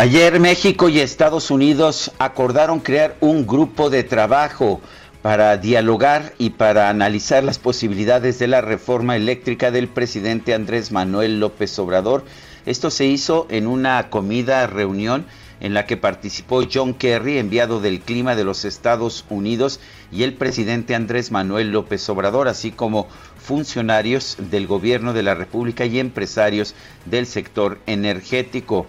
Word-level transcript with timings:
Ayer 0.00 0.40
México 0.40 0.88
y 0.88 0.98
Estados 0.98 1.50
Unidos 1.50 2.10
acordaron 2.18 2.80
crear 2.80 3.18
un 3.20 3.46
grupo 3.46 3.90
de 3.90 4.02
trabajo 4.02 4.80
para 5.20 5.58
dialogar 5.58 6.32
y 6.38 6.48
para 6.48 6.88
analizar 6.88 7.44
las 7.44 7.58
posibilidades 7.58 8.38
de 8.38 8.46
la 8.46 8.62
reforma 8.62 9.14
eléctrica 9.14 9.70
del 9.70 9.88
presidente 9.88 10.54
Andrés 10.54 10.90
Manuel 10.90 11.38
López 11.38 11.78
Obrador. 11.78 12.24
Esto 12.64 12.90
se 12.90 13.04
hizo 13.04 13.46
en 13.50 13.66
una 13.66 14.08
comida 14.08 14.66
reunión 14.66 15.26
en 15.60 15.74
la 15.74 15.84
que 15.84 15.98
participó 15.98 16.62
John 16.72 16.94
Kerry, 16.94 17.36
enviado 17.36 17.78
del 17.78 18.00
clima 18.00 18.34
de 18.34 18.44
los 18.44 18.64
Estados 18.64 19.26
Unidos, 19.28 19.80
y 20.10 20.22
el 20.22 20.32
presidente 20.32 20.94
Andrés 20.94 21.30
Manuel 21.30 21.72
López 21.72 22.08
Obrador, 22.08 22.48
así 22.48 22.70
como 22.70 23.06
funcionarios 23.36 24.38
del 24.50 24.66
gobierno 24.66 25.12
de 25.12 25.24
la 25.24 25.34
República 25.34 25.84
y 25.84 25.98
empresarios 25.98 26.74
del 27.04 27.26
sector 27.26 27.78
energético 27.84 28.86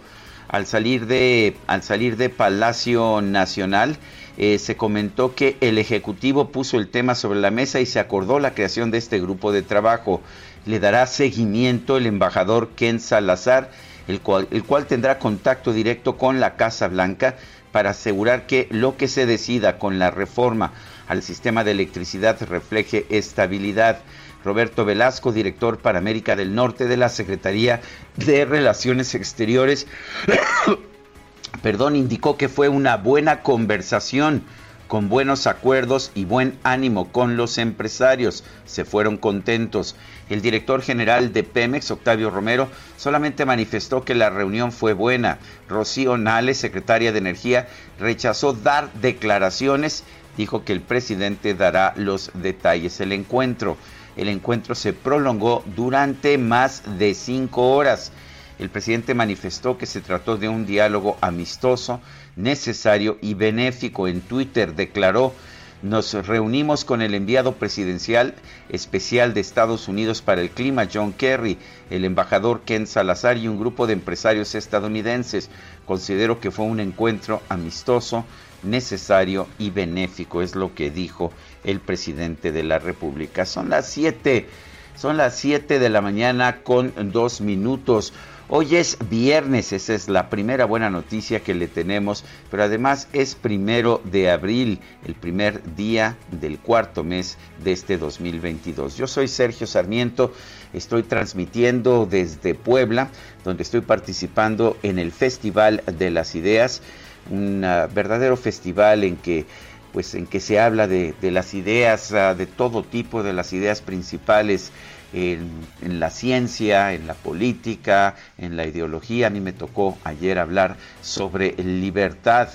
al 0.52 0.66
salir 0.66 1.08
de, 1.08 1.56
al 1.68 1.82
salir 1.82 2.18
de 2.18 2.30
Palacio 2.30 3.22
Nacional, 3.22 3.98
eh, 4.38 4.60
se 4.60 4.76
comentó 4.76 5.34
que 5.34 5.56
el 5.62 5.78
Ejecutivo 5.78 6.50
puso 6.50 6.78
el 6.78 6.90
tema 6.90 7.16
sobre 7.16 7.40
la 7.40 7.52
mesa 7.52 7.80
y 7.80 7.86
se 7.86 8.00
acordó 8.00 8.38
la 8.38 8.54
creación 8.54 8.92
de 8.92 8.98
este 8.98 9.20
grupo 9.22 9.54
de 9.54 9.62
trabajo. 9.62 10.22
Le 10.66 10.82
dará 10.82 11.08
seguimiento 11.08 11.96
el 11.96 12.06
embajador 12.06 12.72
Ken 12.76 13.00
Salazar, 13.00 13.72
el 14.10 14.20
cual, 14.20 14.50
el 14.52 14.66
cual 14.66 14.88
tendrá 14.88 15.20
contacto 15.20 15.72
directo 15.72 16.18
con 16.18 16.42
la 16.42 16.58
Casa 16.58 16.90
Blanca 16.90 17.38
para 17.72 17.92
asegurar 17.92 18.46
que 18.46 18.68
lo 18.72 18.98
que 18.98 19.08
se 19.08 19.26
decida 19.26 19.80
con 19.80 20.00
la 20.00 20.12
reforma 20.12 20.74
al 21.08 21.24
sistema 21.24 21.64
de 21.64 21.72
electricidad 21.72 22.38
refleje 22.42 23.06
estabilidad. 23.10 24.00
Roberto 24.44 24.86
Velasco, 24.86 25.32
director 25.32 25.78
para 25.78 26.00
América 26.00 26.36
del 26.36 26.56
Norte 26.56 26.86
de 26.86 26.98
la 26.98 27.10
Secretaría 27.10 27.82
de 28.16 28.46
Relaciones 28.46 29.16
Exteriores, 29.16 29.88
perdón, 31.62 31.96
indicó 31.96 32.38
que 32.38 32.50
fue 32.50 32.70
una 32.70 32.98
buena 32.98 33.42
conversación 33.42 34.44
con 34.92 35.08
buenos 35.08 35.48
acuerdos 35.48 36.12
y 36.16 36.26
buen 36.26 36.60
ánimo 36.64 37.14
con 37.14 37.38
los 37.38 37.58
empresarios. 37.58 38.44
Se 38.66 38.84
fueron 38.84 39.16
contentos. 39.16 39.96
El 40.30 40.42
director 40.42 40.82
general 40.82 41.32
de 41.32 41.44
Pemex, 41.44 41.92
Octavio 41.92 42.30
Romero, 42.30 42.68
solamente 42.98 43.46
manifestó 43.46 44.04
que 44.04 44.16
la 44.16 44.30
reunión 44.30 44.74
fue 44.74 44.92
buena. 44.92 45.40
Rocío 45.70 46.18
Nales, 46.18 46.58
secretaria 46.58 47.14
de 47.14 47.20
Energía, 47.20 47.70
rechazó 48.02 48.52
dar 48.52 48.92
declaraciones. 48.96 50.04
Dijo 50.36 50.66
que 50.66 50.74
el 50.74 50.82
presidente 50.82 51.54
dará 51.54 51.94
los 51.96 52.30
detalles. 52.34 53.00
El 53.00 53.14
encuentro 53.14 53.78
el 54.16 54.28
encuentro 54.30 54.76
se 54.76 54.94
prolongó 54.94 55.64
durante 55.76 56.38
más 56.38 56.84
de 56.98 57.14
cinco 57.14 57.72
horas. 57.72 58.12
El 58.60 58.70
presidente 58.70 59.14
manifestó 59.14 59.78
que 59.78 59.86
se 59.86 60.02
trató 60.02 60.38
de 60.38 60.48
un 60.48 60.66
diálogo 60.66 61.18
amistoso, 61.22 62.00
necesario 62.36 63.18
y 63.22 63.34
benéfico. 63.34 64.08
En 64.08 64.22
Twitter 64.22 64.76
declaró, 64.76 65.34
nos 65.82 66.14
reunimos 66.14 66.86
con 66.86 67.02
el 67.02 67.16
enviado 67.16 67.54
presidencial 67.54 68.36
especial 68.70 69.34
de 69.34 69.42
Estados 69.42 69.88
Unidos 69.88 70.22
para 70.22 70.42
el 70.42 70.52
clima, 70.52 70.88
John 70.94 71.12
Kerry, 71.12 71.58
el 71.90 72.06
embajador 72.06 72.62
Ken 72.62 72.86
Salazar 72.86 73.38
y 73.38 73.48
un 73.48 73.60
grupo 73.60 73.88
de 73.88 73.94
empresarios 73.94 74.54
estadounidenses. 74.54 75.50
Considero 75.88 76.40
que 76.40 76.52
fue 76.52 76.66
un 76.66 76.80
encuentro 76.80 77.42
amistoso, 77.50 78.26
necesario 78.62 79.48
y 79.58 79.72
benéfico, 79.72 80.44
es 80.44 80.56
lo 80.56 80.76
que 80.76 80.92
dijo 80.92 81.32
el 81.64 81.80
presidente 81.80 82.52
de 82.52 82.64
la 82.64 82.80
República. 82.80 83.46
Son 83.46 83.70
las 83.70 83.90
7, 83.90 84.48
son 84.96 85.18
las 85.18 85.38
7 85.38 85.80
de 85.80 85.90
la 85.90 86.02
mañana 86.02 86.62
con 86.64 86.94
dos 87.12 87.42
minutos. 87.42 88.14
Hoy 88.54 88.76
es 88.76 88.98
viernes, 89.10 89.72
esa 89.72 89.94
es 89.94 90.10
la 90.10 90.30
primera 90.30 90.66
buena 90.66 90.90
noticia 90.90 91.40
que 91.40 91.54
le 91.54 91.70
tenemos, 91.70 92.26
pero 92.50 92.64
además 92.64 93.08
es 93.14 93.34
primero 93.34 94.02
de 94.04 94.30
abril, 94.30 94.82
el 95.06 95.16
primer 95.16 95.76
día 95.78 96.18
del 96.32 96.60
cuarto 96.60 97.06
mes 97.06 97.38
de 97.64 97.72
este 97.72 97.98
2022. 97.98 98.98
Yo 98.98 99.08
soy 99.08 99.30
Sergio 99.30 99.68
Sarmiento, 99.68 100.34
estoy 100.74 101.04
transmitiendo 101.04 102.06
desde 102.06 102.54
Puebla, 102.54 103.08
donde 103.46 103.64
estoy 103.64 103.80
participando 103.80 104.76
en 104.84 105.00
el 105.00 105.14
Festival 105.14 105.82
de 105.86 106.12
las 106.12 106.36
Ideas, 106.36 106.82
un 107.30 107.62
verdadero 107.62 108.36
festival 108.36 109.06
en 109.06 109.16
que 109.16 109.46
pues 109.94 110.16
en 110.16 110.28
que 110.28 110.40
se 110.40 110.60
habla 110.60 110.88
de, 110.88 111.16
las 111.22 111.54
ideas, 111.54 112.12
ah, 112.14 112.34
de 112.34 112.46
todo 112.46 112.84
tipo, 112.84 113.24
de 113.24 113.34
las 113.34 113.54
ideas 113.54 113.82
principales 113.82 114.72
en, 115.14 115.50
en, 115.82 116.00
la 116.00 116.10
ciencia, 116.10 116.94
en 116.94 117.08
la 117.08 117.14
política, 117.14 118.16
en 118.38 118.58
la 118.58 118.66
ideología. 118.66 119.28
A 119.28 119.30
mí 119.30 119.42
me 119.42 119.54
tocó 119.54 119.98
ayer 120.04 120.40
hablar 120.40 120.78
sobre 121.02 121.54
libertad 121.58 122.50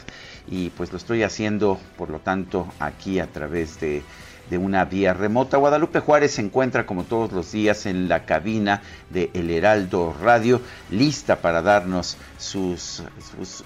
y 0.49 0.71
pues 0.71 0.93
lo 0.93 0.99
estoy 0.99 1.23
haciendo, 1.23 1.79
por 1.97 2.11
lo 2.11 2.21
tanto, 2.21 2.73
aquí 2.79 3.19
a 3.19 3.27
través 3.27 3.81
de 3.81 4.03
de 4.51 4.59
una 4.59 4.85
vía 4.85 5.13
remota. 5.13 5.57
Guadalupe 5.57 6.01
Juárez 6.01 6.35
se 6.35 6.43
encuentra 6.43 6.87
como 6.87 7.05
todos 7.05 7.33
los 7.33 7.53
días 7.53 7.87
en 7.87 8.09
la 8.09 8.25
cabina 8.25 8.83
de 9.11 9.31
El 9.35 9.51
Heraldo 9.51 10.15
Radio, 10.23 10.61
lista 10.91 11.37
para 11.37 11.63
darnos 11.63 12.17
sus, 12.39 13.03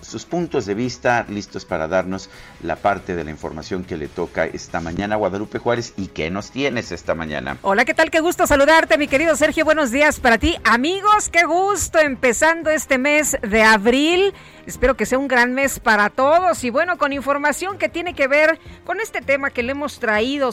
sus, 0.01 0.25
puntos 0.25 0.67
de 0.67 0.75
vista, 0.75 1.27
listos 1.29 1.65
para 1.65 1.89
darnos 1.89 2.31
la 2.63 2.77
parte 2.77 3.15
de 3.15 3.25
la 3.25 3.31
información 3.31 3.85
que 3.85 3.97
le 3.97 4.09
toca 4.09 4.47
esta 4.47 4.81
mañana. 4.81 5.17
Guadalupe 5.17 5.59
Juárez, 5.59 5.95
¿y 5.97 6.09
qué 6.09 6.31
nos 6.31 6.51
tienes 6.51 6.93
esta 6.93 7.15
mañana? 7.15 7.59
Hola, 7.63 7.85
¿qué 7.85 7.95
tal? 7.95 8.11
Qué 8.11 8.21
gusto 8.21 8.47
saludarte, 8.47 8.99
mi 8.99 9.09
querido 9.09 9.37
Sergio. 9.37 9.65
Buenos 9.65 9.91
días 9.91 10.21
para 10.21 10.39
ti. 10.39 10.57
Amigos, 10.65 11.29
qué 11.29 11.45
gusto 11.45 11.99
empezando 11.99 12.71
este 12.71 12.99
mes 12.99 13.37
de 13.43 13.63
abril. 13.63 14.33
Espero 14.67 14.97
que 14.97 15.07
sea 15.07 15.19
un 15.19 15.27
gran 15.27 15.53
mes 15.53 15.81
para 15.81 16.11
todos 16.11 16.63
y 16.65 16.71
bueno, 16.71 16.97
con 16.97 17.13
información 17.13 17.79
que 17.79 17.89
tiene 17.89 18.15
que 18.15 18.29
ver 18.29 18.59
con 18.85 19.01
este 19.01 19.21
tema 19.21 19.51
que 19.51 19.63
le 19.63 19.73
hemos 19.73 19.99
traído 19.99 20.53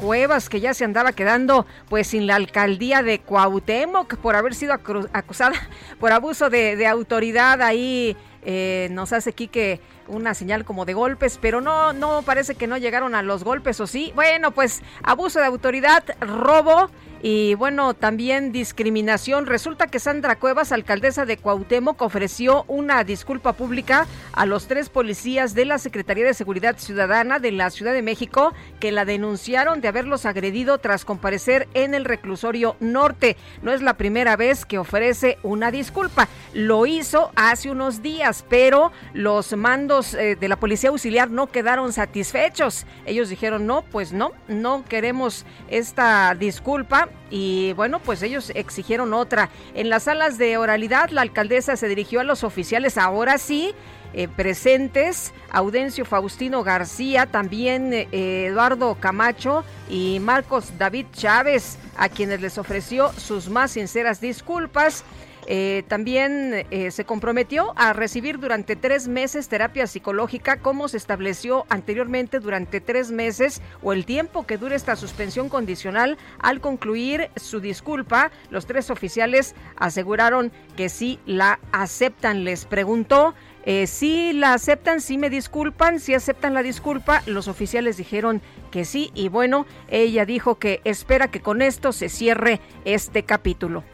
Cuevas, 0.00 0.48
que 0.48 0.60
ya 0.60 0.72
se 0.72 0.84
andaba 0.84 1.12
quedando 1.12 1.66
pues 1.88 2.08
sin 2.08 2.26
la 2.26 2.36
alcaldía 2.36 3.02
de 3.02 3.18
Cuauhtémoc 3.18 4.16
por 4.16 4.34
haber 4.34 4.54
sido 4.54 4.72
acusada 4.72 5.52
por 6.00 6.12
abuso 6.12 6.48
de, 6.48 6.86
autoridad 6.86 7.60
ahí. 7.60 8.16
Eh, 8.42 8.88
nos 8.92 9.12
hace 9.12 9.30
aquí 9.30 9.48
que 9.48 9.80
una 10.08 10.32
señal 10.32 10.64
como 10.64 10.86
de 10.86 10.94
golpes, 10.94 11.38
pero 11.40 11.60
no, 11.60 11.92
no 11.92 12.22
parece 12.22 12.54
que 12.54 12.66
no 12.66 12.78
llegaron 12.78 13.14
a 13.14 13.22
los 13.22 13.44
golpes, 13.44 13.78
¿o 13.80 13.86
sí? 13.86 14.12
Bueno, 14.14 14.52
pues 14.52 14.82
abuso 15.02 15.40
de 15.40 15.44
autoridad, 15.46 16.04
robo 16.20 16.90
y 17.22 17.54
bueno, 17.54 17.92
también 17.94 18.50
discriminación. 18.50 19.46
Resulta 19.46 19.88
que 19.88 19.98
Sandra 19.98 20.38
Cuevas, 20.38 20.72
alcaldesa 20.72 21.26
de 21.26 21.36
Cuauhtémoc, 21.36 22.00
ofreció 22.00 22.64
una 22.66 23.04
disculpa 23.04 23.52
pública 23.52 24.06
a 24.32 24.46
los 24.46 24.66
tres 24.66 24.88
policías 24.88 25.54
de 25.54 25.66
la 25.66 25.78
Secretaría 25.78 26.24
de 26.24 26.32
Seguridad 26.32 26.78
Ciudadana 26.78 27.38
de 27.38 27.52
la 27.52 27.68
Ciudad 27.70 27.92
de 27.92 28.02
México 28.02 28.54
que 28.78 28.90
la 28.90 29.04
denunciaron 29.04 29.82
de 29.82 29.88
haberlos 29.88 30.24
agredido 30.24 30.78
tras 30.78 31.04
comparecer 31.04 31.68
en 31.74 31.92
el 31.92 32.06
reclusorio 32.06 32.76
norte. 32.80 33.36
No 33.62 33.72
es 33.72 33.82
la 33.82 33.94
primera 33.94 34.36
vez 34.36 34.64
que 34.64 34.78
ofrece 34.78 35.38
una 35.42 35.70
disculpa. 35.70 36.26
Lo 36.54 36.86
hizo 36.86 37.32
hace 37.36 37.70
unos 37.70 38.02
días, 38.02 38.46
pero 38.48 38.92
los 39.12 39.54
mandos 39.56 40.14
eh, 40.14 40.36
de 40.36 40.48
la 40.48 40.58
policía 40.58 40.88
auxiliar 40.88 41.30
no 41.30 41.48
quedaron 41.48 41.92
satisfechos. 41.92 42.86
Ellos 43.04 43.28
dijeron, 43.28 43.66
no, 43.66 43.82
pues 43.82 44.12
no, 44.12 44.32
no 44.48 44.84
queremos 44.88 45.44
esta 45.68 46.34
disculpa 46.34 47.09
y 47.30 47.72
bueno, 47.74 48.00
pues 48.00 48.22
ellos 48.22 48.50
exigieron 48.54 49.14
otra. 49.14 49.50
En 49.74 49.88
las 49.88 50.04
salas 50.04 50.36
de 50.36 50.56
oralidad, 50.56 51.10
la 51.10 51.22
alcaldesa 51.22 51.76
se 51.76 51.88
dirigió 51.88 52.20
a 52.20 52.24
los 52.24 52.44
oficiales, 52.44 52.98
ahora 52.98 53.38
sí, 53.38 53.74
eh, 54.12 54.26
presentes, 54.26 55.32
Audencio 55.52 56.04
Faustino 56.04 56.64
García, 56.64 57.26
también 57.26 57.92
eh, 57.92 58.08
Eduardo 58.46 58.96
Camacho 58.98 59.64
y 59.88 60.18
Marcos 60.20 60.72
David 60.78 61.06
Chávez, 61.12 61.78
a 61.96 62.08
quienes 62.08 62.40
les 62.40 62.58
ofreció 62.58 63.12
sus 63.12 63.48
más 63.48 63.70
sinceras 63.72 64.20
disculpas. 64.20 65.04
Eh, 65.52 65.82
también 65.88 66.64
se 66.90 67.04
comprometió 67.04 67.72
a 67.74 67.92
recibir 67.92 68.38
durante 68.38 68.76
tres 68.76 69.08
meses 69.08 69.48
terapia 69.48 69.88
psicológica, 69.88 70.58
como 70.58 70.86
se 70.86 70.96
estableció 70.96 71.66
anteriormente 71.68 72.38
durante 72.38 72.80
tres 72.80 73.10
meses 73.10 73.60
o 73.82 73.92
el 73.92 74.04
tiempo 74.06 74.46
que 74.46 74.58
dure 74.58 74.76
esta 74.76 74.94
suspensión 74.94 75.48
condicional. 75.48 76.18
Al 76.38 76.60
concluir 76.60 77.30
su 77.34 77.58
disculpa, 77.58 78.30
los 78.50 78.66
tres 78.66 78.90
oficiales 78.90 79.56
aseguraron 79.76 80.52
que 80.76 80.88
sí 80.88 81.18
la 81.26 81.58
aceptan. 81.72 82.44
Les 82.44 82.64
preguntó 82.64 83.34
eh, 83.64 83.86
si 83.86 84.32
la 84.32 84.54
aceptan, 84.54 85.00
si 85.00 85.18
me 85.18 85.28
disculpan, 85.28 86.00
si 86.00 86.14
aceptan 86.14 86.54
la 86.54 86.62
disculpa, 86.62 87.22
los 87.26 87.46
oficiales 87.48 87.96
dijeron 87.96 88.40
que 88.70 88.84
sí 88.84 89.10
y 89.14 89.28
bueno, 89.28 89.66
ella 89.88 90.24
dijo 90.24 90.58
que 90.58 90.80
espera 90.84 91.30
que 91.30 91.40
con 91.40 91.60
esto 91.60 91.92
se 91.92 92.08
cierre 92.08 92.60
este 92.84 93.24
capítulo. 93.24 93.84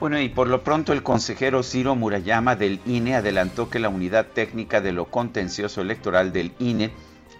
Bueno, 0.00 0.20
y 0.20 0.28
por 0.28 0.48
lo 0.48 0.64
pronto 0.64 0.92
el 0.92 1.04
consejero 1.04 1.62
Ciro 1.62 1.94
Murayama 1.94 2.56
del 2.56 2.80
INE 2.84 3.14
adelantó 3.14 3.70
que 3.70 3.78
la 3.78 3.88
unidad 3.88 4.26
técnica 4.26 4.80
de 4.80 4.90
lo 4.92 5.06
contencioso 5.06 5.80
electoral 5.80 6.32
del 6.32 6.52
INE 6.58 6.90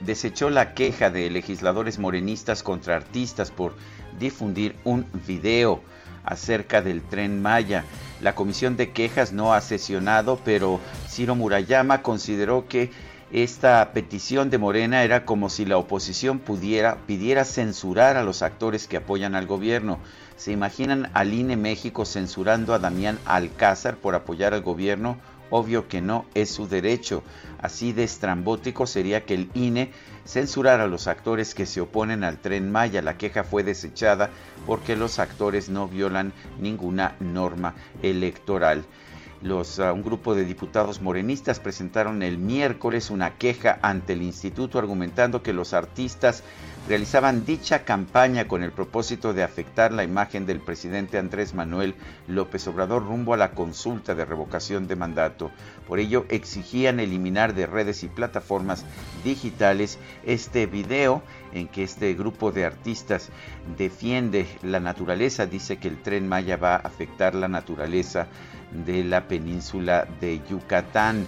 desechó 0.00 0.50
la 0.50 0.72
queja 0.72 1.10
de 1.10 1.30
legisladores 1.30 1.98
morenistas 1.98 2.62
contra 2.62 2.94
artistas 2.94 3.50
por 3.50 3.74
difundir 4.20 4.76
un 4.84 5.04
video 5.26 5.82
acerca 6.24 6.80
del 6.80 7.02
tren 7.02 7.42
Maya. 7.42 7.84
La 8.20 8.36
comisión 8.36 8.76
de 8.76 8.92
quejas 8.92 9.32
no 9.32 9.52
ha 9.52 9.60
sesionado, 9.60 10.38
pero 10.44 10.80
Ciro 11.08 11.34
Murayama 11.34 12.02
consideró 12.02 12.68
que 12.68 12.90
esta 13.32 13.90
petición 13.92 14.48
de 14.48 14.58
Morena 14.58 15.02
era 15.02 15.24
como 15.24 15.50
si 15.50 15.64
la 15.64 15.76
oposición 15.76 16.38
pudiera, 16.38 16.98
pidiera 17.06 17.44
censurar 17.44 18.16
a 18.16 18.22
los 18.22 18.42
actores 18.42 18.86
que 18.86 18.98
apoyan 18.98 19.34
al 19.34 19.46
gobierno. 19.48 19.98
¿Se 20.36 20.50
imaginan 20.50 21.10
al 21.14 21.32
INE 21.32 21.56
México 21.56 22.04
censurando 22.04 22.74
a 22.74 22.78
Damián 22.78 23.18
Alcázar 23.24 23.96
por 23.96 24.14
apoyar 24.14 24.52
al 24.52 24.62
gobierno? 24.62 25.16
Obvio 25.50 25.86
que 25.86 26.00
no, 26.00 26.26
es 26.34 26.50
su 26.50 26.66
derecho. 26.66 27.22
Así 27.60 27.92
de 27.92 28.02
estrambótico 28.02 28.86
sería 28.86 29.24
que 29.24 29.34
el 29.34 29.50
INE 29.54 29.92
censurara 30.26 30.84
a 30.84 30.88
los 30.88 31.06
actores 31.06 31.54
que 31.54 31.66
se 31.66 31.80
oponen 31.80 32.24
al 32.24 32.38
tren 32.38 32.72
Maya. 32.72 33.00
La 33.00 33.16
queja 33.16 33.44
fue 33.44 33.62
desechada 33.62 34.30
porque 34.66 34.96
los 34.96 35.20
actores 35.20 35.68
no 35.68 35.86
violan 35.86 36.32
ninguna 36.58 37.14
norma 37.20 37.74
electoral. 38.02 38.84
Los, 39.40 39.78
ah, 39.78 39.92
un 39.92 40.02
grupo 40.02 40.34
de 40.34 40.46
diputados 40.46 41.02
morenistas 41.02 41.60
presentaron 41.60 42.22
el 42.22 42.38
miércoles 42.38 43.10
una 43.10 43.36
queja 43.36 43.78
ante 43.82 44.14
el 44.14 44.22
instituto 44.22 44.78
argumentando 44.78 45.42
que 45.42 45.52
los 45.52 45.74
artistas 45.74 46.42
realizaban 46.88 47.46
dicha 47.46 47.84
campaña 47.84 48.46
con 48.46 48.62
el 48.62 48.70
propósito 48.70 49.32
de 49.32 49.42
afectar 49.42 49.92
la 49.92 50.04
imagen 50.04 50.44
del 50.44 50.60
presidente 50.60 51.18
Andrés 51.18 51.54
Manuel 51.54 51.94
López 52.28 52.66
Obrador 52.68 53.06
rumbo 53.06 53.32
a 53.32 53.38
la 53.38 53.52
consulta 53.52 54.14
de 54.14 54.24
revocación 54.24 54.86
de 54.86 54.96
mandato. 54.96 55.50
Por 55.88 55.98
ello 55.98 56.26
exigían 56.28 57.00
eliminar 57.00 57.54
de 57.54 57.66
redes 57.66 58.02
y 58.02 58.08
plataformas 58.08 58.84
digitales 59.24 59.98
este 60.24 60.66
video 60.66 61.22
en 61.52 61.68
que 61.68 61.84
este 61.84 62.12
grupo 62.14 62.52
de 62.52 62.66
artistas 62.66 63.30
defiende 63.78 64.46
la 64.62 64.80
naturaleza, 64.80 65.46
dice 65.46 65.78
que 65.78 65.88
el 65.88 66.02
tren 66.02 66.28
Maya 66.28 66.56
va 66.56 66.74
a 66.74 66.78
afectar 66.78 67.34
la 67.34 67.48
naturaleza 67.48 68.26
de 68.72 69.04
la 69.04 69.26
península 69.26 70.06
de 70.20 70.42
Yucatán. 70.50 71.26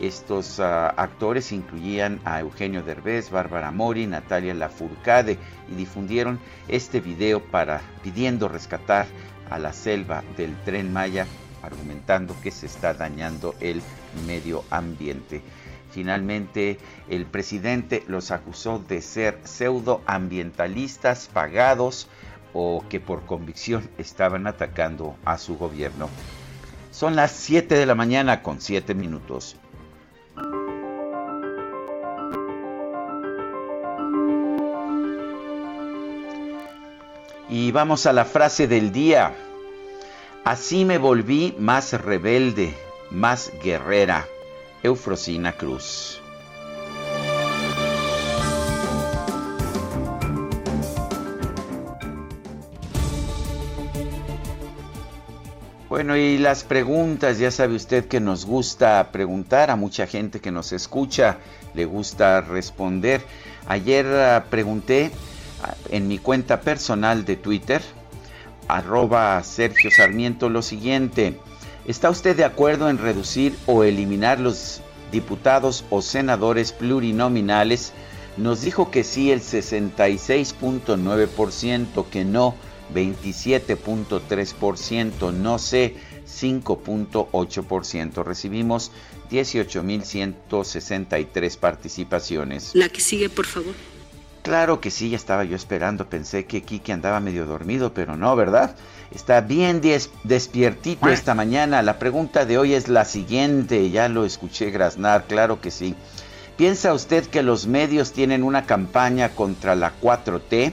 Estos 0.00 0.60
ah, 0.60 0.88
actores 0.96 1.52
incluían 1.52 2.20
a 2.24 2.40
Eugenio 2.40 2.82
Derbez, 2.82 3.30
Bárbara 3.30 3.70
Mori, 3.70 4.06
Natalia 4.06 4.54
Lafourcade 4.54 5.36
y 5.70 5.74
difundieron 5.74 6.40
este 6.68 7.00
video 7.00 7.44
para 7.44 7.82
pidiendo 8.02 8.48
rescatar 8.48 9.06
a 9.50 9.58
la 9.58 9.74
selva 9.74 10.24
del 10.38 10.56
tren 10.64 10.90
Maya, 10.90 11.26
argumentando 11.62 12.34
que 12.42 12.50
se 12.50 12.64
está 12.64 12.94
dañando 12.94 13.54
el 13.60 13.82
medio 14.26 14.64
ambiente. 14.70 15.42
Finalmente, 15.90 16.78
el 17.10 17.26
presidente 17.26 18.02
los 18.06 18.30
acusó 18.30 18.78
de 18.78 19.02
ser 19.02 19.38
pseudoambientalistas 19.44 21.28
pagados 21.28 22.08
o 22.54 22.82
que 22.88 23.00
por 23.00 23.26
convicción 23.26 23.90
estaban 23.98 24.46
atacando 24.46 25.16
a 25.26 25.36
su 25.36 25.58
gobierno. 25.58 26.08
Son 26.90 27.16
las 27.16 27.32
7 27.32 27.74
de 27.74 27.86
la 27.86 27.94
mañana 27.94 28.42
con 28.42 28.62
7 28.62 28.94
minutos. 28.94 29.56
Y 37.50 37.72
vamos 37.72 38.06
a 38.06 38.12
la 38.12 38.24
frase 38.24 38.68
del 38.68 38.92
día. 38.92 39.34
Así 40.44 40.84
me 40.84 40.98
volví 40.98 41.56
más 41.58 41.92
rebelde, 41.92 42.72
más 43.10 43.50
guerrera. 43.60 44.28
Eufrosina 44.84 45.52
Cruz. 45.52 46.20
Bueno, 55.88 56.16
y 56.16 56.38
las 56.38 56.62
preguntas, 56.62 57.40
ya 57.40 57.50
sabe 57.50 57.74
usted 57.74 58.06
que 58.06 58.20
nos 58.20 58.46
gusta 58.46 59.10
preguntar 59.10 59.72
a 59.72 59.76
mucha 59.76 60.06
gente 60.06 60.40
que 60.40 60.52
nos 60.52 60.72
escucha, 60.72 61.38
le 61.74 61.84
gusta 61.84 62.42
responder. 62.42 63.22
Ayer 63.66 64.06
ah, 64.06 64.44
pregunté 64.48 65.10
en 65.88 66.08
mi 66.08 66.18
cuenta 66.18 66.60
personal 66.60 67.24
de 67.24 67.36
Twitter, 67.36 67.80
arroba 68.68 69.42
Sergio 69.42 69.90
Sarmiento, 69.90 70.48
lo 70.48 70.62
siguiente. 70.62 71.36
¿Está 71.86 72.10
usted 72.10 72.36
de 72.36 72.44
acuerdo 72.44 72.90
en 72.90 72.98
reducir 72.98 73.56
o 73.66 73.84
eliminar 73.84 74.38
los 74.38 74.82
diputados 75.10 75.84
o 75.90 76.02
senadores 76.02 76.72
plurinominales? 76.72 77.92
Nos 78.36 78.60
dijo 78.62 78.90
que 78.90 79.04
sí 79.04 79.30
el 79.32 79.40
66.9%, 79.40 82.08
que 82.08 82.24
no 82.24 82.54
27.3%, 82.94 85.32
no 85.32 85.58
sé 85.58 85.96
5.8%. 86.26 88.24
Recibimos 88.24 88.92
18.163 89.30 91.58
participaciones. 91.58 92.70
La 92.74 92.88
que 92.88 93.00
sigue, 93.00 93.28
por 93.28 93.46
favor. 93.46 93.74
Claro 94.42 94.80
que 94.80 94.90
sí, 94.90 95.10
ya 95.10 95.16
estaba 95.16 95.44
yo 95.44 95.54
esperando. 95.54 96.08
Pensé 96.08 96.46
que 96.46 96.62
Kiki 96.62 96.92
andaba 96.92 97.20
medio 97.20 97.44
dormido, 97.46 97.92
pero 97.92 98.16
no, 98.16 98.34
¿verdad? 98.36 98.74
Está 99.10 99.42
bien 99.42 99.82
despiertito 100.24 101.08
esta 101.08 101.34
mañana. 101.34 101.82
La 101.82 101.98
pregunta 101.98 102.46
de 102.46 102.56
hoy 102.56 102.74
es 102.74 102.88
la 102.88 103.04
siguiente. 103.04 103.90
Ya 103.90 104.08
lo 104.08 104.24
escuché 104.24 104.70
graznar, 104.70 105.24
claro 105.26 105.60
que 105.60 105.70
sí. 105.70 105.94
¿Piensa 106.56 106.94
usted 106.94 107.26
que 107.26 107.42
los 107.42 107.66
medios 107.66 108.12
tienen 108.12 108.42
una 108.42 108.66
campaña 108.66 109.30
contra 109.30 109.74
la 109.74 109.92
4T? 110.00 110.72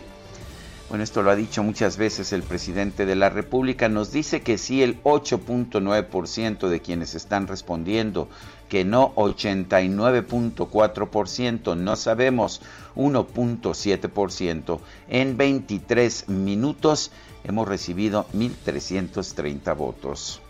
Bueno, 0.90 1.04
esto 1.04 1.22
lo 1.22 1.32
ha 1.32 1.36
dicho 1.36 1.64
muchas 1.64 1.98
veces 1.98 2.32
el 2.32 2.44
presidente 2.44 3.06
de 3.06 3.16
la 3.16 3.30
República. 3.30 3.90
Nos 3.90 4.12
dice 4.14 4.42
que 4.42 4.58
sí 4.58 4.82
el 4.84 5.04
8.9% 5.04 6.70
de 6.70 6.80
quienes 6.82 7.16
están 7.16 7.48
respondiendo, 7.48 8.30
que 8.70 8.86
no 8.86 9.14
89.4%, 9.16 11.76
no 11.78 11.96
sabemos 11.96 12.62
1.7%. 12.96 14.80
En 15.10 15.38
23 15.38 16.30
minutos 16.30 17.12
hemos 17.44 17.68
recibido 17.68 18.26
1.330 18.34 19.76
votos. 19.76 20.42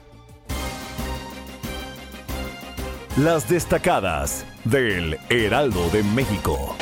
Las 3.17 3.49
destacadas 3.49 4.45
del 4.63 5.17
Heraldo 5.29 5.89
de 5.89 6.03
México. 6.03 6.75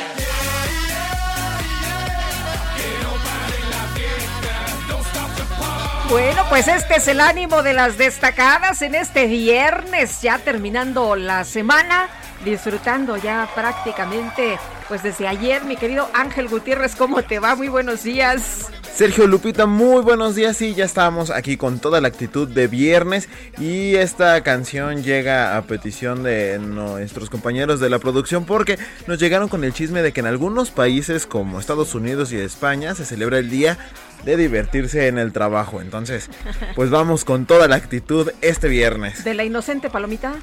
Bueno, 6.08 6.42
pues 6.48 6.68
este 6.68 6.96
es 6.96 7.08
el 7.08 7.20
ánimo 7.20 7.62
de 7.64 7.72
las 7.72 7.98
destacadas 7.98 8.80
en 8.82 8.94
este 8.94 9.26
viernes, 9.26 10.22
ya 10.22 10.38
terminando 10.38 11.16
la 11.16 11.44
semana. 11.44 12.08
disfrutando 12.44 13.16
ya 13.16 13.48
prácticamente, 13.54 14.58
pues 14.88 15.02
desde 15.02 15.26
ayer, 15.26 15.64
mi 15.64 15.76
querido 15.76 16.08
Ángel 16.12 16.48
Gutiérrez, 16.48 16.94
¿cómo 16.94 17.22
te 17.22 17.38
va? 17.38 17.56
Muy 17.56 17.68
buenos 17.68 18.04
días. 18.04 18.70
Sergio 18.96 19.26
Lupita, 19.26 19.66
muy 19.66 20.00
buenos 20.00 20.36
días. 20.36 20.56
Sí, 20.56 20.72
ya 20.74 20.86
estamos 20.86 21.28
aquí 21.28 21.58
con 21.58 21.80
toda 21.80 22.00
la 22.00 22.08
actitud 22.08 22.48
de 22.48 22.66
viernes 22.66 23.28
y 23.58 23.94
esta 23.96 24.42
canción 24.42 25.02
llega 25.02 25.58
a 25.58 25.62
petición 25.66 26.22
de 26.22 26.58
nuestros 26.58 27.28
compañeros 27.28 27.78
de 27.78 27.90
la 27.90 27.98
producción 27.98 28.46
porque 28.46 28.78
nos 29.06 29.18
llegaron 29.18 29.48
con 29.48 29.64
el 29.64 29.74
chisme 29.74 30.00
de 30.00 30.12
que 30.12 30.20
en 30.20 30.26
algunos 30.26 30.70
países 30.70 31.26
como 31.26 31.60
Estados 31.60 31.94
Unidos 31.94 32.32
y 32.32 32.36
España 32.38 32.94
se 32.94 33.04
celebra 33.04 33.36
el 33.36 33.50
día 33.50 33.76
de 34.24 34.38
divertirse 34.38 35.08
en 35.08 35.18
el 35.18 35.30
trabajo. 35.30 35.82
Entonces, 35.82 36.30
pues 36.74 36.88
vamos 36.88 37.26
con 37.26 37.44
toda 37.44 37.68
la 37.68 37.76
actitud 37.76 38.30
este 38.40 38.68
viernes. 38.68 39.24
¿De 39.24 39.34
la 39.34 39.44
inocente 39.44 39.90
palomita? 39.90 40.36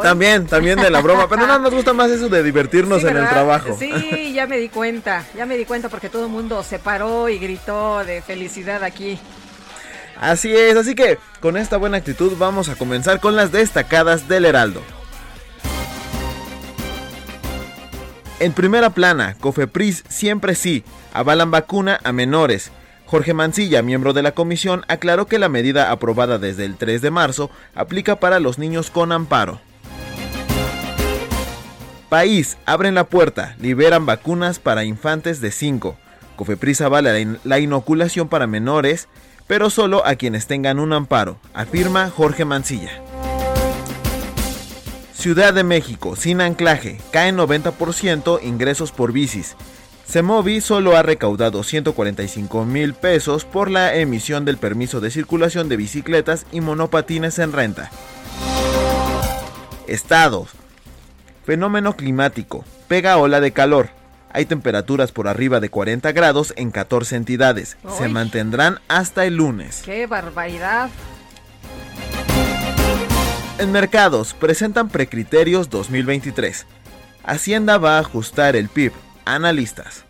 También, 0.00 0.46
también 0.46 0.80
de 0.80 0.90
la 0.90 1.00
broma, 1.00 1.28
pero 1.28 1.46
no 1.46 1.58
nos 1.58 1.74
gusta 1.74 1.92
más 1.92 2.10
eso 2.10 2.28
de 2.28 2.42
divertirnos 2.42 3.04
en 3.04 3.16
el 3.16 3.28
trabajo. 3.28 3.76
Sí, 3.78 4.32
ya 4.32 4.46
me 4.46 4.58
di 4.58 4.68
cuenta, 4.68 5.24
ya 5.36 5.44
me 5.44 5.56
di 5.56 5.64
cuenta 5.64 5.88
porque 5.88 6.08
todo 6.08 6.26
el 6.26 6.30
mundo 6.30 6.62
se 6.62 6.78
paró 6.78 7.28
y 7.28 7.38
gritó 7.38 8.04
de 8.04 8.22
felicidad 8.22 8.82
aquí. 8.84 9.18
Así 10.20 10.54
es, 10.54 10.76
así 10.76 10.94
que 10.94 11.18
con 11.40 11.56
esta 11.56 11.76
buena 11.76 11.96
actitud 11.96 12.34
vamos 12.38 12.68
a 12.68 12.76
comenzar 12.76 13.20
con 13.20 13.34
las 13.34 13.50
destacadas 13.50 14.28
del 14.28 14.44
Heraldo. 14.44 14.80
En 18.38 18.52
primera 18.52 18.90
plana, 18.90 19.36
Cofepris 19.40 20.04
siempre 20.08 20.54
sí, 20.54 20.84
avalan 21.12 21.50
vacuna 21.50 22.00
a 22.02 22.12
menores. 22.12 22.72
Jorge 23.06 23.34
Mancilla, 23.34 23.82
miembro 23.82 24.12
de 24.14 24.22
la 24.22 24.32
comisión, 24.32 24.84
aclaró 24.88 25.26
que 25.26 25.38
la 25.38 25.48
medida 25.48 25.90
aprobada 25.90 26.38
desde 26.38 26.64
el 26.64 26.76
3 26.76 27.02
de 27.02 27.10
marzo 27.10 27.50
aplica 27.74 28.16
para 28.16 28.40
los 28.40 28.58
niños 28.58 28.90
con 28.90 29.12
amparo. 29.12 29.60
País, 32.12 32.58
abren 32.66 32.94
la 32.94 33.04
puerta, 33.04 33.56
liberan 33.58 34.04
vacunas 34.04 34.58
para 34.58 34.84
infantes 34.84 35.40
de 35.40 35.50
5. 35.50 35.96
Cofepris 36.36 36.82
avala 36.82 37.14
la 37.42 37.58
inoculación 37.58 38.28
para 38.28 38.46
menores, 38.46 39.08
pero 39.46 39.70
solo 39.70 40.06
a 40.06 40.16
quienes 40.16 40.46
tengan 40.46 40.78
un 40.78 40.92
amparo, 40.92 41.38
afirma 41.54 42.10
Jorge 42.10 42.44
Mancilla. 42.44 42.90
Ciudad 45.14 45.54
de 45.54 45.64
México, 45.64 46.14
sin 46.14 46.42
anclaje, 46.42 47.00
caen 47.12 47.38
90% 47.38 48.40
ingresos 48.42 48.92
por 48.92 49.12
bicis. 49.14 49.56
Semovi 50.04 50.60
solo 50.60 50.98
ha 50.98 51.02
recaudado 51.02 51.62
145 51.62 52.66
mil 52.66 52.92
pesos 52.92 53.46
por 53.46 53.70
la 53.70 53.96
emisión 53.96 54.44
del 54.44 54.58
permiso 54.58 55.00
de 55.00 55.10
circulación 55.10 55.70
de 55.70 55.78
bicicletas 55.78 56.44
y 56.52 56.60
monopatines 56.60 57.38
en 57.38 57.52
renta. 57.52 57.90
Estados, 59.86 60.50
Fenómeno 61.44 61.96
climático. 61.96 62.64
Pega 62.88 63.16
ola 63.16 63.40
de 63.40 63.52
calor. 63.52 63.90
Hay 64.32 64.46
temperaturas 64.46 65.12
por 65.12 65.28
arriba 65.28 65.60
de 65.60 65.68
40 65.68 66.12
grados 66.12 66.54
en 66.56 66.70
14 66.70 67.16
entidades. 67.16 67.76
Se 67.98 68.08
mantendrán 68.08 68.78
hasta 68.88 69.26
el 69.26 69.36
lunes. 69.36 69.82
¡Qué 69.84 70.06
barbaridad! 70.06 70.88
En 73.58 73.72
mercados 73.72 74.34
presentan 74.34 74.88
precriterios 74.88 75.68
2023. 75.68 76.66
Hacienda 77.24 77.78
va 77.78 77.96
a 77.96 78.00
ajustar 78.00 78.56
el 78.56 78.68
PIB. 78.68 78.92
Analistas. 79.24 80.04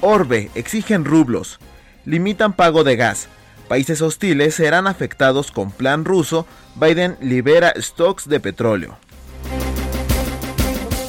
Orbe 0.00 0.50
exigen 0.54 1.04
rublos. 1.04 1.58
Limitan 2.04 2.52
pago 2.52 2.84
de 2.84 2.96
gas. 2.96 3.28
Países 3.68 4.02
hostiles 4.02 4.54
serán 4.54 4.86
afectados 4.86 5.50
con 5.50 5.70
plan 5.70 6.04
ruso. 6.04 6.46
Biden 6.74 7.16
libera 7.20 7.72
stocks 7.76 8.28
de 8.28 8.40
petróleo. 8.40 8.96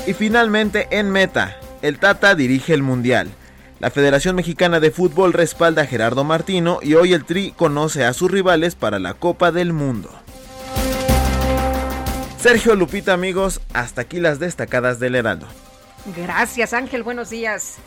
Y 0.07 0.13
finalmente 0.13 0.87
en 0.91 1.11
meta, 1.11 1.57
el 1.81 1.99
Tata 1.99 2.35
dirige 2.35 2.73
el 2.73 2.83
Mundial. 2.83 3.29
La 3.79 3.89
Federación 3.91 4.35
Mexicana 4.35 4.79
de 4.79 4.91
Fútbol 4.91 5.33
respalda 5.33 5.81
a 5.81 5.85
Gerardo 5.85 6.23
Martino 6.23 6.79
y 6.81 6.93
hoy 6.93 7.13
el 7.13 7.25
Tri 7.25 7.51
conoce 7.51 8.05
a 8.05 8.13
sus 8.13 8.31
rivales 8.31 8.75
para 8.75 8.99
la 8.99 9.15
Copa 9.15 9.51
del 9.51 9.73
Mundo. 9.73 10.09
Sergio 12.39 12.75
Lupita 12.75 13.13
amigos, 13.13 13.59
hasta 13.73 14.01
aquí 14.01 14.19
las 14.19 14.39
destacadas 14.39 14.99
del 14.99 15.15
Heraldo. 15.15 15.47
Gracias 16.15 16.73
Ángel, 16.73 17.03
buenos 17.03 17.31
días. 17.31 17.77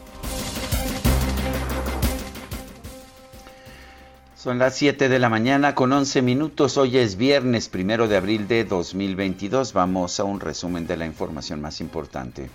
Son 4.48 4.58
las 4.58 4.76
7 4.76 5.10
de 5.10 5.18
la 5.18 5.28
mañana 5.28 5.74
con 5.74 5.92
11 5.92 6.22
minutos. 6.22 6.78
Hoy 6.78 6.96
es 6.96 7.18
viernes 7.18 7.68
primero 7.68 8.08
de 8.08 8.16
abril 8.16 8.48
de 8.48 8.64
2022. 8.64 9.74
Vamos 9.74 10.18
a 10.20 10.24
un 10.24 10.40
resumen 10.40 10.86
de 10.86 10.96
la 10.96 11.04
información 11.04 11.60
más 11.60 11.82
importante. 11.82 12.48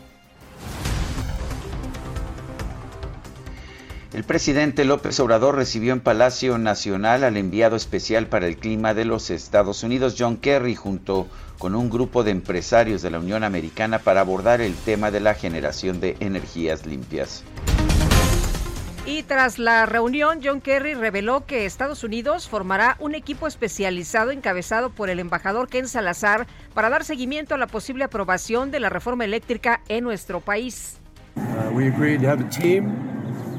El 4.12 4.24
presidente 4.24 4.86
López 4.86 5.20
Obrador 5.20 5.56
recibió 5.56 5.94
en 5.94 6.00
Palacio 6.00 6.58
Nacional 6.58 7.24
al 7.24 7.38
enviado 7.38 7.76
especial 7.76 8.26
para 8.26 8.48
el 8.48 8.58
clima 8.58 8.96
de 8.96 9.06
los 9.06 9.30
Estados 9.30 9.84
Unidos, 9.84 10.16
John 10.18 10.38
Kerry, 10.38 10.74
junto 10.74 11.28
con 11.60 11.76
un 11.76 11.92
grupo 11.92 12.24
de 12.24 12.32
empresarios 12.32 13.04
de 13.04 13.12
la 13.12 13.20
Unión 13.20 13.44
Americana 13.44 14.00
para 14.00 14.22
abordar 14.22 14.62
el 14.62 14.74
tema 14.74 15.12
de 15.12 15.20
la 15.20 15.36
generación 15.36 16.00
de 16.00 16.18
energías 16.20 16.88
limpias. 16.88 17.44
Y 19.06 19.24
tras 19.24 19.60
la 19.60 19.86
reunión, 19.86 20.40
John 20.42 20.62
Kerry 20.62 20.94
reveló 20.94 21.46
que 21.46 21.66
Estados 21.66 22.06
Unidos 22.06 22.48
formará 22.48 22.96
un 23.02 23.16
equipo 23.16 23.48
especializado 23.48 24.32
encabezado 24.32 24.92
por 24.92 25.10
el 25.10 25.20
embajador 25.20 25.68
Ken 25.68 25.90
Salazar 25.90 26.48
para 26.74 26.90
dar 26.90 27.04
seguimiento 27.04 27.54
a 27.54 27.58
la 27.58 27.68
posible 27.68 28.06
aprobación 28.06 28.72
de 28.72 28.80
la 28.80 28.88
reforma 28.88 29.26
eléctrica 29.26 29.82
en 29.90 30.06
nuestro 30.06 30.40
país. 30.40 31.02
Uh, 31.36 31.70
we 31.74 31.88
agreed 31.90 32.22
to 32.22 32.28
have 32.28 32.40
a 32.40 32.50
team 32.50 32.94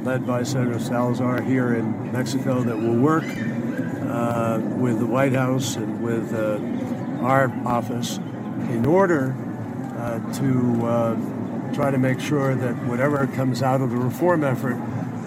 led 0.03 0.27
by 0.27 0.43
Senator 0.43 0.81
Salazar 0.81 1.43
here 1.43 1.75
in 1.75 2.11
Mexico 2.11 2.63
that 2.63 2.77
will 2.77 2.99
work 2.99 3.25
uh, 3.25 4.59
with 4.79 4.99
the 4.99 5.07
White 5.07 5.35
House 5.35 5.77
and 5.77 6.03
with 6.03 6.33
uh, 6.33 6.59
our 7.23 7.53
office 7.67 8.19
in 8.71 8.87
order 8.87 9.35
uh, 9.99 10.21
to 10.35 10.87
uh, 10.87 11.75
try 11.75 11.91
to 11.91 11.99
make 11.99 12.19
sure 12.19 12.55
that 12.55 12.75
whatever 12.87 13.27
comes 13.35 13.63
out 13.63 13.83
of 13.83 13.91
the 13.91 13.97
reform 13.97 14.43
effort 14.43 14.77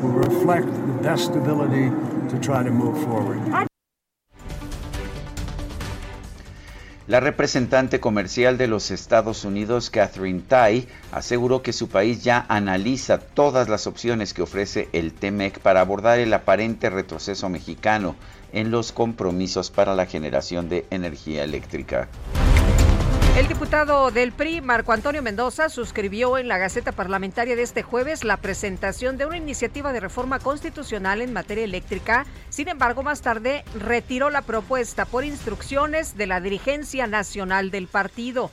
will 0.01 0.11
reflect 0.11 0.67
the 0.67 0.93
best 1.01 1.31
ability 1.35 1.89
to 2.29 2.39
try 2.39 2.63
to 2.63 2.71
move 2.71 2.97
forward. 3.03 3.67
La 7.07 7.21
representante 7.21 8.01
comercial 8.01 8.57
de 8.57 8.67
los 8.67 8.91
Estados 8.91 9.45
Unidos, 9.45 9.89
Catherine 9.89 10.41
Tai, 10.45 10.89
aseguró 11.13 11.61
que 11.61 11.71
su 11.71 11.87
país 11.87 12.21
ya 12.21 12.45
analiza 12.49 13.19
todas 13.19 13.69
las 13.69 13.87
opciones 13.87 14.33
que 14.33 14.41
ofrece 14.41 14.89
el 14.91 15.13
TEMEC 15.13 15.59
para 15.59 15.79
abordar 15.79 16.19
el 16.19 16.33
aparente 16.33 16.89
retroceso 16.89 17.47
mexicano 17.47 18.17
en 18.51 18.71
los 18.71 18.91
compromisos 18.91 19.71
para 19.71 19.95
la 19.95 20.05
generación 20.05 20.67
de 20.67 20.85
energía 20.89 21.45
eléctrica. 21.45 22.09
El 23.37 23.47
diputado 23.47 24.09
del 24.09 24.31
PRI, 24.31 24.61
Marco 24.61 24.93
Antonio 24.93 25.21
Mendoza, 25.21 25.69
suscribió 25.69 26.39
en 26.39 26.47
la 26.47 26.57
Gaceta 26.57 26.91
Parlamentaria 26.91 27.55
de 27.55 27.61
este 27.61 27.83
jueves 27.83 28.23
la 28.23 28.37
presentación 28.37 29.15
de 29.15 29.27
una 29.27 29.37
iniciativa 29.37 29.93
de 29.93 29.99
reforma 29.99 30.39
constitucional 30.39 31.21
en 31.21 31.33
materia 31.33 31.63
eléctrica. 31.63 32.25
Sin 32.49 32.67
embargo, 32.67 33.03
más 33.03 33.21
tarde 33.21 33.63
retiró 33.79 34.31
la 34.31 34.41
propuesta 34.41 35.05
por 35.05 35.23
instrucciones 35.23 36.17
de 36.17 36.25
la 36.25 36.41
dirigencia 36.41 37.05
nacional 37.05 37.69
del 37.69 37.85
partido. 37.85 38.49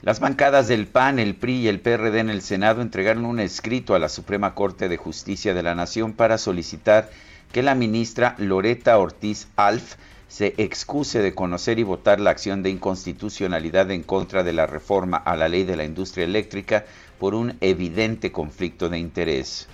Las 0.00 0.20
bancadas 0.20 0.68
del 0.68 0.86
PAN, 0.86 1.18
el 1.18 1.34
PRI 1.34 1.56
y 1.56 1.68
el 1.68 1.80
PRD 1.80 2.20
en 2.20 2.30
el 2.30 2.40
Senado 2.40 2.80
entregaron 2.80 3.26
un 3.26 3.40
escrito 3.40 3.94
a 3.94 3.98
la 3.98 4.08
Suprema 4.08 4.54
Corte 4.54 4.88
de 4.88 4.96
Justicia 4.96 5.52
de 5.52 5.62
la 5.62 5.74
Nación 5.74 6.14
para 6.14 6.38
solicitar 6.38 7.10
que 7.52 7.62
la 7.62 7.74
ministra 7.74 8.36
Loreta 8.38 8.96
Ortiz 8.96 9.48
Alf 9.56 9.96
se 10.30 10.54
excuse 10.58 11.18
de 11.18 11.34
conocer 11.34 11.80
y 11.80 11.82
votar 11.82 12.20
la 12.20 12.30
acción 12.30 12.62
de 12.62 12.70
inconstitucionalidad 12.70 13.90
en 13.90 14.04
contra 14.04 14.44
de 14.44 14.52
la 14.52 14.64
reforma 14.64 15.16
a 15.16 15.34
la 15.36 15.48
ley 15.48 15.64
de 15.64 15.76
la 15.76 15.84
industria 15.84 16.24
eléctrica 16.24 16.86
por 17.18 17.34
un 17.34 17.58
evidente 17.60 18.30
conflicto 18.30 18.88
de 18.88 18.98
interés. 18.98 19.68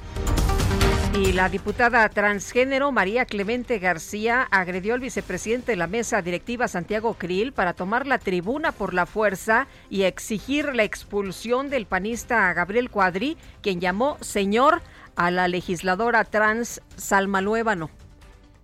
Y 1.14 1.32
la 1.32 1.50
diputada 1.50 2.08
transgénero 2.08 2.90
María 2.90 3.26
Clemente 3.26 3.78
García 3.78 4.48
agredió 4.50 4.94
al 4.94 5.00
vicepresidente 5.00 5.72
de 5.72 5.76
la 5.76 5.86
mesa 5.86 6.22
directiva 6.22 6.68
Santiago 6.68 7.14
Krill 7.14 7.52
para 7.52 7.74
tomar 7.74 8.06
la 8.06 8.18
tribuna 8.18 8.72
por 8.72 8.94
la 8.94 9.04
fuerza 9.04 9.66
y 9.90 10.02
exigir 10.02 10.74
la 10.74 10.84
expulsión 10.84 11.68
del 11.68 11.84
panista 11.86 12.52
Gabriel 12.54 12.90
Cuadri, 12.90 13.36
quien 13.62 13.80
llamó 13.80 14.16
señor 14.22 14.80
a 15.16 15.30
la 15.30 15.48
legisladora 15.48 16.24
trans 16.24 16.80
Salma 16.96 17.42
Luébano. 17.42 17.90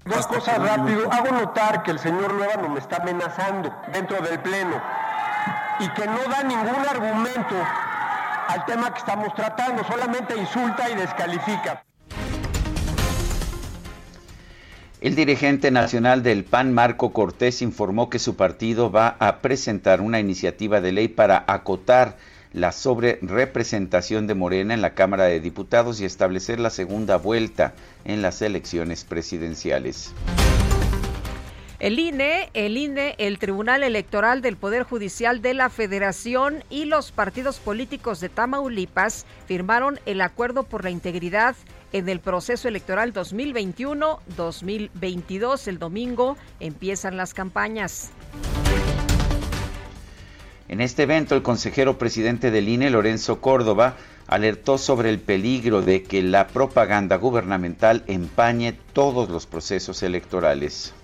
Dos 0.05 0.27
cosas 0.27 0.59
rápido. 0.59 1.11
Hago 1.13 1.31
notar 1.31 1.83
que 1.83 1.93
el 1.93 1.99
señor 1.99 2.33
Luébano 2.33 2.69
me 2.69 2.81
está 2.81 2.97
amenazando 2.97 3.73
dentro 3.93 4.21
del 4.21 4.41
Pleno 4.41 4.83
y 5.79 5.89
que 5.91 6.07
no 6.07 6.19
da 6.29 6.43
ningún 6.43 6.85
argumento 6.89 7.55
al 8.49 8.65
tema 8.67 8.93
que 8.93 8.99
estamos 8.99 9.33
tratando, 9.35 9.85
solamente 9.85 10.37
insulta 10.37 10.91
y 10.91 10.97
descalifica. 10.97 11.85
El 15.01 15.17
dirigente 15.17 15.71
nacional 15.71 16.23
del 16.23 16.45
PAN, 16.45 16.73
Marco 16.73 17.13
Cortés, 17.13 17.63
informó 17.63 18.09
que 18.09 18.19
su 18.19 18.37
partido 18.37 18.91
va 18.91 19.17
a 19.19 19.39
presentar 19.39 20.01
una 20.01 20.21
iniciativa 20.21 20.81
de 20.81 20.93
ley 20.93 21.09
para 21.09 21.45
acotar 21.47 22.17
la 22.53 22.73
sobrerepresentación 22.73 24.27
de 24.27 24.35
Morena 24.35 24.75
en 24.75 24.83
la 24.83 24.95
Cámara 24.95 25.25
de 25.25 25.41
Diputados 25.41 26.01
y 26.01 26.05
establecer 26.05 26.61
la 26.61 26.71
segunda 26.71 27.17
vuelta 27.17 27.75
en 28.05 28.23
las 28.23 28.43
elecciones 28.43 29.05
presidenciales. 29.05 30.13
El 31.83 31.99
INE, 31.99 32.49
el 32.55 32.77
INE, 32.77 33.17
el 33.19 33.41
Tribunal 33.41 33.83
Electoral 33.83 34.41
del 34.41 34.57
Poder 34.57 34.85
Judicial 34.85 35.43
de 35.43 35.53
la 35.53 35.69
Federación 35.69 36.63
y 36.71 36.85
los 36.85 37.11
partidos 37.11 37.59
políticos 37.59 38.21
de 38.21 38.29
Tamaulipas 38.29 39.27
firmaron 39.49 39.99
el 40.07 40.21
acuerdo 40.21 40.63
por 40.63 40.85
la 40.85 40.91
integridad 40.91 41.57
en 41.93 42.09
el 42.09 42.21
proceso 42.21 42.69
electoral 42.69 43.13
2021-2022. 43.13 45.67
El 45.67 45.81
domingo 45.81 46.37
empiezan 46.61 47.17
las 47.17 47.35
campañas. 47.35 48.13
En 50.73 50.81
este 50.81 51.03
evento, 51.03 51.35
el 51.35 51.43
consejero 51.43 51.99
presidente 51.99 52.51
del 52.51 52.67
INE, 52.67 52.89
Lorenzo 52.89 53.43
Córdoba, 53.43 53.95
alertó 54.27 54.79
sobre 54.79 55.11
el 55.11 55.21
peligro 55.21 55.83
de 55.83 56.03
que 56.03 56.23
la 56.23 56.47
propaganda 56.47 57.17
gubernamental 57.17 58.05
empañe 58.07 58.73
todos 58.95 59.29
los 59.29 59.45
procesos 59.45 60.03
electorales. 60.03 60.95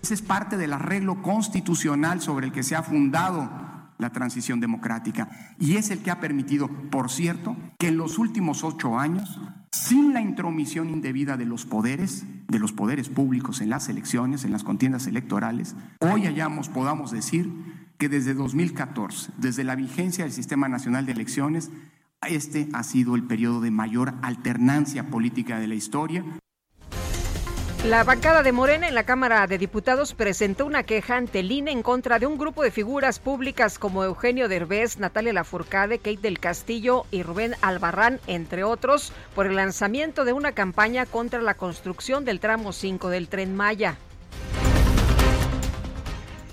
Ese 0.00 0.14
es 0.14 0.22
parte 0.22 0.56
del 0.56 0.72
arreglo 0.72 1.22
constitucional 1.22 2.20
sobre 2.20 2.46
el 2.46 2.52
que 2.52 2.62
se 2.62 2.76
ha 2.76 2.84
fundado 2.84 3.50
la 3.98 4.10
transición 4.10 4.60
democrática 4.60 5.28
y 5.58 5.76
es 5.76 5.90
el 5.90 6.04
que 6.04 6.12
ha 6.12 6.20
permitido, 6.20 6.68
por 6.92 7.10
cierto, 7.10 7.56
que 7.80 7.88
en 7.88 7.96
los 7.96 8.18
últimos 8.18 8.62
ocho 8.62 8.96
años 8.96 9.40
sin 9.72 10.14
la 10.14 10.20
intromisión 10.20 10.88
indebida 10.88 11.36
de 11.36 11.46
los 11.46 11.66
poderes, 11.66 12.24
de 12.46 12.60
los 12.60 12.72
poderes 12.72 13.08
públicos 13.08 13.60
en 13.60 13.70
las 13.70 13.88
elecciones, 13.88 14.44
en 14.44 14.52
las 14.52 14.62
contiendas 14.62 15.08
electorales, 15.08 15.74
hoy 15.98 16.26
hayamos, 16.26 16.68
podamos 16.68 17.10
decir 17.10 17.50
que 17.98 18.08
desde 18.08 18.34
2014, 18.34 19.32
desde 19.38 19.64
la 19.64 19.74
vigencia 19.74 20.24
del 20.24 20.32
Sistema 20.32 20.68
Nacional 20.68 21.06
de 21.06 21.12
Elecciones, 21.12 21.70
este 22.28 22.68
ha 22.72 22.82
sido 22.82 23.14
el 23.14 23.26
periodo 23.26 23.60
de 23.60 23.70
mayor 23.70 24.14
alternancia 24.22 25.08
política 25.08 25.58
de 25.58 25.68
la 25.68 25.74
historia. 25.74 26.24
La 27.84 28.02
bancada 28.02 28.42
de 28.42 28.50
Morena 28.50 28.88
en 28.88 28.96
la 28.96 29.04
Cámara 29.04 29.46
de 29.46 29.58
Diputados 29.58 30.12
presentó 30.12 30.66
una 30.66 30.82
queja 30.82 31.16
ante 31.16 31.38
el 31.38 31.52
INE 31.52 31.70
en 31.70 31.82
contra 31.84 32.18
de 32.18 32.26
un 32.26 32.36
grupo 32.36 32.64
de 32.64 32.72
figuras 32.72 33.20
públicas 33.20 33.78
como 33.78 34.02
Eugenio 34.02 34.48
Derbez, 34.48 34.98
Natalia 34.98 35.32
Lafourcade, 35.32 35.98
Kate 35.98 36.18
del 36.20 36.40
Castillo 36.40 37.04
y 37.12 37.22
Rubén 37.22 37.54
Albarrán, 37.60 38.18
entre 38.26 38.64
otros, 38.64 39.12
por 39.36 39.46
el 39.46 39.54
lanzamiento 39.54 40.24
de 40.24 40.32
una 40.32 40.50
campaña 40.50 41.06
contra 41.06 41.40
la 41.40 41.54
construcción 41.54 42.24
del 42.24 42.40
tramo 42.40 42.72
5 42.72 43.08
del 43.08 43.28
Tren 43.28 43.54
Maya. 43.54 43.96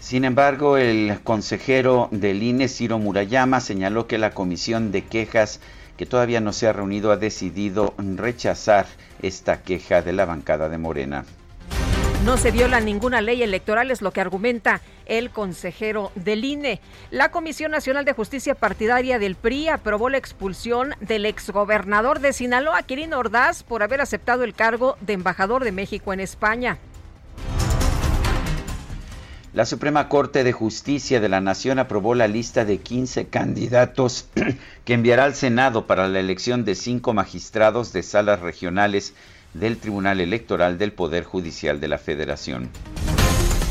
Sin 0.03 0.25
embargo, 0.25 0.75
el 0.75 1.21
consejero 1.23 2.09
del 2.11 2.43
INE, 2.43 2.67
Ciro 2.67 2.99
Murayama, 2.99 3.61
señaló 3.61 4.05
que 4.05 4.17
la 4.17 4.31
comisión 4.31 4.91
de 4.91 5.05
quejas 5.05 5.61
que 5.95 6.05
todavía 6.05 6.41
no 6.41 6.51
se 6.51 6.67
ha 6.67 6.73
reunido, 6.73 7.13
ha 7.13 7.15
decidido 7.15 7.93
rechazar 7.97 8.85
esta 9.21 9.61
queja 9.61 10.01
de 10.01 10.11
la 10.11 10.25
bancada 10.25 10.67
de 10.67 10.77
Morena. 10.77 11.23
No 12.25 12.35
se 12.35 12.51
viola 12.51 12.81
ninguna 12.81 13.21
ley 13.21 13.43
electoral, 13.43 13.91
es 13.91 14.01
lo 14.01 14.11
que 14.11 14.19
argumenta 14.19 14.81
el 15.05 15.29
consejero 15.29 16.11
del 16.15 16.43
INE. 16.43 16.81
La 17.09 17.31
Comisión 17.31 17.71
Nacional 17.71 18.03
de 18.03 18.11
Justicia 18.11 18.55
Partidaria 18.55 19.19
del 19.19 19.35
PRI 19.35 19.69
aprobó 19.69 20.09
la 20.09 20.17
expulsión 20.17 20.95
del 20.99 21.25
exgobernador 21.25 22.19
de 22.19 22.33
Sinaloa, 22.33 22.83
Quirino 22.83 23.19
Ordaz, 23.19 23.63
por 23.63 23.83
haber 23.83 24.01
aceptado 24.01 24.43
el 24.43 24.53
cargo 24.53 24.97
de 24.99 25.13
embajador 25.13 25.63
de 25.63 25.71
México 25.71 26.11
en 26.11 26.19
España. 26.19 26.77
La 29.53 29.67
Suprema 29.67 30.09
Corte 30.09 30.43
de 30.43 30.51
Justicia 30.51 31.19
de 31.19 31.29
la 31.29 31.39
Nación 31.39 31.77
aprobó 31.77 32.15
la 32.15 32.27
lista 32.27 32.65
de 32.65 32.79
15 32.79 33.27
candidatos 33.27 34.27
que 34.83 34.93
enviará 34.95 35.25
al 35.25 35.35
Senado 35.35 35.85
para 35.85 36.07
la 36.07 36.19
elección 36.19 36.65
de 36.65 36.73
cinco 36.73 37.13
magistrados 37.13 37.93
de 37.93 38.01
salas 38.01 38.39
regionales 38.39 39.13
del 39.53 39.77
Tribunal 39.77 40.21
Electoral 40.21 40.79
del 40.79 40.91
Poder 40.91 41.23
Judicial 41.23 41.79
de 41.79 41.87
la 41.87 41.99
Federación. 41.99 42.71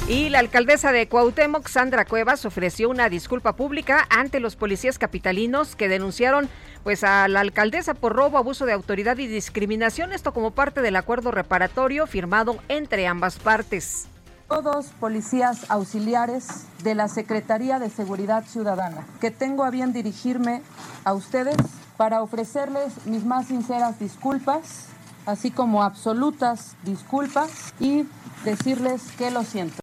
Y 0.06 0.28
la 0.28 0.38
alcaldesa 0.38 0.92
de 0.92 1.08
Cuauhtémoc, 1.08 1.66
Sandra 1.66 2.04
Cuevas, 2.04 2.44
ofreció 2.44 2.88
una 2.88 3.08
disculpa 3.08 3.56
pública 3.56 4.06
ante 4.08 4.38
los 4.38 4.54
policías 4.54 5.00
capitalinos 5.00 5.74
que 5.74 5.88
denunciaron 5.88 6.48
pues 6.84 7.02
a 7.02 7.26
la 7.26 7.40
alcaldesa 7.40 7.94
por 7.94 8.12
robo, 8.12 8.38
abuso 8.38 8.66
de 8.66 8.72
autoridad 8.72 9.18
y 9.18 9.26
discriminación, 9.26 10.12
esto 10.12 10.32
como 10.32 10.52
parte 10.52 10.80
del 10.80 10.94
acuerdo 10.94 11.32
reparatorio 11.32 12.06
firmado 12.06 12.58
entre 12.68 13.08
ambas 13.08 13.40
partes 13.40 14.06
todos 14.52 14.88
policías 15.00 15.64
auxiliares 15.70 16.66
de 16.84 16.94
la 16.94 17.08
Secretaría 17.08 17.78
de 17.78 17.88
Seguridad 17.88 18.44
Ciudadana, 18.44 19.06
que 19.18 19.30
tengo 19.30 19.64
a 19.64 19.70
bien 19.70 19.94
dirigirme 19.94 20.60
a 21.04 21.14
ustedes 21.14 21.56
para 21.96 22.20
ofrecerles 22.20 23.06
mis 23.06 23.24
más 23.24 23.46
sinceras 23.46 23.98
disculpas, 23.98 24.88
así 25.24 25.50
como 25.50 25.82
absolutas 25.82 26.76
disculpas 26.84 27.72
y 27.80 28.04
decirles 28.44 29.00
que 29.16 29.30
lo 29.30 29.42
siento. 29.42 29.80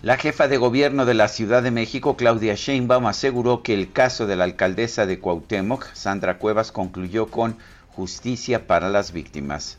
La 0.00 0.18
jefa 0.18 0.46
de 0.46 0.58
gobierno 0.58 1.06
de 1.06 1.14
la 1.14 1.26
Ciudad 1.26 1.64
de 1.64 1.72
México, 1.72 2.16
Claudia 2.16 2.54
Sheinbaum, 2.54 3.06
aseguró 3.06 3.64
que 3.64 3.74
el 3.74 3.90
caso 3.90 4.28
de 4.28 4.36
la 4.36 4.44
alcaldesa 4.44 5.06
de 5.06 5.18
Cuauhtémoc, 5.18 5.92
Sandra 5.92 6.38
Cuevas, 6.38 6.70
concluyó 6.70 7.26
con 7.26 7.56
justicia 7.96 8.68
para 8.68 8.90
las 8.90 9.10
víctimas. 9.10 9.78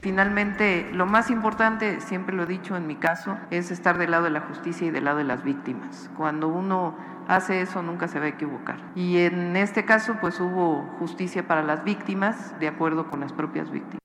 Finalmente, 0.00 0.88
lo 0.92 1.06
más 1.06 1.28
importante, 1.28 2.00
siempre 2.00 2.36
lo 2.36 2.44
he 2.44 2.46
dicho 2.46 2.76
en 2.76 2.86
mi 2.86 2.94
caso, 2.94 3.36
es 3.50 3.72
estar 3.72 3.98
del 3.98 4.12
lado 4.12 4.24
de 4.24 4.30
la 4.30 4.42
justicia 4.42 4.86
y 4.86 4.90
del 4.90 5.04
lado 5.04 5.18
de 5.18 5.24
las 5.24 5.42
víctimas. 5.42 6.08
Cuando 6.16 6.46
uno 6.46 6.96
hace 7.26 7.60
eso 7.60 7.82
nunca 7.82 8.06
se 8.06 8.20
va 8.20 8.26
a 8.26 8.28
equivocar. 8.28 8.78
Y 8.94 9.18
en 9.18 9.56
este 9.56 9.84
caso, 9.84 10.16
pues 10.20 10.38
hubo 10.38 10.82
justicia 11.00 11.48
para 11.48 11.64
las 11.64 11.82
víctimas 11.82 12.58
de 12.60 12.68
acuerdo 12.68 13.10
con 13.10 13.18
las 13.18 13.32
propias 13.32 13.72
víctimas. 13.72 13.98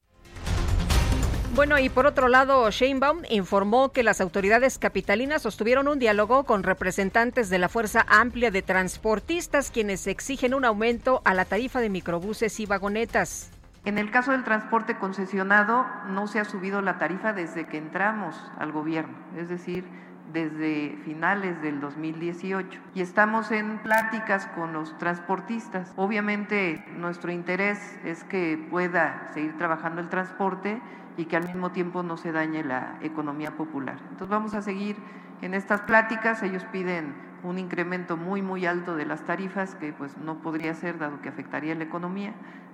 Bueno, 1.53 1.77
y 1.77 1.89
por 1.89 2.07
otro 2.07 2.27
lado, 2.27 2.67
Sheinbaum 2.71 3.19
informó 3.29 3.91
que 3.91 4.01
las 4.01 4.19
autoridades 4.19 4.79
capitalinas 4.79 5.43
sostuvieron 5.43 5.87
un 5.87 5.99
diálogo 5.99 6.45
con 6.45 6.63
representantes 6.63 7.51
de 7.51 7.59
la 7.59 7.69
Fuerza 7.69 8.03
Amplia 8.09 8.49
de 8.49 8.63
Transportistas, 8.63 9.69
quienes 9.69 10.07
exigen 10.07 10.55
un 10.55 10.65
aumento 10.65 11.21
a 11.23 11.35
la 11.35 11.45
tarifa 11.45 11.79
de 11.79 11.91
microbuses 11.91 12.59
y 12.59 12.65
vagonetas. 12.65 13.52
En 13.85 13.97
el 13.97 14.11
caso 14.11 14.31
del 14.31 14.45
transporte 14.45 14.95
concesionado, 14.95 15.85
no 16.07 16.27
se 16.27 16.39
ha 16.39 16.45
subido 16.45 16.81
la 16.81 16.97
tarifa 16.97 17.33
desde 17.33 17.67
que 17.67 17.77
entramos 17.77 18.49
al 18.57 18.71
gobierno, 18.71 19.13
es 19.35 19.49
decir, 19.49 19.83
desde 20.31 20.97
finales 21.03 21.61
del 21.61 21.81
2018 21.81 22.79
y 22.95 23.01
estamos 23.01 23.51
en 23.51 23.79
pláticas 23.79 24.47
con 24.47 24.71
los 24.71 24.97
transportistas. 24.97 25.91
Obviamente 25.97 26.83
nuestro 26.97 27.33
interés 27.33 27.99
es 28.05 28.23
que 28.23 28.57
pueda 28.71 29.29
seguir 29.33 29.57
trabajando 29.57 29.99
el 29.99 30.07
transporte 30.07 30.81
y 31.17 31.25
que 31.25 31.35
al 31.35 31.43
mismo 31.43 31.71
tiempo 31.73 32.03
no 32.03 32.15
se 32.15 32.31
dañe 32.31 32.63
la 32.63 32.97
economía 33.01 33.51
popular. 33.51 33.97
Entonces 34.03 34.29
vamos 34.29 34.53
a 34.53 34.61
seguir 34.61 34.95
en 35.41 35.53
estas 35.53 35.81
pláticas, 35.81 36.41
ellos 36.41 36.63
piden 36.71 37.13
un 37.43 37.59
incremento 37.59 38.15
muy 38.15 38.41
muy 38.41 38.65
alto 38.65 38.95
de 38.95 39.05
las 39.05 39.23
tarifas 39.25 39.75
que 39.75 39.91
pues 39.91 40.17
no 40.17 40.41
podría 40.41 40.73
ser 40.73 40.97
dado 40.97 41.21
que 41.21 41.27
afectaría 41.27 41.75
la 41.75 41.83
economía 41.83 42.33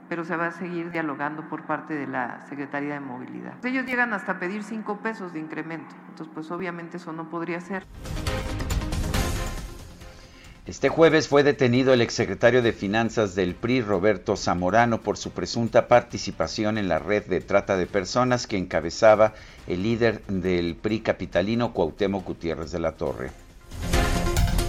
pero 0.10 0.26
se 0.26 0.36
va 0.36 0.48
a 0.48 0.52
seguir 0.52 0.92
dialogando 0.92 1.48
por 1.48 1.66
parte 1.66 1.94
de 1.94 2.08
la 2.08 2.44
Secretaría 2.50 2.96
de 2.96 3.00
Movilidad. 3.00 3.54
Ellos 3.64 3.86
llegan 3.86 4.12
hasta 4.12 4.40
pedir 4.40 4.64
cinco 4.64 4.98
pesos 4.98 5.32
de 5.34 5.40
incremento, 5.40 5.96
entonces 6.10 6.34
pues 6.34 6.50
obviamente 6.52 6.98
eso 6.98 7.14
no 7.14 7.30
podría 7.30 7.62
ser. 7.62 7.86
Este 10.66 10.90
jueves 10.90 11.28
fue 11.28 11.42
detenido 11.42 11.94
el 11.94 12.02
exsecretario 12.02 12.62
de 12.62 12.74
Finanzas 12.74 13.34
del 13.34 13.56
PRI, 13.56 13.82
Roberto 13.82 14.36
Zamorano, 14.36 15.02
por 15.02 15.18
su 15.18 15.32
presunta 15.32 15.88
participación 15.88 16.78
en 16.78 16.88
la 16.88 17.00
red 17.00 17.26
de 17.26 17.42
trata 17.42 17.76
de 17.76 17.88
personas 17.88 18.46
que 18.46 18.58
encabezaba 18.58 19.34
el 19.66 19.82
líder 19.82 20.22
del 20.28 20.76
PRI 20.76 21.00
capitalino, 21.00 21.74
Cuauhtémoc 21.74 22.24
Gutiérrez 22.24 22.72
de 22.72 22.80
la 22.80 22.92
Torre. 22.92 23.32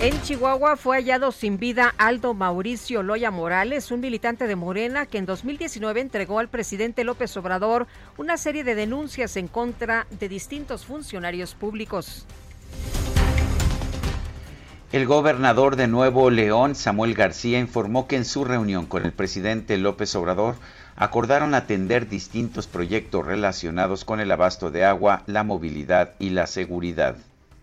En 0.03 0.19
Chihuahua 0.23 0.77
fue 0.77 0.97
hallado 0.97 1.31
sin 1.31 1.59
vida 1.59 1.95
Aldo 1.99 2.33
Mauricio 2.33 3.03
Loya 3.03 3.31
Morales, 3.31 3.91
un 3.91 4.01
militante 4.01 4.47
de 4.47 4.57
Morena 4.57 5.05
que 5.05 5.19
en 5.19 5.27
2019 5.27 6.01
entregó 6.01 6.39
al 6.39 6.49
presidente 6.49 7.05
López 7.05 7.37
Obrador 7.37 7.87
una 8.17 8.39
serie 8.39 8.65
de 8.65 8.75
denuncias 8.75 9.37
en 9.37 9.47
contra 9.47 10.07
de 10.19 10.31
distintos 10.31 10.87
funcionarios 10.87 11.55
públicos. 11.55 12.25
El 14.91 15.05
gobernador 15.05 15.77
de 15.77 15.87
Nuevo 15.87 16.31
León, 16.31 16.77
Samuel 16.77 17.13
García, 17.13 17.59
informó 17.59 18.07
que 18.07 18.17
en 18.17 18.25
su 18.25 18.47
reunión 18.47 18.87
con 18.87 19.05
el 19.05 19.13
presidente 19.13 19.77
López 19.77 20.15
Obrador 20.15 20.55
acordaron 20.97 21.55
atender 21.55 22.09
distintos 22.09 22.67
proyectos 22.67 23.27
relacionados 23.27 24.07
con 24.07 24.21
el 24.21 24.31
abasto 24.31 24.71
de 24.71 24.87
agua, 24.87 25.25
la 25.27 25.45
movilidad 25.45 26.15
y 26.19 26.31
la 26.31 26.47
seguridad. 26.47 27.17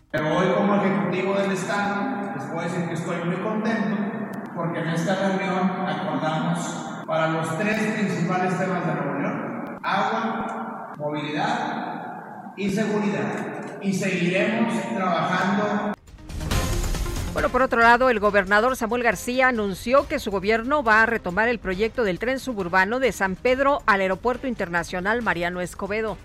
Pero 0.09 0.37
hoy 0.37 0.47
como 0.55 0.75
Ejecutivo 0.75 1.35
del 1.35 1.51
Estado 1.51 2.31
les 2.35 2.45
puedo 2.45 2.61
decir 2.61 2.87
que 2.87 2.93
estoy 2.93 3.17
muy 3.25 3.35
contento 3.37 3.97
porque 4.55 4.79
en 4.79 4.87
esta 4.89 5.15
reunión 5.15 5.69
acordamos 5.85 6.59
para 7.05 7.27
los 7.27 7.57
tres 7.57 7.93
principales 7.93 8.57
temas 8.57 8.87
de 8.87 8.93
reunión 8.93 9.79
agua, 9.83 10.93
movilidad 10.97 12.53
y 12.55 12.69
seguridad. 12.69 13.79
Y 13.81 13.93
seguiremos 13.93 14.73
trabajando 14.95 15.93
bueno, 17.33 17.49
por 17.49 17.61
otro 17.61 17.81
lado, 17.81 18.09
el 18.09 18.19
gobernador 18.19 18.75
Samuel 18.75 19.03
García 19.03 19.49
anunció 19.49 20.07
que 20.07 20.17
su 20.17 20.31
gobierno 20.31 20.81
va 20.81 21.03
a 21.03 21.05
retomar 21.05 21.49
el 21.49 21.59
proyecto 21.59 22.03
del 22.03 22.17
tren 22.17 22.39
suburbano 22.39 22.99
de 22.99 23.11
San 23.11 23.35
Pedro 23.35 23.83
al 23.85 24.01
Aeropuerto 24.01 24.47
Internacional 24.47 25.21
Mariano 25.21 25.61
Escobedo. 25.61 26.17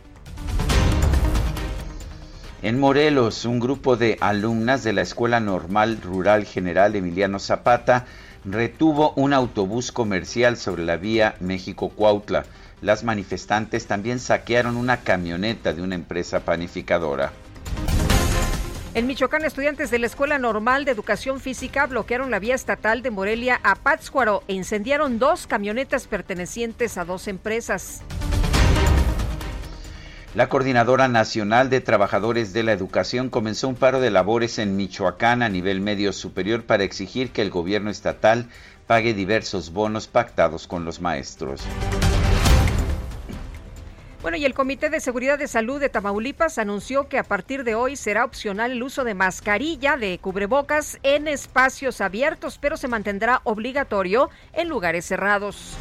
En 2.63 2.79
Morelos, 2.79 3.45
un 3.45 3.59
grupo 3.59 3.97
de 3.97 4.19
alumnas 4.21 4.85
de 4.85 4.93
la 4.93 5.03
Escuela 5.03 5.41
Normal 5.41 5.99
Rural 6.01 6.45
General 6.45 6.95
Emiliano 6.95 7.41
Zapata 7.41 8.07
retuvo 8.45 9.13
un 9.17 9.33
autobús 9.33 9.91
comercial 9.91 10.57
sobre 10.57 10.85
la 10.85 10.97
vía 10.97 11.35
México-Cuautla. 11.41 12.45
Las 12.81 13.03
manifestantes 13.03 13.89
también 13.89 14.21
saquearon 14.21 14.77
una 14.77 14.99
camioneta 14.99 15.73
de 15.73 15.83
una 15.83 15.97
empresa 15.97 16.45
panificadora. 16.45 17.33
En 18.95 19.09
Michoacán, 19.09 19.45
estudiantes 19.45 19.91
de 19.91 19.99
la 19.99 20.07
Escuela 20.07 20.39
Normal 20.39 20.85
de 20.85 20.93
Educación 20.93 21.41
Física 21.41 21.87
bloquearon 21.87 22.31
la 22.31 22.39
vía 22.39 22.55
estatal 22.55 23.03
de 23.03 23.11
Morelia 23.11 23.59
a 23.65 23.75
Pátzcuaro 23.75 24.45
e 24.47 24.53
incendiaron 24.53 25.19
dos 25.19 25.49
camionetas 25.49 26.07
pertenecientes 26.07 26.97
a 26.97 27.05
dos 27.05 27.27
empresas. 27.27 28.03
La 30.35 30.49
Coordinadora 30.49 31.09
Nacional 31.09 31.69
de 31.69 31.83
Trabajadores 31.83 32.55
de 32.55 32.63
la 32.63 32.73
Educación 32.73 33.29
comenzó 33.29 33.69
un 33.69 33.75
paro 33.75 34.01
de 34.01 34.11
labores 34.11 34.59
en 34.59 34.77
Michoacán 34.77 35.43
a 35.43 35.51
nivel 35.51 35.83
medio 35.83 36.15
superior 36.15 36.65
para 36.65 36.85
exigir 36.85 37.33
que 37.33 37.43
el 37.43 37.51
gobierno 37.51 37.91
estatal 37.91 38.47
pague 38.87 39.13
diversos 39.13 39.75
bonos 39.75 40.09
pactados 40.09 40.67
con 40.67 40.87
los 40.87 41.03
maestros. 41.03 41.61
Bueno, 44.23 44.39
y 44.39 44.47
el 44.47 44.55
Comité 44.55 44.89
de 44.89 45.01
Seguridad 45.01 45.39
de 45.39 45.49
Salud 45.49 45.79
de 45.79 45.91
Tamaulipas 45.91 46.57
anunció 46.57 47.09
que 47.09 47.19
a 47.19 47.25
partir 47.25 47.63
de 47.63 47.75
hoy 47.75 47.97
será 47.97 48.25
opcional 48.25 48.71
el 48.71 48.83
uso 48.83 49.05
de 49.05 49.13
mascarilla 49.13 49.99
de 49.99 50.19
cubrebocas 50.19 50.99
en 51.03 51.29
espacios 51.29 52.01
abiertos, 52.01 52.57
pero 52.59 52.79
se 52.79 52.89
mantendrá 52.89 53.43
obligatorio 53.45 54.31
en 54.55 54.71
lugares 54.71 55.05
cerrados. 55.05 55.77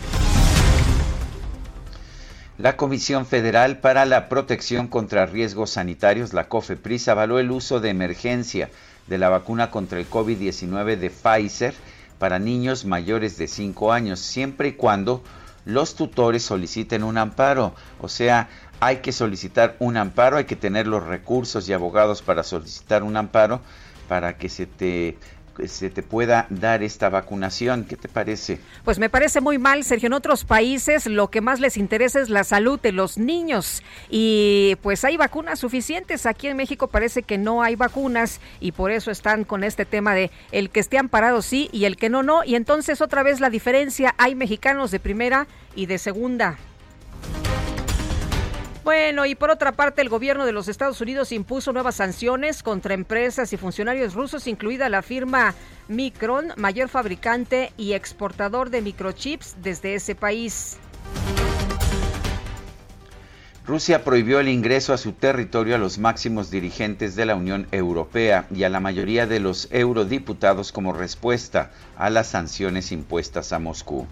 La 2.58 2.76
Comisión 2.76 3.26
Federal 3.26 3.80
para 3.80 4.06
la 4.06 4.28
Protección 4.28 4.88
contra 4.88 5.26
Riesgos 5.26 5.72
Sanitarios, 5.72 6.34
la 6.34 6.50
COFEPRIS, 6.50 7.08
avaló 7.08 7.40
el 7.40 7.50
uso 7.50 7.80
de 7.80 7.90
emergencia 7.90 8.70
de 9.08 9.18
la 9.18 9.30
vacuna 9.30 9.72
contra 9.72 10.00
el 10.00 10.10
COVID-19 10.10 10.98
de 10.98 11.10
Pfizer 11.10 11.74
para 12.20 12.40
niños 12.40 12.86
mayores 12.86 13.38
de 13.38 13.48
5 13.48 13.94
años, 13.94 14.20
siempre 14.20 14.68
y 14.68 14.74
cuando 14.74 15.24
los 15.66 15.96
tutores 15.96 16.44
soliciten 16.44 17.04
un 17.04 17.18
amparo. 17.18 17.74
O 18.00 18.10
sea, 18.10 18.50
hay 18.80 18.98
que 18.98 19.12
solicitar 19.14 19.76
un 19.80 19.96
amparo, 19.96 20.38
hay 20.38 20.46
que 20.46 20.56
tener 20.56 20.88
los 20.88 21.04
recursos 21.04 21.68
y 21.70 21.74
abogados 21.74 22.22
para 22.22 22.44
solicitar 22.44 23.02
un 23.02 23.16
amparo 23.16 23.62
para 24.08 24.38
que 24.38 24.50
se 24.50 24.66
te 24.66 25.18
se 25.68 25.90
te 25.90 26.04
pueda 26.04 26.48
dar 26.50 26.84
esta 26.84 27.10
vacunación. 27.10 27.86
¿Qué 27.86 27.96
te 27.96 28.08
parece? 28.08 28.60
Pues 28.84 29.00
me 29.00 29.10
parece 29.10 29.42
muy 29.42 29.58
mal, 29.58 29.84
Sergio. 29.84 30.08
En 30.08 30.14
otros 30.14 30.46
países 30.46 31.06
lo 31.06 31.30
que 31.30 31.42
más 31.42 31.60
les 31.60 31.78
interesa 31.78 32.20
es 32.20 32.30
la 32.30 32.44
salud 32.44 32.80
de 32.80 32.92
los 32.92 33.18
niños 33.18 33.84
y 34.10 34.78
pues 34.82 35.04
hay 35.06 35.18
vacunas 35.18 35.60
suficientes. 35.60 36.26
Aquí 36.26 36.48
en 36.48 36.58
México 36.58 36.88
parece 36.88 37.24
que 37.24 37.38
no 37.38 37.62
hay 37.62 37.76
vacunas 37.76 38.40
y 38.60 38.72
por 38.72 38.92
eso 38.92 39.12
están 39.12 39.44
con 39.44 39.64
este 39.64 39.86
tema 39.86 40.14
de 40.14 40.32
el 40.52 40.70
que 40.70 40.80
esté 40.80 40.98
amparado 40.98 41.42
sí 41.42 41.70
y 41.72 41.86
el 41.86 41.98
que 41.98 42.10
no 42.10 42.24
no. 42.24 42.44
Y 42.44 42.56
entonces 42.56 43.02
otra 43.02 43.24
vez 43.24 43.40
la 43.40 43.50
diferencia, 43.50 44.16
hay 44.18 44.36
mexicanos 44.36 44.92
de 44.92 45.00
primera 45.00 45.48
y 45.76 45.86
de 45.86 45.98
segunda. 45.98 46.58
Bueno, 48.84 49.28
y 49.28 49.36
por 49.36 49.52
otra 49.52 49.74
parte, 49.74 50.02
el 50.02 50.10
gobierno 50.10 50.46
de 50.46 50.54
los 50.54 50.68
Estados 50.68 51.00
Unidos 51.02 51.32
impuso 51.32 51.72
nuevas 51.72 51.96
sanciones 51.96 52.64
contra 52.64 52.96
empresas 52.96 53.54
y 53.54 53.58
funcionarios 53.58 54.16
rusos, 54.16 54.48
incluida 54.48 54.90
la 54.90 55.04
firma 55.04 55.54
Micron, 55.88 56.54
mayor 56.56 56.90
fabricante 56.90 57.74
y 57.78 57.94
exportador 57.94 58.72
de 58.72 58.82
microchips 58.82 59.58
desde 59.62 59.94
ese 59.94 60.16
país. 60.16 60.78
Rusia 63.68 64.04
prohibió 64.04 64.40
el 64.40 64.50
ingreso 64.50 64.92
a 64.92 64.98
su 64.98 65.12
territorio 65.12 65.76
a 65.76 65.78
los 65.78 66.00
máximos 66.00 66.50
dirigentes 66.50 67.16
de 67.16 67.28
la 67.28 67.36
Unión 67.36 67.68
Europea 67.72 68.48
y 68.54 68.64
a 68.64 68.70
la 68.70 68.80
mayoría 68.80 69.28
de 69.28 69.40
los 69.40 69.68
eurodiputados 69.72 70.72
como 70.72 70.92
respuesta 70.94 71.72
a 71.96 72.10
las 72.10 72.28
sanciones 72.28 72.92
impuestas 72.92 73.54
a 73.54 73.60
Moscú. 73.60 74.08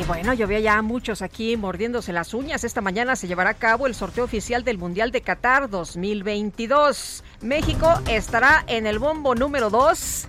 Y 0.00 0.04
bueno, 0.04 0.32
yo 0.32 0.46
veo 0.46 0.58
ya 0.58 0.80
muchos 0.80 1.20
aquí 1.20 1.56
mordiéndose 1.58 2.14
las 2.14 2.32
uñas. 2.32 2.64
Esta 2.64 2.80
mañana 2.80 3.14
se 3.14 3.26
llevará 3.26 3.50
a 3.50 3.54
cabo 3.54 3.86
el 3.86 3.94
sorteo 3.94 4.24
oficial 4.24 4.64
del 4.64 4.78
Mundial 4.78 5.10
de 5.10 5.20
Qatar 5.20 5.68
2022. 5.68 7.22
México 7.42 7.92
estará 8.08 8.64
en 8.68 8.86
el 8.86 8.98
bombo 8.98 9.34
número 9.34 9.68
2. 9.68 10.28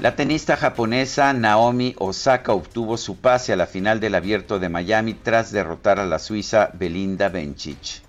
La 0.00 0.16
tenista 0.16 0.56
japonesa 0.56 1.32
Naomi 1.32 1.94
Osaka 1.98 2.52
obtuvo 2.52 2.96
su 2.96 3.16
pase 3.16 3.52
a 3.52 3.56
la 3.56 3.66
final 3.66 4.00
del 4.00 4.16
Abierto 4.16 4.58
de 4.58 4.68
Miami 4.68 5.14
tras 5.14 5.52
derrotar 5.52 6.00
a 6.00 6.06
la 6.06 6.18
suiza 6.18 6.70
Belinda 6.74 7.28
Bencic. 7.28 8.02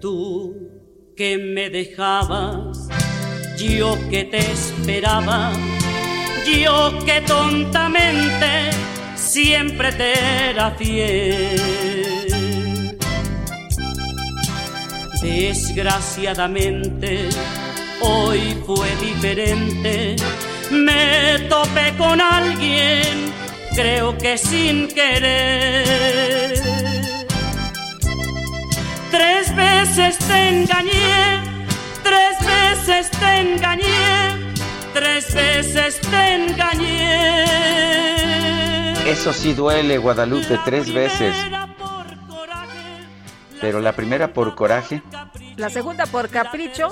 Tú 0.00 0.56
que 1.16 1.38
me 1.38 1.70
dejabas 1.70 2.88
yo 3.60 3.96
que 4.08 4.24
te 4.24 4.38
esperaba, 4.38 5.52
yo 6.46 6.98
que 7.04 7.20
tontamente 7.22 8.70
siempre 9.16 9.90
te 9.92 10.12
era 10.50 10.70
fiel. 10.72 11.60
Desgraciadamente, 15.20 17.28
hoy 18.00 18.56
fue 18.64 18.94
diferente, 18.96 20.16
me 20.70 21.38
topé 21.50 21.92
con 21.98 22.20
alguien, 22.20 23.32
creo 23.74 24.16
que 24.16 24.38
sin 24.38 24.88
querer. 24.88 26.54
Tres 29.10 29.54
veces 29.54 30.16
te 30.18 30.48
engañé 30.48 31.59
Tres 32.10 32.36
veces 32.44 33.10
te 33.12 33.40
engañé, 33.40 34.52
tres 34.92 35.32
veces 35.32 36.00
te 36.00 36.34
engañé. 36.34 37.44
Eso 39.08 39.32
sí 39.32 39.54
duele, 39.54 39.96
Guadalupe, 39.98 40.58
tres 40.64 40.92
veces. 40.92 41.36
Pero 43.60 43.78
la 43.78 43.92
primera 43.92 44.32
por 44.32 44.56
coraje. 44.56 45.02
La 45.60 45.68
segunda 45.68 46.06
por 46.06 46.30
capricho. 46.30 46.88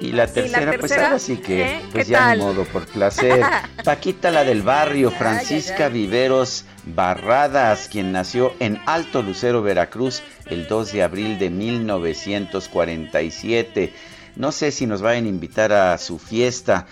Y 0.00 0.12
la 0.12 0.26
tercera, 0.26 0.74
pues 0.78 0.90
ahora 0.92 1.18
sí 1.18 1.36
que, 1.36 1.62
¿Eh? 1.62 1.82
pues 1.92 2.08
ya 2.08 2.34
ni 2.34 2.40
modo, 2.40 2.64
por 2.64 2.86
placer. 2.86 3.44
Paquita, 3.84 4.30
la 4.30 4.44
del 4.44 4.62
barrio, 4.62 5.10
Francisca 5.10 5.90
Viveros 5.90 6.64
Barradas, 6.86 7.88
quien 7.88 8.10
nació 8.10 8.54
en 8.58 8.80
Alto 8.86 9.20
Lucero, 9.20 9.60
Veracruz, 9.60 10.22
el 10.46 10.66
2 10.66 10.92
de 10.92 11.02
abril 11.02 11.38
de 11.38 11.50
1947. 11.50 13.92
No 14.36 14.50
sé 14.50 14.70
si 14.70 14.86
nos 14.86 15.02
vayan 15.02 15.26
a 15.26 15.28
invitar 15.28 15.70
a 15.72 15.98
su 15.98 16.18
fiesta, 16.18 16.86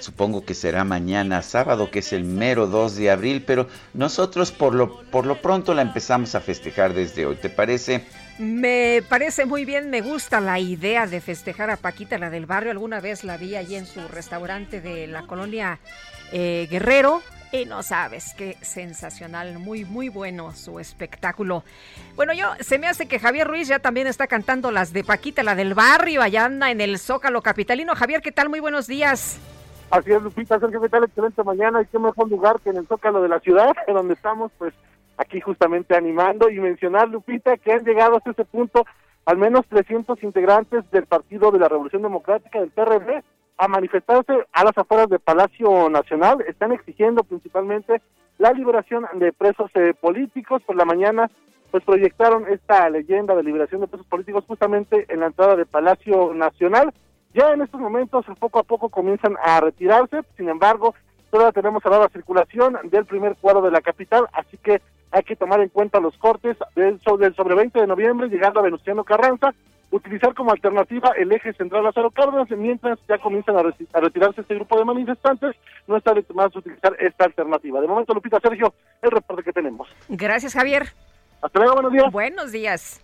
supongo 0.00 0.46
que 0.46 0.54
será 0.54 0.84
mañana 0.84 1.42
sábado, 1.42 1.90
que 1.90 1.98
es 1.98 2.14
el 2.14 2.24
mero 2.24 2.68
2 2.68 2.96
de 2.96 3.10
abril, 3.10 3.44
pero 3.46 3.68
nosotros 3.92 4.50
por 4.50 4.74
lo, 4.74 5.02
por 5.10 5.26
lo 5.26 5.42
pronto 5.42 5.74
la 5.74 5.82
empezamos 5.82 6.34
a 6.34 6.40
festejar 6.40 6.94
desde 6.94 7.26
hoy, 7.26 7.36
¿te 7.36 7.50
parece? 7.50 8.06
Me 8.38 9.02
parece 9.08 9.46
muy 9.46 9.64
bien, 9.64 9.88
me 9.88 10.02
gusta 10.02 10.40
la 10.40 10.58
idea 10.58 11.06
de 11.06 11.22
festejar 11.22 11.70
a 11.70 11.78
Paquita, 11.78 12.18
la 12.18 12.28
del 12.28 12.44
barrio. 12.44 12.70
Alguna 12.70 13.00
vez 13.00 13.24
la 13.24 13.38
vi 13.38 13.56
allí 13.56 13.76
en 13.76 13.86
su 13.86 14.06
restaurante 14.08 14.82
de 14.82 15.06
la 15.06 15.22
colonia 15.22 15.78
eh, 16.32 16.68
Guerrero. 16.70 17.22
Y 17.52 17.64
no 17.64 17.82
sabes, 17.82 18.34
qué 18.36 18.58
sensacional, 18.60 19.58
muy, 19.58 19.86
muy 19.86 20.10
bueno 20.10 20.52
su 20.52 20.80
espectáculo. 20.80 21.62
Bueno, 22.14 22.34
yo, 22.34 22.48
se 22.60 22.78
me 22.78 22.88
hace 22.88 23.06
que 23.06 23.18
Javier 23.18 23.46
Ruiz 23.46 23.68
ya 23.68 23.78
también 23.78 24.06
está 24.06 24.26
cantando 24.26 24.70
las 24.70 24.92
de 24.92 25.04
Paquita, 25.04 25.42
la 25.42 25.54
del 25.54 25.72
barrio, 25.72 26.20
allá 26.20 26.44
anda 26.44 26.70
en 26.70 26.82
el 26.82 26.98
Zócalo 26.98 27.40
Capitalino. 27.40 27.94
Javier, 27.94 28.20
¿qué 28.20 28.32
tal? 28.32 28.50
Muy 28.50 28.60
buenos 28.60 28.86
días. 28.86 29.38
Así 29.90 30.12
es, 30.12 30.20
Lupita, 30.20 30.58
¿qué 30.58 30.88
tal? 30.88 31.04
Excelente 31.04 31.42
mañana. 31.44 31.80
Y 31.80 31.86
qué 31.86 31.98
mejor 31.98 32.28
lugar 32.28 32.60
que 32.60 32.70
en 32.70 32.78
el 32.78 32.86
Zócalo 32.86 33.22
de 33.22 33.28
la 33.28 33.40
ciudad, 33.40 33.72
donde 33.86 34.14
estamos, 34.14 34.52
pues, 34.58 34.74
aquí 35.16 35.40
justamente 35.40 35.96
animando 35.96 36.50
y 36.50 36.60
mencionar, 36.60 37.08
Lupita, 37.08 37.56
que 37.56 37.72
han 37.72 37.84
llegado 37.84 38.16
hasta 38.16 38.30
ese 38.30 38.44
punto 38.44 38.84
al 39.24 39.38
menos 39.38 39.66
300 39.68 40.22
integrantes 40.22 40.88
del 40.90 41.06
Partido 41.06 41.50
de 41.50 41.58
la 41.58 41.68
Revolución 41.68 42.02
Democrática 42.02 42.60
del 42.60 42.70
PRD 42.70 43.24
a 43.58 43.68
manifestarse 43.68 44.32
a 44.52 44.64
las 44.64 44.76
afueras 44.78 45.08
del 45.08 45.18
Palacio 45.18 45.88
Nacional. 45.90 46.44
Están 46.46 46.72
exigiendo 46.72 47.24
principalmente 47.24 48.02
la 48.38 48.52
liberación 48.52 49.06
de 49.14 49.32
presos 49.32 49.70
eh, 49.74 49.94
políticos. 50.00 50.62
Por 50.64 50.76
la 50.76 50.84
mañana, 50.84 51.30
pues 51.70 51.82
proyectaron 51.84 52.46
esta 52.48 52.88
leyenda 52.88 53.34
de 53.34 53.42
liberación 53.42 53.80
de 53.80 53.88
presos 53.88 54.06
políticos 54.06 54.44
justamente 54.46 55.06
en 55.08 55.20
la 55.20 55.26
entrada 55.26 55.56
del 55.56 55.66
Palacio 55.66 56.32
Nacional. 56.34 56.92
ya 57.34 57.52
en 57.52 57.62
estos 57.62 57.80
momentos 57.80 58.24
poco 58.38 58.60
a 58.60 58.62
poco 58.62 58.88
comienzan 58.88 59.36
a 59.42 59.60
retirarse, 59.60 60.22
sin 60.36 60.48
embargo, 60.48 60.94
todavía 61.30 61.52
tenemos 61.52 61.84
a 61.84 61.90
la 61.90 62.08
circulación 62.08 62.78
del 62.84 63.04
primer 63.04 63.36
cuadro 63.36 63.62
de 63.62 63.70
la 63.70 63.80
capital, 63.80 64.26
así 64.32 64.56
que 64.58 64.80
hay 65.16 65.22
que 65.22 65.34
tomar 65.34 65.60
en 65.60 65.70
cuenta 65.70 65.98
los 65.98 66.14
cortes 66.18 66.58
del, 66.74 67.00
del 67.18 67.34
sobre 67.34 67.54
20 67.54 67.80
de 67.80 67.86
noviembre, 67.86 68.28
llegando 68.28 68.60
a 68.60 68.64
Venustiano 68.64 69.02
Carranza, 69.02 69.54
utilizar 69.90 70.34
como 70.34 70.50
alternativa 70.50 71.12
el 71.16 71.32
eje 71.32 71.54
central 71.54 71.84
Lázaro 71.84 72.10
Cárdenas, 72.10 72.50
mientras 72.50 72.98
ya 73.08 73.16
comienzan 73.16 73.56
a, 73.56 73.62
retirarse 73.62 74.42
este 74.42 74.56
grupo 74.56 74.78
de 74.78 74.84
manifestantes, 74.84 75.56
no 75.86 75.96
está 75.96 76.12
de 76.12 76.22
más 76.34 76.54
utilizar 76.54 76.94
esta 77.00 77.24
alternativa. 77.24 77.80
De 77.80 77.86
momento, 77.86 78.12
Lupita 78.12 78.38
Sergio, 78.40 78.74
el 79.00 79.10
reporte 79.10 79.42
que 79.42 79.54
tenemos. 79.54 79.88
Gracias, 80.10 80.52
Javier. 80.52 80.92
Hasta 81.40 81.60
luego, 81.60 81.76
buenos 81.76 81.92
días. 81.94 82.12
Buenos 82.12 82.52
días. 82.52 83.00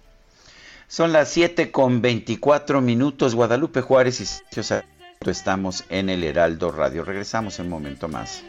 Son 0.89 1.13
las 1.13 1.31
7 1.31 1.71
con 1.71 2.03
24 2.03 2.83
minutos. 2.83 3.35
Guadalupe 3.35 3.81
Juárez 3.81 4.21
y 4.21 4.27
Sergio 4.27 4.83
Estamos 5.25 5.87
en 5.89 6.11
el 6.11 6.25
Heraldo 6.25 6.73
Radio. 6.73 7.05
Regresamos 7.05 7.59
en 7.59 7.67
un 7.67 7.71
momento 7.71 8.07
más. 8.07 8.45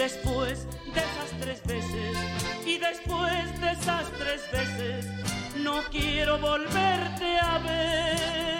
Después 0.00 0.66
de 0.94 1.00
esas 1.00 1.30
tres 1.40 1.62
veces, 1.66 2.16
y 2.64 2.78
después 2.78 3.60
de 3.60 3.70
esas 3.72 4.10
tres 4.12 4.40
veces, 4.50 5.04
no 5.56 5.82
quiero 5.90 6.38
volverte 6.38 7.38
a 7.38 7.58
ver. 7.58 8.59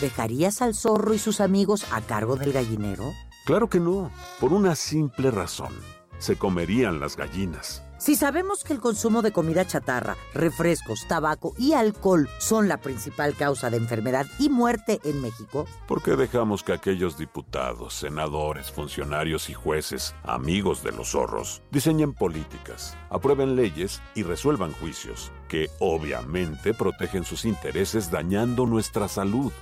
¿Dejarías 0.00 0.62
al 0.62 0.74
zorro 0.74 1.12
y 1.12 1.18
sus 1.18 1.40
amigos 1.40 1.84
a 1.92 2.00
cargo 2.00 2.36
del 2.36 2.52
gallinero? 2.52 3.12
Claro 3.44 3.68
que 3.68 3.80
no, 3.80 4.10
por 4.40 4.52
una 4.52 4.74
simple 4.74 5.30
razón. 5.30 5.74
Se 6.18 6.36
comerían 6.36 7.00
las 7.00 7.16
gallinas. 7.16 7.82
Si 7.98 8.16
sabemos 8.16 8.64
que 8.64 8.72
el 8.72 8.80
consumo 8.80 9.20
de 9.20 9.30
comida 9.30 9.66
chatarra, 9.66 10.16
refrescos, 10.32 11.06
tabaco 11.06 11.52
y 11.58 11.74
alcohol 11.74 12.30
son 12.38 12.66
la 12.66 12.78
principal 12.78 13.34
causa 13.34 13.68
de 13.68 13.76
enfermedad 13.76 14.24
y 14.38 14.48
muerte 14.48 15.00
en 15.04 15.20
México, 15.20 15.66
¿por 15.86 16.02
qué 16.02 16.16
dejamos 16.16 16.62
que 16.62 16.72
aquellos 16.72 17.18
diputados, 17.18 17.92
senadores, 17.92 18.70
funcionarios 18.70 19.50
y 19.50 19.54
jueces, 19.54 20.14
amigos 20.22 20.82
de 20.82 20.92
los 20.92 21.10
zorros, 21.10 21.60
diseñen 21.70 22.14
políticas, 22.14 22.96
aprueben 23.10 23.54
leyes 23.54 24.00
y 24.14 24.22
resuelvan 24.22 24.72
juicios 24.72 25.30
que 25.46 25.68
obviamente 25.78 26.72
protegen 26.72 27.24
sus 27.24 27.44
intereses 27.44 28.10
dañando 28.10 28.64
nuestra 28.64 29.08
salud? 29.08 29.52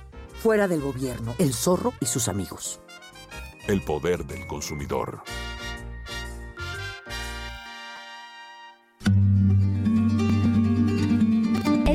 Fuera 0.41 0.69
del 0.69 0.79
gobierno, 0.79 1.35
el 1.37 1.53
zorro 1.53 1.91
y 1.99 2.05
sus 2.05 2.29
amigos. 2.29 2.79
El 3.67 3.81
poder 3.81 4.25
del 4.25 4.47
consumidor. 4.47 5.21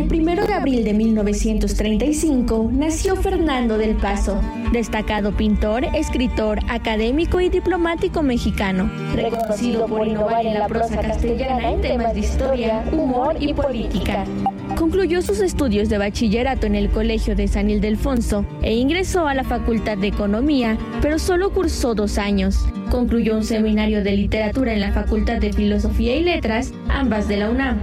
El 0.05 0.09
primero 0.09 0.47
de 0.47 0.53
abril 0.53 0.85
de 0.85 0.93
1935 0.93 2.69
nació 2.75 3.17
Fernando 3.17 3.79
del 3.79 3.97
Paso, 3.97 4.39
destacado 4.71 5.35
pintor, 5.35 5.83
escritor, 5.95 6.59
académico 6.69 7.41
y 7.41 7.49
diplomático 7.49 8.23
mexicano, 8.23 8.91
reconocido 9.15 9.87
por 9.87 10.07
innovar 10.07 10.45
en 10.45 10.59
la 10.59 10.67
prosa 10.67 11.01
castellana 11.01 11.71
en 11.71 11.81
temas 11.81 12.13
de 12.13 12.21
historia, 12.21 12.85
humor 12.93 13.37
y 13.41 13.55
política. 13.55 14.27
Concluyó 14.77 15.23
sus 15.23 15.41
estudios 15.41 15.89
de 15.89 15.97
bachillerato 15.97 16.67
en 16.67 16.75
el 16.75 16.91
Colegio 16.91 17.35
de 17.35 17.49
San 17.49 17.71
Ildefonso 17.71 18.45
e 18.61 18.75
ingresó 18.75 19.27
a 19.27 19.33
la 19.33 19.45
Facultad 19.45 19.97
de 19.97 20.09
Economía, 20.09 20.77
pero 21.01 21.19
solo 21.19 21.51
cursó 21.51 21.95
dos 21.95 22.19
años. 22.19 22.67
Concluyó 22.91 23.37
un 23.37 23.45
seminario 23.45 24.05
de 24.05 24.13
literatura 24.13 24.75
en 24.75 24.81
la 24.81 24.93
Facultad 24.93 25.39
de 25.39 25.55
Filosofía 25.55 26.15
y 26.15 26.25
Letras, 26.25 26.75
ambas 26.91 27.27
de 27.27 27.39
la 27.39 27.49
UNAM. 27.49 27.81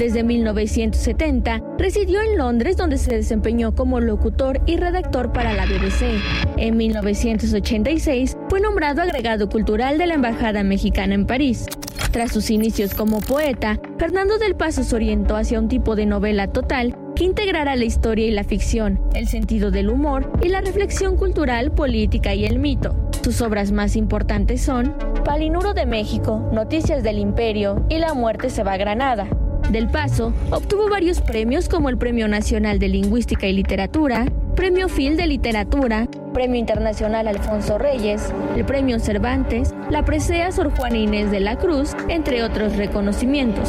Desde 0.00 0.24
1970 0.24 1.62
residió 1.76 2.22
en 2.22 2.38
Londres 2.38 2.78
donde 2.78 2.96
se 2.96 3.14
desempeñó 3.14 3.74
como 3.74 4.00
locutor 4.00 4.62
y 4.64 4.78
redactor 4.78 5.30
para 5.30 5.52
la 5.52 5.66
BBC. 5.66 6.18
En 6.56 6.78
1986 6.78 8.34
fue 8.48 8.62
nombrado 8.62 9.02
agregado 9.02 9.50
cultural 9.50 9.98
de 9.98 10.06
la 10.06 10.14
Embajada 10.14 10.62
Mexicana 10.62 11.12
en 11.12 11.26
París. 11.26 11.66
Tras 12.12 12.32
sus 12.32 12.50
inicios 12.50 12.94
como 12.94 13.20
poeta, 13.20 13.78
Fernando 13.98 14.38
del 14.38 14.56
Paso 14.56 14.84
se 14.84 14.96
orientó 14.96 15.36
hacia 15.36 15.58
un 15.58 15.68
tipo 15.68 15.94
de 15.94 16.06
novela 16.06 16.46
total 16.46 16.96
que 17.14 17.24
integrara 17.24 17.76
la 17.76 17.84
historia 17.84 18.26
y 18.26 18.30
la 18.30 18.44
ficción, 18.44 19.02
el 19.12 19.28
sentido 19.28 19.70
del 19.70 19.90
humor 19.90 20.32
y 20.42 20.48
la 20.48 20.62
reflexión 20.62 21.18
cultural, 21.18 21.72
política 21.72 22.34
y 22.34 22.46
el 22.46 22.58
mito. 22.58 22.96
Sus 23.22 23.42
obras 23.42 23.70
más 23.70 23.96
importantes 23.96 24.62
son 24.62 24.94
Palinuro 25.26 25.74
de 25.74 25.84
México, 25.84 26.48
Noticias 26.54 27.02
del 27.02 27.18
Imperio 27.18 27.84
y 27.90 27.98
La 27.98 28.14
muerte 28.14 28.48
se 28.48 28.62
va 28.62 28.72
a 28.72 28.78
Granada. 28.78 29.28
Del 29.70 29.88
Paso 29.88 30.32
obtuvo 30.50 30.88
varios 30.88 31.20
premios 31.20 31.68
como 31.68 31.90
el 31.90 31.96
Premio 31.96 32.26
Nacional 32.26 32.80
de 32.80 32.88
Lingüística 32.88 33.46
y 33.46 33.52
Literatura, 33.52 34.26
Premio 34.56 34.88
Phil 34.88 35.16
de 35.16 35.28
Literatura, 35.28 36.08
Premio 36.34 36.58
Internacional 36.58 37.28
Alfonso 37.28 37.78
Reyes, 37.78 38.32
el 38.56 38.64
Premio 38.64 38.98
Cervantes, 38.98 39.72
la 39.88 40.04
Presea 40.04 40.50
Sor 40.50 40.76
Juana 40.76 40.98
Inés 40.98 41.30
de 41.30 41.38
la 41.38 41.56
Cruz, 41.56 41.92
entre 42.08 42.42
otros 42.42 42.76
reconocimientos. 42.76 43.68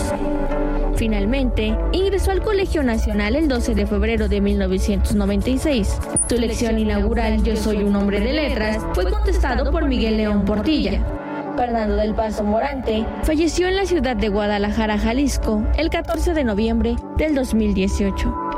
Finalmente, 0.96 1.78
ingresó 1.92 2.32
al 2.32 2.42
Colegio 2.42 2.82
Nacional 2.82 3.36
el 3.36 3.48
12 3.48 3.76
de 3.76 3.86
febrero 3.86 4.28
de 4.28 4.42
1996. 4.42 6.00
Su 6.28 6.36
lección 6.38 6.80
inaugural 6.80 7.44
Yo 7.44 7.56
soy 7.56 7.78
un 7.84 7.96
hombre 7.96 8.22
de 8.22 8.34
letras 8.34 8.80
fue 8.94 9.10
contestado 9.12 9.70
por 9.72 9.88
Miguel 9.88 10.18
León 10.18 10.46
Portilla. 10.46 11.21
Fernando 11.56 11.96
del 11.96 12.14
Paso 12.14 12.44
Morante 12.44 13.06
falleció 13.24 13.68
en 13.68 13.76
la 13.76 13.86
ciudad 13.86 14.16
de 14.16 14.30
Guadalajara, 14.30 14.98
Jalisco, 14.98 15.64
el 15.78 15.90
14 15.90 16.34
de 16.34 16.44
noviembre 16.44 16.96
del 17.18 17.36
2018. 17.36 18.51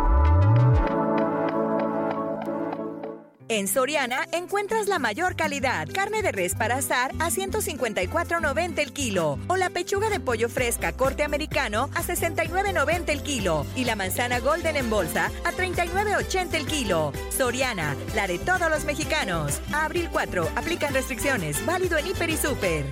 En 3.53 3.67
Soriana 3.67 4.27
encuentras 4.31 4.87
la 4.87 4.97
mayor 4.97 5.35
calidad. 5.35 5.87
Carne 5.93 6.23
de 6.23 6.31
res 6.31 6.55
para 6.55 6.77
asar 6.77 7.11
a 7.19 7.29
154.90 7.29 8.79
el 8.79 8.93
kilo. 8.93 9.37
O 9.47 9.57
la 9.57 9.69
pechuga 9.69 10.09
de 10.09 10.19
pollo 10.19 10.49
fresca 10.49 10.93
corte 10.93 11.23
americano 11.23 11.91
a 11.93 12.01
69.90 12.01 13.09
el 13.09 13.21
kilo. 13.21 13.67
Y 13.75 13.85
la 13.85 13.95
manzana 13.95 14.39
golden 14.39 14.75
en 14.75 14.89
bolsa 14.89 15.29
a 15.45 15.51
39.80 15.51 16.55
el 16.55 16.65
kilo. 16.65 17.13
Soriana, 17.29 17.95
la 18.15 18.25
de 18.25 18.39
todos 18.39 18.71
los 18.71 18.85
mexicanos. 18.85 19.61
Abril 19.71 20.09
4, 20.11 20.49
aplican 20.55 20.91
restricciones. 20.91 21.63
Válido 21.63 21.99
en 21.99 22.07
Hiper 22.07 22.31
y 22.31 22.37
Super. 22.37 22.85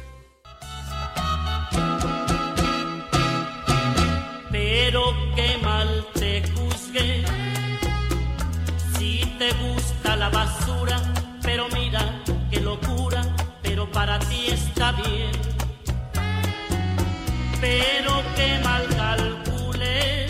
Pero 4.52 5.02
qué 5.36 5.58
mal 5.64 6.06
te 6.14 6.44
juzgué. 6.54 7.26
Si 9.00 9.26
te 9.40 9.52
la 10.22 10.30
basura, 10.30 11.02
pero 11.42 11.68
mira 11.70 12.00
qué 12.52 12.60
locura, 12.60 13.24
pero 13.64 13.90
para 13.90 14.20
ti 14.20 14.50
está 14.50 14.92
bien. 14.92 15.32
Pero 17.60 18.12
qué 18.36 18.60
mal 18.64 18.86
calculé. 18.96 20.28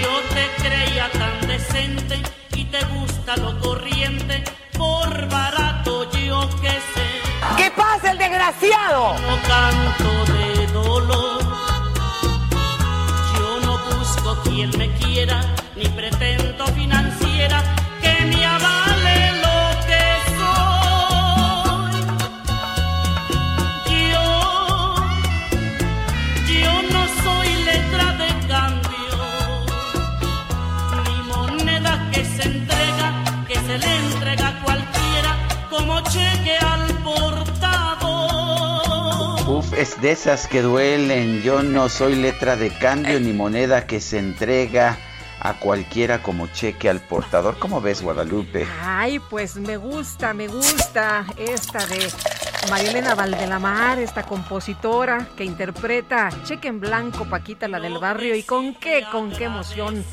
Yo 0.00 0.12
te 0.34 0.44
creía 0.62 1.08
tan 1.12 1.46
decente 1.46 2.20
y 2.56 2.64
te 2.64 2.84
gusta 2.86 3.36
lo 3.36 3.56
corriente, 3.60 4.42
por 4.76 5.28
barato 5.28 6.10
yo 6.10 6.40
que 6.60 6.74
sé. 6.92 7.08
¿Qué 7.56 7.70
pasa 7.70 8.10
el 8.10 8.18
desgraciado? 8.18 9.14
No 9.28 9.34
canto 9.52 10.10
de 10.32 10.66
dolor. 10.72 11.40
Yo 13.36 13.60
no 13.64 13.74
busco 13.90 14.42
quien 14.42 14.76
me 14.76 14.90
quiera, 14.94 15.40
ni 15.76 15.86
pretendo 15.86 16.51
es 39.82 40.00
de 40.00 40.12
esas 40.12 40.46
que 40.46 40.62
duelen. 40.62 41.42
Yo 41.42 41.64
no 41.64 41.88
soy 41.88 42.14
letra 42.14 42.54
de 42.54 42.70
cambio 42.70 43.18
ni 43.18 43.32
moneda 43.32 43.84
que 43.84 44.00
se 44.00 44.20
entrega 44.20 44.96
a 45.40 45.54
cualquiera 45.54 46.22
como 46.22 46.46
cheque 46.46 46.88
al 46.88 47.00
portador. 47.00 47.58
¿Cómo 47.58 47.80
ves, 47.80 48.00
Guadalupe? 48.00 48.64
Ay, 48.80 49.18
pues 49.18 49.56
me 49.56 49.76
gusta, 49.76 50.34
me 50.34 50.46
gusta 50.46 51.26
esta 51.36 51.84
de 51.86 52.08
Marielena 52.70 53.16
Valdelamar, 53.16 53.98
esta 53.98 54.22
compositora 54.22 55.26
que 55.36 55.42
interpreta 55.42 56.28
Cheque 56.44 56.68
en 56.68 56.78
Blanco, 56.78 57.24
Paquita, 57.24 57.66
la 57.66 57.80
del 57.80 57.98
barrio. 57.98 58.36
¿Y 58.36 58.44
con 58.44 58.76
qué, 58.76 59.04
con 59.10 59.32
qué 59.32 59.46
emoción 59.46 60.04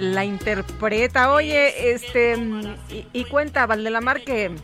la 0.00 0.26
interpreta? 0.26 1.32
Oye, 1.32 1.94
este, 1.94 2.36
y, 2.90 3.06
y 3.14 3.24
cuenta 3.24 3.64
Valdelamar 3.64 4.20
que 4.22 4.54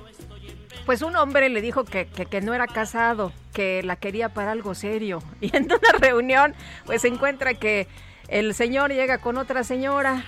pues 0.90 1.03
un 1.03 1.14
hombre 1.14 1.48
le 1.50 1.61
dijo 1.61 1.85
que, 1.85 2.09
que, 2.09 2.40
no 2.40 2.53
era 2.53 2.66
casado, 2.66 3.31
que 3.53 3.81
la 3.85 3.94
quería 3.94 4.31
para 4.31 4.50
algo 4.50 4.74
serio. 4.74 5.22
Y 5.40 5.57
en 5.57 5.66
una 5.66 5.92
reunión, 6.00 6.53
pues 6.85 7.03
se 7.03 7.07
encuentra 7.07 7.55
que 7.55 7.87
el 8.26 8.55
señor 8.55 8.90
llega 8.90 9.18
con 9.18 9.37
otra 9.37 9.62
señora. 9.62 10.24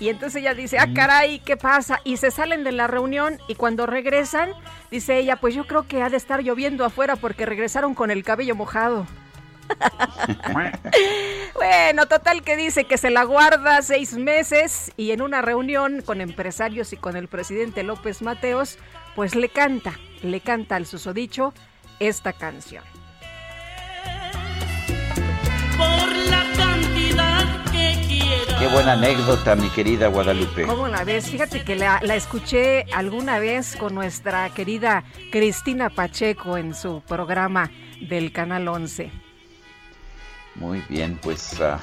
Y 0.00 0.10
entonces 0.10 0.42
ella 0.42 0.52
dice, 0.52 0.78
ah, 0.78 0.88
caray, 0.94 1.38
¿qué 1.38 1.56
pasa? 1.56 1.98
Y 2.04 2.18
se 2.18 2.30
salen 2.30 2.62
de 2.62 2.72
la 2.72 2.88
reunión 2.88 3.38
y 3.48 3.54
cuando 3.54 3.86
regresan, 3.86 4.52
dice 4.90 5.16
ella, 5.16 5.36
pues 5.36 5.54
yo 5.54 5.66
creo 5.66 5.88
que 5.88 6.02
ha 6.02 6.10
de 6.10 6.18
estar 6.18 6.42
lloviendo 6.42 6.84
afuera 6.84 7.16
porque 7.16 7.46
regresaron 7.46 7.94
con 7.94 8.10
el 8.10 8.22
cabello 8.22 8.54
mojado. 8.54 9.06
bueno, 11.54 12.04
total 12.06 12.42
que 12.42 12.58
dice 12.58 12.84
que 12.84 12.98
se 12.98 13.08
la 13.08 13.24
guarda 13.24 13.80
seis 13.80 14.12
meses 14.12 14.92
y 14.98 15.12
en 15.12 15.22
una 15.22 15.40
reunión 15.40 16.02
con 16.02 16.20
empresarios 16.20 16.92
y 16.92 16.98
con 16.98 17.16
el 17.16 17.28
presidente 17.28 17.82
López 17.82 18.20
Mateos, 18.20 18.78
pues 19.14 19.34
le 19.34 19.48
canta, 19.48 19.98
le 20.22 20.40
canta 20.40 20.76
al 20.76 20.86
susodicho 20.86 21.52
esta 21.98 22.32
canción. 22.32 22.84
Por 25.76 26.16
la 26.30 26.44
cantidad 26.56 27.64
que 27.72 28.04
quiera. 28.06 28.58
Qué 28.58 28.68
buena 28.68 28.92
anécdota, 28.92 29.54
mi 29.56 29.68
querida 29.70 30.08
Guadalupe. 30.08 30.64
¿Cómo 30.66 30.88
la 30.88 31.04
ves? 31.04 31.30
Fíjate 31.30 31.64
que 31.64 31.76
la, 31.76 32.00
la 32.02 32.14
escuché 32.14 32.86
alguna 32.92 33.38
vez 33.38 33.76
con 33.76 33.94
nuestra 33.94 34.48
querida 34.50 35.04
Cristina 35.30 35.90
Pacheco 35.90 36.56
en 36.56 36.74
su 36.74 37.02
programa 37.06 37.70
del 38.08 38.32
Canal 38.32 38.68
11. 38.68 39.10
Muy 40.56 40.82
bien, 40.88 41.18
pues 41.22 41.58
uh, 41.60 41.78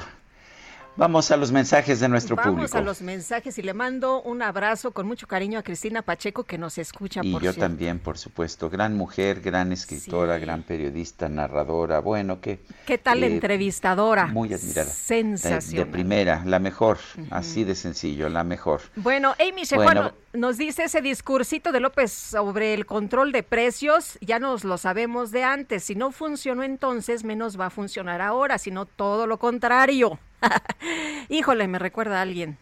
Vamos 1.00 1.30
a 1.30 1.38
los 1.38 1.50
mensajes 1.50 1.98
de 1.98 2.10
nuestro 2.10 2.36
Vamos 2.36 2.50
público. 2.50 2.74
Vamos 2.74 2.82
a 2.82 2.84
los 2.84 3.00
mensajes 3.00 3.56
y 3.56 3.62
le 3.62 3.72
mando 3.72 4.20
un 4.20 4.42
abrazo 4.42 4.90
con 4.90 5.06
mucho 5.06 5.26
cariño 5.26 5.58
a 5.58 5.62
Cristina 5.62 6.02
Pacheco 6.02 6.44
que 6.44 6.58
nos 6.58 6.76
escucha. 6.76 7.22
Y 7.24 7.32
por 7.32 7.40
yo 7.42 7.52
cierto. 7.52 7.66
también, 7.66 7.98
por 7.98 8.18
supuesto. 8.18 8.68
Gran 8.68 8.94
mujer, 8.98 9.40
gran 9.40 9.72
escritora, 9.72 10.34
sí. 10.34 10.42
gran 10.42 10.62
periodista, 10.62 11.30
narradora. 11.30 12.00
Bueno, 12.00 12.42
que... 12.42 12.60
¿Qué 12.84 12.98
tal 12.98 13.24
eh, 13.24 13.28
entrevistadora? 13.28 14.26
Muy 14.26 14.52
admirada. 14.52 14.90
Sensacional. 14.90 15.70
De, 15.70 15.78
de 15.78 15.86
primera, 15.86 16.42
la 16.44 16.58
mejor. 16.58 16.98
Uh 17.16 17.20
-huh. 17.22 17.28
Así 17.30 17.64
de 17.64 17.74
sencillo, 17.76 18.28
la 18.28 18.44
mejor. 18.44 18.82
Bueno, 18.96 19.34
Amy 19.40 19.62
Shejuano 19.64 20.02
bueno, 20.02 20.16
nos 20.34 20.58
dice 20.58 20.84
ese 20.84 21.00
discursito 21.00 21.72
de 21.72 21.80
López 21.80 22.12
sobre 22.12 22.74
el 22.74 22.84
control 22.84 23.32
de 23.32 23.42
precios, 23.42 24.18
ya 24.20 24.38
nos 24.38 24.64
lo 24.64 24.76
sabemos 24.76 25.30
de 25.30 25.44
antes. 25.44 25.82
Si 25.82 25.94
no 25.94 26.12
funcionó 26.12 26.62
entonces, 26.62 27.24
menos 27.24 27.58
va 27.58 27.66
a 27.66 27.70
funcionar 27.70 28.20
ahora, 28.20 28.58
sino 28.58 28.84
todo 28.84 29.26
lo 29.26 29.38
contrario. 29.38 30.18
Híjole, 31.28 31.68
me 31.68 31.78
recuerda 31.78 32.18
a 32.18 32.22
alguien. 32.22 32.56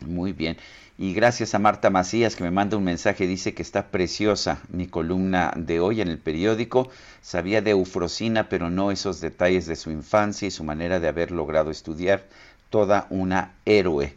Muy 0.00 0.32
bien. 0.32 0.56
Y 0.96 1.12
gracias 1.12 1.54
a 1.54 1.58
Marta 1.58 1.90
Macías 1.90 2.36
que 2.36 2.44
me 2.44 2.52
manda 2.52 2.76
un 2.76 2.84
mensaje, 2.84 3.26
dice 3.26 3.52
que 3.52 3.62
está 3.62 3.88
preciosa 3.88 4.60
mi 4.68 4.86
columna 4.86 5.52
de 5.56 5.80
hoy 5.80 6.00
en 6.00 6.08
el 6.08 6.18
periódico. 6.18 6.88
Sabía 7.20 7.62
de 7.62 7.72
Eufrosina, 7.72 8.48
pero 8.48 8.70
no 8.70 8.92
esos 8.92 9.20
detalles 9.20 9.66
de 9.66 9.76
su 9.76 9.90
infancia 9.90 10.46
y 10.46 10.52
su 10.52 10.62
manera 10.62 11.00
de 11.00 11.08
haber 11.08 11.32
logrado 11.32 11.70
estudiar. 11.70 12.24
Toda 12.70 13.06
una 13.10 13.54
héroe. 13.64 14.14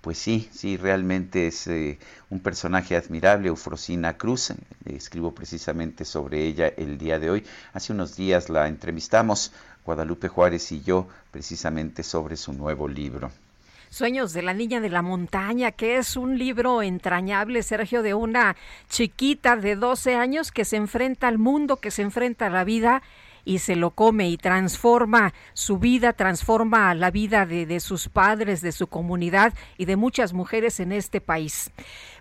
Pues 0.00 0.18
sí, 0.18 0.48
sí, 0.52 0.76
realmente 0.76 1.48
es 1.48 1.66
eh, 1.66 1.98
un 2.30 2.40
personaje 2.40 2.96
admirable, 2.96 3.48
Eufrosina 3.48 4.16
Cruz. 4.16 4.52
Escribo 4.84 5.32
precisamente 5.34 6.04
sobre 6.04 6.44
ella 6.44 6.68
el 6.76 6.98
día 6.98 7.18
de 7.18 7.30
hoy. 7.30 7.44
Hace 7.72 7.92
unos 7.92 8.16
días 8.16 8.48
la 8.48 8.68
entrevistamos, 8.68 9.52
Guadalupe 9.86 10.28
Juárez 10.28 10.72
y 10.72 10.82
yo, 10.82 11.06
precisamente 11.30 12.02
sobre 12.02 12.36
su 12.36 12.52
nuevo 12.52 12.88
libro. 12.88 13.30
Sueños 13.88 14.32
de 14.32 14.42
la 14.42 14.52
Niña 14.52 14.80
de 14.80 14.90
la 14.90 15.00
Montaña, 15.00 15.70
que 15.70 15.96
es 15.96 16.16
un 16.16 16.38
libro 16.38 16.82
entrañable, 16.82 17.62
Sergio, 17.62 18.02
de 18.02 18.14
una 18.14 18.56
chiquita 18.90 19.56
de 19.56 19.76
12 19.76 20.16
años 20.16 20.50
que 20.50 20.64
se 20.64 20.76
enfrenta 20.76 21.28
al 21.28 21.38
mundo, 21.38 21.76
que 21.76 21.92
se 21.92 22.02
enfrenta 22.02 22.46
a 22.46 22.50
la 22.50 22.64
vida 22.64 23.02
y 23.44 23.60
se 23.60 23.76
lo 23.76 23.92
come 23.92 24.28
y 24.28 24.36
transforma 24.36 25.32
su 25.54 25.78
vida, 25.78 26.12
transforma 26.12 26.92
la 26.94 27.12
vida 27.12 27.46
de, 27.46 27.64
de, 27.64 27.78
sus 27.78 28.08
padres, 28.08 28.60
de 28.60 28.72
su 28.72 28.88
comunidad 28.88 29.54
y 29.78 29.84
de 29.84 29.94
muchas 29.94 30.32
mujeres 30.32 30.80
en 30.80 30.90
este 30.90 31.20
país. 31.20 31.70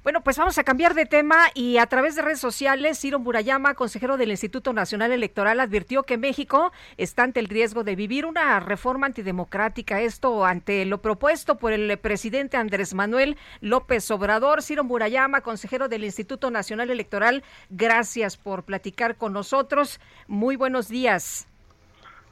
Bueno, 0.05 0.21
pues 0.21 0.37
vamos 0.37 0.59
a 0.59 0.63
cambiar 0.63 0.93
de 0.93 1.07
tema 1.07 1.47
y 1.55 1.79
a 1.79 1.87
través 1.87 2.15
de 2.15 2.21
redes 2.21 2.39
sociales, 2.39 2.99
Ciro 2.99 3.17
Murayama, 3.17 3.73
consejero 3.73 4.17
del 4.17 4.29
Instituto 4.29 4.71
Nacional 4.71 5.11
Electoral, 5.11 5.59
advirtió 5.59 6.03
que 6.03 6.19
México 6.19 6.71
está 6.97 7.23
ante 7.23 7.39
el 7.39 7.47
riesgo 7.47 7.83
de 7.83 7.95
vivir 7.95 8.27
una 8.27 8.59
reforma 8.59 9.07
antidemocrática. 9.07 10.01
Esto 10.01 10.45
ante 10.45 10.85
lo 10.85 11.01
propuesto 11.01 11.57
por 11.57 11.73
el 11.73 11.97
presidente 11.97 12.55
Andrés 12.55 12.93
Manuel 12.93 13.35
López 13.61 14.11
Obrador. 14.11 14.61
Ciro 14.61 14.83
Murayama, 14.83 15.41
consejero 15.41 15.89
del 15.89 16.03
Instituto 16.03 16.51
Nacional 16.51 16.91
Electoral, 16.91 17.43
gracias 17.71 18.37
por 18.37 18.61
platicar 18.61 19.15
con 19.15 19.33
nosotros. 19.33 19.99
Muy 20.27 20.55
buenos 20.55 20.87
días. 20.87 21.47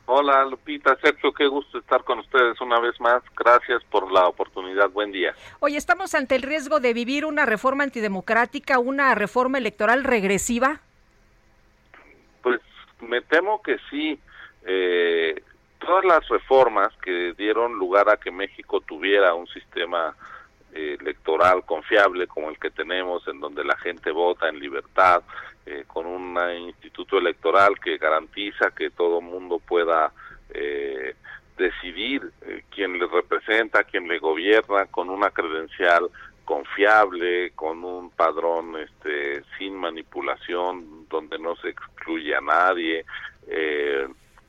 Hola 0.06 0.44
Lupita, 0.46 0.98
Sergio, 1.02 1.34
qué 1.34 1.48
gusto 1.48 1.78
estar 1.78 2.04
con 2.04 2.20
ustedes 2.20 2.60
una 2.60 2.80
vez 2.80 3.00
más. 3.00 3.24
Gracias 3.38 3.82
por 3.86 4.12
la 4.12 4.28
oportunidad. 4.28 4.90
Buen 4.90 5.14
día. 5.14 5.34
Hoy 5.62 5.78
estamos 5.78 6.14
ante 6.14 6.36
el 6.36 6.42
riesgo 6.42 6.82
de 6.82 6.94
vivir 6.94 7.26
una 7.26 7.46
reforma 7.46 7.86
antidemocrática, 7.86 8.80
una 8.80 9.16
reforma 9.16 9.60
electoral 9.60 10.04
regresiva. 10.04 10.82
Pues 12.42 12.60
me 13.00 13.22
temo 13.22 13.62
que 13.62 13.78
sí. 13.90 14.20
Eh, 14.66 15.42
todas 15.80 16.04
las 16.04 16.28
reformas 16.28 16.90
que 17.02 17.34
dieron 17.38 17.74
lugar 17.74 18.10
a 18.10 18.18
que 18.18 18.32
México 18.32 18.82
tuviera 18.82 19.34
un 19.34 19.48
sistema 19.48 20.16
eh, 20.74 20.98
electoral 21.00 21.64
confiable 21.66 22.28
como 22.28 22.50
el 22.50 22.60
que 22.60 22.72
tenemos, 22.72 23.26
en 23.28 23.40
donde 23.40 23.64
la 23.64 23.78
gente 23.78 24.12
vota 24.12 24.50
en 24.50 24.60
libertad, 24.60 25.24
eh, 25.66 25.84
con 25.88 26.06
un 26.06 26.38
instituto 26.60 27.18
electoral 27.18 27.80
que 27.80 27.98
garantiza 27.98 28.72
que 28.72 28.90
todo 28.90 29.22
mundo 29.22 29.60
pueda 29.60 30.12
eh, 30.50 31.16
decidir 31.58 32.32
eh, 32.42 32.64
quién 32.70 32.98
le 33.00 33.08
representa, 33.08 33.84
quién 33.84 34.08
le 34.08 34.20
gobierna, 34.20 34.86
con 34.88 35.10
una 35.10 35.30
credencial 35.30 36.10
confiable, 36.46 37.52
con 37.52 37.84
un 37.84 38.10
padrón 38.10 38.78
este, 38.78 39.44
sin 39.58 39.76
manipulación, 39.76 41.08
donde 41.10 41.40
no 41.40 41.56
se 41.58 41.70
excluye 41.70 42.36
a 42.36 42.42
nadie, 42.42 43.06
eh, 43.48 44.08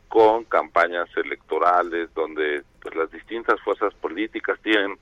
con 0.09 0.45
campañas 0.45 1.09
electorales, 1.17 2.13
donde 2.15 2.63
pues, 2.81 2.95
las 2.95 3.11
distintas 3.11 3.61
fuerzas 3.61 3.95
políticas 3.95 4.59
tienen 4.63 4.99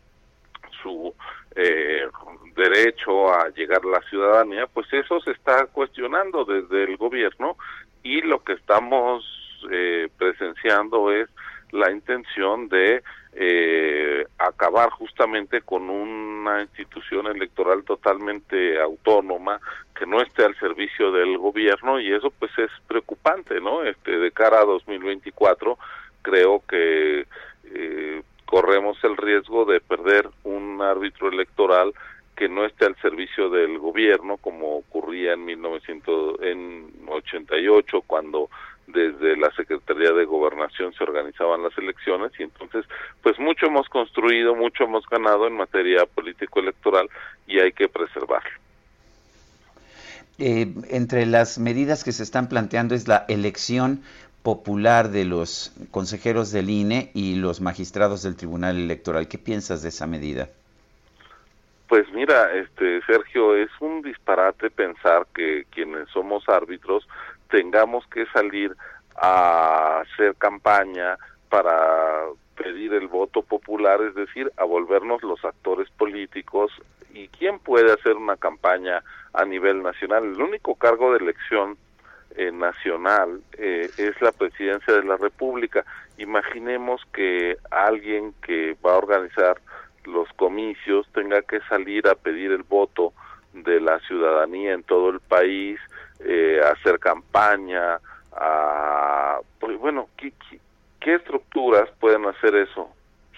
su 0.83 1.15
eh, 1.57 2.07
derecho 2.55 3.33
a 3.33 3.49
llegar 3.51 3.81
a 3.85 3.99
la 3.99 4.09
ciudadanía, 4.09 4.67
pues 4.67 4.93
eso 4.93 5.21
se 5.21 5.33
está 5.33 5.67
cuestionando 5.67 6.45
desde 6.45 6.85
el 6.85 6.97
gobierno 6.97 7.57
y 8.03 8.21
lo 8.23 8.43
que 8.43 8.55
estamos 8.55 9.25
eh, 9.71 10.09
presenciando 10.19 11.11
es 11.13 11.29
la 11.71 11.91
intención 11.91 12.69
de 12.69 13.03
eh, 13.35 14.27
acabar 14.39 14.91
justamente 14.91 15.63
con 15.63 15.89
una 15.89 16.61
institución 16.61 17.27
electoral 17.27 17.83
totalmente 17.85 18.79
autónoma 18.79 19.59
que 19.99 20.05
no 20.05 20.21
esté 20.21 20.45
al 20.45 20.55
servicio 20.59 21.11
del 21.13 21.39
gobierno 21.39 21.99
y 21.99 22.13
eso 22.13 22.31
pues 22.39 22.51
es 22.59 22.71
preocupante, 22.87 23.59
¿no? 23.61 23.85
Este 23.85 24.19
de 24.19 24.31
cara 24.33 24.61
a 24.61 24.67
2024 24.67 25.79
creo 26.21 26.63
que 26.69 27.27
eh, 27.75 28.23
corremos 28.53 29.03
el 29.03 29.17
riesgo 29.17 29.65
de 29.65 29.81
perder 29.81 30.29
un 30.45 30.81
árbitro 30.83 31.31
electoral 31.31 31.95
que 32.37 32.51
no 32.51 32.67
esté 32.67 32.85
al 32.85 32.95
servicio 33.01 33.49
del 33.49 33.79
gobierno 33.79 34.37
como 34.37 34.77
ocurría 34.77 35.33
en 35.33 35.47
1988 35.47 38.03
cuando 38.07 38.51
desde 38.89 39.39
la 39.39 39.51
Secretaría 39.53 40.13
de 40.13 40.27
Gobernación 40.27 40.93
se 40.93 41.03
organizaban 41.03 41.63
las 41.63 41.79
elecciones 41.79 42.31
y 42.39 42.43
entonces 42.43 42.85
pues 43.23 43.39
mucho 43.39 43.69
hemos 43.69 43.89
construido, 43.89 44.55
mucho 44.55 44.85
hemos 44.85 45.09
ganado 45.09 45.47
en 45.47 45.55
materia 45.55 46.05
político 46.05 46.61
electoral 46.61 47.09
y 47.47 47.59
hay 47.59 47.73
que 47.73 47.89
preservarlo. 47.89 48.51
Eh, 50.39 50.67
entre 50.91 51.25
las 51.25 51.59
medidas 51.59 52.05
que 52.05 52.13
se 52.13 52.23
están 52.23 52.51
planteando 52.51 52.95
es 52.95 53.09
la 53.09 53.25
elección 53.29 54.03
popular 54.43 55.11
de 55.11 55.25
los 55.25 55.73
consejeros 55.91 56.51
del 56.53 56.71
INE 56.71 57.11
y 57.15 57.37
los 57.37 57.61
magistrados 57.61 58.23
del 58.23 58.37
Tribunal 58.37 58.77
Electoral. 58.77 59.29
¿Qué 59.29 59.39
piensas 59.39 59.83
de 59.83 59.91
esa 59.91 60.07
medida? 60.07 60.49
Pues 61.89 62.11
mira, 62.13 62.53
este 62.55 63.03
Sergio, 63.03 63.55
es 63.55 63.71
un 63.81 64.03
disparate 64.03 64.71
pensar 64.71 65.27
que 65.35 65.67
quienes 65.71 66.09
somos 66.09 66.49
árbitros 66.49 67.07
tengamos 67.51 68.07
que 68.07 68.25
salir 68.27 68.75
a 69.17 70.01
hacer 70.01 70.35
campaña 70.37 71.19
para 71.51 72.25
pedir 72.57 72.95
el 72.95 73.09
voto 73.09 73.43
popular, 73.43 74.01
es 74.03 74.15
decir, 74.15 74.51
a 74.57 74.65
volvernos 74.65 75.23
los 75.23 75.45
actores 75.45 75.91
políticos. 75.91 76.73
¿Y 77.13 77.29
quién 77.29 77.59
puede 77.59 77.93
hacer 77.93 78.15
una 78.17 78.39
campaña 78.39 79.03
a 79.35 79.45
nivel 79.45 79.83
nacional? 79.83 80.25
El 80.25 80.41
único 80.41 80.75
cargo 80.77 81.13
de 81.13 81.19
elección 81.19 81.77
eh, 82.37 82.51
nacional 82.53 83.41
eh, 83.59 83.91
es 83.97 84.21
la 84.21 84.33
presidencia 84.33 84.95
de 84.95 85.05
la 85.05 85.17
República. 85.17 85.85
Imaginemos 86.19 87.03
que 87.13 87.57
alguien 87.71 88.35
que 88.43 88.77
va 88.85 88.93
a 88.93 88.99
organizar 88.99 89.61
los 90.05 90.29
comicios 90.35 91.07
tenga 91.13 91.43
que 91.43 91.61
salir 91.69 92.09
a 92.09 92.15
pedir 92.15 92.53
el 92.53 92.63
voto 92.63 93.13
de 93.53 93.81
la 93.81 93.99
ciudadanía 94.01 94.73
en 94.73 94.83
todo 94.83 95.11
el 95.11 95.21
país, 95.21 95.79
eh, 96.21 96.61
hacer 96.65 96.99
campaña, 96.99 97.99
a, 98.33 99.39
pues 99.61 99.79
bueno, 99.79 100.09
¿qué, 100.17 100.33
¿qué 101.01 101.15
estructuras 101.15 101.91
pueden 102.01 102.27
hacer 102.27 102.55
eso? 102.55 102.89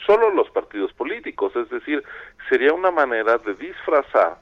Solo 0.07 0.31
los 0.31 0.51
partidos 0.51 0.93
políticos, 0.93 1.55
es 1.57 1.69
decir, 1.71 2.03
sería 2.49 2.73
una 2.73 2.91
manera 2.91 3.39
de 3.39 3.55
disfrazar 3.55 4.37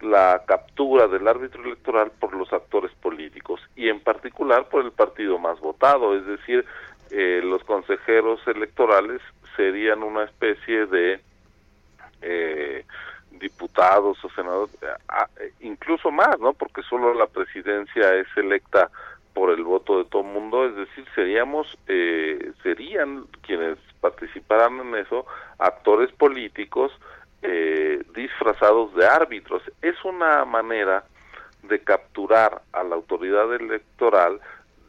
la 0.00 0.42
captura 0.46 1.08
del 1.08 1.26
árbitro 1.26 1.64
electoral 1.64 2.10
por 2.20 2.34
los 2.34 2.52
actores 2.52 2.92
políticos 3.00 3.60
y 3.74 3.88
en 3.88 4.00
particular 4.00 4.68
por 4.68 4.84
el 4.84 4.92
partido 4.92 5.38
más 5.38 5.58
votado, 5.60 6.16
es 6.16 6.24
decir, 6.26 6.64
eh, 7.10 7.40
los 7.42 7.64
consejeros 7.64 8.40
electorales 8.46 9.20
serían 9.56 10.02
una 10.02 10.24
especie 10.24 10.86
de 10.86 11.20
eh, 12.22 12.84
diputados 13.32 14.22
o 14.24 14.30
senadores, 14.30 14.74
incluso 15.60 16.10
más, 16.10 16.38
¿no? 16.40 16.52
Porque 16.52 16.82
solo 16.82 17.14
la 17.14 17.26
presidencia 17.26 18.14
es 18.14 18.26
electa 18.36 18.90
por 19.34 19.50
el 19.50 19.62
voto 19.62 19.98
de 19.98 20.04
todo 20.06 20.22
el 20.22 20.28
mundo, 20.28 20.66
es 20.66 20.74
decir, 20.74 21.04
seríamos, 21.14 21.78
eh, 21.86 22.52
serían 22.62 23.24
quienes 23.42 23.78
participaran 24.00 24.80
en 24.80 24.96
eso 24.96 25.26
actores 25.58 26.10
políticos 26.12 26.92
eh, 27.42 28.02
disfrazados 28.14 28.94
de 28.94 29.06
árbitros. 29.06 29.62
Es 29.82 29.96
una 30.04 30.44
manera 30.44 31.04
de 31.62 31.80
capturar 31.80 32.62
a 32.72 32.82
la 32.82 32.94
autoridad 32.94 33.52
electoral 33.54 34.40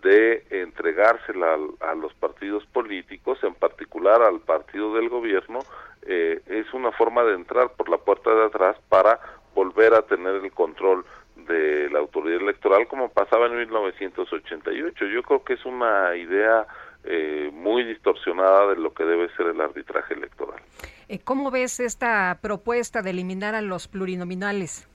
de 0.01 0.45
entregársela 0.49 1.57
a, 1.81 1.95
los 1.95 2.13
partidos 2.13 2.65
políticos, 2.67 3.37
en 3.43 3.53
particular 3.53 4.21
al 4.21 4.39
partido 4.39 4.93
del 4.95 5.09
gobierno, 5.09 5.59
eh, 6.03 6.41
es 6.47 6.73
una 6.73 6.91
forma 6.93 7.23
de 7.23 7.33
entrar 7.33 7.73
por 7.73 7.89
la 7.89 7.97
puerta 7.97 8.33
de 8.33 8.45
atrás 8.45 8.77
para 8.87 9.19
volver 9.53 9.93
a 9.93 10.03
tener 10.03 10.35
el 10.35 10.51
control 10.51 11.05
de 11.35 11.89
la 11.89 11.99
autoridad 11.99 12.41
electoral 12.41 12.87
como 12.87 13.09
pasaba 13.09 13.47
en 13.47 13.57
1988. 13.57 15.05
Yo 15.05 15.23
creo 15.23 15.43
que 15.43 15.53
es 15.53 15.65
una 15.65 16.15
idea 16.15 16.65
eh, 17.03 17.49
muy 17.53 17.83
distorsionada 17.83 18.67
de 18.67 18.75
lo 18.77 18.93
que 18.93 19.03
debe 19.03 19.29
ser 19.35 19.47
el 19.47 19.59
arbitraje 19.59 20.13
electoral. 20.13 20.61
Eh, 21.09 21.19
¿Cómo 21.23 21.49
ves 21.49 21.79
esta 21.79 22.37
propuesta 22.39 23.01
de 23.01 23.09
eliminar 23.09 23.55
a 23.55 23.61
los 23.61 23.87
plurinominales? 23.87 24.87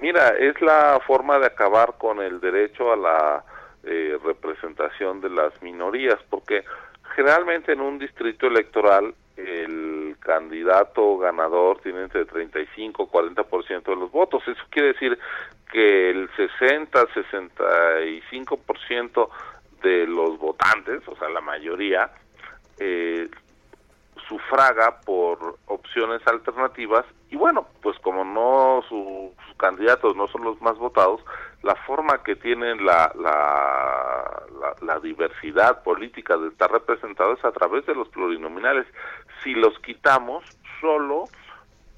Mira, 0.00 0.30
es 0.30 0.60
la 0.60 1.00
forma 1.06 1.38
de 1.38 1.46
acabar 1.46 1.94
con 1.96 2.20
el 2.20 2.40
derecho 2.40 2.92
a 2.92 2.96
la 2.96 3.44
eh, 3.84 4.18
representación 4.24 5.20
de 5.20 5.30
las 5.30 5.62
minorías, 5.62 6.18
porque 6.28 6.64
generalmente 7.14 7.72
en 7.72 7.80
un 7.80 8.00
distrito 8.00 8.48
electoral 8.48 9.14
el 9.36 10.16
candidato 10.18 11.18
ganador 11.18 11.80
tiene 11.82 12.02
entre 12.02 12.24
35 12.24 13.04
y 13.04 13.16
40% 13.16 13.84
de 13.84 13.96
los 13.96 14.10
votos. 14.10 14.42
Eso 14.48 14.62
quiere 14.70 14.88
decir 14.88 15.16
que 15.70 16.10
el 16.10 16.28
60, 16.36 17.06
65% 17.06 19.28
de 19.84 20.06
los 20.08 20.36
votantes, 20.38 21.06
o 21.06 21.14
sea, 21.16 21.28
la 21.28 21.40
mayoría, 21.40 22.10
eh, 22.78 23.28
sufraga 24.30 25.00
por 25.00 25.58
opciones 25.66 26.24
alternativas 26.24 27.04
y 27.30 27.36
bueno, 27.36 27.66
pues 27.82 27.98
como 27.98 28.24
no 28.24 28.82
sus 28.88 29.56
candidatos 29.56 30.16
no 30.16 30.28
son 30.28 30.44
los 30.44 30.60
más 30.62 30.78
votados, 30.78 31.20
la 31.62 31.74
forma 31.74 32.22
que 32.22 32.36
tienen 32.36 32.84
la, 32.86 33.12
la, 33.18 34.42
la, 34.80 35.00
diversidad 35.00 35.82
política 35.82 36.36
de 36.36 36.48
estar 36.48 36.70
representados 36.70 37.40
es 37.40 37.44
a 37.44 37.52
través 37.52 37.84
de 37.86 37.94
los 37.94 38.08
plurinominales. 38.08 38.86
Si 39.42 39.54
los 39.54 39.78
quitamos, 39.80 40.44
solo 40.80 41.24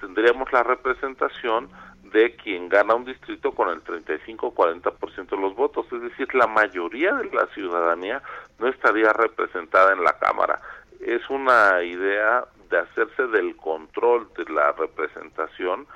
tendríamos 0.01 0.51
la 0.53 0.62
representación 0.62 1.70
de 2.12 2.35
quien 2.37 2.68
gana 2.68 2.95
un 2.95 3.05
distrito 3.05 3.53
con 3.53 3.68
el 3.70 3.83
35-40% 3.85 5.30
de 5.30 5.37
los 5.37 5.55
votos, 5.55 5.87
es 5.93 6.03
decir, 6.03 6.35
la 6.35 6.47
mayoría 6.47 7.14
de 7.14 7.30
la 7.30 7.47
ciudadanía 7.55 8.22
no 8.59 8.68
estaría 8.68 9.12
representada 9.12 9.93
en 9.93 10.03
la 10.03 10.18
Cámara. 10.18 10.61
Es 11.03 11.29
una 11.31 11.83
idea 11.83 12.45
de 12.71 12.79
hacerse 12.79 13.27
del 13.27 13.57
control 13.57 14.29
de 14.37 14.51
la 14.53 14.73
representación, 14.73 15.87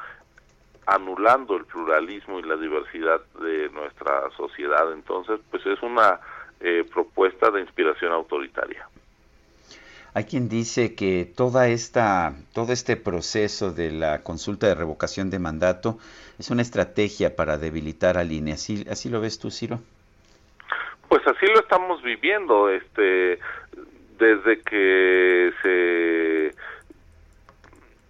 anulando 0.86 1.56
el 1.56 1.64
pluralismo 1.64 2.38
y 2.38 2.42
la 2.42 2.56
diversidad 2.56 3.20
de 3.40 3.70
nuestra 3.70 4.30
sociedad. 4.36 4.92
Entonces, 4.92 5.40
pues 5.50 5.64
es 5.66 5.80
una 5.82 6.20
eh, 6.60 6.84
propuesta 6.92 7.50
de 7.50 7.60
inspiración 7.60 8.12
autoritaria. 8.12 8.88
Hay 10.14 10.24
quien 10.24 10.48
dice 10.48 10.94
que 10.94 11.26
toda 11.26 11.68
esta, 11.68 12.32
todo 12.54 12.72
este 12.72 12.96
proceso 12.96 13.72
de 13.72 13.90
la 13.90 14.22
consulta 14.22 14.66
de 14.66 14.74
revocación 14.74 15.28
de 15.28 15.38
mandato 15.38 15.98
es 16.38 16.50
una 16.50 16.62
estrategia 16.62 17.36
para 17.36 17.58
debilitar 17.58 18.16
al 18.16 18.32
INE. 18.32 18.52
¿Así, 18.52 18.86
así 18.90 19.10
lo 19.10 19.20
ves 19.20 19.38
tú, 19.38 19.50
Ciro? 19.50 19.80
Pues 21.10 21.20
así 21.26 21.46
lo 21.46 21.60
estamos 21.60 22.02
viviendo. 22.02 22.70
Este, 22.70 23.38
desde 24.18 24.60
que 24.62 25.52
se 25.62 26.46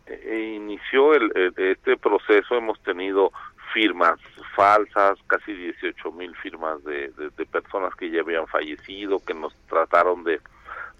eh, 0.06 0.52
inició 0.54 1.14
el, 1.14 1.32
este 1.56 1.96
proceso 1.96 2.56
hemos 2.56 2.80
tenido 2.82 3.32
firmas 3.72 4.18
falsas, 4.54 5.18
casi 5.26 5.52
18 5.52 6.12
mil 6.12 6.34
firmas 6.36 6.82
de, 6.84 7.08
de 7.10 7.46
personas 7.46 7.94
que 7.96 8.10
ya 8.10 8.20
habían 8.20 8.46
fallecido, 8.46 9.22
que 9.24 9.34
nos 9.34 9.54
trataron 9.68 10.24
de 10.24 10.40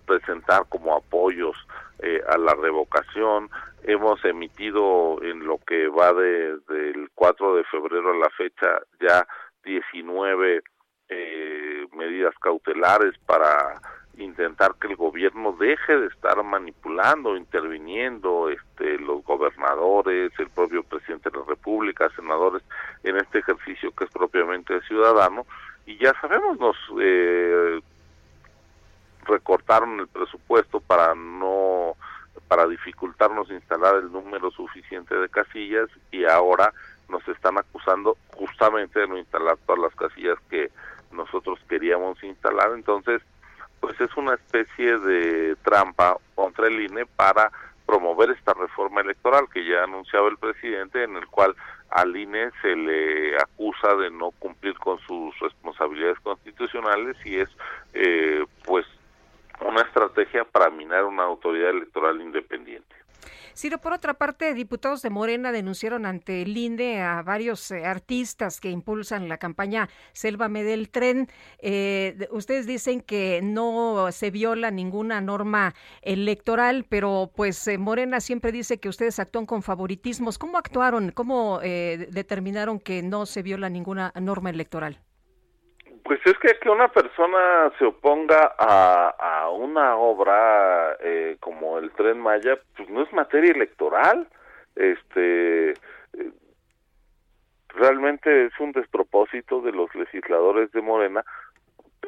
presentar 0.07 0.65
como 0.69 0.95
apoyos 0.95 1.57
eh, 2.01 2.23
a 2.29 2.39
la 2.39 2.55
revocación. 2.55 3.51
Hemos 3.83 4.25
emitido 4.25 5.19
en 5.23 5.47
lo 5.47 5.59
que 5.59 5.89
va 5.89 6.13
desde 6.13 6.91
el 6.91 7.11
4 7.15 7.57
de 7.57 7.65
febrero 7.65 8.13
a 8.13 8.17
la 8.17 8.31
fecha 8.31 8.81
ya 9.01 9.27
19 9.65 10.63
eh, 11.09 11.87
medidas 11.93 12.35
cautelares 12.41 13.17
para 13.27 13.81
intentar 14.17 14.75
que 14.81 14.89
el 14.89 14.97
gobierno 14.97 15.53
deje 15.53 15.97
de 15.97 16.07
estar 16.09 16.43
manipulando, 16.43 17.37
interviniendo, 17.37 18.49
este, 18.49 18.99
los 18.99 19.23
gobernadores, 19.25 20.33
el 20.39 20.49
propio 20.51 20.83
presidente 20.83 21.31
de 21.31 21.39
la 21.39 21.45
República, 21.45 22.11
senadores, 22.17 22.62
en 23.03 23.17
este 23.17 23.41
ejercicio 23.41 23.93
que 23.93 24.05
es 24.05 24.11
propiamente 24.11 24.81
ciudadano. 24.83 25.47
Y 25.87 25.99
ya 25.99 26.12
sabemos, 26.21 26.59
nos 26.59 26.77
eh, 27.01 27.81
recortaron 29.25 30.01
el 30.01 30.09
presupuesto 30.09 30.81
para 30.81 31.14
no 31.14 31.95
para 32.49 32.67
dificultarnos 32.69 33.51
instalar 33.51 33.97
el 33.97 34.12
número 34.12 34.51
suficiente 34.53 35.17
de 35.17 35.29
casillas 35.29 35.89
y 36.12 36.25
ahora 36.27 36.73
nos 37.09 37.27
están 37.29 37.59
acusando 37.59 38.17
justamente 38.37 39.01
de 39.01 39.09
no 39.09 39.19
instalar 39.19 39.57
todas 39.67 39.83
las 39.83 39.95
casillas 39.97 40.39
que 40.49 40.71
nosotros 41.11 41.59
queríamos 41.69 42.23
instalar 42.23 42.73
entonces 42.73 43.21
pues 43.87 44.01
es 44.01 44.16
una 44.16 44.34
especie 44.34 44.99
de 44.99 45.55
trampa 45.62 46.16
contra 46.34 46.66
el 46.66 46.80
INE 46.80 47.07
para 47.07 47.53
promover 47.87 48.30
esta 48.30 48.53
reforma 48.53 49.01
electoral 49.01 49.45
que 49.49 49.64
ya 49.64 49.84
anunciaba 49.84 50.28
el 50.28 50.37
presidente 50.39 51.05
en 51.05 51.16
el 51.16 51.28
cual 51.28 51.55
al 51.91 52.16
INE 52.16 52.51
se 52.62 52.74
le 52.74 53.37
acusa 53.37 53.95
de 53.95 54.11
no 54.11 54.32
cumplir 54.41 54.76
con 54.80 54.99
sus 55.07 55.39
responsabilidades 55.39 56.18
constitucionales 56.18 57.16
y 57.24 57.37
es 57.37 57.49
eh, 57.95 58.45
pues 58.64 58.84
una 59.61 59.82
estrategia 59.82 60.43
para 60.43 60.68
minar 60.68 61.05
una 61.05 61.22
autoridad 61.22 61.70
electoral 61.70 62.20
independiente. 62.20 62.96
Ciro, 63.55 63.79
por 63.79 63.93
otra 63.93 64.14
parte, 64.14 64.55
diputados 64.55 65.03
de 65.03 65.11
Morena 65.11 65.53
denunciaron 65.53 66.07
ante 66.07 66.43
el 66.43 66.57
INDE 66.57 67.01
a 67.01 67.22
varios 67.22 67.70
eh, 67.70 67.85
artistas 67.85 68.61
que 68.61 68.70
impulsan 68.70 69.29
la 69.29 69.39
campaña 69.39 69.89
Sélvame 70.12 70.64
del 70.64 70.91
Tren. 70.91 71.29
Eh, 71.59 72.29
ustedes 72.31 72.66
dicen 72.66 73.01
que 73.01 73.41
no 73.43 74.11
se 74.12 74.31
viola 74.31 74.70
ninguna 74.70 75.20
norma 75.20 75.74
electoral, 76.03 76.85
pero 76.89 77.31
pues 77.35 77.66
eh, 77.68 77.79
Morena 77.79 78.20
siempre 78.20 78.53
dice 78.53 78.79
que 78.79 78.89
ustedes 78.89 79.18
actúan 79.18 79.47
con 79.47 79.62
favoritismos. 79.62 80.39
¿Cómo 80.39 80.59
actuaron? 80.59 81.12
¿Cómo 81.12 81.61
determinaron 81.61 82.79
que 82.79 83.03
no 83.03 83.27
se 83.27 83.43
viola 83.43 83.68
ninguna 83.68 84.12
norma 84.16 84.51
electoral? 84.51 85.06
Pues 86.07 86.21
es 86.25 86.39
que 86.39 86.57
que 86.61 86.71
una 86.71 86.87
persona 86.87 87.73
se 87.81 87.85
oponga 87.85 88.55
a, 88.57 89.09
a 89.19 89.51
una 89.51 89.97
obra 89.97 90.97
eh, 91.01 91.37
como 91.41 91.79
el 91.79 91.91
Tren 91.93 92.21
Maya, 92.21 92.57
pues 92.77 92.89
no 92.89 93.03
es 93.03 93.13
materia 93.13 93.51
electoral. 93.51 94.29
Este, 94.77 95.71
eh, 95.71 95.75
realmente 97.71 98.47
es 98.47 98.53
un 98.61 98.71
despropósito 98.71 99.61
de 99.63 99.73
los 99.73 99.93
legisladores 99.97 100.71
de 100.71 100.81
Morena 100.81 101.25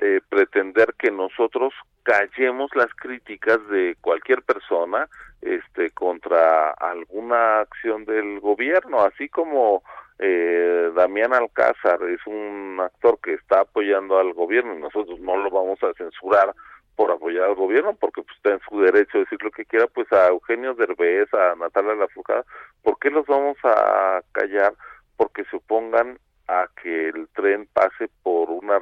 eh, 0.01 0.21
pretender 0.29 0.95
que 0.97 1.11
nosotros 1.11 1.75
callemos 2.05 2.71
las 2.77 2.95
críticas 2.95 3.59
de 3.69 3.97
cualquier 4.01 4.43
persona 4.43 5.09
este 5.43 5.91
contra 5.91 6.71
alguna 6.71 7.61
acción 7.61 8.05
del 8.05 8.39
gobierno 8.39 9.01
así 9.01 9.29
como 9.29 9.83
eh, 10.19 10.91
Damián 10.95 11.33
Alcázar 11.33 12.03
es 12.05 12.21
un 12.27 12.79
actor 12.81 13.19
que 13.23 13.35
está 13.35 13.61
apoyando 13.61 14.19
al 14.19 14.33
gobierno 14.33 14.75
y 14.75 14.81
nosotros 14.81 15.21
no 15.21 15.37
lo 15.37 15.51
vamos 15.51 15.83
a 15.83 15.93
censurar 15.95 16.55
por 16.97 17.13
apoyar 17.13 17.45
al 17.45 17.55
gobierno 17.55 17.95
porque 17.95 18.23
pues, 18.23 18.37
está 18.37 18.51
en 18.51 18.61
su 18.69 18.81
derecho 18.81 19.19
de 19.19 19.25
decir 19.25 19.43
lo 19.43 19.51
que 19.51 19.65
quiera 19.65 19.87
pues 19.87 20.11
a 20.13 20.29
Eugenio 20.29 20.75
Derbez 20.75 21.33
a 21.33 21.55
Natalia 21.55 21.95
Lafourcade 21.95 22.43
¿por 22.83 22.99
qué 22.99 23.11
los 23.11 23.27
vamos 23.27 23.57
a 23.63 24.21
callar? 24.33 24.75
porque 25.19 25.45
se 25.51 25.57
opongan 25.57 26.19
a 26.47 26.69
que 26.81 27.09
el 27.11 27.29
tren 27.35 27.69
pase 27.75 28.09
por 28.23 28.49
una 28.51 28.81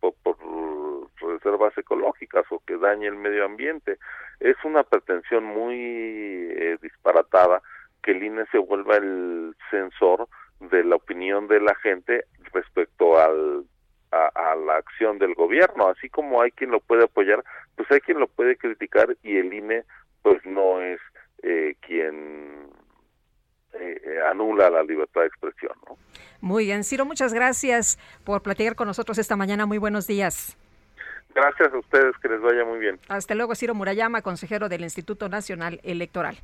por, 0.00 0.14
reservas 1.20 1.76
ecológicas 1.78 2.44
o 2.50 2.60
que 2.66 2.76
dañe 2.76 3.06
el 3.06 3.16
medio 3.16 3.44
ambiente. 3.44 3.98
Es 4.40 4.56
una 4.64 4.82
pretensión 4.82 5.44
muy 5.44 5.76
eh, 5.78 6.76
disparatada 6.82 7.62
que 8.02 8.10
el 8.10 8.22
INE 8.22 8.44
se 8.52 8.58
vuelva 8.58 8.96
el 8.96 9.56
censor 9.70 10.28
de 10.60 10.84
la 10.84 10.96
opinión 10.96 11.48
de 11.48 11.60
la 11.60 11.74
gente 11.76 12.24
respecto 12.52 13.18
al 13.18 13.64
a, 14.12 14.54
la 14.54 14.76
acción 14.76 15.18
del 15.18 15.34
gobierno, 15.34 15.88
así 15.88 16.08
como 16.08 16.40
hay 16.40 16.50
quien 16.50 16.70
lo 16.70 16.80
puede 16.80 17.04
apoyar, 17.04 17.44
pues 17.76 17.90
hay 17.90 18.00
quien 18.00 18.18
lo 18.18 18.28
puede 18.28 18.56
criticar 18.56 19.16
y 19.22 19.36
el 19.36 19.52
INE 19.52 19.84
pues 20.22 20.44
no 20.44 20.80
es 20.80 21.00
eh, 21.42 21.76
quien 21.80 22.68
eh, 23.74 24.00
eh, 24.04 24.20
anula 24.30 24.70
la 24.70 24.82
libertad 24.82 25.22
de 25.22 25.26
expresión. 25.28 25.72
¿no? 25.88 25.96
Muy 26.40 26.64
bien, 26.64 26.84
Ciro, 26.84 27.04
muchas 27.04 27.32
gracias 27.32 27.98
por 28.24 28.42
platicar 28.42 28.74
con 28.74 28.88
nosotros 28.88 29.18
esta 29.18 29.36
mañana. 29.36 29.66
Muy 29.66 29.78
buenos 29.78 30.06
días. 30.06 30.56
Gracias 31.34 31.72
a 31.72 31.78
ustedes, 31.78 32.16
que 32.22 32.28
les 32.28 32.40
vaya 32.40 32.64
muy 32.64 32.78
bien. 32.78 32.98
Hasta 33.08 33.34
luego, 33.34 33.54
Ciro 33.54 33.74
Murayama, 33.74 34.22
consejero 34.22 34.70
del 34.70 34.82
Instituto 34.82 35.28
Nacional 35.28 35.80
Electoral. 35.82 36.38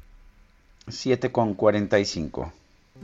7 0.87 1.33
con 1.33 1.55
45. 1.55 2.53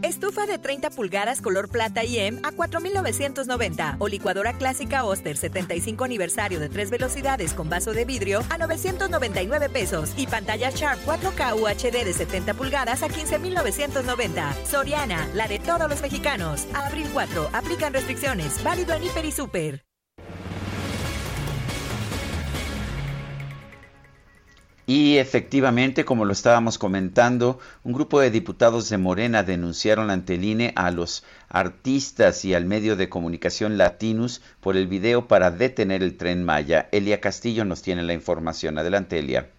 Estufa 0.03 0.47
de 0.47 0.59
30 0.59 0.91
pulgadas 0.91 1.41
color 1.41 1.69
plata 1.69 2.05
y 2.05 2.19
M 2.19 2.41
a 2.45 2.53
4.990. 2.53 3.97
O 3.99 4.09
licuadora 4.09 4.53
clásica 4.53 5.05
Oster 5.05 5.37
75 5.37 6.05
aniversario 6.05 6.61
de 6.61 6.69
tres 6.69 6.91
velocidades 6.91 7.53
con 7.53 7.69
vaso 7.69 7.93
de 7.93 8.05
vidrio 8.05 8.43
a 8.49 8.59
999 8.59 9.69
pesos. 9.69 10.13
Y 10.17 10.27
pantalla 10.27 10.71
Sharp 10.71 11.01
4K 11.05 11.61
UHD 11.61 12.05
de 12.05 12.13
70 12.13 12.55
pulgadas 12.55 13.03
a 13.03 13.09
15.990. 13.09 14.65
Soriana, 14.65 15.29
la 15.35 15.49
de 15.49 15.59
todos 15.59 15.89
los 15.89 16.01
mexicanos. 16.01 16.67
Abril 16.75 17.09
4, 17.13 17.51
aplican 17.53 17.93
restricciones. 17.93 18.63
Válido 18.63 18.95
en 18.95 19.05
Hiper 19.05 19.25
y 19.25 19.33
Super. 19.33 19.85
Y 24.89 25.19
efectivamente, 25.19 26.07
como 26.07 26.25
lo 26.25 26.33
estábamos 26.33 26.79
comentando, 26.79 27.59
un 27.85 27.93
grupo 27.93 28.21
de 28.21 28.31
diputados 28.31 28.89
de 28.89 28.97
Morena 28.97 29.43
denunciaron 29.43 30.09
ante 30.09 30.37
el 30.37 30.45
INE 30.45 30.73
a 30.77 30.91
los 30.91 31.25
artistas 31.51 32.43
y 32.47 32.55
al 32.55 32.65
medio 32.65 32.97
de 32.97 33.11
comunicación 33.11 33.77
Latinus 33.77 34.41
por 34.61 34.79
el 34.79 34.87
video 34.87 35.29
para 35.29 35.51
detener 35.51 36.03
el 36.03 36.17
tren 36.17 36.43
Maya. 36.43 36.89
Elia 36.91 37.21
Castillo 37.21 37.67
nos 37.67 37.83
tiene 37.83 38.03
la 38.03 38.15
información. 38.15 38.79
Adelante, 38.79 39.19
Elia. 39.19 39.51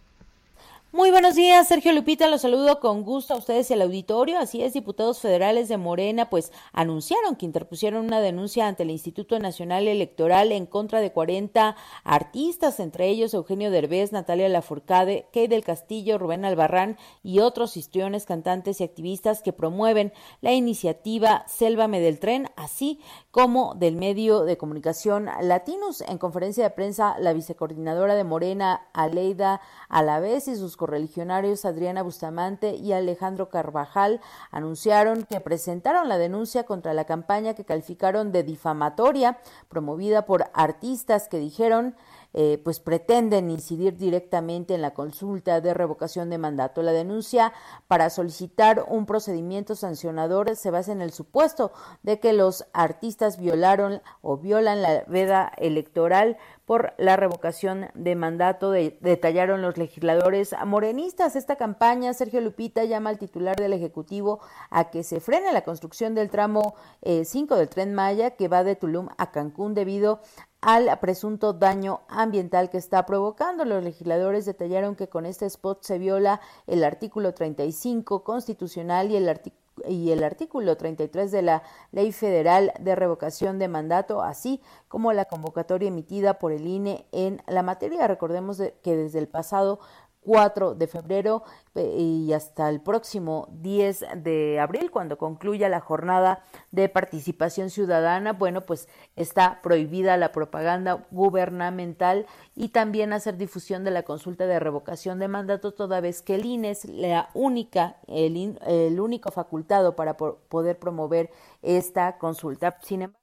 Muy 0.91 1.11
buenos 1.11 1.35
días, 1.35 1.67
Sergio 1.67 1.91
Lupita, 1.91 2.27
los 2.27 2.41
saludo 2.41 2.79
con 2.79 3.03
gusto 3.03 3.35
a 3.35 3.37
ustedes 3.37 3.69
y 3.69 3.75
al 3.75 3.83
auditorio. 3.83 4.39
Así 4.39 4.63
es, 4.63 4.73
diputados 4.73 5.19
federales 5.19 5.69
de 5.69 5.77
Morena 5.77 6.31
pues 6.31 6.51
anunciaron 6.73 7.35
que 7.35 7.45
interpusieron 7.45 8.07
una 8.07 8.21
denuncia 8.21 8.67
ante 8.67 8.81
el 8.81 8.89
Instituto 8.89 9.37
Nacional 9.37 9.87
Electoral 9.87 10.51
en 10.51 10.65
contra 10.65 10.99
de 10.99 11.11
40 11.11 11.75
artistas, 12.03 12.79
entre 12.79 13.07
ellos 13.07 13.35
Eugenio 13.35 13.69
Derbez, 13.69 14.11
Natalia 14.11 14.49
Lafourcade, 14.49 15.27
Kay 15.31 15.45
del 15.45 15.63
Castillo, 15.63 16.17
Rubén 16.17 16.43
Albarrán 16.43 16.97
y 17.21 17.37
otros 17.37 17.77
histriones, 17.77 18.25
cantantes 18.25 18.81
y 18.81 18.83
activistas 18.83 19.43
que 19.43 19.53
promueven 19.53 20.11
la 20.41 20.53
iniciativa 20.53 21.45
Sélvame 21.47 21.99
del 21.99 22.19
Tren, 22.19 22.49
así 22.55 22.99
como 23.29 23.75
del 23.75 23.95
medio 23.95 24.43
de 24.43 24.57
comunicación 24.57 25.29
Latinos. 25.43 26.01
En 26.01 26.17
conferencia 26.17 26.63
de 26.63 26.71
prensa, 26.71 27.15
la 27.19 27.33
vicecoordinadora 27.33 28.15
de 28.15 28.23
Morena, 28.23 28.87
Aleida 28.91 29.61
Alavés 29.87 30.47
y 30.47 30.55
sus 30.55 30.78
correligionarios 30.79 31.65
Adriana 31.65 32.01
Bustamante 32.01 32.73
y 32.73 32.93
Alejandro 32.93 33.49
Carvajal 33.49 34.21
anunciaron 34.49 35.23
que 35.23 35.41
presentaron 35.41 36.07
la 36.07 36.17
denuncia 36.17 36.63
contra 36.63 36.93
la 36.93 37.03
campaña 37.03 37.53
que 37.53 37.65
calificaron 37.65 38.31
de 38.31 38.43
difamatoria 38.43 39.37
promovida 39.67 40.25
por 40.25 40.49
artistas 40.53 41.27
que 41.27 41.37
dijeron 41.37 41.95
eh, 42.33 42.61
pues 42.63 42.79
pretenden 42.79 43.49
incidir 43.49 43.97
directamente 43.97 44.75
en 44.75 44.81
la 44.81 44.93
consulta 44.93 45.61
de 45.61 45.73
revocación 45.73 46.29
de 46.29 46.37
mandato. 46.37 46.83
La 46.83 46.91
denuncia 46.91 47.53
para 47.87 48.09
solicitar 48.09 48.85
un 48.87 49.05
procedimiento 49.05 49.75
sancionador 49.75 50.55
se 50.55 50.71
basa 50.71 50.91
en 50.91 51.01
el 51.01 51.11
supuesto 51.11 51.71
de 52.03 52.19
que 52.19 52.33
los 52.33 52.65
artistas 52.73 53.39
violaron 53.39 54.01
o 54.21 54.37
violan 54.37 54.81
la 54.81 55.03
veda 55.07 55.51
electoral 55.57 56.37
por 56.69 56.93
la 56.99 57.15
revocación 57.15 57.87
de 57.95 58.15
mandato, 58.15 58.69
detallaron 58.69 59.63
los 59.63 59.79
legisladores 59.79 60.53
morenistas. 60.67 61.35
Esta 61.35 61.55
campaña, 61.55 62.13
Sergio 62.13 62.41
Lupita 62.41 62.83
llama 62.83 63.09
al 63.09 63.17
titular 63.17 63.55
del 63.55 63.73
Ejecutivo 63.73 64.39
a 64.69 64.91
que 64.91 65.01
se 65.01 65.19
frene 65.19 65.51
la 65.51 65.63
construcción 65.63 66.13
del 66.13 66.29
tramo 66.29 66.75
5 67.01 67.55
eh, 67.55 67.57
del 67.57 67.69
tren 67.69 67.95
Maya 67.95 68.35
que 68.35 68.47
va 68.47 68.63
de 68.63 68.75
Tulum 68.75 69.09
a 69.17 69.31
Cancún 69.31 69.73
debido 69.73 70.21
al 70.61 70.99
presunto 70.99 71.53
daño 71.53 72.01
ambiental 72.07 72.69
que 72.69 72.77
está 72.77 73.05
provocando. 73.05 73.65
Los 73.65 73.83
legisladores 73.83 74.45
detallaron 74.45 74.95
que 74.95 75.07
con 75.07 75.25
este 75.25 75.45
spot 75.45 75.83
se 75.83 75.97
viola 75.97 76.41
el 76.67 76.83
artículo 76.83 77.33
35 77.33 78.23
constitucional 78.23 79.11
y 79.11 79.17
el 79.17 79.29
artículo 79.29 79.59
y 79.87 80.11
el 80.11 80.23
artículo 80.23 80.75
33 80.77 81.31
de 81.31 81.41
la 81.41 81.63
Ley 81.91 82.11
Federal 82.11 82.73
de 82.79 82.95
Revocación 82.95 83.59
de 83.59 83.67
Mandato, 83.67 84.21
así 84.21 84.61
como 84.87 85.13
la 85.13 85.25
convocatoria 85.25 85.87
emitida 85.87 86.39
por 86.39 86.51
el 86.51 86.67
INE 86.67 87.05
en 87.11 87.41
la 87.47 87.63
materia. 87.63 88.07
Recordemos 88.07 88.61
que 88.83 88.95
desde 88.95 89.19
el 89.19 89.27
pasado 89.27 89.79
4 90.21 90.75
de 90.75 90.87
febrero 90.87 91.43
eh, 91.75 91.95
y 91.97 92.33
hasta 92.33 92.69
el 92.69 92.81
próximo 92.81 93.47
10 93.51 94.05
de 94.17 94.59
abril, 94.59 94.91
cuando 94.91 95.17
concluya 95.17 95.69
la 95.69 95.79
jornada 95.79 96.43
de 96.71 96.89
participación 96.89 97.69
ciudadana, 97.69 98.33
bueno, 98.33 98.65
pues 98.65 98.87
está 99.15 99.61
prohibida 99.61 100.17
la 100.17 100.31
propaganda 100.31 101.07
gubernamental 101.11 102.25
y 102.55 102.69
también 102.69 103.13
hacer 103.13 103.37
difusión 103.37 103.83
de 103.83 103.91
la 103.91 104.03
consulta 104.03 104.45
de 104.45 104.59
revocación 104.59 105.19
de 105.19 105.27
mandato, 105.27 105.73
toda 105.73 106.01
vez 106.01 106.21
que 106.21 106.35
el 106.35 106.45
INE 106.45 106.71
es 106.71 106.85
la 106.85 107.29
única, 107.33 107.97
el, 108.07 108.59
el 108.65 108.99
único 108.99 109.31
facultado 109.31 109.95
para 109.95 110.17
poder 110.17 110.79
promover 110.79 111.31
esta 111.61 112.17
consulta. 112.17 112.77
Sin 112.81 113.03
embargo, 113.03 113.19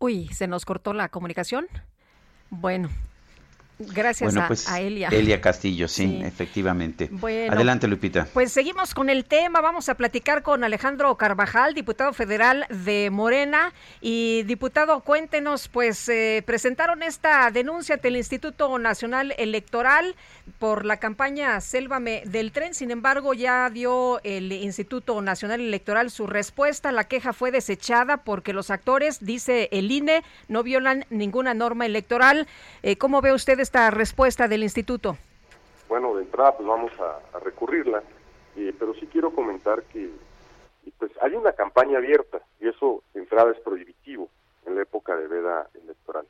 Uy, 0.00 0.28
se 0.28 0.46
nos 0.46 0.64
cortó 0.64 0.92
la 0.92 1.08
comunicación. 1.08 1.66
Bueno, 2.50 2.88
Gracias 3.78 4.34
pues, 4.48 4.68
a, 4.68 4.80
Elia. 4.80 5.08
Elia 5.08 5.40
Castillo, 5.40 5.86
sí, 5.86 6.20
efectivamente. 6.24 7.10
Adelante, 7.48 7.86
Lupita. 7.86 8.26
Pues 8.32 8.52
seguimos 8.52 8.92
con 8.92 9.08
el 9.08 9.24
tema. 9.24 9.60
Vamos 9.60 9.88
a 9.88 9.94
platicar 9.94 10.42
con 10.42 10.64
Alejandro 10.64 11.14
Carvajal, 11.16 11.74
diputado 11.74 12.12
federal 12.12 12.66
de 12.70 13.10
Morena. 13.10 13.72
Y 14.00 14.42
diputado, 14.44 15.00
cuéntenos, 15.00 15.68
pues 15.68 16.08
eh, 16.08 16.42
presentaron 16.44 17.04
esta 17.04 17.50
denuncia 17.52 17.94
ante 17.94 18.08
el 18.08 18.16
Instituto 18.16 18.76
Nacional 18.78 19.32
Electoral 19.38 20.16
por 20.58 20.84
la 20.84 20.96
campaña 20.96 21.60
Sélvame 21.60 22.22
del 22.26 22.50
tren. 22.50 22.74
Sin 22.74 22.90
embargo, 22.90 23.32
ya 23.32 23.70
dio 23.70 24.20
el 24.24 24.50
Instituto 24.50 25.22
Nacional 25.22 25.60
Electoral 25.60 26.10
su 26.10 26.26
respuesta. 26.26 26.90
La 26.90 27.04
queja 27.04 27.32
fue 27.32 27.52
desechada 27.52 28.18
porque 28.18 28.52
los 28.52 28.70
actores, 28.70 29.24
dice 29.24 29.68
el 29.70 29.92
INE, 29.92 30.24
no 30.48 30.64
violan 30.64 31.04
ninguna 31.10 31.54
norma 31.54 31.86
electoral. 31.86 32.48
Eh, 32.82 32.96
¿Cómo 32.96 33.20
ve 33.20 33.32
usted 33.32 33.60
esta 33.68 33.90
respuesta 33.90 34.48
del 34.48 34.62
instituto? 34.62 35.18
Bueno, 35.90 36.16
de 36.16 36.22
entrada 36.22 36.56
pues 36.56 36.66
vamos 36.66 36.90
a, 37.00 37.38
recurrirla, 37.40 38.02
eh, 38.56 38.74
pero 38.78 38.94
sí 38.94 39.06
quiero 39.12 39.30
comentar 39.30 39.82
que 39.82 40.10
pues 40.98 41.12
hay 41.20 41.34
una 41.34 41.52
campaña 41.52 41.98
abierta 41.98 42.40
y 42.60 42.68
eso 42.68 43.02
de 43.12 43.20
entrada 43.20 43.52
es 43.52 43.58
prohibitivo 43.60 44.30
en 44.64 44.74
la 44.74 44.80
época 44.80 45.14
de 45.16 45.28
veda 45.28 45.68
electoral. 45.74 46.26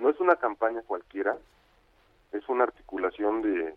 No 0.00 0.10
es 0.10 0.18
una 0.18 0.34
campaña 0.34 0.82
cualquiera, 0.82 1.36
es 2.32 2.48
una 2.48 2.64
articulación 2.64 3.42
de, 3.42 3.76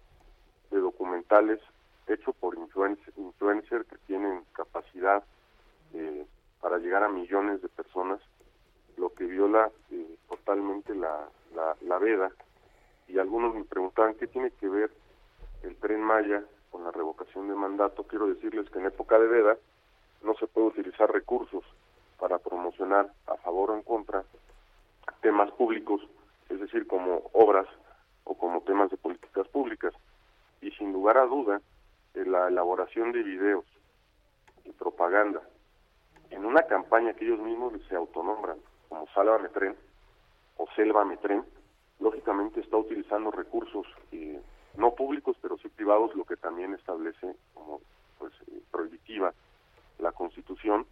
documentales 0.71 1.59
hecho 2.07 2.33
por 2.33 2.57
influencers 2.57 3.15
influencer 3.15 3.85
que 3.85 3.97
tienen 4.07 4.41
capacidad 4.53 5.23
eh, 5.93 6.25
para 6.61 6.79
llegar 6.79 7.03
a 7.03 7.09
millones 7.09 7.61
de 7.61 7.69
personas, 7.69 8.19
lo 8.97 9.13
que 9.13 9.25
viola 9.25 9.69
eh, 9.91 10.17
totalmente 10.27 10.95
la, 10.95 11.27
la 11.81 11.99
veda 11.99 12.31
y 13.07 13.17
algunos 13.19 13.55
me 13.55 13.63
preguntaban 13.63 14.15
qué 14.15 14.27
tiene 14.27 14.51
que 14.51 14.67
ver 14.67 14.91
el 15.63 15.75
tren 15.77 16.01
Maya 16.01 16.43
con 16.71 16.83
la 16.83 16.91
revocación 16.91 17.47
de 17.47 17.55
mandato. 17.55 18.03
Quiero 18.03 18.27
decirles 18.27 18.69
que 18.69 18.79
en 18.79 18.85
época 18.85 19.17
de 19.17 19.27
veda 19.27 19.57
no 20.23 20.33
se 20.35 20.47
puede 20.47 20.67
utilizar 20.67 21.11
recursos 21.11 21.63
para 22.19 22.39
promocionar 22.39 23.11
a 23.27 23.35
favor 23.37 23.71
o 23.71 23.75
en 23.75 23.83
contra 23.83 24.23
temas 25.21 25.51
públicos, 25.51 26.01
es 26.49 26.59
decir, 26.59 26.87
como 26.87 27.29
obras 27.33 27.67
o 28.23 28.35
como 28.37 28.61
temas 28.61 28.89
de 28.91 28.97
políticas 28.97 29.47
públicas. 29.47 29.93
Y 30.61 30.71
sin 30.71 30.91
lugar 30.91 31.17
a 31.17 31.25
duda, 31.25 31.61
la 32.25 32.47
elaboración 32.47 33.11
de 33.11 33.23
videos 33.23 33.65
y 34.65 34.71
propaganda 34.71 35.41
en 36.29 36.45
una 36.45 36.63
campaña 36.63 37.13
que 37.13 37.25
ellos 37.25 37.39
mismos 37.39 37.73
se 37.87 37.95
autonombran 37.95 38.57
como 38.89 39.07
Sálvame 39.13 39.49
Tren 39.49 39.75
o 40.57 40.67
Sélvame 40.75 41.17
Tren, 41.17 41.43
lógicamente 41.99 42.59
está 42.59 42.77
utilizando 42.77 43.31
recursos 43.31 43.85
eh, 44.11 44.39
no 44.77 44.93
públicos, 44.93 45.35
pero 45.41 45.57
sí 45.57 45.69
privados, 45.69 46.15
lo 46.15 46.23
que 46.23 46.37
también 46.37 46.73
establece 46.73 47.35
como 47.53 47.81
pues 48.19 48.33
eh, 48.47 48.61
prohibitiva 48.71 49.33
la 49.99 50.11
Constitución 50.11 50.85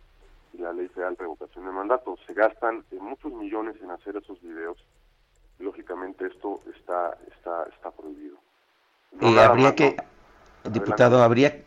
y 0.53 0.57
la 0.57 0.73
Ley 0.73 0.87
Federal 0.89 1.15
de 1.15 1.23
Revocación 1.23 1.65
de 1.65 1.71
Mandato. 1.71 2.17
Se 2.25 2.33
gastan 2.33 2.83
muchos 2.99 3.31
millones 3.33 3.75
en 3.81 3.91
hacer 3.91 4.17
esos 4.17 4.41
videos. 4.41 4.77
lógicamente 5.59 6.25
esto 6.27 6.61
está 6.75 7.17
está 7.31 7.63
está 7.75 7.91
prohibido. 7.91 8.37
y 9.21 9.37
habría 9.37 9.75
que, 9.75 9.95
diputado, 10.69 11.21
habría 11.23 11.63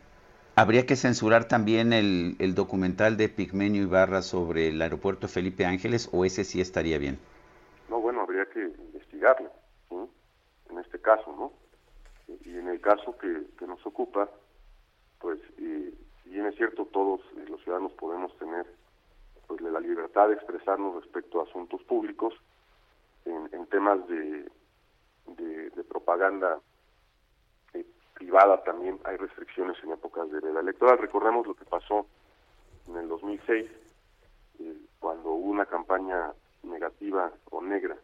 habría 0.55 0.85
que 0.85 0.97
censurar 0.97 1.45
también 1.45 1.93
el, 1.93 2.35
el 2.39 2.53
documental 2.53 3.15
de 3.15 3.29
Pigmenio 3.29 3.83
Ibarra 3.83 4.21
sobre 4.21 4.67
el 4.67 4.81
aeropuerto 4.81 5.27
Felipe 5.29 5.65
Ángeles 5.65 6.09
o 6.11 6.25
ese 6.25 6.43
sí 6.43 6.59
estaría 6.59 6.97
bien. 6.97 7.17
No, 7.89 8.01
bueno, 8.01 8.21
habría 8.21 8.45
que 8.45 8.69
en 10.69 10.77
este 10.79 10.99
caso, 10.99 11.35
¿no? 11.37 11.53
Y 12.45 12.57
en 12.57 12.67
el 12.67 12.79
caso 12.79 13.17
que, 13.17 13.65
nos 13.65 13.85
ocupa, 13.85 14.29
pues, 15.19 15.39
y, 15.57 15.91
si 16.23 16.29
bien 16.29 16.45
es 16.45 16.55
cierto, 16.55 16.85
todos 16.85 17.21
los 17.47 17.61
ciudadanos 17.63 17.91
podemos 17.93 18.35
tener 18.37 18.65
pues 19.47 19.61
la 19.61 19.79
libertad 19.79 20.27
de 20.27 20.35
expresarnos 20.35 20.95
respecto 21.03 21.39
a 21.39 21.43
asuntos 21.43 21.81
públicos, 21.83 22.33
en, 23.25 23.65
temas 23.67 24.07
de, 24.07 24.49
de, 25.27 25.83
propaganda 25.83 26.59
eh, 27.73 27.85
privada 28.15 28.63
también 28.63 28.99
hay 29.03 29.17
restricciones 29.17 29.77
en 29.83 29.91
épocas 29.91 30.29
de 30.31 30.39
veda 30.39 30.59
electoral. 30.59 30.97
Recordemos 30.97 31.45
lo 31.45 31.53
que 31.53 31.65
pasó 31.65 32.07
en 32.87 32.97
el 32.97 33.07
2006, 33.07 33.69
eh, 34.59 34.77
cuando 34.99 35.31
hubo 35.31 35.51
una 35.51 35.65
campaña 35.65 36.33
negativa 36.63 37.31
o 37.51 37.61
negra 37.61 37.95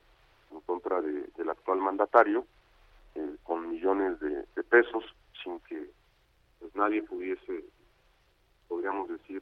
en 0.56 0.62
contra 0.62 1.02
de, 1.02 1.28
del 1.38 1.50
actual 1.50 1.80
mandatario, 1.80 2.46
eh, 3.16 3.36
con 3.44 3.70
millones 3.70 4.20
de, 4.20 4.46
pesos, 4.64 5.04
sin 5.44 5.60
que 5.62 5.90
pues, 6.60 6.76
nadie 6.76 7.04
pudiese, 7.04 7.66
podríamos 8.68 9.08
decir, 9.10 9.42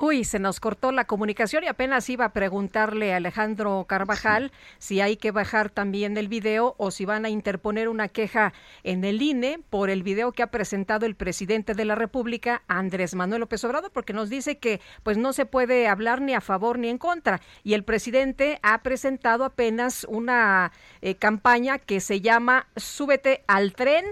Uy, 0.00 0.24
se 0.24 0.40
nos 0.40 0.58
cortó 0.58 0.90
la 0.90 1.04
comunicación 1.04 1.62
y 1.62 1.68
apenas 1.68 2.10
iba 2.10 2.24
a 2.24 2.32
preguntarle 2.32 3.14
a 3.14 3.18
Alejandro 3.18 3.84
Carvajal 3.88 4.50
si 4.78 5.00
hay 5.00 5.16
que 5.16 5.30
bajar 5.30 5.70
también 5.70 6.16
el 6.16 6.26
video 6.26 6.74
o 6.78 6.90
si 6.90 7.04
van 7.04 7.24
a 7.24 7.28
interponer 7.28 7.88
una 7.88 8.08
queja 8.08 8.52
en 8.82 9.04
el 9.04 9.22
INE 9.22 9.60
por 9.70 9.90
el 9.90 10.02
video 10.02 10.32
que 10.32 10.42
ha 10.42 10.50
presentado 10.50 11.06
el 11.06 11.14
presidente 11.14 11.74
de 11.74 11.84
la 11.84 11.94
República, 11.94 12.64
Andrés 12.66 13.14
Manuel 13.14 13.42
López 13.42 13.62
Obrador, 13.62 13.92
porque 13.92 14.12
nos 14.12 14.30
dice 14.30 14.58
que 14.58 14.80
pues 15.04 15.16
no 15.16 15.32
se 15.32 15.46
puede 15.46 15.86
hablar 15.86 16.20
ni 16.20 16.34
a 16.34 16.40
favor 16.40 16.76
ni 16.76 16.88
en 16.88 16.98
contra. 16.98 17.40
Y 17.62 17.74
el 17.74 17.84
presidente 17.84 18.58
ha 18.64 18.82
presentado 18.82 19.44
apenas 19.44 20.04
una 20.10 20.72
eh, 21.02 21.14
campaña 21.14 21.78
que 21.78 22.00
se 22.00 22.20
llama 22.20 22.66
Súbete 22.74 23.44
al 23.46 23.74
tren 23.74 24.04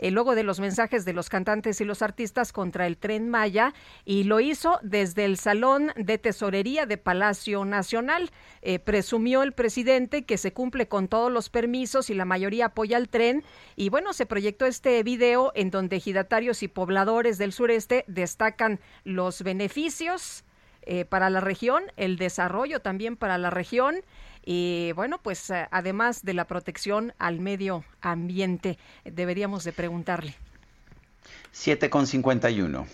eh, 0.00 0.10
luego 0.10 0.34
de 0.34 0.42
los 0.42 0.60
mensajes 0.60 1.04
de 1.04 1.12
los 1.12 1.28
cantantes 1.28 1.80
y 1.80 1.84
los 1.84 2.00
artistas 2.00 2.52
contra 2.52 2.86
el 2.86 2.96
tren 2.96 3.28
Maya 3.28 3.74
y 4.06 4.24
lo 4.24 4.40
hizo 4.40 4.80
desde 4.82 5.26
el 5.26 5.36
Salón 5.36 5.92
de 5.94 6.16
Tesorería 6.16 6.86
de 6.86 6.96
Palacio 6.96 7.66
Nacional. 7.66 8.30
Eh, 8.62 8.78
presumió 8.78 9.42
el 9.42 9.52
presidente 9.52 10.24
que 10.24 10.38
se 10.38 10.54
cumple 10.54 10.88
con 10.88 11.06
todos 11.06 11.30
los 11.30 11.50
permisos 11.50 12.08
y 12.08 12.14
la 12.14 12.24
mayoría 12.24 12.66
apoya 12.66 12.96
el 12.96 13.10
tren 13.10 13.44
y 13.76 13.90
bueno, 13.90 14.14
se 14.14 14.24
proyectó 14.24 14.64
este 14.64 15.02
video 15.02 15.52
en 15.54 15.70
donde 15.70 15.96
ejidatarios 15.96 16.62
y 16.62 16.68
pobladores 16.68 17.36
del 17.36 17.52
sureste 17.52 18.04
destacan 18.08 18.80
los 19.04 19.42
beneficios 19.42 20.44
eh, 20.82 21.04
para 21.04 21.30
la 21.30 21.40
región, 21.40 21.84
el 21.96 22.16
desarrollo 22.16 22.80
también 22.80 23.16
para 23.16 23.38
la 23.38 23.50
región 23.50 23.96
y 24.44 24.92
bueno, 24.94 25.18
pues 25.22 25.50
eh, 25.50 25.68
además 25.70 26.24
de 26.24 26.34
la 26.34 26.46
protección 26.46 27.12
al 27.18 27.40
medio 27.40 27.84
ambiente, 28.00 28.78
deberíamos 29.04 29.64
de 29.64 29.72
preguntarle. 29.72 30.34
7,51. 31.54 32.86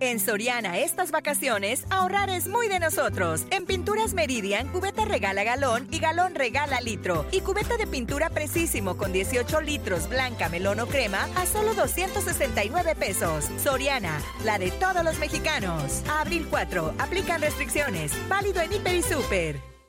En 0.00 0.18
Soriana 0.18 0.78
estas 0.78 1.10
vacaciones, 1.10 1.84
ahorrar 1.90 2.30
es 2.30 2.48
muy 2.48 2.68
de 2.68 2.80
nosotros. 2.80 3.44
En 3.50 3.66
Pinturas 3.66 4.14
Meridian, 4.14 4.68
cubeta 4.68 5.04
regala 5.04 5.44
galón 5.44 5.86
y 5.90 5.98
galón 5.98 6.34
regala 6.34 6.80
litro. 6.80 7.26
Y 7.32 7.42
cubeta 7.42 7.76
de 7.76 7.86
pintura 7.86 8.30
precisísimo 8.30 8.96
con 8.96 9.12
18 9.12 9.60
litros 9.60 10.08
blanca, 10.08 10.48
melón 10.48 10.80
o 10.80 10.86
crema 10.86 11.28
a 11.36 11.44
solo 11.44 11.74
269 11.74 12.94
pesos. 12.94 13.46
Soriana, 13.62 14.18
la 14.42 14.58
de 14.58 14.70
todos 14.70 15.04
los 15.04 15.18
mexicanos. 15.18 16.02
abril 16.08 16.46
4, 16.48 16.94
aplican 16.98 17.42
restricciones. 17.42 18.12
Válido 18.26 18.62
en 18.62 18.72
Hiper 18.72 18.94
y 18.94 19.02
Super. 19.02 19.79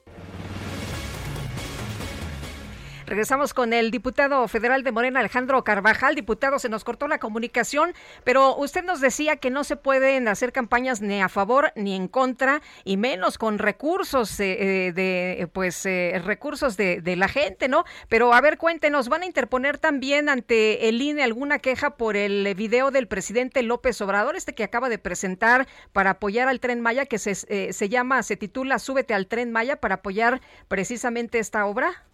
Regresamos 3.12 3.54
con 3.54 3.74
el 3.74 3.92
diputado 3.92 4.48
federal 4.48 4.86
de 4.86 4.94
Morena, 4.94 5.20
Alejandro 5.20 5.62
Carvajal. 5.66 6.16
Diputado, 6.16 6.60
se 6.60 6.70
nos 6.70 6.86
cortó 6.86 7.10
la 7.10 7.18
comunicación, 7.20 7.94
pero 8.24 8.56
usted 8.56 8.86
nos 8.86 9.02
decía 9.02 9.36
que 9.36 9.50
no 9.50 9.66
se 9.66 9.76
pueden 9.76 10.30
hacer 10.30 10.54
campañas 10.54 11.02
ni 11.02 11.22
a 11.22 11.28
favor 11.28 11.74
ni 11.76 11.94
en 11.94 12.08
contra, 12.08 12.62
y 12.86 12.96
menos 12.96 13.38
con 13.38 13.60
recursos 13.60 14.40
eh, 14.40 14.88
eh, 14.88 14.94
de, 14.94 15.50
pues, 15.52 15.86
eh, 15.86 16.22
recursos 16.24 16.78
de, 16.78 17.02
de, 17.02 17.18
la 17.18 17.28
gente, 17.28 17.68
¿no? 17.68 17.84
Pero 18.08 18.34
a 18.34 18.40
ver, 18.40 18.58
cuéntenos, 18.58 19.10
¿van 19.10 19.24
a 19.24 19.26
interponer 19.26 19.78
también 19.78 20.30
ante 20.30 20.88
el 20.88 21.02
INE 21.02 21.22
alguna 21.22 21.60
queja 21.60 21.98
por 21.98 22.16
el 22.16 22.56
video 22.56 22.92
del 22.92 23.10
presidente 23.10 23.62
López 23.62 24.00
Obrador, 24.00 24.38
este 24.38 24.56
que 24.56 24.64
acaba 24.64 24.88
de 24.88 25.00
presentar 25.00 25.68
para 25.92 26.12
apoyar 26.12 26.48
al 26.48 26.62
Tren 26.62 26.80
Maya, 26.80 27.06
que 27.06 27.18
se, 27.18 27.36
se 27.36 27.90
llama, 27.90 28.24
se 28.24 28.38
titula 28.38 28.80
Súbete 28.80 29.14
al 29.14 29.28
Tren 29.28 29.52
Maya 29.52 29.82
para 29.82 29.96
apoyar 29.96 30.40
precisamente 30.70 31.40
esta 31.40 31.66
obra? 31.66 32.06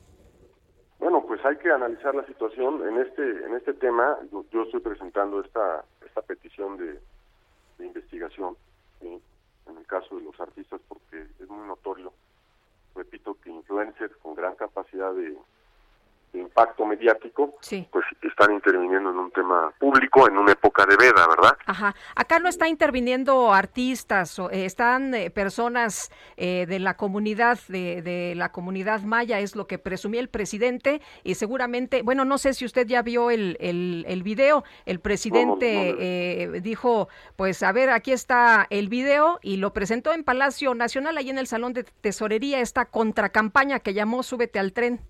Bueno, 1.00 1.24
pues 1.28 1.44
hay 1.46 1.58
que 1.58 1.72
analizar 1.72 2.16
la 2.16 2.26
situación 2.26 2.88
en 2.88 2.98
este 2.98 3.46
en 3.46 3.56
este 3.56 3.74
tema. 3.74 4.18
Yo, 4.52 4.64
estoy 4.64 4.80
presentando 4.80 5.42
esta 5.42 5.86
esta 6.06 6.22
petición 6.22 6.78
de, 6.78 7.00
investigación 7.80 8.58
en 9.02 9.22
el 9.78 9.86
caso 9.86 10.18
de 10.18 10.24
los 10.24 10.40
artistas 10.40 10.82
porque 10.88 11.28
es 11.40 11.50
muy 11.50 11.68
notorio, 11.68 12.12
repito, 12.96 13.38
que 13.44 13.52
influencers 13.52 14.16
con 14.18 14.34
gran 14.34 14.56
capacidad 14.56 15.14
de, 15.14 15.38
impacto 16.34 16.86
mediático, 16.86 17.56
pues 17.92 18.06
están 18.22 18.54
interviniendo 18.54 19.10
en 19.10 19.18
un 19.18 19.32
tema 19.32 19.72
público 19.80 20.28
en 20.28 20.38
una 20.38 20.52
época 20.52 20.86
de 20.86 20.96
veda, 20.96 21.28
¿verdad? 21.28 21.58
Ajá. 21.66 21.96
Acá 22.16 22.40
no 22.40 22.50
está 22.50 22.68
interviniendo 22.68 23.54
artistas, 23.54 24.38
o, 24.40 24.50
eh, 24.52 24.66
están 24.66 25.14
eh, 25.14 25.30
personas 25.30 26.12
eh, 26.36 26.66
de 26.68 26.80
la 26.80 26.96
comunidad, 26.96 27.60
de, 27.68 28.34
la 28.36 28.52
comunidad 28.52 29.02
maya, 29.02 29.40
es 29.40 29.56
lo 29.56 29.68
que 29.68 29.78
presumía 29.78 30.22
el 30.22 30.30
presidente, 30.30 31.02
y 31.24 31.36
seguramente, 31.36 32.02
bueno, 32.02 32.26
no 32.26 32.38
sé 32.38 32.54
si 32.54 32.66
usted 32.66 32.88
ya 32.88 33.02
vio 33.02 33.32
el, 33.32 33.58
el, 33.60 34.06
el 34.08 34.24
video, 34.24 34.64
el 34.86 35.00
presidente 35.00 36.60
dijo, 36.62 37.10
pues 37.36 37.64
a 37.64 37.72
ver, 37.72 37.90
aquí 37.90 38.12
está 38.12 38.68
el 38.70 38.90
video, 38.90 39.40
y 39.42 39.58
lo 39.58 39.74
presentó 39.74 40.14
en 40.14 40.24
Palacio 40.24 40.74
Nacional, 40.76 41.18
ahí 41.18 41.30
en 41.30 41.38
el 41.38 41.48
Salón 41.48 41.74
de 41.74 41.84
Tesorería, 41.84 42.60
esta 42.60 42.86
contracampaña 42.86 43.80
que 43.80 43.94
llamó 43.94 44.24
Súbete 44.24 44.60
al 44.60 44.74
tren. 44.74 45.02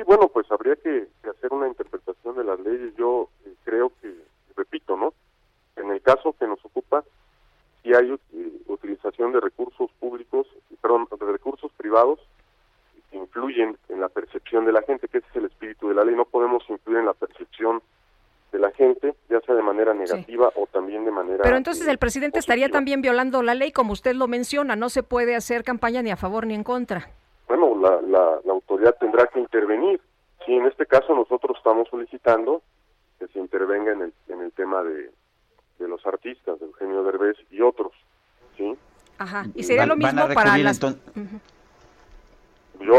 Sí, 0.00 0.04
bueno, 0.06 0.28
pues 0.28 0.50
habría 0.50 0.76
que, 0.76 1.08
hacer 1.28 1.52
una 1.52 1.68
interpretación 1.68 2.34
de 2.34 2.44
las 2.44 2.58
leyes. 2.60 2.96
Yo 2.96 3.28
eh, 3.44 3.52
creo 3.64 3.92
que, 4.00 4.10
repito, 4.56 4.96
¿no? 4.96 5.12
En 5.76 5.90
el 5.90 6.00
caso 6.00 6.34
que 6.38 6.46
nos 6.46 6.64
ocupa, 6.64 7.04
si 7.82 7.92
hay 7.92 8.10
eh, 8.10 8.52
utilización 8.68 9.32
de 9.32 9.40
recursos 9.40 9.90
públicos, 10.00 10.46
perdón, 10.80 11.06
de 11.10 11.26
recursos 11.30 11.70
privados 11.76 12.18
que 13.10 13.18
influyen 13.18 13.76
en 13.90 14.00
la 14.00 14.08
percepción 14.08 14.64
de 14.64 14.72
la 14.72 14.80
gente, 14.80 15.06
que 15.06 15.18
ese 15.18 15.26
es 15.28 15.36
el 15.36 15.44
espíritu 15.44 15.88
de 15.88 15.94
la 15.96 16.04
ley. 16.04 16.14
No 16.14 16.24
podemos 16.24 16.64
influir 16.70 17.00
en 17.00 17.04
la 17.04 17.12
percepción 17.12 17.82
de 18.52 18.58
la 18.58 18.70
gente, 18.70 19.14
ya 19.28 19.42
sea 19.42 19.54
de 19.54 19.62
manera 19.62 19.92
negativa 19.92 20.50
o 20.56 20.66
también 20.66 21.04
de 21.04 21.10
manera... 21.10 21.42
Pero 21.42 21.58
entonces 21.58 21.86
el 21.86 21.98
presidente 21.98 22.38
estaría 22.38 22.70
también 22.70 23.02
violando 23.02 23.42
la 23.42 23.54
ley, 23.54 23.70
como 23.70 23.92
usted 23.92 24.14
lo 24.14 24.28
menciona, 24.28 24.76
no 24.76 24.88
se 24.88 25.02
puede 25.02 25.36
hacer 25.36 25.62
campaña 25.62 26.00
ni 26.00 26.10
a 26.10 26.16
favor 26.16 26.46
ni 26.46 26.54
en 26.54 26.64
contra 26.64 27.10
bueno, 27.50 27.76
la, 27.76 28.00
la, 28.44 28.52
autoridad 28.52 28.94
tendrá 29.00 29.26
que 29.26 29.40
intervenir. 29.40 30.00
Sí, 30.46 30.52
en 30.52 30.66
este 30.66 30.86
caso 30.86 31.12
nosotros 31.16 31.56
estamos 31.56 31.88
solicitando 31.88 32.62
que 33.18 33.26
se 33.26 33.40
intervenga 33.40 33.90
en 33.92 34.02
el, 34.02 34.12
en 34.28 34.40
el 34.40 34.52
tema 34.52 34.84
de, 34.84 35.10
de 35.80 35.88
los 35.88 36.06
artistas, 36.06 36.60
de 36.60 36.66
Eugenio 36.66 37.02
Derbez 37.02 37.36
y 37.50 37.60
otros, 37.60 37.90
¿sí? 38.56 38.76
Ajá, 39.18 39.46
y 39.56 39.64
sería 39.64 39.84
lo 39.84 39.96
mismo 39.96 40.28
para 40.32 40.56
las... 40.58 40.78
Yo 40.78 40.94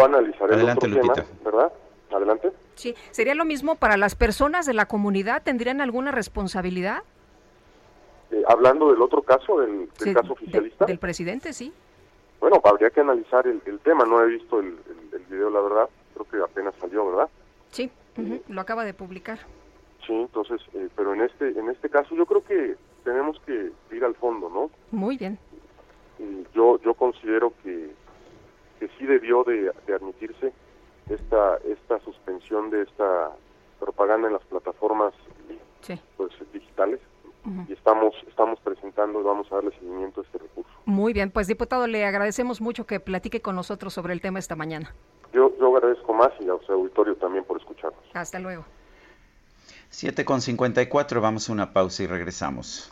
analizaré 0.06 0.56
el 0.56 0.70
otro 0.70 0.94
tema, 0.94 1.14
¿verdad? 1.46 1.72
Adelante. 2.12 2.52
Sí, 2.76 2.94
¿sería 3.12 3.36
lo 3.36 3.46
mismo 3.46 3.76
para 3.76 3.96
las 3.96 4.16
personas 4.16 4.66
de 4.66 4.74
la 4.74 4.86
comunidad? 4.86 5.44
¿Tendrían 5.44 5.80
alguna 5.80 6.12
responsabilidad? 6.12 7.04
Eh, 8.32 8.44
hablando 8.50 8.92
del 8.92 9.02
otro 9.02 9.22
caso, 9.22 9.62
del, 9.62 9.88
caso 10.14 10.34
oficialista. 10.34 10.86
del 10.86 11.00
presidente, 11.00 11.54
sí. 11.54 11.72
Bueno, 12.42 12.60
habría 12.64 12.90
que 12.90 13.00
analizar 13.00 13.46
el, 13.48 13.62
tema. 13.80 14.04
No 14.04 14.22
he 14.22 14.28
visto 14.28 14.60
el, 14.60 14.76
el, 15.14 15.20
video, 15.30 15.50
la 15.52 15.62
verdad. 15.62 15.90
Creo 16.14 16.26
que 16.26 16.52
apenas 16.52 16.74
salió, 16.82 17.06
¿verdad? 17.06 17.30
Sí, 17.70 17.90
lo 18.50 18.60
acaba 18.60 18.84
de 18.84 18.96
publicar. 18.96 19.40
Sí, 20.06 20.14
entonces, 20.14 20.60
eh, 20.74 20.90
pero 20.96 21.14
en 21.14 21.22
este 21.22 21.50
en 21.50 21.70
este 21.70 21.88
caso 21.88 22.16
yo 22.16 22.26
creo 22.26 22.44
que 22.44 22.76
tenemos 23.04 23.40
que 23.46 23.72
ir 23.92 24.04
al 24.04 24.16
fondo, 24.16 24.50
¿no? 24.50 24.72
Muy 24.90 25.18
bien. 25.18 25.38
yo 26.56 26.80
yo 26.82 26.96
considero 26.96 27.54
que, 27.64 27.92
que 28.80 28.88
sí 28.98 29.06
debió 29.06 29.44
de, 29.44 29.72
admitirse 29.94 30.52
esta 31.08 31.58
esta 31.58 32.00
suspensión 32.00 32.72
de 32.72 32.82
esta 32.82 33.32
propaganda 33.80 34.28
en 34.28 34.34
las 34.34 34.44
plataformas 34.46 35.14
pues, 36.18 36.32
digitales 36.52 37.00
y 37.68 37.74
estamos 37.74 38.14
estamos 38.28 38.60
presentando 38.60 39.20
y 39.20 39.24
vamos 39.24 39.52
a 39.52 39.56
darle 39.56 39.72
seguimiento 39.72 40.22
a 40.22 40.24
este 40.24 40.38
recurso. 40.38 40.70
Muy 40.86 41.14
bien, 41.14 41.32
pues 41.32 41.48
diputado, 41.48 41.88
le 41.88 42.06
agradecemos 42.06 42.62
mucho 42.62 42.86
que 42.86 43.00
platique 43.00 43.42
con 43.42 43.56
nosotros 43.56 43.94
sobre 43.94 44.14
el 44.14 44.22
tema 44.22 44.40
esta 44.40 44.56
mañana. 44.56 44.94
Yo, 45.34 45.52
yo 45.60 45.76
agradezco 45.76 46.14
más 46.14 46.30
y 46.40 46.50
a 46.50 46.54
su 46.66 46.72
auditorio 46.72 47.16
también 47.16 47.44
por 47.46 47.58
escucharnos. 47.58 48.02
Hasta 48.14 48.40
luego. 48.40 48.66
7 49.90 50.24
con 50.26 50.42
54, 50.42 51.22
vamos 51.22 51.50
a 51.50 51.54
una 51.54 51.74
pausa 51.74 52.04
y 52.04 52.08
regresamos. 52.08 52.92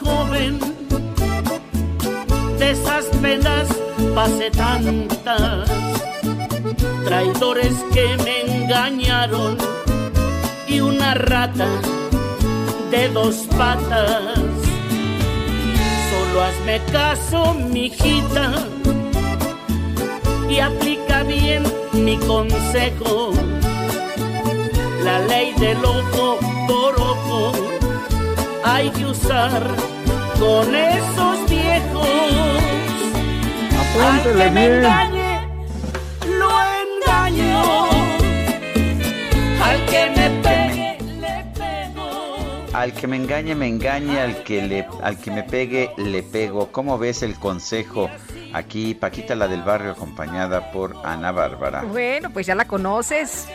Joven, 0.00 0.58
de 2.58 2.70
esas 2.70 3.04
penas 3.22 3.68
pasé 4.14 4.50
tantas, 4.50 5.70
traidores 7.04 7.74
que 7.92 8.16
me 8.24 8.56
engañaron 8.56 9.56
y 10.66 10.80
una 10.80 11.14
rata 11.14 11.68
de 12.90 13.08
dos 13.10 13.46
patas. 13.56 14.38
Solo 16.10 16.42
hazme 16.42 16.80
caso, 16.92 17.54
mijita, 17.54 18.54
y 20.48 20.58
aplica 20.60 21.22
bien 21.22 21.62
mi 21.92 22.16
consejo. 22.18 23.32
La 25.04 25.20
ley 25.20 25.52
del 25.54 25.84
ojo 25.84 26.38
por 26.66 27.00
ojo 27.00 27.52
hay 28.66 28.90
que 28.90 29.06
usar 29.06 29.62
con 30.40 30.74
esos 30.74 31.48
viejos. 31.48 32.08
Al 34.02 34.22
que 34.22 34.50
me 34.50 34.66
engañe, 34.66 35.48
lo 36.28 36.50
engaño. 36.82 37.62
Al 39.62 39.86
que 39.86 40.10
me 40.16 40.30
pegue, 40.42 40.98
le 41.20 41.44
pego. 41.54 42.36
Al 42.74 42.92
que 42.92 43.06
me 43.06 43.16
engañe, 43.16 43.54
me 43.54 43.68
engañe. 43.68 44.20
Al 44.20 44.42
que, 44.42 44.62
le, 44.62 44.86
al 45.00 45.16
que 45.18 45.30
me 45.30 45.44
pegue, 45.44 45.92
le 45.96 46.22
pego. 46.24 46.72
¿Cómo 46.72 46.98
ves 46.98 47.22
el 47.22 47.38
consejo? 47.38 48.10
Aquí 48.52 48.94
Paquita 48.94 49.36
la 49.36 49.46
del 49.48 49.62
barrio 49.62 49.92
acompañada 49.92 50.72
por 50.72 50.96
Ana 51.04 51.30
Bárbara. 51.30 51.82
Bueno, 51.82 52.30
pues 52.30 52.46
ya 52.46 52.56
la 52.56 52.66
conoces. 52.66 53.48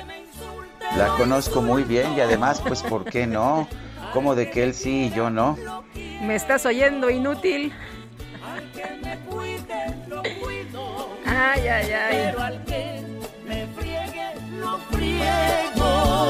La 0.97 1.07
conozco 1.09 1.61
muy 1.61 1.83
bien 1.83 2.13
y 2.17 2.21
además, 2.21 2.61
pues, 2.65 2.81
¿por 2.81 3.05
qué 3.05 3.27
no? 3.27 3.67
¿Cómo 4.13 4.35
de 4.35 4.49
que 4.49 4.63
él 4.63 4.73
sí 4.73 5.05
y 5.05 5.11
yo 5.11 5.29
no? 5.29 5.57
¿Me 6.21 6.35
estás 6.35 6.65
oyendo, 6.65 7.09
inútil? 7.09 7.73
Ay, 11.25 11.67
ay, 11.67 11.91
ay. 11.91 12.33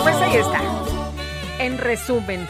Pues 0.04 0.16
ahí 0.16 0.36
está. 0.38 0.62
En 1.60 1.78
resumen, 1.78 2.48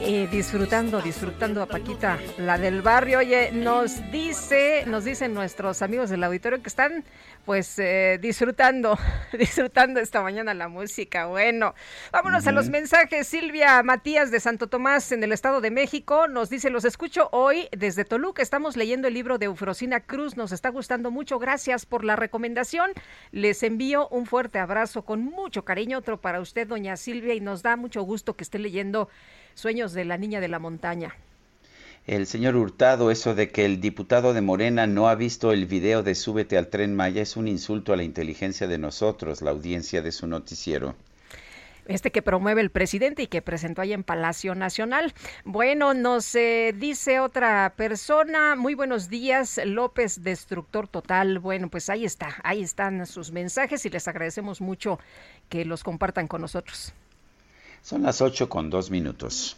eh, 0.00 0.28
disfrutando, 0.30 1.00
disfrutando 1.00 1.60
a 1.60 1.66
Paquita, 1.66 2.18
la 2.38 2.56
del 2.56 2.82
barrio. 2.82 3.18
Oye, 3.18 3.50
nos 3.52 4.10
dice, 4.12 4.84
nos 4.86 5.04
dicen 5.04 5.34
nuestros 5.34 5.82
amigos 5.82 6.08
del 6.08 6.22
auditorio 6.22 6.62
que 6.62 6.68
están 6.68 7.04
pues 7.44 7.78
eh, 7.78 8.18
disfrutando, 8.20 8.98
disfrutando 9.38 10.00
esta 10.00 10.22
mañana 10.22 10.54
la 10.54 10.68
música. 10.68 11.26
Bueno, 11.26 11.74
vámonos 12.12 12.46
a 12.46 12.52
los 12.52 12.68
mensajes. 12.68 13.26
Silvia 13.26 13.82
Matías 13.82 14.30
de 14.30 14.38
Santo 14.38 14.66
Tomás 14.66 15.10
en 15.12 15.24
el 15.24 15.32
Estado 15.32 15.60
de 15.60 15.70
México 15.70 16.28
nos 16.28 16.50
dice, 16.50 16.70
los 16.70 16.84
escucho 16.84 17.28
hoy 17.32 17.68
desde 17.76 18.04
Toluca. 18.04 18.42
Estamos 18.42 18.76
leyendo 18.76 19.08
el 19.08 19.14
libro 19.14 19.38
de 19.38 19.46
Eufrosina 19.46 20.00
Cruz. 20.00 20.36
Nos 20.36 20.52
está 20.52 20.68
gustando 20.68 21.10
mucho. 21.10 21.38
Gracias 21.38 21.86
por 21.86 22.04
la 22.04 22.16
recomendación. 22.16 22.92
Les 23.32 23.62
envío 23.62 24.08
un 24.08 24.26
fuerte 24.26 24.58
abrazo 24.58 25.06
con 25.06 25.24
mucho 25.24 25.64
cariño. 25.64 25.98
Otro 25.98 26.20
para 26.20 26.40
usted, 26.40 26.68
doña 26.68 26.96
Silvia, 26.96 27.34
y 27.34 27.40
nos 27.40 27.62
da 27.62 27.76
mucho 27.76 28.02
gusto 28.02 28.36
que 28.36 28.44
esté 28.44 28.58
leyendo 28.58 29.08
Sueños 29.58 29.92
de 29.92 30.04
la 30.04 30.16
Niña 30.16 30.40
de 30.40 30.48
la 30.48 30.58
Montaña 30.58 31.14
el 32.06 32.26
señor 32.26 32.56
Hurtado, 32.56 33.10
eso 33.10 33.34
de 33.34 33.50
que 33.50 33.66
el 33.66 33.82
diputado 33.82 34.32
de 34.32 34.40
Morena 34.40 34.86
no 34.86 35.10
ha 35.10 35.14
visto 35.14 35.52
el 35.52 35.66
video 35.66 36.02
de 36.02 36.14
Súbete 36.14 36.56
al 36.56 36.68
tren 36.68 36.96
Maya 36.96 37.20
es 37.20 37.36
un 37.36 37.46
insulto 37.46 37.92
a 37.92 37.96
la 37.96 38.02
inteligencia 38.02 38.66
de 38.66 38.78
nosotros, 38.78 39.42
la 39.42 39.50
audiencia 39.50 40.00
de 40.00 40.10
su 40.10 40.26
noticiero 40.26 40.94
este 41.88 42.12
que 42.12 42.22
promueve 42.22 42.60
el 42.60 42.70
presidente 42.70 43.22
y 43.22 43.26
que 43.26 43.42
presentó 43.42 43.80
ahí 43.80 43.94
en 43.94 44.04
Palacio 44.04 44.54
Nacional. 44.54 45.14
Bueno, 45.44 45.94
nos 45.94 46.34
eh, 46.34 46.74
dice 46.76 47.18
otra 47.18 47.72
persona, 47.76 48.56
muy 48.56 48.74
buenos 48.74 49.08
días, 49.08 49.58
López 49.64 50.22
Destructor 50.22 50.86
Total. 50.86 51.38
Bueno, 51.38 51.70
pues 51.70 51.88
ahí 51.88 52.04
está, 52.04 52.36
ahí 52.44 52.62
están 52.62 53.06
sus 53.06 53.32
mensajes 53.32 53.86
y 53.86 53.90
les 53.90 54.06
agradecemos 54.06 54.60
mucho 54.60 55.00
que 55.48 55.64
los 55.64 55.82
compartan 55.82 56.28
con 56.28 56.42
nosotros. 56.42 56.92
Son 57.82 58.02
las 58.02 58.20
ocho 58.20 58.48
con 58.48 58.70
dos 58.70 58.90
minutos. 58.90 59.56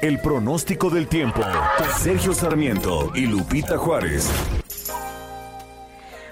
El 0.00 0.20
pronóstico 0.20 0.90
del 0.90 1.08
tiempo. 1.08 1.42
Sergio 1.98 2.32
Sarmiento 2.32 3.10
y 3.14 3.26
Lupita 3.26 3.76
Juárez. 3.76 4.30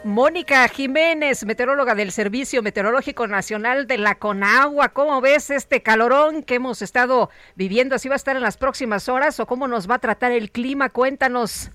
Mónica 0.05 0.69
Jiménez, 0.69 1.45
meteoróloga 1.45 1.97
del 1.97 2.13
Servicio 2.13 2.63
Meteorológico 2.63 3.27
Nacional 3.27 3.89
de 3.89 3.99
la 3.99 4.15
Conagua. 4.15 4.91
¿Cómo 4.91 5.21
ves 5.21 5.51
este 5.51 5.83
calorón 5.83 6.45
que 6.45 6.55
hemos 6.55 6.81
estado 6.81 7.29
viviendo? 7.57 7.97
¿Así 7.97 8.09
va 8.09 8.15
a 8.15 8.17
estar 8.17 8.37
en 8.37 8.43
las 8.43 8.57
próximas 8.57 9.09
horas 9.09 9.41
o 9.41 9.47
cómo 9.47 9.67
nos 9.67 9.91
va 9.91 9.97
a 9.97 9.99
tratar 9.99 10.31
el 10.31 10.53
clima? 10.53 10.91
Cuéntanos. 10.91 11.73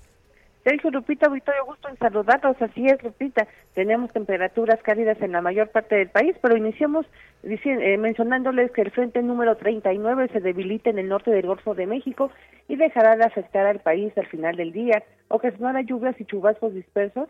Sergio 0.64 0.90
Lupita, 0.90 1.28
Victorio, 1.28 1.64
gusto 1.64 1.88
en 1.88 1.98
saludarlos. 1.98 2.60
Así 2.60 2.86
es, 2.86 3.02
Lupita. 3.02 3.48
Tenemos 3.74 4.12
temperaturas 4.12 4.80
cálidas 4.82 5.20
en 5.20 5.32
la 5.32 5.40
mayor 5.40 5.70
parte 5.70 5.96
del 5.96 6.08
país, 6.08 6.36
pero 6.40 6.56
iniciamos 6.56 7.04
eh, 7.42 7.98
mencionándoles 7.98 8.70
que 8.70 8.82
el 8.82 8.92
frente 8.92 9.22
número 9.22 9.56
39 9.56 10.28
se 10.32 10.40
debilita 10.40 10.90
en 10.90 11.00
el 11.00 11.08
norte 11.08 11.32
del 11.32 11.46
Golfo 11.46 11.74
de 11.74 11.86
México 11.86 12.30
y 12.68 12.76
dejará 12.76 13.16
de 13.16 13.24
afectar 13.24 13.66
al 13.66 13.80
país 13.80 14.16
al 14.16 14.26
final 14.26 14.56
del 14.56 14.72
día. 14.72 15.02
Ocasionará 15.28 15.80
lluvias 15.82 16.20
y 16.20 16.24
chubascos 16.24 16.74
dispersos 16.74 17.28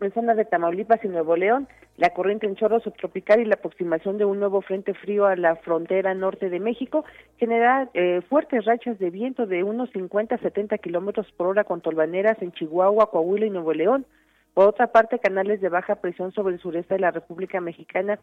en 0.00 0.12
zonas 0.12 0.36
de 0.36 0.44
Tamaulipas 0.44 1.04
y 1.04 1.08
Nuevo 1.08 1.36
León, 1.36 1.68
la 1.96 2.10
corriente 2.10 2.46
en 2.46 2.56
chorro 2.56 2.80
subtropical 2.80 3.40
y 3.40 3.44
la 3.44 3.54
aproximación 3.54 4.18
de 4.18 4.24
un 4.24 4.40
nuevo 4.40 4.60
frente 4.60 4.94
frío 4.94 5.26
a 5.26 5.36
la 5.36 5.56
frontera 5.56 6.14
norte 6.14 6.50
de 6.50 6.60
México 6.60 7.04
generará 7.38 7.88
eh, 7.94 8.20
fuertes 8.28 8.64
rachas 8.64 8.98
de 8.98 9.10
viento 9.10 9.46
de 9.46 9.62
unos 9.62 9.90
50 9.90 10.34
a 10.34 10.38
70 10.38 10.78
kilómetros 10.78 11.30
por 11.32 11.46
hora 11.46 11.64
con 11.64 11.80
tolvaneras 11.80 12.40
en 12.42 12.52
Chihuahua, 12.52 13.10
Coahuila 13.10 13.46
y 13.46 13.50
Nuevo 13.50 13.72
León. 13.72 14.06
Por 14.54 14.68
otra 14.68 14.88
parte, 14.88 15.18
canales 15.18 15.60
de 15.60 15.68
baja 15.68 15.96
presión 15.96 16.32
sobre 16.32 16.54
el 16.54 16.60
sureste 16.60 16.94
de 16.94 17.00
la 17.00 17.10
República 17.10 17.60
Mexicana 17.60 18.18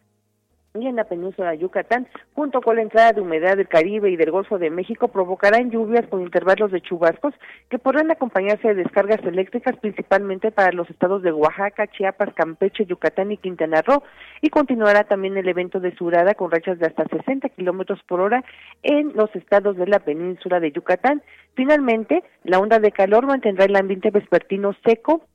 y 0.74 0.86
en 0.86 0.96
la 0.96 1.04
península 1.04 1.50
de 1.50 1.58
Yucatán, 1.58 2.08
junto 2.34 2.62
con 2.62 2.76
la 2.76 2.82
entrada 2.82 3.12
de 3.12 3.20
humedad 3.20 3.58
del 3.58 3.68
Caribe 3.68 4.10
y 4.10 4.16
del 4.16 4.30
Golfo 4.30 4.58
de 4.58 4.70
México, 4.70 5.08
provocarán 5.08 5.70
lluvias 5.70 6.06
con 6.06 6.22
intervalos 6.22 6.72
de 6.72 6.80
chubascos 6.80 7.34
que 7.68 7.78
podrán 7.78 8.10
acompañarse 8.10 8.68
de 8.68 8.82
descargas 8.82 9.22
eléctricas 9.22 9.76
principalmente 9.76 10.50
para 10.50 10.72
los 10.72 10.88
estados 10.88 11.22
de 11.22 11.30
Oaxaca, 11.30 11.88
Chiapas, 11.88 12.32
Campeche, 12.34 12.86
Yucatán 12.86 13.32
y 13.32 13.36
Quintana 13.36 13.82
Roo, 13.82 14.02
y 14.40 14.48
continuará 14.48 15.04
también 15.04 15.36
el 15.36 15.46
evento 15.46 15.78
de 15.78 15.94
surada 15.94 16.32
con 16.34 16.50
rachas 16.50 16.78
de 16.78 16.86
hasta 16.86 17.04
60 17.04 17.50
kilómetros 17.50 18.02
por 18.08 18.20
hora 18.20 18.42
en 18.82 19.12
los 19.14 19.34
estados 19.36 19.76
de 19.76 19.86
la 19.86 19.98
península 19.98 20.58
de 20.58 20.72
Yucatán. 20.72 21.22
Finalmente, 21.54 22.24
la 22.44 22.58
onda 22.58 22.78
de 22.78 22.92
calor 22.92 23.26
mantendrá 23.26 23.66
el 23.66 23.76
ambiente 23.76 24.10
vespertino 24.10 24.74
seco 24.86 25.26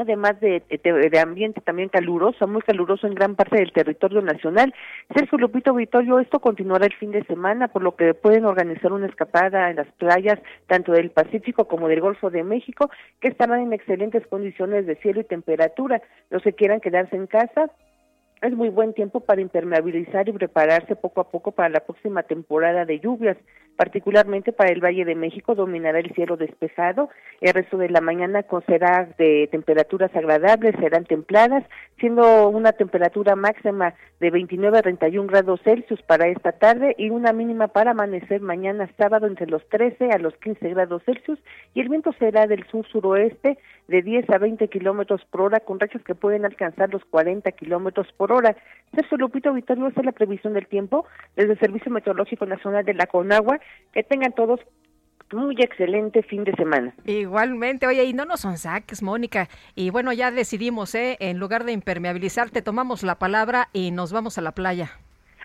además 0.00 0.40
de, 0.40 0.62
de, 0.68 1.20
ambiente 1.20 1.60
también 1.60 1.88
caluroso, 1.88 2.46
muy 2.48 2.62
caluroso 2.62 3.06
en 3.06 3.14
gran 3.14 3.34
parte 3.34 3.56
del 3.56 3.72
territorio 3.72 4.22
nacional. 4.22 4.74
Sergio 5.14 5.38
Lupito 5.38 5.74
Vitorio, 5.74 6.18
esto 6.18 6.40
continuará 6.40 6.86
el 6.86 6.94
fin 6.94 7.12
de 7.12 7.24
semana, 7.24 7.68
por 7.68 7.82
lo 7.82 7.96
que 7.96 8.14
pueden 8.14 8.44
organizar 8.44 8.92
una 8.92 9.06
escapada 9.06 9.70
en 9.70 9.76
las 9.76 9.88
playas 9.98 10.38
tanto 10.66 10.92
del 10.92 11.10
Pacífico 11.10 11.66
como 11.66 11.88
del 11.88 12.00
Golfo 12.00 12.30
de 12.30 12.44
México, 12.44 12.90
que 13.20 13.28
estarán 13.28 13.60
en 13.60 13.72
excelentes 13.72 14.26
condiciones 14.26 14.86
de 14.86 14.96
cielo 14.96 15.20
y 15.20 15.24
temperatura. 15.24 16.02
Los 16.30 16.42
que 16.42 16.52
quieran 16.52 16.80
quedarse 16.80 17.16
en 17.16 17.26
casa, 17.26 17.70
es 18.42 18.52
muy 18.56 18.70
buen 18.70 18.92
tiempo 18.92 19.20
para 19.20 19.40
impermeabilizar 19.40 20.28
y 20.28 20.32
prepararse 20.32 20.96
poco 20.96 21.20
a 21.20 21.30
poco 21.30 21.52
para 21.52 21.68
la 21.68 21.80
próxima 21.80 22.24
temporada 22.24 22.84
de 22.84 22.98
lluvias, 22.98 23.36
particularmente 23.76 24.52
para 24.52 24.72
el 24.72 24.84
Valle 24.84 25.04
de 25.04 25.14
México 25.14 25.54
dominará 25.54 26.00
el 26.00 26.12
cielo 26.14 26.36
despejado, 26.36 27.08
el 27.40 27.54
resto 27.54 27.78
de 27.78 27.88
la 27.88 28.00
mañana 28.00 28.44
será 28.66 29.08
de 29.16 29.48
temperaturas 29.50 30.14
agradables, 30.14 30.74
serán 30.80 31.04
templadas, 31.04 31.64
siendo 31.98 32.48
una 32.48 32.72
temperatura 32.72 33.36
máxima 33.36 33.94
de 34.20 34.30
29 34.30 34.78
a 34.78 34.82
31 34.82 35.28
grados 35.28 35.60
Celsius 35.62 36.02
para 36.02 36.28
esta 36.28 36.52
tarde 36.52 36.94
y 36.98 37.10
una 37.10 37.32
mínima 37.32 37.68
para 37.68 37.92
amanecer 37.92 38.40
mañana 38.40 38.90
sábado 38.98 39.26
entre 39.26 39.46
los 39.46 39.66
13 39.68 40.10
a 40.10 40.18
los 40.18 40.36
15 40.38 40.68
grados 40.70 41.02
Celsius. 41.04 41.38
Y 41.74 41.80
el 41.80 41.88
viento 41.88 42.12
será 42.18 42.46
del 42.46 42.66
sur-suroeste 42.66 43.58
de 43.88 44.02
10 44.02 44.30
a 44.30 44.38
20 44.38 44.68
kilómetros 44.68 45.24
por 45.30 45.42
hora 45.42 45.60
con 45.60 45.80
rachas 45.80 46.02
que 46.02 46.14
pueden 46.14 46.44
alcanzar 46.44 46.92
los 46.92 47.04
40 47.06 47.50
kilómetros 47.52 48.06
por 48.16 48.31
hora. 48.32 48.56
Sergio 48.94 49.16
Lupito 49.18 49.52
Victorio, 49.52 49.86
esta 49.88 50.00
es 50.00 50.06
la 50.06 50.12
previsión 50.12 50.52
del 50.52 50.66
tiempo 50.66 51.06
desde 51.34 51.52
el 51.52 51.58
Servicio 51.58 51.90
Meteorológico 51.90 52.44
Nacional 52.46 52.84
de 52.84 52.94
la 52.94 53.06
CONAGUA. 53.06 53.58
Que 53.92 54.02
tengan 54.02 54.32
todos 54.32 54.60
muy 55.32 55.56
excelente 55.58 56.22
fin 56.22 56.44
de 56.44 56.52
semana. 56.52 56.94
Igualmente, 57.06 57.86
oye, 57.86 58.04
y 58.04 58.12
no 58.12 58.24
nos 58.24 58.40
son 58.40 58.58
saques, 58.58 59.02
Mónica. 59.02 59.48
Y 59.74 59.90
bueno, 59.90 60.12
ya 60.12 60.30
decidimos, 60.30 60.94
¿eh? 60.94 61.16
En 61.20 61.38
lugar 61.38 61.64
de 61.64 61.72
impermeabilizar, 61.72 62.50
te 62.50 62.62
tomamos 62.62 63.02
la 63.02 63.18
palabra 63.18 63.68
y 63.72 63.90
nos 63.90 64.12
vamos 64.12 64.38
a 64.38 64.42
la 64.42 64.52
playa. 64.52 64.90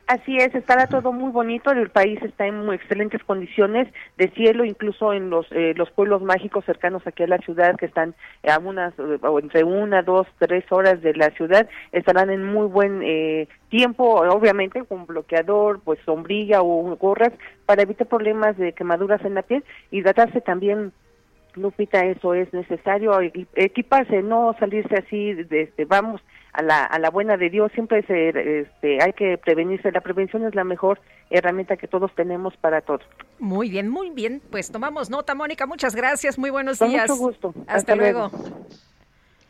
Así 0.07 0.37
es, 0.37 0.55
estará 0.55 0.87
todo 0.87 1.11
muy 1.11 1.31
bonito, 1.31 1.69
el 1.69 1.89
país 1.89 2.17
está 2.23 2.47
en 2.47 2.65
muy 2.65 2.77
excelentes 2.77 3.21
condiciones 3.25 3.89
de 4.17 4.29
cielo, 4.29 4.63
incluso 4.63 5.11
en 5.11 5.29
los 5.29 5.45
eh, 5.51 5.73
los 5.75 5.91
pueblos 5.91 6.21
mágicos 6.21 6.63
cercanos 6.63 7.05
aquí 7.05 7.23
a 7.23 7.27
la 7.27 7.39
ciudad 7.39 7.75
que 7.75 7.87
están 7.87 8.15
a 8.49 8.57
unas 8.57 8.93
o 8.97 9.39
entre 9.39 9.65
una, 9.65 10.03
dos, 10.03 10.25
tres 10.39 10.63
horas 10.71 11.01
de 11.01 11.13
la 11.13 11.31
ciudad, 11.31 11.67
estarán 11.91 12.29
en 12.29 12.45
muy 12.45 12.67
buen 12.67 13.01
eh, 13.03 13.49
tiempo, 13.67 14.21
obviamente 14.21 14.81
con 14.85 15.05
bloqueador, 15.07 15.81
pues 15.83 15.99
sombrilla 16.05 16.61
o 16.61 16.95
gorras 16.95 17.33
para 17.65 17.81
evitar 17.81 18.07
problemas 18.07 18.55
de 18.55 18.71
quemaduras 18.71 19.25
en 19.25 19.33
la 19.33 19.41
piel 19.41 19.65
y 19.91 20.03
tratarse 20.03 20.39
también 20.39 20.93
Lupita, 21.57 22.05
eso 22.05 22.33
es 22.33 22.53
necesario, 22.53 23.19
equiparse, 23.55 24.21
no 24.21 24.55
salirse 24.59 24.95
así, 24.95 25.33
de, 25.33 25.63
este, 25.63 25.85
vamos 25.85 26.21
a 26.57 26.63
la, 26.63 26.83
a 26.83 26.97
la 26.97 27.11
buena 27.11 27.37
de 27.37 27.51
Dios, 27.51 27.71
siempre 27.73 28.01
se, 28.07 28.61
este, 28.61 28.99
hay 28.99 29.13
que 29.13 29.37
prevenirse, 29.37 29.91
la 29.91 30.01
prevención 30.01 30.43
es 30.43 30.55
la 30.55 30.63
mejor 30.63 30.99
herramienta 31.29 31.77
que 31.77 31.87
todos 31.87 32.13
tenemos 32.15 32.57
para 32.57 32.81
todo. 32.81 32.99
Muy 33.37 33.69
bien, 33.69 33.89
muy 33.89 34.09
bien, 34.09 34.41
pues 34.49 34.71
tomamos 34.71 35.11
nota, 35.11 35.35
Mónica, 35.35 35.67
muchas 35.67 35.95
gracias, 35.95 36.39
muy 36.39 36.49
buenos 36.49 36.79
días. 36.79 37.05
Con 37.07 37.17
mucho 37.19 37.27
gusto. 37.27 37.53
Hasta, 37.67 37.95
luego. 37.95 38.31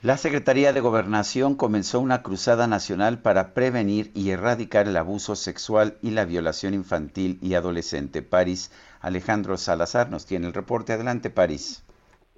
La 0.02 0.18
Secretaría 0.18 0.74
de 0.74 0.82
Gobernación 0.82 1.56
comenzó 1.56 2.02
una 2.02 2.24
cruzada 2.24 2.68
nacional 2.68 3.22
para 3.22 3.54
prevenir 3.54 4.12
y 4.14 4.32
erradicar 4.32 4.90
el 4.90 4.98
abuso 4.98 5.38
sexual 5.38 5.98
y 6.02 6.12
la 6.12 6.26
violación 6.26 6.74
infantil 6.74 7.40
y 7.42 7.54
adolescente. 7.54 8.22
París, 8.22 8.70
Alejandro 9.00 9.56
Salazar 9.56 10.10
nos 10.10 10.26
tiene 10.26 10.48
el 10.48 10.54
reporte. 10.54 10.92
Adelante, 10.92 11.30
París. 11.30 11.86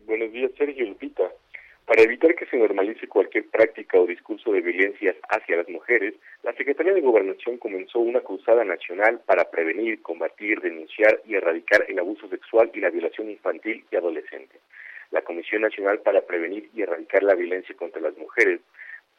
Buenos 0.05 0.32
días, 0.32 0.51
Sergio 0.59 0.86
Lupita. 0.86 1.24
Para 1.90 2.04
evitar 2.04 2.36
que 2.36 2.46
se 2.46 2.56
normalice 2.56 3.08
cualquier 3.08 3.50
práctica 3.50 4.00
o 4.00 4.06
discurso 4.06 4.52
de 4.52 4.62
violencias 4.62 5.16
hacia 5.28 5.58
las 5.58 5.68
mujeres, 5.70 6.14
la 6.44 6.54
Secretaría 6.54 6.94
de 6.94 7.02
Gobernación 7.02 7.58
comenzó 7.58 7.98
una 7.98 8.22
cruzada 8.22 8.64
nacional 8.64 9.22
para 9.26 9.50
prevenir, 9.50 10.00
combatir, 10.04 10.62
denunciar 10.62 11.20
y 11.26 11.34
erradicar 11.34 11.86
el 11.88 11.98
abuso 11.98 12.30
sexual 12.30 12.70
y 12.76 12.80
la 12.80 12.92
violación 12.92 13.32
infantil 13.32 13.84
y 13.90 13.96
adolescente. 13.96 14.60
La 15.10 15.24
Comisión 15.24 15.64
Nacional 15.64 15.98
para 16.02 16.22
Prevenir 16.22 16.70
y 16.76 16.84
Erradicar 16.84 17.24
la 17.24 17.34
Violencia 17.34 17.76
contra 17.76 18.00
las 18.00 18.16
Mujeres 18.20 18.62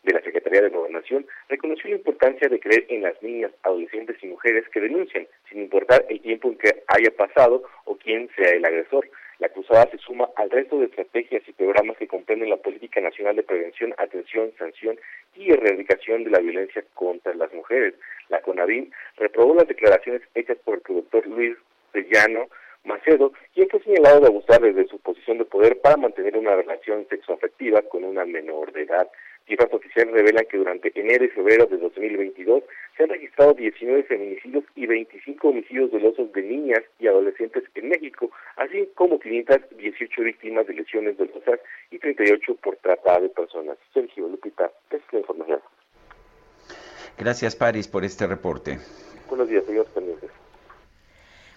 de 0.05 0.13
la 0.13 0.23
Secretaría 0.23 0.63
de 0.63 0.69
Gobernación 0.69 1.27
reconoció 1.49 1.91
la 1.91 1.97
importancia 1.97 2.49
de 2.49 2.61
creer 2.61 2.87
en 2.89 3.03
las 3.03 3.21
niñas, 3.21 3.51
adolescentes 3.65 4.17
y 4.23 4.29
mujeres 4.29 4.65
que 4.69 4.79
denuncian, 4.79 5.27
sin 5.49 5.63
importar 5.63 6.07
el 6.09 6.21
tiempo 6.21 6.47
en 6.47 6.59
que 6.59 6.85
haya 6.87 7.11
pasado 7.17 7.65
o 7.87 7.97
quién 7.97 8.31
sea 8.37 8.51
el 8.51 8.65
agresor. 8.65 9.11
La 9.41 9.49
cruzada 9.49 9.89
se 9.91 9.97
suma 9.97 10.29
al 10.37 10.51
resto 10.51 10.79
de 10.79 10.85
estrategias 10.85 11.43
y 11.49 11.53
programas 11.53 11.97
que 11.97 12.07
comprenden 12.07 12.51
la 12.51 12.59
Política 12.59 13.01
Nacional 13.01 13.37
de 13.37 13.43
Prevención, 13.43 13.95
Atención, 13.97 14.53
Sanción 14.59 14.99
y 15.35 15.51
Erradicación 15.51 16.25
de 16.25 16.31
la 16.31 16.41
Violencia 16.41 16.85
contra 16.93 17.35
las 17.35 17.51
Mujeres. 17.55 17.95
La 18.29 18.43
CONAVIM 18.43 18.91
reprobó 19.17 19.55
las 19.55 19.67
declaraciones 19.67 20.21
hechas 20.35 20.59
por 20.63 20.75
el 20.75 20.81
productor 20.83 21.27
Luis 21.27 21.57
Sellano 21.91 22.49
Macedo, 22.85 23.33
quien 23.55 23.69
fue 23.71 23.83
señalado 23.83 24.21
de 24.21 24.27
abusar 24.27 24.61
desde 24.61 24.87
su 24.89 24.99
posición 24.99 25.39
de 25.39 25.47
poder 25.47 25.81
para 25.81 25.97
mantener 25.97 26.37
una 26.37 26.55
relación 26.55 27.07
sexoafectiva 27.09 27.81
con 27.83 28.05
una 28.05 28.27
menor 28.27 28.73
de 28.73 28.83
edad. 28.83 29.09
Cifras 29.47 29.73
oficiales 29.73 30.15
revelan 30.15 30.45
que 30.49 30.59
durante 30.59 30.93
enero 30.95 31.25
y 31.25 31.29
febrero 31.29 31.67
de 31.67 31.79
2022 31.79 32.63
se 32.97 33.03
han 33.03 33.09
registrado 33.09 33.55
19 33.55 34.05
feminicidios 34.05 34.65
y 34.77 34.87
25 34.87 35.49
homicidios 35.49 35.91
dolosos 35.91 36.33
de 36.33 36.43
niñas 36.43 36.83
y 36.99 37.07
adolescentes 37.09 37.65
en 37.75 37.89
México, 37.89 38.31
así 38.57 38.89
como 38.95 39.19
518 39.19 40.23
víctimas 40.23 40.67
de 40.67 40.75
lesiones 40.75 41.17
dolosas 41.17 41.61
y 41.91 41.99
38 41.99 42.55
por 42.57 42.77
trata 42.77 43.21
de 43.21 43.29
personas. 43.31 43.77
Sergio 43.93 44.29
Lupita, 44.29 44.71
es 44.91 45.01
la 45.13 45.19
información. 45.19 45.61
Gracias, 47.19 47.57
Paris, 47.57 47.89
por 47.89 48.05
este 48.05 48.27
reporte. 48.27 48.79
Buenos 49.29 49.49
días, 49.49 49.65
señores 49.65 49.91
pendientes. 49.93 50.31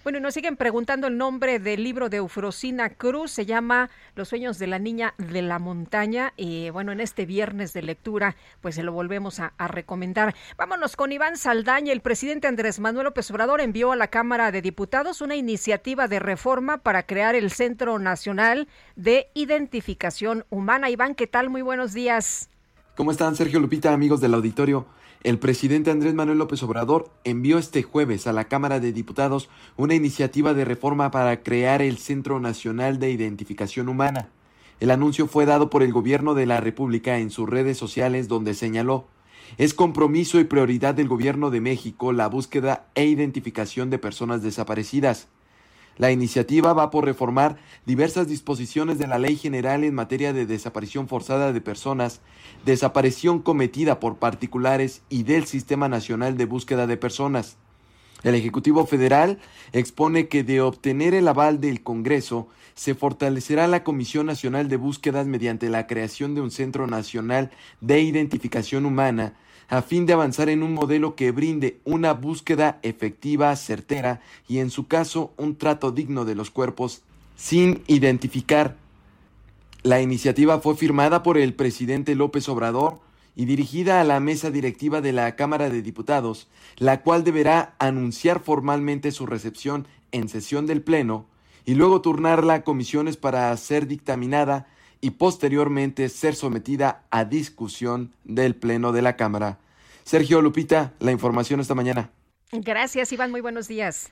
Bueno, 0.03 0.19
nos 0.19 0.33
siguen 0.33 0.57
preguntando 0.57 1.07
el 1.07 1.17
nombre 1.17 1.59
del 1.59 1.81
libro 1.81 2.09
de 2.09 2.17
Eufrosina 2.17 2.89
Cruz, 2.89 3.31
se 3.31 3.45
llama 3.45 3.89
Los 4.15 4.27
sueños 4.27 4.59
de 4.59 4.67
la 4.67 4.77
niña 4.77 5.13
de 5.17 5.41
la 5.41 5.59
montaña 5.59 6.33
y 6.35 6.69
bueno, 6.71 6.91
en 6.91 6.99
este 6.99 7.25
viernes 7.25 7.71
de 7.71 7.83
lectura 7.83 8.35
pues 8.59 8.75
se 8.75 8.83
lo 8.83 8.91
volvemos 8.91 9.39
a, 9.39 9.53
recomendar. 9.69 10.35
Vámonos 10.57 10.97
con 10.97 11.13
Iván 11.13 11.37
Saldaña, 11.37 11.93
el 11.93 12.01
presidente 12.01 12.49
Andrés 12.49 12.81
Manuel 12.81 13.05
López 13.05 13.31
Obrador 13.31 13.61
envió 13.61 13.93
a 13.93 13.95
la 13.95 14.09
Cámara 14.09 14.51
de 14.51 14.61
Diputados 14.61 15.21
una 15.21 15.35
iniciativa 15.35 16.09
de 16.09 16.19
reforma 16.19 16.79
para 16.79 17.03
crear 17.03 17.33
el 17.35 17.49
Centro 17.49 17.97
Nacional 17.97 18.67
de 18.97 19.29
Identificación 19.33 20.43
Humana. 20.49 20.89
Iván, 20.89 21.15
¿qué 21.15 21.27
tal? 21.27 21.49
Muy 21.49 21.61
buenos 21.61 21.93
días. 21.93 22.49
¿Cómo 22.97 23.11
están, 23.11 23.37
Sergio 23.37 23.61
Lupita, 23.61 23.93
amigos 23.93 24.19
del 24.19 24.33
auditorio? 24.33 24.85
El 25.23 25.39
presidente 25.39 25.89
Andrés 25.89 26.13
Manuel 26.13 26.37
López 26.37 26.61
Obrador 26.63 27.09
envió 27.23 27.57
este 27.57 27.81
jueves 27.81 28.27
a 28.27 28.33
la 28.33 28.49
Cámara 28.49 28.81
de 28.81 28.91
Diputados 28.91 29.49
una 29.77 29.95
iniciativa 29.95 30.53
de 30.53 30.65
reforma 30.65 31.11
para 31.11 31.43
crear 31.43 31.81
el 31.81 31.97
Centro 31.97 32.41
Nacional 32.41 32.99
de 32.99 33.09
Identificación 33.09 33.87
Humana. 33.87 34.29
El 34.81 34.91
anuncio 34.91 35.27
fue 35.27 35.45
dado 35.45 35.69
por 35.69 35.81
el 35.81 35.93
gobierno 35.93 36.33
de 36.33 36.45
la 36.45 36.59
República 36.59 37.19
en 37.19 37.29
sus 37.29 37.49
redes 37.49 37.77
sociales 37.77 38.27
donde 38.27 38.53
señaló 38.53 39.07
es 39.57 39.73
compromiso 39.73 40.39
y 40.39 40.45
prioridad 40.45 40.95
del 40.95 41.07
gobierno 41.07 41.51
de 41.51 41.61
México 41.61 42.11
la 42.11 42.27
búsqueda 42.27 42.87
e 42.95 43.05
identificación 43.05 43.89
de 43.89 43.99
personas 43.99 44.41
desaparecidas. 44.41 45.27
La 45.97 46.11
iniciativa 46.11 46.73
va 46.73 46.89
por 46.89 47.05
reformar 47.05 47.57
diversas 47.85 48.27
disposiciones 48.27 48.97
de 48.97 49.07
la 49.07 49.19
Ley 49.19 49.35
General 49.35 49.83
en 49.83 49.93
materia 49.93 50.33
de 50.33 50.47
desaparición 50.47 51.07
forzada 51.07 51.53
de 51.53 51.61
personas, 51.61 52.21
desaparición 52.65 53.39
cometida 53.39 53.99
por 53.99 54.17
particulares 54.17 55.03
y 55.09 55.23
del 55.23 55.45
Sistema 55.45 55.87
Nacional 55.87 56.35
de 56.35 56.45
Búsqueda 56.45 56.87
de 56.87 56.97
Personas. 56.97 57.57
El 58.23 58.35
Ejecutivo 58.35 58.87
Federal 58.87 59.39
expone 59.71 60.29
que 60.29 60.43
de 60.43 60.61
obtener 60.61 61.13
el 61.13 61.27
aval 61.27 61.59
del 61.59 61.83
Congreso, 61.83 62.47
se 62.73 62.95
fortalecerá 62.95 63.67
la 63.67 63.83
Comisión 63.83 64.25
Nacional 64.25 64.69
de 64.69 64.77
Búsquedas 64.77 65.27
mediante 65.27 65.69
la 65.69 65.85
creación 65.85 66.33
de 66.33 66.41
un 66.41 66.49
Centro 66.49 66.87
Nacional 66.87 67.51
de 67.81 68.01
Identificación 68.01 68.85
Humana 68.85 69.33
a 69.73 69.81
fin 69.81 70.05
de 70.05 70.13
avanzar 70.13 70.49
en 70.49 70.61
un 70.61 70.75
modelo 70.75 71.15
que 71.15 71.31
brinde 71.31 71.79
una 71.83 72.13
búsqueda 72.13 72.77
efectiva, 72.83 73.55
certera 73.55 74.21
y 74.47 74.59
en 74.59 74.69
su 74.69 74.85
caso 74.87 75.33
un 75.35 75.55
trato 75.55 75.91
digno 75.91 76.25
de 76.25 76.35
los 76.35 76.51
cuerpos 76.51 77.01
sin 77.35 77.81
identificar. 77.87 78.75
La 79.81 79.99
iniciativa 79.99 80.59
fue 80.59 80.75
firmada 80.75 81.23
por 81.23 81.39
el 81.39 81.55
presidente 81.55 82.13
López 82.13 82.47
Obrador 82.49 82.99
y 83.35 83.45
dirigida 83.45 83.99
a 83.99 84.03
la 84.03 84.19
mesa 84.19 84.51
directiva 84.51 85.01
de 85.01 85.11
la 85.11 85.35
Cámara 85.35 85.71
de 85.71 85.81
Diputados, 85.81 86.47
la 86.77 87.01
cual 87.01 87.23
deberá 87.23 87.73
anunciar 87.79 88.41
formalmente 88.41 89.11
su 89.11 89.25
recepción 89.25 89.87
en 90.11 90.29
sesión 90.29 90.67
del 90.67 90.83
Pleno 90.83 91.25
y 91.65 91.73
luego 91.73 91.99
turnarla 91.99 92.53
a 92.53 92.63
comisiones 92.63 93.17
para 93.17 93.57
ser 93.57 93.87
dictaminada 93.87 94.67
y 95.01 95.09
posteriormente 95.09 96.09
ser 96.09 96.35
sometida 96.35 97.05
a 97.09 97.25
discusión 97.25 98.13
del 98.23 98.55
Pleno 98.55 98.91
de 98.91 99.01
la 99.01 99.17
Cámara. 99.17 99.57
Sergio 100.03 100.41
Lupita, 100.41 100.93
la 100.99 101.11
información 101.11 101.59
esta 101.59 101.75
mañana. 101.75 102.11
Gracias, 102.51 103.11
Iván. 103.11 103.31
Muy 103.31 103.41
buenos 103.41 103.67
días. 103.67 104.11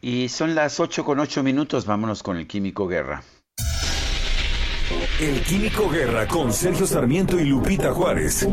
Y 0.00 0.28
son 0.28 0.54
las 0.54 0.78
8 0.80 1.04
con 1.04 1.18
8 1.18 1.42
minutos. 1.42 1.84
Vámonos 1.84 2.22
con 2.22 2.36
el 2.36 2.46
Químico 2.46 2.86
Guerra. 2.86 3.22
El 5.20 5.42
Químico 5.42 5.90
Guerra 5.90 6.26
con 6.28 6.52
Sergio 6.52 6.86
Sarmiento 6.86 7.38
y 7.38 7.44
Lupita 7.44 7.92
Juárez. 7.92 8.48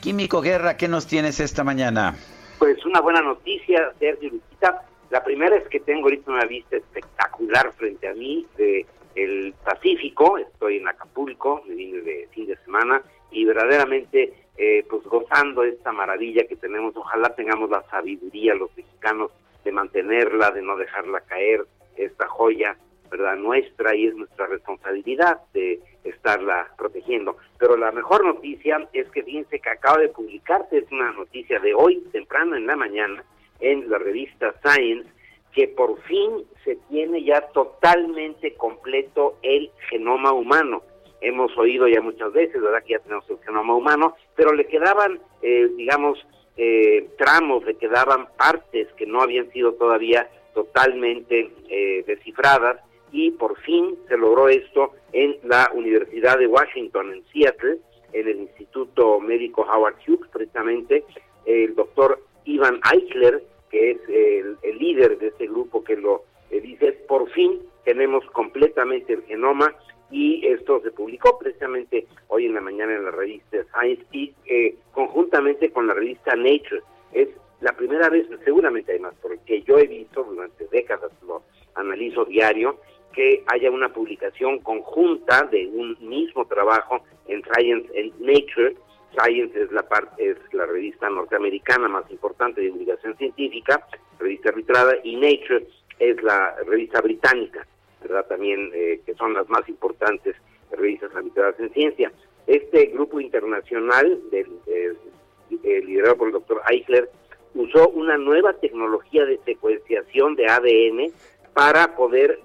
Químico 0.00 0.40
Guerra, 0.40 0.76
¿qué 0.76 0.88
nos 0.88 1.06
tienes 1.06 1.40
esta 1.40 1.64
mañana? 1.64 2.16
Pues 2.58 2.84
una 2.84 3.00
buena 3.00 3.22
noticia, 3.22 3.92
Sergio 3.98 4.30
Lupita. 4.30 4.84
La 5.10 5.24
primera 5.24 5.56
es 5.56 5.66
que 5.68 5.80
tengo 5.80 6.04
ahorita 6.04 6.30
una 6.30 6.44
vista 6.44 6.76
espectacular 6.76 7.72
frente 7.72 8.08
a 8.08 8.14
mí 8.14 8.46
de 8.58 8.86
el 9.18 9.54
Pacífico. 9.64 10.38
Estoy 10.38 10.76
en 10.76 10.88
Acapulco, 10.88 11.62
me 11.66 11.74
vine 11.74 12.00
de 12.00 12.28
fin 12.32 12.46
de 12.46 12.56
semana 12.58 13.02
y 13.30 13.44
verdaderamente 13.44 14.32
eh, 14.56 14.84
pues 14.88 15.02
gozando 15.04 15.64
esta 15.64 15.92
maravilla 15.92 16.46
que 16.46 16.56
tenemos. 16.56 16.96
Ojalá 16.96 17.34
tengamos 17.34 17.68
la 17.70 17.82
sabiduría 17.90 18.54
los 18.54 18.74
mexicanos 18.76 19.30
de 19.64 19.72
mantenerla, 19.72 20.50
de 20.52 20.62
no 20.62 20.76
dejarla 20.76 21.20
caer, 21.22 21.66
esta 21.96 22.28
joya, 22.28 22.76
¿verdad? 23.10 23.36
Nuestra 23.36 23.94
y 23.96 24.06
es 24.06 24.14
nuestra 24.14 24.46
responsabilidad 24.46 25.40
de 25.52 25.80
estarla 26.04 26.68
protegiendo. 26.78 27.36
Pero 27.58 27.76
la 27.76 27.90
mejor 27.90 28.24
noticia 28.24 28.88
es 28.92 29.10
que 29.10 29.24
fíjense 29.24 29.58
que 29.58 29.70
acaba 29.70 29.98
de 29.98 30.08
publicarse, 30.08 30.78
es 30.78 30.92
una 30.92 31.10
noticia 31.12 31.58
de 31.58 31.74
hoy, 31.74 32.04
temprano 32.12 32.54
en 32.56 32.68
la 32.68 32.76
mañana, 32.76 33.24
en 33.58 33.90
la 33.90 33.98
revista 33.98 34.54
Science, 34.62 35.10
que 35.58 35.66
por 35.66 36.00
fin 36.02 36.44
se 36.64 36.76
tiene 36.88 37.24
ya 37.24 37.40
totalmente 37.48 38.54
completo 38.54 39.38
el 39.42 39.72
genoma 39.90 40.32
humano. 40.32 40.84
Hemos 41.20 41.50
oído 41.58 41.88
ya 41.88 42.00
muchas 42.00 42.32
veces, 42.32 42.62
¿verdad? 42.62 42.84
Que 42.84 42.92
ya 42.92 43.00
tenemos 43.00 43.28
el 43.28 43.40
genoma 43.40 43.74
humano, 43.74 44.14
pero 44.36 44.52
le 44.52 44.68
quedaban, 44.68 45.18
eh, 45.42 45.68
digamos, 45.76 46.24
eh, 46.56 47.08
tramos, 47.18 47.64
le 47.64 47.74
quedaban 47.74 48.28
partes 48.36 48.86
que 48.92 49.04
no 49.04 49.20
habían 49.20 49.50
sido 49.50 49.72
todavía 49.72 50.30
totalmente 50.54 51.50
eh, 51.68 52.04
descifradas 52.06 52.80
y 53.10 53.32
por 53.32 53.58
fin 53.62 53.98
se 54.06 54.16
logró 54.16 54.48
esto 54.48 54.92
en 55.12 55.38
la 55.42 55.72
Universidad 55.74 56.38
de 56.38 56.46
Washington, 56.46 57.14
en 57.14 57.24
Seattle, 57.32 57.78
en 58.12 58.28
el 58.28 58.42
Instituto 58.42 59.18
Médico 59.18 59.62
Howard 59.62 59.96
Hughes, 60.06 60.30
precisamente 60.32 61.02
el 61.46 61.74
doctor 61.74 62.22
Ivan 62.44 62.78
Eichler, 62.94 63.42
que 63.70 63.92
es 63.92 64.00
el, 64.08 64.56
líder 64.78 65.18
de 65.18 65.28
este 65.28 65.46
grupo 65.46 65.82
que 65.82 65.96
lo 65.96 66.22
eh, 66.50 66.60
dice, 66.60 66.92
por 66.92 67.28
fin 67.30 67.60
tenemos 67.84 68.24
completamente 68.30 69.14
el 69.14 69.22
genoma 69.22 69.74
y 70.10 70.46
esto 70.46 70.80
se 70.82 70.90
publicó 70.90 71.38
precisamente 71.38 72.06
hoy 72.28 72.46
en 72.46 72.54
la 72.54 72.60
mañana 72.60 72.94
en 72.94 73.04
la 73.04 73.10
revista 73.10 73.58
Science 73.72 74.04
y 74.12 74.34
eh, 74.46 74.76
conjuntamente 74.92 75.70
con 75.70 75.86
la 75.86 75.94
revista 75.94 76.34
Nature. 76.34 76.82
Es 77.12 77.28
la 77.60 77.72
primera 77.72 78.08
vez, 78.08 78.26
seguramente 78.44 78.92
hay 78.92 79.00
más, 79.00 79.14
porque 79.20 79.62
yo 79.62 79.78
he 79.78 79.86
visto 79.86 80.22
durante 80.22 80.66
décadas, 80.68 81.10
lo 81.26 81.42
analizo 81.74 82.24
diario, 82.24 82.78
que 83.12 83.42
haya 83.46 83.70
una 83.70 83.92
publicación 83.92 84.60
conjunta 84.60 85.42
de 85.50 85.66
un 85.66 85.96
mismo 86.00 86.46
trabajo 86.46 87.00
en 87.26 87.42
Science 87.42 87.88
and 87.98 88.12
Nature. 88.20 88.76
Science 89.12 89.60
es 89.60 89.72
la 89.72 89.88
parte 89.88 90.30
es 90.30 90.36
la 90.52 90.66
revista 90.66 91.08
norteamericana 91.08 91.88
más 91.88 92.10
importante 92.10 92.60
de 92.60 92.68
divulgación 92.68 93.16
científica, 93.16 93.86
revista 94.18 94.50
arbitrada, 94.50 94.94
y 95.02 95.16
Nature 95.16 95.66
es 95.98 96.22
la 96.22 96.56
revista 96.66 97.00
británica. 97.00 97.66
¿verdad? 98.00 98.26
También 98.26 98.70
eh, 98.74 99.00
que 99.04 99.14
son 99.14 99.34
las 99.34 99.48
más 99.48 99.68
importantes 99.68 100.36
revistas 100.70 101.14
arbitradas 101.14 101.58
en 101.58 101.72
ciencia. 101.72 102.12
Este 102.46 102.86
grupo 102.86 103.20
internacional, 103.20 104.20
del, 104.30 104.46
eh, 104.66 105.82
liderado 105.84 106.16
por 106.16 106.28
el 106.28 106.34
doctor 106.34 106.62
Eichler, 106.70 107.10
usó 107.54 107.88
una 107.88 108.16
nueva 108.16 108.52
tecnología 108.54 109.24
de 109.24 109.38
secuenciación 109.44 110.36
de 110.36 110.46
ADN 110.46 111.12
para 111.54 111.96
poder 111.96 112.38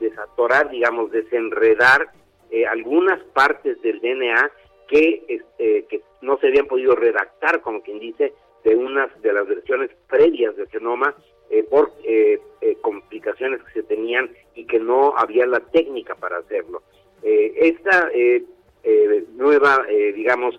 desatorar, 0.00 0.70
digamos, 0.70 1.12
desenredar 1.12 2.10
eh, 2.50 2.66
algunas 2.66 3.22
partes 3.34 3.80
del 3.82 4.00
DNA 4.00 4.50
que, 4.88 5.24
este, 5.28 5.84
que 5.84 6.02
no 6.22 6.38
se 6.38 6.48
habían 6.48 6.66
podido 6.66 6.96
redactar, 6.96 7.60
como 7.60 7.82
quien 7.82 8.00
dice, 8.00 8.32
de 8.64 8.74
unas 8.74 9.10
de 9.22 9.32
las 9.32 9.46
versiones 9.46 9.90
previas 10.08 10.56
del 10.56 10.68
genoma 10.68 11.14
eh, 11.50 11.62
por 11.62 11.92
eh, 12.04 12.40
eh, 12.60 12.76
complicaciones 12.80 13.62
que 13.62 13.80
se 13.80 13.82
tenían 13.84 14.30
y 14.54 14.66
que 14.66 14.78
no 14.78 15.14
había 15.16 15.46
la 15.46 15.60
técnica 15.60 16.14
para 16.14 16.38
hacerlo. 16.38 16.82
esta 17.22 18.10
nueva, 19.34 19.86
digamos, 20.14 20.58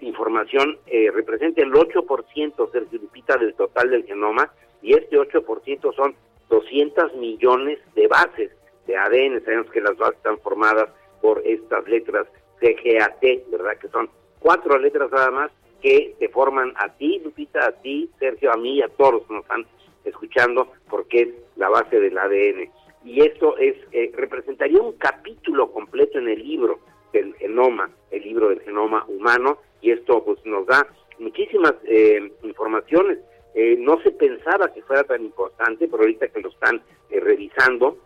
información 0.00 0.78
representa 1.12 1.62
el 1.62 1.72
8%, 1.72 2.72
Sergio 2.72 2.98
Lupita, 3.00 3.36
del 3.36 3.54
total 3.54 3.90
del 3.90 4.04
genoma, 4.04 4.52
y 4.82 4.94
este 4.94 5.16
8% 5.16 5.94
son 5.94 6.14
200 6.48 7.14
millones 7.14 7.78
de 7.94 8.08
bases 8.08 8.50
de 8.86 8.96
ADN. 8.96 9.44
Sabemos 9.44 9.70
que 9.70 9.80
las 9.80 9.96
bases 9.96 10.16
están 10.16 10.38
formadas 10.40 10.90
por 11.20 11.42
estas 11.46 11.86
letras 11.88 12.26
CGAT, 12.60 13.50
¿verdad? 13.50 13.78
Que 13.78 13.88
son 13.88 14.08
cuatro 14.38 14.78
letras 14.78 15.10
nada 15.10 15.30
más 15.30 15.50
que 15.82 16.14
te 16.18 16.28
forman 16.28 16.72
a 16.76 16.88
ti, 16.96 17.20
Lupita, 17.22 17.66
a 17.66 17.72
ti, 17.72 18.10
Sergio, 18.18 18.52
a 18.52 18.56
mí, 18.56 18.82
a 18.82 18.88
todos 18.88 19.26
que 19.26 19.34
nos 19.34 19.42
están 19.42 19.66
escuchando, 20.04 20.72
porque 20.88 21.22
es 21.22 21.28
la 21.56 21.68
base 21.68 22.00
del 22.00 22.16
ADN. 22.16 22.70
Y 23.04 23.20
esto 23.20 23.56
es 23.58 23.76
eh, 23.92 24.10
representaría 24.14 24.80
un 24.80 24.92
capítulo 24.92 25.70
completo 25.70 26.18
en 26.18 26.28
el 26.28 26.42
libro 26.42 26.80
del 27.12 27.34
genoma, 27.36 27.90
el 28.10 28.22
libro 28.22 28.48
del 28.48 28.60
genoma 28.60 29.04
humano, 29.06 29.58
y 29.80 29.90
esto 29.90 30.24
pues 30.24 30.44
nos 30.44 30.66
da 30.66 30.86
muchísimas 31.18 31.74
eh, 31.84 32.32
informaciones. 32.42 33.18
Eh, 33.54 33.76
no 33.78 34.00
se 34.02 34.10
pensaba 34.10 34.72
que 34.72 34.82
fuera 34.82 35.04
tan 35.04 35.24
importante, 35.24 35.88
pero 35.88 36.02
ahorita 36.02 36.28
que 36.28 36.40
lo 36.40 36.50
están 36.50 36.82
revisando, 37.10 37.98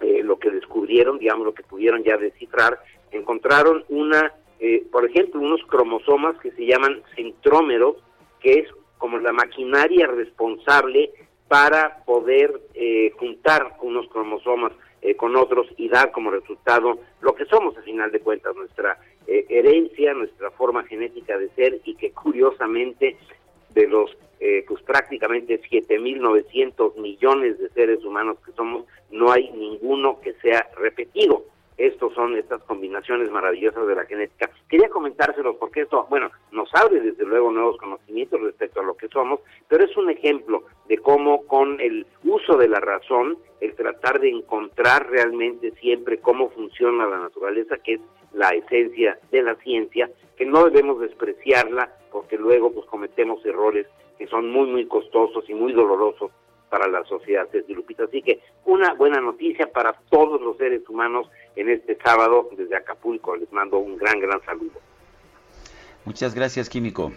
lo 0.00 0.38
que 0.38 0.50
descubrieron, 0.50 1.18
digamos, 1.18 1.46
lo 1.46 1.54
que 1.54 1.62
pudieron 1.62 2.04
ya 2.04 2.16
descifrar, 2.18 2.78
encontraron 3.12 3.84
una, 3.88 4.32
por 4.90 5.04
ejemplo, 5.04 5.40
unos 5.40 5.62
cromosomas 5.66 6.36
que 6.38 6.50
se 6.52 6.66
llaman 6.66 7.02
centrómeros, 7.14 7.96
que 8.40 8.60
es 8.60 8.68
como 8.98 9.18
la 9.18 9.32
maquinaria 9.32 10.06
responsable 10.06 11.12
para 11.48 12.04
poder 12.04 12.60
eh, 12.74 13.12
juntar 13.18 13.76
unos 13.82 14.08
cromosomas 14.08 14.72
eh, 15.02 15.14
con 15.14 15.36
otros 15.36 15.68
y 15.76 15.88
dar 15.88 16.10
como 16.10 16.30
resultado 16.30 16.98
lo 17.20 17.34
que 17.34 17.44
somos 17.46 17.76
a 17.76 17.82
final 17.82 18.10
de 18.10 18.20
cuentas, 18.20 18.54
nuestra 18.56 18.98
eh, 19.26 19.46
herencia, 19.48 20.14
nuestra 20.14 20.50
forma 20.50 20.84
genética 20.84 21.38
de 21.38 21.48
ser 21.50 21.80
y 21.84 21.94
que 21.94 22.12
curiosamente 22.12 23.16
de 23.70 23.88
los 23.88 24.16
pues 24.68 24.80
prácticamente 24.82 25.60
7.900 25.60 26.96
millones 26.98 27.58
de 27.58 27.68
seres 27.70 28.04
humanos 28.04 28.36
que 28.44 28.52
somos, 28.52 28.84
no 29.10 29.32
hay 29.32 29.50
ninguno 29.50 30.20
que 30.20 30.34
sea 30.34 30.68
repetido. 30.76 31.44
Estos 31.76 32.14
son 32.14 32.36
estas 32.36 32.62
combinaciones 32.62 33.30
maravillosas 33.30 33.86
de 33.86 33.94
la 33.94 34.06
genética. 34.06 34.50
Quería 34.68 34.88
comentárselos 34.88 35.56
porque 35.56 35.82
esto, 35.82 36.06
bueno, 36.08 36.30
nos 36.50 36.74
abre 36.74 37.00
desde 37.00 37.24
luego 37.24 37.52
nuevos 37.52 37.76
conocimientos 37.76 38.40
respecto 38.40 38.80
a 38.80 38.84
lo 38.84 38.96
que 38.96 39.08
somos, 39.08 39.40
pero 39.68 39.84
es 39.84 39.96
un 39.96 40.10
ejemplo 40.10 40.64
de 40.88 40.98
cómo 40.98 41.46
con 41.46 41.80
el 41.80 42.06
uso 42.24 42.56
de 42.56 42.68
la 42.68 42.80
razón, 42.80 43.36
el 43.60 43.74
tratar 43.74 44.20
de 44.20 44.30
encontrar 44.30 45.08
realmente 45.10 45.72
siempre 45.72 46.18
cómo 46.18 46.50
funciona 46.50 47.06
la 47.06 47.18
naturaleza, 47.18 47.76
que 47.78 47.94
es 47.94 48.00
la 48.32 48.50
esencia 48.50 49.18
de 49.30 49.42
la 49.42 49.54
ciencia, 49.56 50.10
que 50.36 50.46
no 50.46 50.64
debemos 50.64 51.00
despreciarla 51.00 51.90
porque 52.10 52.38
luego 52.38 52.72
pues 52.72 52.86
cometemos 52.86 53.44
errores 53.44 53.86
que 54.18 54.26
son 54.26 54.50
muy 54.50 54.66
muy 54.66 54.86
costosos 54.86 55.48
y 55.48 55.54
muy 55.54 55.72
dolorosos 55.72 56.30
para 56.68 56.88
la 56.88 57.04
sociedad, 57.04 57.48
de 57.50 57.64
Lupita. 57.68 58.04
Así 58.04 58.22
que 58.22 58.40
una 58.64 58.94
buena 58.94 59.20
noticia 59.20 59.70
para 59.72 59.92
todos 60.10 60.40
los 60.40 60.56
seres 60.56 60.88
humanos 60.88 61.28
en 61.54 61.68
este 61.68 61.96
sábado 62.02 62.48
desde 62.56 62.76
Acapulco. 62.76 63.36
Les 63.36 63.50
mando 63.52 63.78
un 63.78 63.96
gran, 63.96 64.20
gran 64.20 64.42
saludo. 64.44 64.80
Muchas 66.04 66.34
gracias, 66.34 66.68
Químico. 66.68 67.12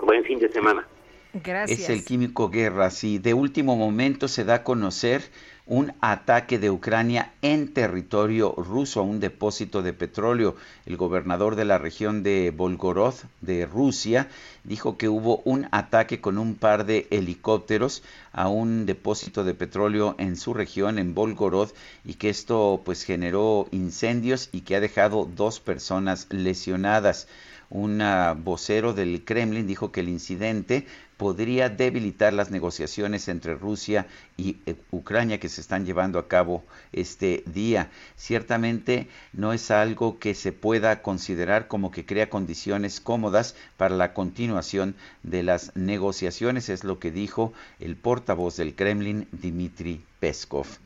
Buen 0.00 0.24
fin 0.24 0.38
de 0.38 0.48
semana. 0.48 0.86
Gracias. 1.32 1.80
Es 1.80 1.90
el 1.90 2.04
Químico 2.04 2.48
Guerra. 2.48 2.90
Sí, 2.90 3.18
de 3.18 3.34
último 3.34 3.76
momento 3.76 4.28
se 4.28 4.44
da 4.44 4.54
a 4.56 4.62
conocer 4.62 5.22
un 5.66 5.92
ataque 6.00 6.60
de 6.60 6.70
Ucrania 6.70 7.32
en 7.42 7.74
territorio 7.74 8.54
ruso 8.56 9.00
a 9.00 9.02
un 9.02 9.18
depósito 9.18 9.82
de 9.82 9.92
petróleo. 9.92 10.54
El 10.86 10.96
gobernador 10.96 11.56
de 11.56 11.64
la 11.64 11.78
región 11.78 12.22
de 12.22 12.52
Volgorod 12.56 13.14
de 13.40 13.66
Rusia 13.66 14.28
dijo 14.62 14.96
que 14.96 15.08
hubo 15.08 15.42
un 15.44 15.66
ataque 15.72 16.20
con 16.20 16.38
un 16.38 16.54
par 16.54 16.86
de 16.86 17.08
helicópteros 17.10 18.04
a 18.32 18.48
un 18.48 18.86
depósito 18.86 19.42
de 19.42 19.54
petróleo 19.54 20.14
en 20.18 20.36
su 20.36 20.54
región 20.54 21.00
en 21.00 21.14
Volgorod 21.14 21.70
y 22.04 22.14
que 22.14 22.28
esto 22.28 22.80
pues 22.84 23.02
generó 23.02 23.66
incendios 23.72 24.48
y 24.52 24.60
que 24.60 24.76
ha 24.76 24.80
dejado 24.80 25.28
dos 25.34 25.58
personas 25.58 26.28
lesionadas. 26.30 27.26
Un 27.68 28.00
vocero 28.44 28.92
del 28.92 29.24
Kremlin 29.24 29.66
dijo 29.66 29.90
que 29.90 29.98
el 29.98 30.08
incidente 30.08 30.86
podría 31.16 31.68
debilitar 31.68 32.32
las 32.32 32.50
negociaciones 32.50 33.28
entre 33.28 33.54
Rusia 33.54 34.06
y 34.36 34.58
eh, 34.66 34.76
Ucrania 34.90 35.40
que 35.40 35.48
se 35.48 35.60
están 35.60 35.86
llevando 35.86 36.18
a 36.18 36.28
cabo 36.28 36.64
este 36.92 37.42
día. 37.46 37.90
Ciertamente 38.16 39.08
no 39.32 39.52
es 39.52 39.70
algo 39.70 40.18
que 40.18 40.34
se 40.34 40.52
pueda 40.52 41.02
considerar 41.02 41.68
como 41.68 41.90
que 41.90 42.04
crea 42.04 42.28
condiciones 42.28 43.00
cómodas 43.00 43.54
para 43.76 43.96
la 43.96 44.12
continuación 44.12 44.94
de 45.22 45.42
las 45.42 45.74
negociaciones, 45.74 46.68
es 46.68 46.84
lo 46.84 46.98
que 46.98 47.10
dijo 47.10 47.52
el 47.80 47.96
portavoz 47.96 48.56
del 48.56 48.74
Kremlin, 48.74 49.26
Dmitry 49.32 50.04
Peskov. 50.20 50.85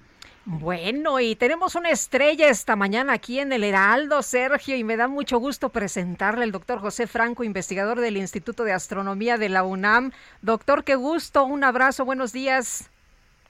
Bueno, 0.53 1.21
y 1.21 1.37
tenemos 1.37 1.77
una 1.77 1.91
estrella 1.91 2.49
esta 2.49 2.75
mañana 2.75 3.13
aquí 3.13 3.39
en 3.39 3.53
el 3.53 3.63
Heraldo, 3.63 4.21
Sergio, 4.21 4.75
y 4.75 4.83
me 4.83 4.97
da 4.97 5.07
mucho 5.07 5.39
gusto 5.39 5.69
presentarle 5.69 6.43
al 6.43 6.51
doctor 6.51 6.81
José 6.81 7.07
Franco, 7.07 7.45
investigador 7.45 8.01
del 8.01 8.17
Instituto 8.17 8.65
de 8.65 8.73
Astronomía 8.73 9.39
de 9.39 9.49
la 9.49 9.63
UNAM. 9.63 10.11
Doctor, 10.43 10.83
qué 10.83 10.97
gusto, 10.97 11.45
un 11.45 11.63
abrazo, 11.63 12.05
buenos 12.05 12.33
días. 12.33 12.91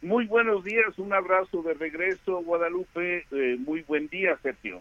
Muy 0.02 0.26
buenos 0.26 0.64
días, 0.64 0.98
un 0.98 1.12
abrazo 1.12 1.62
de 1.62 1.74
regreso, 1.74 2.42
Guadalupe. 2.42 3.26
Eh, 3.30 3.58
muy 3.58 3.82
buen 3.82 4.08
día, 4.08 4.38
Sergio. 4.42 4.80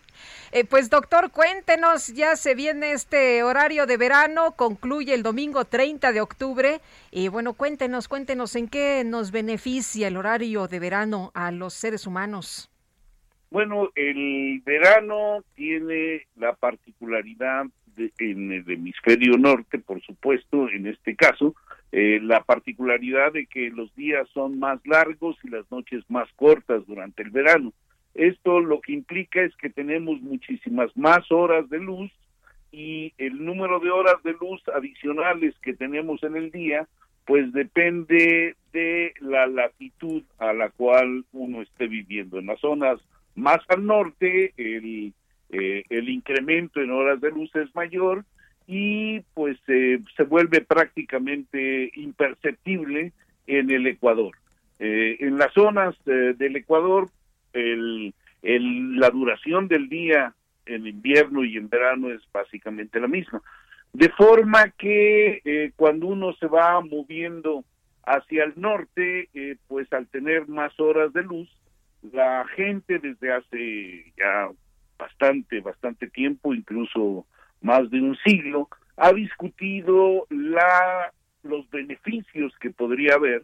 Eh, 0.54 0.64
pues 0.64 0.90
doctor, 0.90 1.30
cuéntenos, 1.32 2.08
ya 2.14 2.38
se 2.38 2.56
viene 2.56 2.94
este 2.94 3.44
horario 3.44 3.86
de 3.86 3.98
verano, 3.98 4.54
concluye 4.56 5.14
el 5.14 5.22
domingo 5.22 5.66
30 5.66 6.14
de 6.14 6.22
octubre. 6.22 6.80
Y 7.12 7.28
bueno, 7.28 7.54
cuéntenos, 7.54 8.08
cuéntenos 8.08 8.56
en 8.56 8.70
qué 8.70 9.04
nos 9.06 9.32
beneficia 9.32 10.08
el 10.08 10.16
horario 10.16 10.70
de 10.70 10.80
verano 10.80 11.32
a 11.34 11.52
los 11.52 11.74
seres 11.74 12.08
humanos. 12.08 12.72
Bueno, 13.52 13.90
el 13.96 14.62
verano 14.64 15.44
tiene 15.56 16.28
la 16.38 16.54
particularidad 16.54 17.66
en 18.20 18.52
el 18.54 18.72
hemisferio 18.72 19.38
norte, 19.38 19.80
por 19.80 20.02
supuesto, 20.02 20.70
en 20.70 20.88
este 20.88 21.18
caso, 21.18 21.56
eh, 21.92 22.20
la 22.22 22.42
particularidad 22.44 23.34
de 23.34 23.48
que 23.48 23.70
los 23.70 23.94
días 23.96 24.28
son 24.34 24.60
más 24.60 24.80
largos 24.86 25.38
y 25.44 25.50
las 25.50 25.70
noches 25.72 26.04
más 26.10 26.30
cortas 26.36 26.86
durante 26.86 27.24
el 27.24 27.32
verano. 27.32 27.74
Esto 28.14 28.60
lo 28.60 28.82
que 28.82 28.94
implica 28.94 29.42
es 29.42 29.56
que 29.56 29.70
tenemos 29.70 30.22
muchísimas 30.22 30.96
más 30.96 31.32
horas 31.32 31.70
de 31.70 31.80
luz 31.80 32.12
y 32.72 33.14
el 33.18 33.44
número 33.44 33.80
de 33.80 33.90
horas 33.90 34.22
de 34.24 34.34
luz 34.34 34.62
adicionales 34.76 35.56
que 35.62 35.74
tenemos 35.74 36.22
en 36.24 36.36
el 36.36 36.52
día 36.52 36.88
pues 37.26 37.52
depende 37.54 38.56
de 38.74 39.14
la 39.20 39.46
latitud 39.46 40.24
a 40.40 40.52
la 40.52 40.70
cual 40.70 41.26
uno 41.32 41.62
esté 41.62 41.88
viviendo. 41.88 42.40
En 42.40 42.48
las 42.48 42.60
zonas 42.60 43.00
más 43.36 43.60
al 43.68 43.86
norte 43.86 44.54
el, 44.58 45.14
eh, 45.50 45.84
el 45.90 46.10
incremento 46.10 46.82
en 46.82 46.92
horas 46.92 47.22
de 47.22 47.30
luz 47.30 47.56
es 47.56 47.74
mayor 47.76 48.26
y 48.72 49.22
pues 49.34 49.58
eh, 49.68 50.00
se 50.16 50.24
vuelve 50.26 50.62
prácticamente 50.62 51.90
imperceptible 51.96 53.14
en 53.48 53.72
el 53.72 53.88
Ecuador. 53.88 54.38
Eh, 54.78 55.18
en 55.22 55.40
las 55.40 55.52
zonas 55.54 55.96
eh, 56.06 56.36
del 56.38 56.56
Ecuador, 56.56 57.10
el, 57.52 58.14
la 58.44 59.10
duración 59.10 59.68
del 59.68 59.90
día 59.90 60.36
en 60.68 60.86
invierno 60.86 61.44
y 61.44 61.58
en 61.58 61.68
verano 61.68 62.12
es 62.12 62.22
básicamente 62.32 63.00
la 63.00 63.08
misma. 63.08 63.42
De 63.92 64.10
forma 64.10 64.70
que 64.78 65.74
cuando 65.76 66.06
uno 66.06 66.34
se 66.34 66.46
va 66.46 66.80
moviendo 66.80 67.66
hacia 68.04 68.44
el 68.44 68.54
norte, 68.56 69.30
pues 69.68 69.92
al 69.92 70.06
tener 70.10 70.48
más 70.48 70.80
horas 70.80 71.12
de 71.12 71.24
luz, 71.24 71.50
la 72.14 72.46
gente 72.56 73.00
desde 73.00 73.34
hace 73.34 74.14
ya 74.16 74.48
bastante, 75.00 75.60
bastante 75.60 76.08
tiempo, 76.08 76.54
incluso 76.54 77.26
más 77.62 77.90
de 77.90 78.02
un 78.02 78.18
siglo, 78.26 78.70
ha 78.98 79.14
discutido 79.14 80.26
la, 80.30 81.12
los 81.44 81.70
beneficios 81.70 82.54
que 82.60 82.72
podría 82.72 83.16
haber 83.16 83.44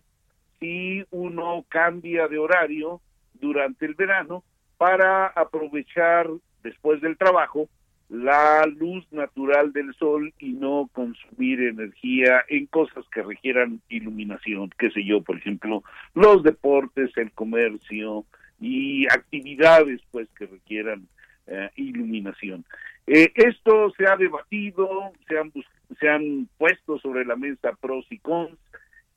si 0.59 1.03
uno 1.11 1.65
cambia 1.69 2.27
de 2.27 2.37
horario 2.37 3.01
durante 3.33 3.85
el 3.85 3.95
verano 3.95 4.43
para 4.77 5.27
aprovechar 5.27 6.27
después 6.63 7.01
del 7.01 7.17
trabajo 7.17 7.69
la 8.09 8.65
luz 8.67 9.05
natural 9.11 9.73
del 9.73 9.93
sol 9.95 10.33
y 10.37 10.53
no 10.53 10.89
consumir 10.93 11.61
energía 11.61 12.43
en 12.49 12.67
cosas 12.67 13.03
que 13.11 13.23
requieran 13.23 13.81
iluminación, 13.89 14.69
qué 14.77 14.91
sé 14.91 15.03
yo, 15.03 15.21
por 15.21 15.37
ejemplo, 15.37 15.83
los 16.13 16.43
deportes, 16.43 17.11
el 17.17 17.31
comercio 17.31 18.25
y 18.59 19.07
actividades 19.07 20.01
pues 20.11 20.29
que 20.37 20.45
requieran 20.45 21.07
eh, 21.47 21.69
iluminación. 21.75 22.63
Eh, 23.07 23.31
esto 23.35 23.91
se 23.97 24.07
ha 24.07 24.15
debatido, 24.17 25.11
se 25.27 25.37
han, 25.37 25.51
se 25.99 26.09
han 26.09 26.49
puesto 26.57 26.97
sobre 26.99 27.25
la 27.25 27.35
mesa 27.35 27.73
pros 27.79 28.05
y 28.09 28.19
cons 28.19 28.57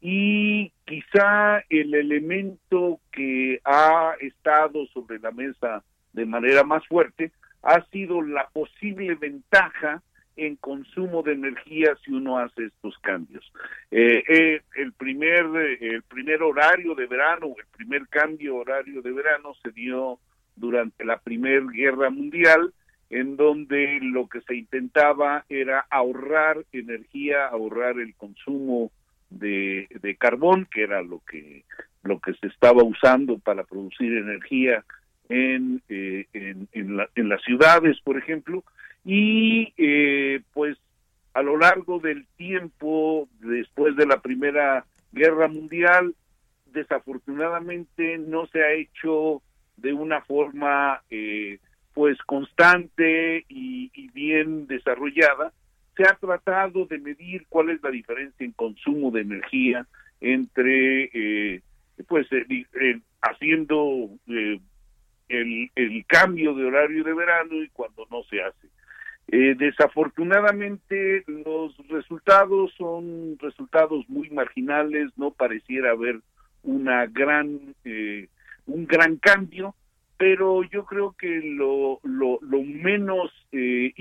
y 0.00 0.70
quizá 0.84 1.60
el 1.70 1.94
elemento 1.94 3.00
que 3.10 3.60
ha 3.64 4.14
estado 4.20 4.86
sobre 4.88 5.18
la 5.18 5.32
mesa 5.32 5.82
de 6.12 6.26
manera 6.26 6.62
más 6.64 6.86
fuerte 6.86 7.32
ha 7.62 7.84
sido 7.86 8.22
la 8.22 8.48
posible 8.48 9.14
ventaja 9.16 10.02
en 10.36 10.54
consumo 10.56 11.22
de 11.22 11.32
energía 11.32 11.96
si 12.04 12.12
uno 12.12 12.38
hace 12.38 12.66
estos 12.66 12.96
cambios. 12.98 13.52
Eh, 13.90 14.60
el 14.76 14.92
primer 14.92 15.44
el 15.80 16.02
primer 16.04 16.42
horario 16.42 16.94
de 16.94 17.06
verano, 17.06 17.54
el 17.58 17.66
primer 17.76 18.06
cambio 18.08 18.56
horario 18.56 19.02
de 19.02 19.10
verano 19.10 19.54
se 19.62 19.72
dio 19.72 20.20
durante 20.54 21.04
la 21.04 21.18
Primera 21.18 21.66
Guerra 21.72 22.10
Mundial, 22.10 22.72
en 23.10 23.36
donde 23.36 23.98
lo 24.02 24.28
que 24.28 24.40
se 24.42 24.56
intentaba 24.56 25.44
era 25.48 25.86
ahorrar 25.90 26.64
energía, 26.72 27.46
ahorrar 27.46 27.98
el 27.98 28.14
consumo 28.14 28.90
de, 29.30 29.88
carbón, 30.18 30.66
que 30.70 30.82
era 30.82 31.02
lo 31.02 31.20
que 31.28 31.64
lo 32.02 32.20
que 32.20 32.32
se 32.34 32.46
estaba 32.46 32.82
usando 32.84 33.38
para 33.38 33.64
producir 33.64 34.16
energía 34.16 34.84
en, 35.28 35.82
eh, 35.88 36.26
en, 36.32 37.28
las 37.28 37.42
ciudades, 37.42 38.00
por 38.00 38.16
ejemplo, 38.16 38.64
y 39.04 39.74
eh, 39.76 40.40
pues 40.54 40.78
a 41.34 41.42
lo 41.42 41.58
largo 41.58 41.98
del 41.98 42.26
tiempo, 42.36 43.28
después 43.40 43.94
de 43.96 44.06
la 44.06 44.20
Primera 44.20 44.86
Guerra 45.12 45.48
Mundial, 45.48 46.14
desafortunadamente 46.66 48.18
no 48.18 48.46
se 48.46 48.62
ha 48.62 48.72
hecho 48.72 49.42
de 49.76 49.92
una 49.92 50.20
forma 50.22 51.02
eh, 51.10 51.58
pues 51.98 52.16
constante 52.26 53.44
y, 53.48 54.08
bien 54.12 54.68
desarrollada, 54.68 55.52
se 55.96 56.04
ha 56.04 56.14
tratado 56.14 56.86
de 56.86 56.96
medir 57.00 57.44
cuál 57.48 57.70
es 57.70 57.82
la 57.82 57.90
diferencia 57.90 58.46
en 58.46 58.52
consumo 58.52 59.10
de 59.10 59.22
energía 59.22 59.84
entre 60.20 61.10
eh, 61.12 61.60
pues 62.06 62.28
haciendo 63.20 64.10
eh, 64.28 64.60
el, 65.28 65.72
el, 65.74 66.06
cambio 66.06 66.54
de 66.54 66.66
horario 66.66 67.02
de 67.02 67.14
verano 67.14 67.64
y 67.64 67.68
cuando 67.70 68.06
no 68.12 68.22
se 68.30 68.42
hace. 68.44 68.68
desafortunadamente 69.26 71.24
los 71.26 71.76
resultados 71.88 72.72
son 72.78 73.36
resultados 73.40 74.08
muy 74.08 74.30
marginales, 74.30 75.10
no 75.16 75.32
pareciera 75.32 75.90
haber 75.90 76.20
una 76.62 77.06
gran 77.06 77.74
eh, 77.84 78.28
un 78.66 78.86
gran 78.86 79.16
cambio, 79.16 79.74
pero 80.18 80.64
yo 80.64 80.84
creo 80.84 81.12
que 81.12 81.40
lo, 81.42 82.00
lo, 82.02 82.38
lo 82.42 82.62
menos 82.62 83.32
eh, 83.52 83.92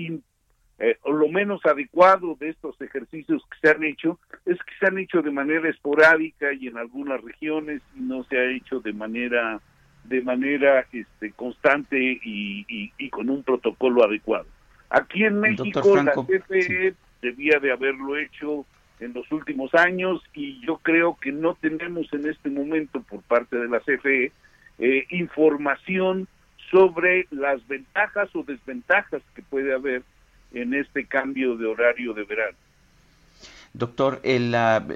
eh, 0.80 0.96
o 1.02 1.12
lo 1.12 1.28
menos 1.28 1.64
adecuado 1.64 2.36
de 2.38 2.50
estos 2.50 2.80
ejercicios 2.80 3.42
que 3.50 3.58
se 3.60 3.74
han 3.74 3.84
hecho 3.84 4.18
es 4.44 4.58
que 4.58 4.74
se 4.78 4.86
han 4.86 4.98
hecho 4.98 5.22
de 5.22 5.30
manera 5.30 5.70
esporádica 5.70 6.52
y 6.52 6.66
en 6.66 6.76
algunas 6.76 7.22
regiones 7.22 7.80
y 7.96 8.00
no 8.00 8.24
se 8.24 8.36
ha 8.36 8.44
hecho 8.50 8.80
de 8.80 8.92
manera 8.92 9.60
de 10.04 10.22
manera 10.22 10.86
este 10.92 11.32
constante 11.32 11.98
y, 12.00 12.64
y, 12.96 13.10
con 13.10 13.28
un 13.28 13.42
protocolo 13.42 14.04
adecuado. 14.04 14.46
Aquí 14.88 15.22
en 15.22 15.38
México 15.38 15.96
la 16.02 16.12
CFE 16.12 16.94
debía 17.20 17.58
de 17.58 17.72
haberlo 17.72 18.16
hecho 18.16 18.64
en 19.00 19.12
los 19.12 19.30
últimos 19.30 19.74
años 19.74 20.22
y 20.32 20.64
yo 20.64 20.78
creo 20.78 21.16
que 21.20 21.30
no 21.30 21.54
tenemos 21.60 22.10
en 22.12 22.26
este 22.26 22.48
momento 22.48 23.02
por 23.02 23.20
parte 23.22 23.56
de 23.56 23.68
la 23.68 23.80
CFE 23.80 24.32
eh, 24.78 25.06
información 25.10 26.28
sobre 26.70 27.26
las 27.30 27.66
ventajas 27.66 28.28
o 28.34 28.42
desventajas 28.42 29.22
que 29.34 29.42
puede 29.42 29.74
haber 29.74 30.02
en 30.52 30.74
este 30.74 31.06
cambio 31.06 31.56
de 31.56 31.66
horario 31.66 32.14
de 32.14 32.24
verano. 32.24 32.56
Doctor, 33.74 34.22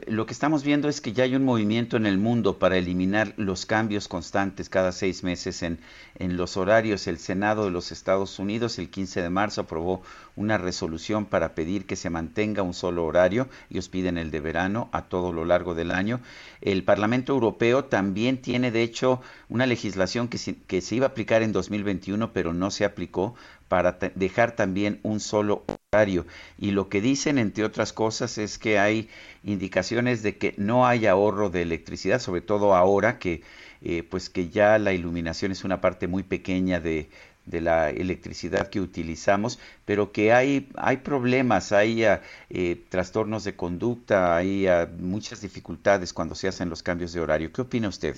lo 0.09 0.27
que 0.27 0.33
estamos 0.33 0.65
viendo 0.65 0.89
es 0.89 1.01
que 1.01 1.13
ya 1.13 1.25
hay 1.25 1.37
un 1.37 1.45
movimiento 1.45 1.99
en 1.99 2.07
el 2.07 2.17
mundo 2.17 2.59
para 2.59 2.79
eliminar 2.79 3.35
los 3.37 3.67
cambios 3.67 4.09
constantes 4.09 4.71
cada 4.71 4.93
seis 4.93 5.23
meses 5.23 5.63
en, 5.63 5.79
en 6.19 6.37
los 6.39 6.57
horarios. 6.57 7.07
El 7.07 7.19
Senado 7.19 7.67
de 7.67 7.71
los 7.71 7.93
Estados 7.93 8.39
Unidos 8.39 8.79
el 8.79 8.89
15 8.89 9.23
de 9.23 9.31
marzo 9.31 9.61
aprobó 9.61 10.03
una 10.37 10.59
resolución 10.59 11.27
para 11.27 11.55
pedir 11.55 11.87
que 11.87 11.97
se 11.97 12.11
mantenga 12.11 12.63
un 12.63 12.75
solo 12.75 13.05
horario. 13.05 13.49
Ellos 13.71 13.89
piden 13.89 14.19
el 14.19 14.31
de 14.31 14.41
verano 14.41 14.89
a 14.93 15.03
todo 15.03 15.33
lo 15.33 15.45
largo 15.45 15.75
del 15.75 15.91
año. 15.91 16.21
El 16.61 16.85
Parlamento 16.85 17.33
Europeo 17.33 17.85
también 17.85 18.41
tiene, 18.41 18.71
de 18.71 18.83
hecho, 18.83 19.21
una 19.49 19.67
legislación 19.67 20.29
que 20.29 20.39
que 20.67 20.81
se 20.81 20.95
iba 20.97 21.07
a 21.07 21.11
aplicar 21.11 21.43
en 21.43 21.53
2021, 21.53 22.33
pero 22.33 22.53
no 22.53 22.71
se 22.71 22.85
aplicó 22.85 23.35
para 23.73 23.93
dejar 24.15 24.55
también 24.55 25.01
un 25.03 25.19
solo 25.19 25.65
horario. 25.91 26.27
Y 26.59 26.73
lo 26.73 26.91
que 26.91 27.01
dicen, 27.01 27.39
entre 27.39 27.65
otras 27.65 27.95
cosas, 27.95 28.37
es 28.37 28.59
que 28.59 28.79
hay 28.79 29.09
indicaciones 29.45 30.23
de 30.23 30.37
que 30.37 30.55
no 30.59 30.87
hay 30.87 31.07
ahorro 31.07 31.49
de 31.49 31.63
electricidad, 31.63 32.21
sobre 32.21 32.43
todo 32.43 32.75
ahora 32.75 33.19
que, 33.19 33.43
eh, 33.81 34.03
pues 34.03 34.29
que 34.29 34.51
ya 34.51 34.79
la 34.79 34.93
iluminación 34.93 35.53
es 35.53 35.65
una 35.65 35.81
parte 35.81 36.07
muy 36.07 36.23
pequeña 36.23 36.81
de, 36.81 37.09
de 37.47 37.61
la 37.61 37.91
electricidad 37.91 38.69
que 38.69 38.81
utilizamos, 38.81 39.61
pero 39.85 40.13
que 40.13 40.33
hay, 40.33 40.69
hay 40.77 40.99
problemas, 40.99 41.73
hay 41.73 42.05
eh, 42.05 42.77
trastornos 42.89 43.45
de 43.45 43.57
conducta, 43.57 44.37
hay 44.37 44.67
ah, 44.67 44.89
muchas 44.99 45.43
dificultades 45.43 46.13
cuando 46.13 46.35
se 46.35 46.49
hacen 46.49 46.69
los 46.69 46.83
cambios 46.83 47.13
de 47.13 47.21
horario. 47.21 47.53
¿Qué 47.53 47.63
opina 47.63 47.89
usted? 47.89 48.17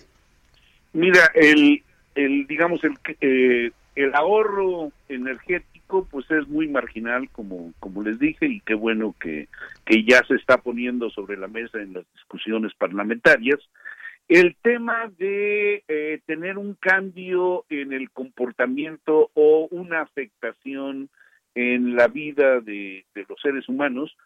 Mira, 0.92 1.30
el, 1.34 1.82
el 2.14 2.46
digamos 2.46 2.84
el 2.84 2.94
eh, 3.20 3.70
el 3.96 4.14
ahorro 4.14 4.92
energético 5.08 6.06
pues 6.10 6.28
es 6.30 6.48
muy 6.48 6.68
marginal 6.68 7.28
como 7.30 7.72
como 7.80 8.02
les 8.02 8.18
dije 8.18 8.46
y 8.46 8.60
qué 8.60 8.74
bueno 8.74 9.14
que 9.20 9.48
que 9.84 10.04
ya 10.04 10.22
se 10.26 10.34
está 10.34 10.58
poniendo 10.58 11.10
sobre 11.10 11.36
la 11.36 11.48
mesa 11.48 11.80
en 11.80 11.94
las 11.94 12.04
discusiones 12.14 12.72
parlamentarias 12.74 13.60
el 14.28 14.56
tema 14.62 15.10
de 15.18 15.84
eh, 15.86 16.20
tener 16.26 16.58
un 16.58 16.74
cambio 16.74 17.66
en 17.68 17.92
el 17.92 18.10
comportamiento 18.10 19.30
o 19.34 19.68
una 19.70 20.00
afectación 20.00 21.10
en 21.54 21.94
la 21.94 22.08
vida 22.08 22.60
de, 22.60 23.04
los 23.14 23.40
seres 23.40 23.68
humanos, 23.68 24.16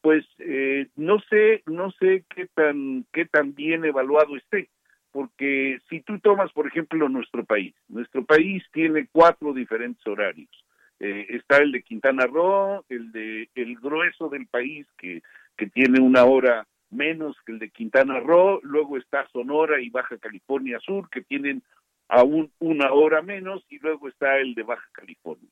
pues 0.00 0.24
eh, 0.38 0.88
no 0.96 1.20
sé, 1.30 1.62
no 1.66 1.92
sé 1.92 2.24
qué 2.34 2.46
tan, 2.54 3.06
qué 3.12 3.24
tan 3.26 3.54
bien 3.54 3.84
evaluado 3.84 4.36
esté, 4.36 4.68
porque 5.12 5.78
si 5.88 6.00
tú 6.00 6.18
tomas, 6.18 6.50
por 6.52 6.66
ejemplo, 6.66 7.08
nuestro 7.08 7.44
país, 7.44 7.74
nuestro 7.88 8.24
país 8.24 8.64
tiene 8.72 9.06
cuatro 9.12 9.52
diferentes 9.52 10.04
horarios. 10.06 10.50
Eh, 10.98 11.26
está 11.30 11.58
el 11.58 11.72
de 11.72 11.82
Quintana 11.82 12.26
Roo, 12.26 12.84
el 12.88 13.12
de 13.12 13.48
el 13.54 13.74
grueso 13.76 14.28
del 14.28 14.46
país 14.46 14.86
que, 14.96 15.20
que 15.56 15.66
tiene 15.66 16.00
una 16.00 16.24
hora 16.24 16.66
menos 16.92 17.36
que 17.44 17.52
el 17.52 17.58
de 17.58 17.70
Quintana 17.70 18.20
Roo, 18.20 18.60
luego 18.62 18.96
está 18.96 19.26
Sonora 19.28 19.80
y 19.80 19.90
Baja 19.90 20.18
California 20.18 20.78
Sur, 20.80 21.08
que 21.10 21.22
tienen 21.22 21.62
aún 22.08 22.52
una 22.58 22.92
hora 22.92 23.22
menos, 23.22 23.64
y 23.68 23.78
luego 23.78 24.08
está 24.08 24.38
el 24.38 24.54
de 24.54 24.62
Baja 24.62 24.88
California. 24.92 25.48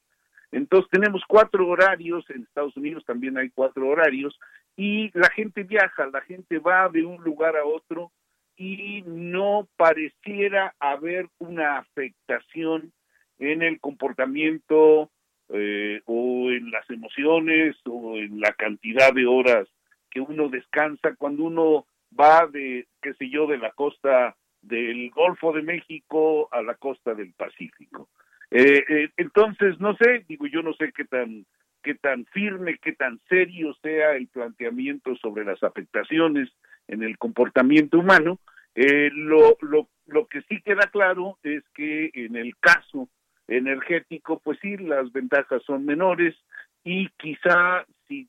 Entonces 0.53 0.91
tenemos 0.91 1.23
cuatro 1.27 1.67
horarios, 1.69 2.29
en 2.31 2.43
Estados 2.43 2.77
Unidos 2.77 3.05
también 3.05 3.39
hay 3.39 3.51
cuatro 3.51 3.89
horarios, 3.89 4.39
y 4.77 5.11
la 5.19 5.31
gente 5.31 5.63
viaja, 5.63 6.07
la 6.13 6.21
gente 6.23 6.59
va 6.59 6.89
de 6.89 7.05
un 7.05 7.23
lugar 7.23 7.57
a 7.57 7.65
otro 7.65 8.13
y 8.57 9.03
no 9.07 9.69
pareciera 9.77 10.75
haber 10.79 11.29
una 11.39 11.79
afectación 11.79 12.93
en 13.39 13.63
el 13.63 13.81
comportamiento 13.81 15.11
eh, 15.49 16.03
o 16.05 16.51
en 16.51 16.71
las 16.71 16.89
emociones 16.91 17.77
o 17.87 18.19
en 18.19 18.39
la 18.39 18.53
cantidad 18.53 19.15
de 19.15 19.27
horas 19.27 19.67
que 20.11 20.21
uno 20.21 20.49
descansa 20.49 21.15
cuando 21.17 21.45
uno 21.45 21.87
va 22.19 22.47
de, 22.47 22.87
qué 23.01 23.15
sé 23.15 23.29
yo, 23.31 23.47
de 23.47 23.59
la 23.59 23.71
costa 23.73 24.37
del 24.63 25.11
Golfo 25.11 25.53
de 25.53 25.63
México 25.63 26.49
a 26.53 26.63
la 26.63 26.75
costa 26.75 27.15
del 27.15 27.33
Pacífico. 27.33 28.09
Eh, 28.51 28.85
eh, 28.89 29.11
entonces, 29.17 29.79
no 29.79 29.97
sé, 29.97 30.25
digo, 30.29 30.47
yo 30.47 30.63
no 30.63 30.73
sé 30.75 30.93
qué 30.93 31.05
tan, 31.05 31.47
qué 31.83 31.95
tan 31.95 32.27
firme, 32.27 32.79
qué 32.79 32.93
tan 32.93 33.21
serio 33.29 33.75
sea 33.83 34.17
el 34.17 34.27
planteamiento 34.29 35.15
sobre 35.17 35.45
las 35.45 35.63
afectaciones 35.63 36.51
en 36.89 37.03
el 37.03 37.17
comportamiento 37.17 37.99
humano. 37.99 38.39
Eh, 38.75 39.11
lo, 39.13 39.57
lo, 39.61 39.89
lo 40.07 40.27
que 40.27 40.43
sí 40.43 40.61
queda 40.63 40.91
claro 40.91 41.39
es 41.43 41.63
que 41.75 42.11
en 42.15 42.37
el 42.37 42.57
caso 42.59 43.09
energético, 43.49 44.41
pues 44.41 44.59
sí, 44.61 44.77
las 44.77 45.13
ventajas 45.13 45.63
son 45.65 45.85
menores 45.85 46.37
y 46.85 47.09
quizá 47.19 47.85
si, 48.07 48.29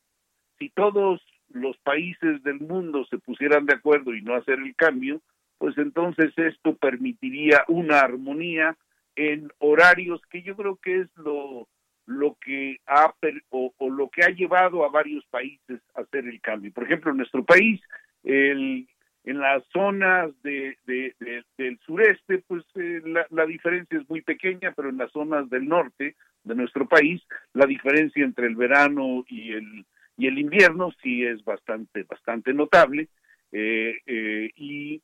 si 0.57 0.69
todos 0.69 1.21
los 1.53 1.77
países 1.77 2.43
del 2.43 2.59
mundo 2.59 3.05
se 3.05 3.17
pusieran 3.17 3.65
de 3.65 3.75
acuerdo 3.75 4.13
y 4.13 4.21
no 4.21 4.35
hacer 4.35 4.59
el 4.59 4.75
cambio, 4.75 5.21
pues 5.57 5.77
entonces 5.77 6.33
esto 6.37 6.75
permitiría 6.75 7.63
una 7.67 7.99
armonía 7.99 8.77
en 9.15 9.51
horarios 9.59 10.21
que 10.29 10.41
yo 10.41 10.55
creo 10.55 10.77
que 10.77 11.01
es 11.01 11.09
lo 11.17 11.67
lo 12.07 12.35
que 12.43 12.79
ha 12.87 13.13
o, 13.49 13.73
lo 13.89 14.09
que 14.09 14.23
ha 14.23 14.29
llevado 14.29 14.83
a 14.83 14.89
varios 14.89 15.25
países 15.27 15.79
a 15.95 16.01
hacer 16.01 16.27
el 16.27 16.41
cambio. 16.41 16.71
Por 16.73 16.83
ejemplo, 16.83 17.11
en 17.11 17.17
nuestro 17.17 17.43
país, 17.43 17.81
el, 18.23 18.87
en 19.23 19.39
las 19.39 19.63
zonas 19.71 20.31
de, 20.43 20.77
del 20.85 21.79
sureste, 21.85 22.43
pues 22.47 22.63
eh, 22.75 23.01
la, 23.05 23.25
la, 23.29 23.45
diferencia 23.45 23.99
es 23.99 24.09
muy 24.09 24.21
pequeña, 24.21 24.73
pero 24.75 24.89
en 24.89 24.97
las 24.97 25.11
zonas 25.11 25.49
del 25.49 25.67
norte 25.67 26.15
de 26.43 26.55
nuestro 26.55 26.87
país, 26.87 27.21
la 27.53 27.65
diferencia 27.65 28.23
entre 28.25 28.47
el 28.47 28.55
verano 28.55 29.23
y 29.27 29.53
el 29.53 29.85
y 30.21 30.27
el 30.27 30.37
invierno 30.37 30.91
sí 31.01 31.25
es 31.25 31.43
bastante, 31.43 32.03
bastante 32.03 32.53
notable 32.53 33.07
eh, 33.51 33.95
eh, 34.05 34.51
y 34.55 35.01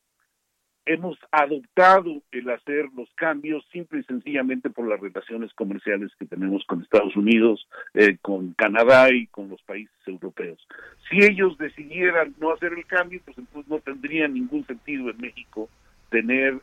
hemos 0.85 1.17
adoptado 1.31 2.21
el 2.31 2.47
hacer 2.51 2.85
los 2.95 3.09
cambios 3.15 3.65
simple 3.71 4.01
y 4.01 4.03
sencillamente 4.03 4.69
por 4.69 4.87
las 4.87 4.99
relaciones 4.99 5.51
comerciales 5.55 6.11
que 6.19 6.27
tenemos 6.27 6.63
con 6.67 6.83
Estados 6.83 7.15
Unidos, 7.15 7.67
eh, 7.95 8.17
con 8.21 8.53
Canadá 8.53 9.11
y 9.11 9.25
con 9.25 9.49
los 9.49 9.59
países 9.63 9.95
europeos. 10.05 10.59
Si 11.09 11.17
ellos 11.25 11.57
decidieran 11.57 12.35
no 12.39 12.53
hacer 12.53 12.73
el 12.73 12.85
cambio, 12.85 13.19
pues 13.25 13.39
entonces 13.39 13.71
no 13.71 13.79
tendría 13.79 14.27
ningún 14.27 14.67
sentido 14.67 15.09
en 15.09 15.17
México 15.17 15.67
tener, 16.11 16.59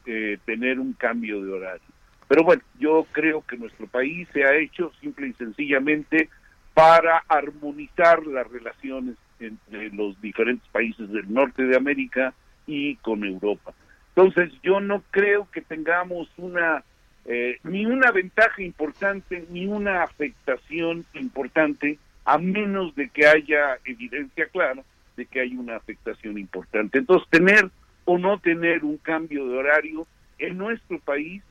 tener 0.46 0.78
un 0.78 0.92
cambio 0.92 1.42
de 1.42 1.52
horario. 1.52 1.88
Pero 2.28 2.44
bueno, 2.44 2.62
yo 2.78 3.04
creo 3.10 3.44
que 3.44 3.56
nuestro 3.56 3.88
país 3.88 4.28
se 4.32 4.44
ha 4.44 4.56
hecho 4.56 4.92
simple 5.00 5.26
y 5.26 5.32
sencillamente 5.32 6.30
para 6.74 7.22
armonizar 7.28 8.26
las 8.26 8.50
relaciones 8.50 9.16
entre 9.38 9.90
los 9.90 10.20
diferentes 10.20 10.68
países 10.68 11.10
del 11.10 11.32
norte 11.32 11.62
de 11.64 11.76
América 11.76 12.34
y 12.66 12.96
con 12.96 13.24
Europa. 13.24 13.72
Entonces 14.14 14.52
yo 14.62 14.80
no 14.80 15.02
creo 15.10 15.48
que 15.50 15.60
tengamos 15.60 16.28
una 16.36 16.84
eh, 17.26 17.58
ni 17.62 17.86
una 17.86 18.10
ventaja 18.10 18.60
importante 18.60 19.46
ni 19.50 19.66
una 19.66 20.02
afectación 20.02 21.06
importante 21.14 21.98
a 22.24 22.38
menos 22.38 22.94
de 22.94 23.08
que 23.08 23.26
haya 23.26 23.78
evidencia 23.84 24.46
clara 24.46 24.82
de 25.16 25.26
que 25.26 25.40
hay 25.40 25.56
una 25.56 25.76
afectación 25.76 26.38
importante. 26.38 26.98
Entonces 26.98 27.28
tener 27.30 27.70
o 28.04 28.18
no 28.18 28.38
tener 28.38 28.84
un 28.84 28.98
cambio 28.98 29.46
de 29.46 29.56
horario 29.56 30.06
en 30.38 30.58
nuestro 30.58 30.98
país 30.98 31.42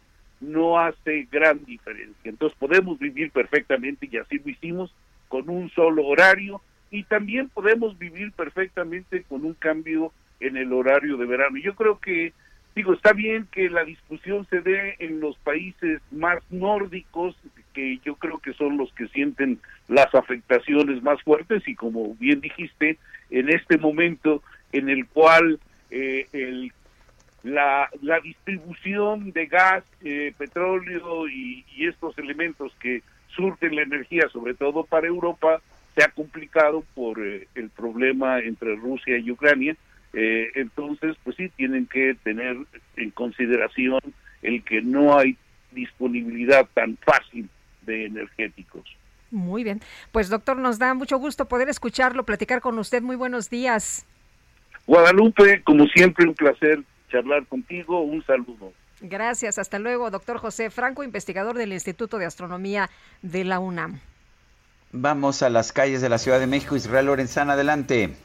no 0.42 0.78
hace 0.80 1.28
gran 1.32 1.64
diferencia. 1.64 2.30
Entonces 2.30 2.58
podemos 2.60 3.00
vivir 3.00 3.32
perfectamente 3.32 4.08
y 4.12 4.18
así 4.18 4.40
lo 4.40 4.50
hicimos 4.50 4.94
con 5.34 5.50
un 5.50 5.68
solo 5.72 6.06
horario 6.06 6.62
y 6.92 7.06
también 7.06 7.50
podemos 7.50 7.98
vivir 7.98 8.34
perfectamente 8.34 9.24
con 9.24 9.44
un 9.44 9.56
cambio 9.56 10.14
en 10.40 10.58
el 10.58 10.72
horario 10.72 11.18
de 11.18 11.26
verano. 11.26 11.58
Yo 11.58 11.74
creo 11.74 12.00
que, 12.00 12.34
digo, 12.76 12.94
está 12.94 13.14
bien 13.14 13.48
que 13.52 13.68
la 13.68 13.84
discusión 13.84 14.46
se 14.52 14.62
dé 14.62 14.96
en 15.00 15.20
los 15.20 15.36
países 15.40 16.02
más 16.12 16.38
nórdicos, 16.52 17.36
que 17.74 17.98
yo 18.06 18.14
creo 18.18 18.38
que 18.38 18.54
son 18.54 18.78
los 18.78 18.94
que 18.94 19.08
sienten 19.08 19.58
las 19.88 20.14
afectaciones 20.14 21.02
más 21.02 21.20
fuertes 21.24 21.68
y 21.68 21.74
como 21.74 22.14
bien 22.20 22.40
dijiste, 22.40 23.00
en 23.32 23.50
este 23.50 23.80
momento 23.80 24.44
en 24.72 24.88
el 24.88 25.08
cual 25.08 25.60
eh, 25.90 26.28
el 26.32 26.72
la, 27.44 27.90
la 28.02 28.20
distribución 28.22 29.32
de 29.32 29.48
gas, 29.48 29.84
eh, 30.04 30.34
petróleo 30.38 31.28
y, 31.28 31.66
estos 31.80 32.18
elementos 32.18 32.72
que 32.80 33.04
surten 33.36 33.76
la 33.76 33.84
energía, 33.84 34.28
sobre 34.32 34.54
todo 34.54 34.84
para 34.84 35.08
Europa, 35.08 35.62
se 35.96 36.04
ha 36.04 36.10
complicado 36.10 36.84
por 36.96 37.26
eh, 37.26 37.48
el 37.56 37.70
problema 37.70 38.40
entre 38.40 38.76
Rusia 38.76 39.18
y 39.18 39.32
Ucrania. 39.32 39.76
Eh, 40.14 40.52
entonces, 40.56 41.16
pues 41.24 41.36
sí, 41.36 41.50
tienen 41.50 41.88
que 41.88 42.16
tener 42.24 42.58
en 42.96 43.12
consideración 43.12 44.00
el 44.42 44.64
que 44.64 44.82
no 44.82 45.18
hay 45.18 45.38
disponibilidad 45.72 46.68
tan 46.74 46.98
fácil 46.98 47.50
de 47.82 48.06
energéticos. 48.06 48.84
Muy 49.32 49.64
bien. 49.64 49.82
Pues 50.12 50.30
doctor, 50.30 50.58
nos 50.58 50.78
da 50.78 50.94
mucho 50.94 51.18
gusto 51.18 51.48
poder 51.48 51.68
escucharlo, 51.68 52.24
platicar 52.24 52.62
con 52.62 52.78
usted. 52.78 53.02
Muy 53.02 53.16
buenos 53.16 53.50
días. 53.50 54.06
Guadalupe, 54.86 55.64
como 55.64 55.88
siempre, 55.88 56.28
un 56.28 56.36
placer 56.36 56.84
charlar 57.10 57.46
contigo. 57.48 58.02
Un 58.02 58.24
saludo. 58.26 58.74
Gracias, 59.06 59.60
hasta 59.60 59.80
luego, 59.80 60.10
doctor 60.10 60.38
José 60.38 60.70
Franco, 60.70 61.04
investigador 61.04 61.58
del 61.58 61.74
Instituto 61.74 62.18
de 62.18 62.26
Astronomía 62.26 62.90
de 63.22 63.44
la 63.44 63.60
UNAM. 63.60 64.00
Vamos 64.94 65.44
a 65.44 65.50
las 65.50 65.74
calles 65.74 66.02
de 66.02 66.08
la 66.08 66.18
Ciudad 66.18 66.40
de 66.40 66.48
México. 66.48 66.78
Israel 66.78 67.08
Lorenzana, 67.08 67.54
adelante. 67.54 68.16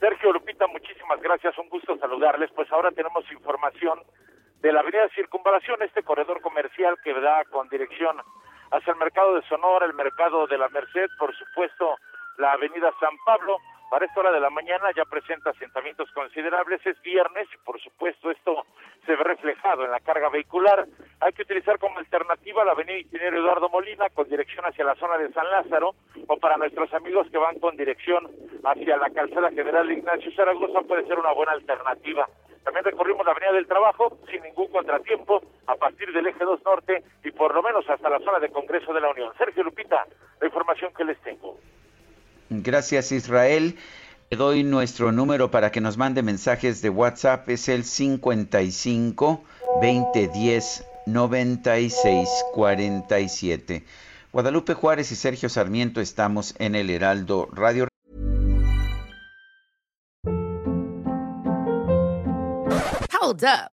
Sergio 0.00 0.32
Lupita, 0.32 0.66
muchísimas 0.66 1.20
gracias, 1.22 1.56
un 1.58 1.68
gusto 1.68 1.96
saludarles. 1.98 2.50
Pues 2.56 2.70
ahora 2.72 2.90
tenemos 2.90 3.22
información 3.30 4.00
de 4.62 4.72
la 4.72 4.80
avenida 4.80 5.08
Circunvalación, 5.14 5.80
este 5.82 6.02
corredor 6.02 6.40
comercial 6.40 6.96
que 7.04 7.14
da 7.14 7.44
con 7.44 7.68
dirección 7.68 8.16
hacia 8.72 8.92
el 8.94 8.98
mercado 8.98 9.36
de 9.36 9.42
Sonora, 9.46 9.86
el 9.86 9.94
mercado 9.94 10.48
de 10.48 10.58
la 10.58 10.68
Merced, 10.70 11.06
por 11.20 11.32
supuesto, 11.36 11.98
la 12.38 12.50
avenida 12.50 12.90
San 12.98 13.16
Pablo 13.24 13.58
para 13.94 14.06
esta 14.06 14.18
hora 14.18 14.32
de 14.32 14.40
la 14.40 14.50
mañana 14.50 14.90
ya 14.96 15.04
presenta 15.04 15.50
asentamientos 15.50 16.10
considerables, 16.10 16.84
es 16.84 17.00
viernes 17.02 17.46
y 17.54 17.58
por 17.58 17.80
supuesto 17.80 18.28
esto 18.28 18.66
se 19.06 19.14
ve 19.14 19.22
reflejado 19.22 19.84
en 19.84 19.92
la 19.92 20.00
carga 20.00 20.30
vehicular. 20.30 20.84
Hay 21.20 21.32
que 21.32 21.42
utilizar 21.42 21.78
como 21.78 22.00
alternativa 22.00 22.64
la 22.64 22.72
avenida 22.72 22.98
Ingeniero 22.98 23.38
Eduardo 23.38 23.68
Molina 23.68 24.10
con 24.10 24.28
dirección 24.28 24.64
hacia 24.66 24.84
la 24.84 24.96
zona 24.96 25.16
de 25.18 25.32
San 25.32 25.48
Lázaro 25.48 25.94
o 26.26 26.36
para 26.38 26.56
nuestros 26.56 26.92
amigos 26.92 27.28
que 27.30 27.38
van 27.38 27.60
con 27.60 27.76
dirección 27.76 28.28
hacia 28.64 28.96
la 28.96 29.10
calzada 29.10 29.52
general 29.52 29.88
Ignacio 29.88 30.32
Zaragoza 30.32 30.80
puede 30.80 31.06
ser 31.06 31.16
una 31.16 31.30
buena 31.30 31.52
alternativa. 31.52 32.28
También 32.64 32.84
recorrimos 32.84 33.24
la 33.24 33.30
Avenida 33.30 33.52
del 33.52 33.68
Trabajo 33.68 34.18
sin 34.28 34.42
ningún 34.42 34.72
contratiempo 34.72 35.40
a 35.68 35.76
partir 35.76 36.12
del 36.12 36.26
eje 36.26 36.42
2 36.42 36.64
norte 36.64 37.04
y 37.22 37.30
por 37.30 37.54
lo 37.54 37.62
menos 37.62 37.88
hasta 37.88 38.10
la 38.10 38.18
zona 38.18 38.40
de 38.40 38.50
Congreso 38.50 38.92
de 38.92 39.02
la 39.02 39.10
Unión. 39.10 39.32
Sergio 39.38 39.62
Lupita, 39.62 40.04
la 40.40 40.46
información 40.48 40.92
que 40.94 41.04
les 41.04 41.20
tengo. 41.20 41.56
Gracias 42.50 43.12
Israel. 43.12 43.76
Le 44.30 44.36
doy 44.36 44.64
nuestro 44.64 45.12
número 45.12 45.50
para 45.50 45.70
que 45.70 45.80
nos 45.80 45.96
mande 45.96 46.22
mensajes 46.22 46.82
de 46.82 46.90
WhatsApp. 46.90 47.48
Es 47.48 47.68
el 47.68 47.84
55 47.84 49.44
2010 49.80 50.84
9647. 51.06 53.84
Guadalupe 54.32 54.74
Juárez 54.74 55.12
y 55.12 55.16
Sergio 55.16 55.48
Sarmiento 55.48 56.00
estamos 56.00 56.56
en 56.58 56.74
el 56.74 56.90
Heraldo 56.90 57.48
Radio. 57.52 57.86
Hold 63.20 63.44
up. 63.44 63.73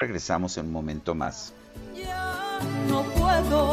Regresamos 0.00 0.56
en 0.58 0.66
un 0.66 0.72
momento 0.72 1.12
más. 1.12 1.52
no 2.88 3.02
puedo. 3.02 3.72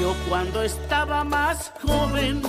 Yo 0.00 0.14
cuando 0.28 0.62
estaba 0.62 1.24
más 1.24 1.72
joven, 1.82 2.40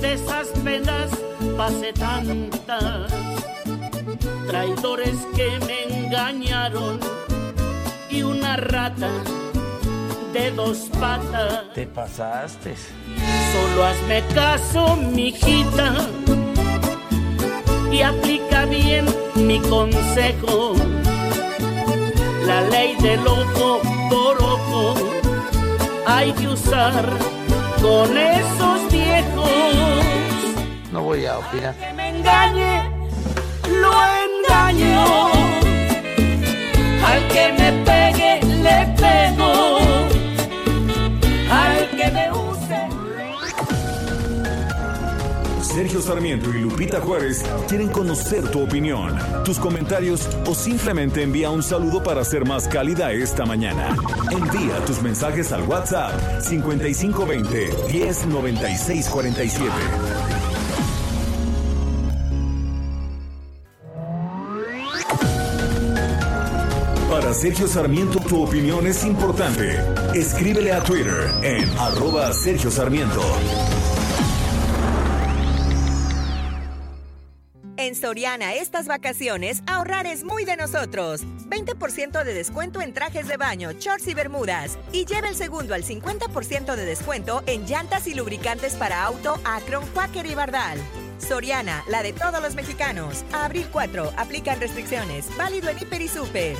de 0.00 0.12
esas 0.12 0.46
penas 0.62 1.10
pasé 1.56 1.92
tantas, 1.94 3.12
traidores 4.46 5.16
que 5.34 5.58
me 5.66 6.04
engañaron 6.04 7.00
y 8.08 8.22
una 8.22 8.56
rata 8.56 9.10
de 10.32 10.52
dos 10.52 10.90
patas. 11.00 11.72
Te 11.74 11.88
pasaste. 11.88 12.76
Solo 13.52 13.84
hazme 13.84 14.22
caso, 14.32 14.94
mijita, 14.94 16.06
y 17.90 18.02
aplica 18.02 18.41
bien 18.66 19.06
mi 19.34 19.58
consejo 19.60 20.74
la 22.46 22.60
ley 22.62 22.96
del 22.96 23.26
ojo 23.26 23.80
por 24.10 24.42
ojo 24.42 24.94
hay 26.06 26.32
que 26.32 26.48
usar 26.48 27.08
con 27.80 28.16
esos 28.16 28.92
viejos. 28.92 29.48
No 30.92 31.02
voy 31.02 31.26
a 31.26 31.38
opinar. 31.38 31.74
Que 31.74 31.92
me 31.94 32.10
engañe, 32.10 32.90
lo 33.80 33.92
engaño. 34.26 35.31
Sergio 45.74 46.02
Sarmiento 46.02 46.50
y 46.50 46.60
Lupita 46.60 47.00
Juárez 47.00 47.42
quieren 47.66 47.88
conocer 47.88 48.46
tu 48.50 48.62
opinión, 48.62 49.16
tus 49.42 49.58
comentarios 49.58 50.28
o 50.46 50.54
simplemente 50.54 51.22
envía 51.22 51.48
un 51.48 51.62
saludo 51.62 52.02
para 52.02 52.22
ser 52.24 52.46
más 52.46 52.68
cálida 52.68 53.10
esta 53.12 53.46
mañana. 53.46 53.96
Envía 54.30 54.84
tus 54.84 55.00
mensajes 55.00 55.50
al 55.50 55.62
WhatsApp 55.62 56.42
5520 56.42 57.70
109647. 57.90 59.72
Para 67.08 67.32
Sergio 67.32 67.66
Sarmiento 67.66 68.20
tu 68.20 68.42
opinión 68.44 68.86
es 68.86 69.04
importante. 69.06 69.80
Escríbele 70.12 70.72
a 70.72 70.82
Twitter 70.82 71.30
en 71.42 71.66
arroba 71.78 72.30
Sergio 72.34 72.70
Sarmiento. 72.70 73.22
En 77.92 77.96
Soriana 77.98 78.54
estas 78.54 78.86
vacaciones, 78.86 79.62
ahorrar 79.66 80.06
es 80.06 80.24
muy 80.24 80.46
de 80.46 80.56
nosotros. 80.56 81.20
20% 81.50 82.24
de 82.24 82.32
descuento 82.32 82.80
en 82.80 82.94
trajes 82.94 83.28
de 83.28 83.36
baño, 83.36 83.72
shorts 83.72 84.08
y 84.08 84.14
bermudas. 84.14 84.78
Y 84.92 85.04
lleva 85.04 85.28
el 85.28 85.34
segundo 85.34 85.74
al 85.74 85.84
50% 85.84 86.74
de 86.74 86.86
descuento 86.86 87.42
en 87.44 87.66
llantas 87.66 88.06
y 88.06 88.14
lubricantes 88.14 88.76
para 88.76 89.04
auto 89.04 89.38
Acron, 89.44 89.86
Quaker 89.88 90.24
y 90.24 90.34
Bardal. 90.34 90.78
Soriana, 91.18 91.84
la 91.86 92.02
de 92.02 92.14
todos 92.14 92.40
los 92.40 92.54
mexicanos. 92.54 93.26
Abril 93.30 93.66
4, 93.70 94.14
aplican 94.16 94.58
restricciones. 94.58 95.26
Válido 95.36 95.68
en 95.68 95.76
Hiper 95.76 96.00
y 96.00 96.08
Super. 96.08 96.56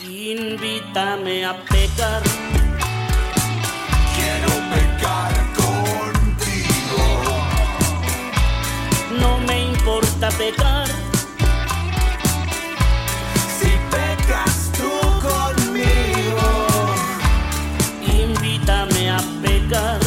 Invítame 0.00 1.44
a 1.44 1.62
pecar. 1.66 2.22
Quiero 4.14 4.48
pecar 4.70 5.32
contigo. 5.48 5.65
Importa 10.16 10.38
pecar. 10.38 10.86
Si 13.58 13.70
pecas 13.90 14.72
tú 14.72 14.90
conmigo. 15.20 16.46
Invítame 18.02 19.10
a 19.10 19.18
pecar. 19.42 20.05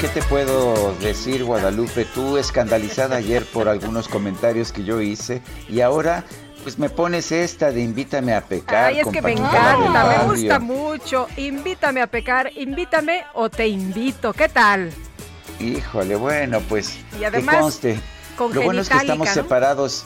¿Qué 0.00 0.08
te 0.08 0.22
puedo 0.22 0.94
decir, 0.96 1.44
Guadalupe? 1.44 2.04
Tú 2.04 2.36
escandalizada 2.38 3.16
ayer 3.16 3.44
por 3.46 3.68
algunos 3.68 4.08
comentarios 4.08 4.72
que 4.72 4.84
yo 4.84 5.00
hice 5.00 5.42
y 5.68 5.80
ahora 5.80 6.24
pues 6.62 6.78
me 6.78 6.88
pones 6.88 7.32
esta 7.32 7.72
de 7.72 7.80
invítame 7.80 8.34
a 8.34 8.40
pecar. 8.42 8.86
Ay, 8.86 9.00
es 9.00 9.08
que 9.08 9.20
me 9.22 9.32
encanta, 9.32 10.04
me 10.26 10.32
gusta 10.32 10.58
mucho. 10.60 11.26
Invítame 11.36 12.00
a 12.00 12.06
pecar, 12.06 12.50
invítame 12.56 13.24
o 13.34 13.50
te 13.50 13.66
invito. 13.68 14.32
¿Qué 14.32 14.48
tal? 14.48 14.92
Híjole, 15.60 16.14
bueno, 16.16 16.60
pues 16.68 16.98
Y 17.20 17.24
además, 17.24 17.54
que 17.56 17.60
conste. 17.60 18.00
con 18.36 18.54
Lo 18.54 18.62
bueno 18.62 18.80
es 18.80 18.88
que 18.88 18.96
estamos 18.96 19.28
separados, 19.28 20.04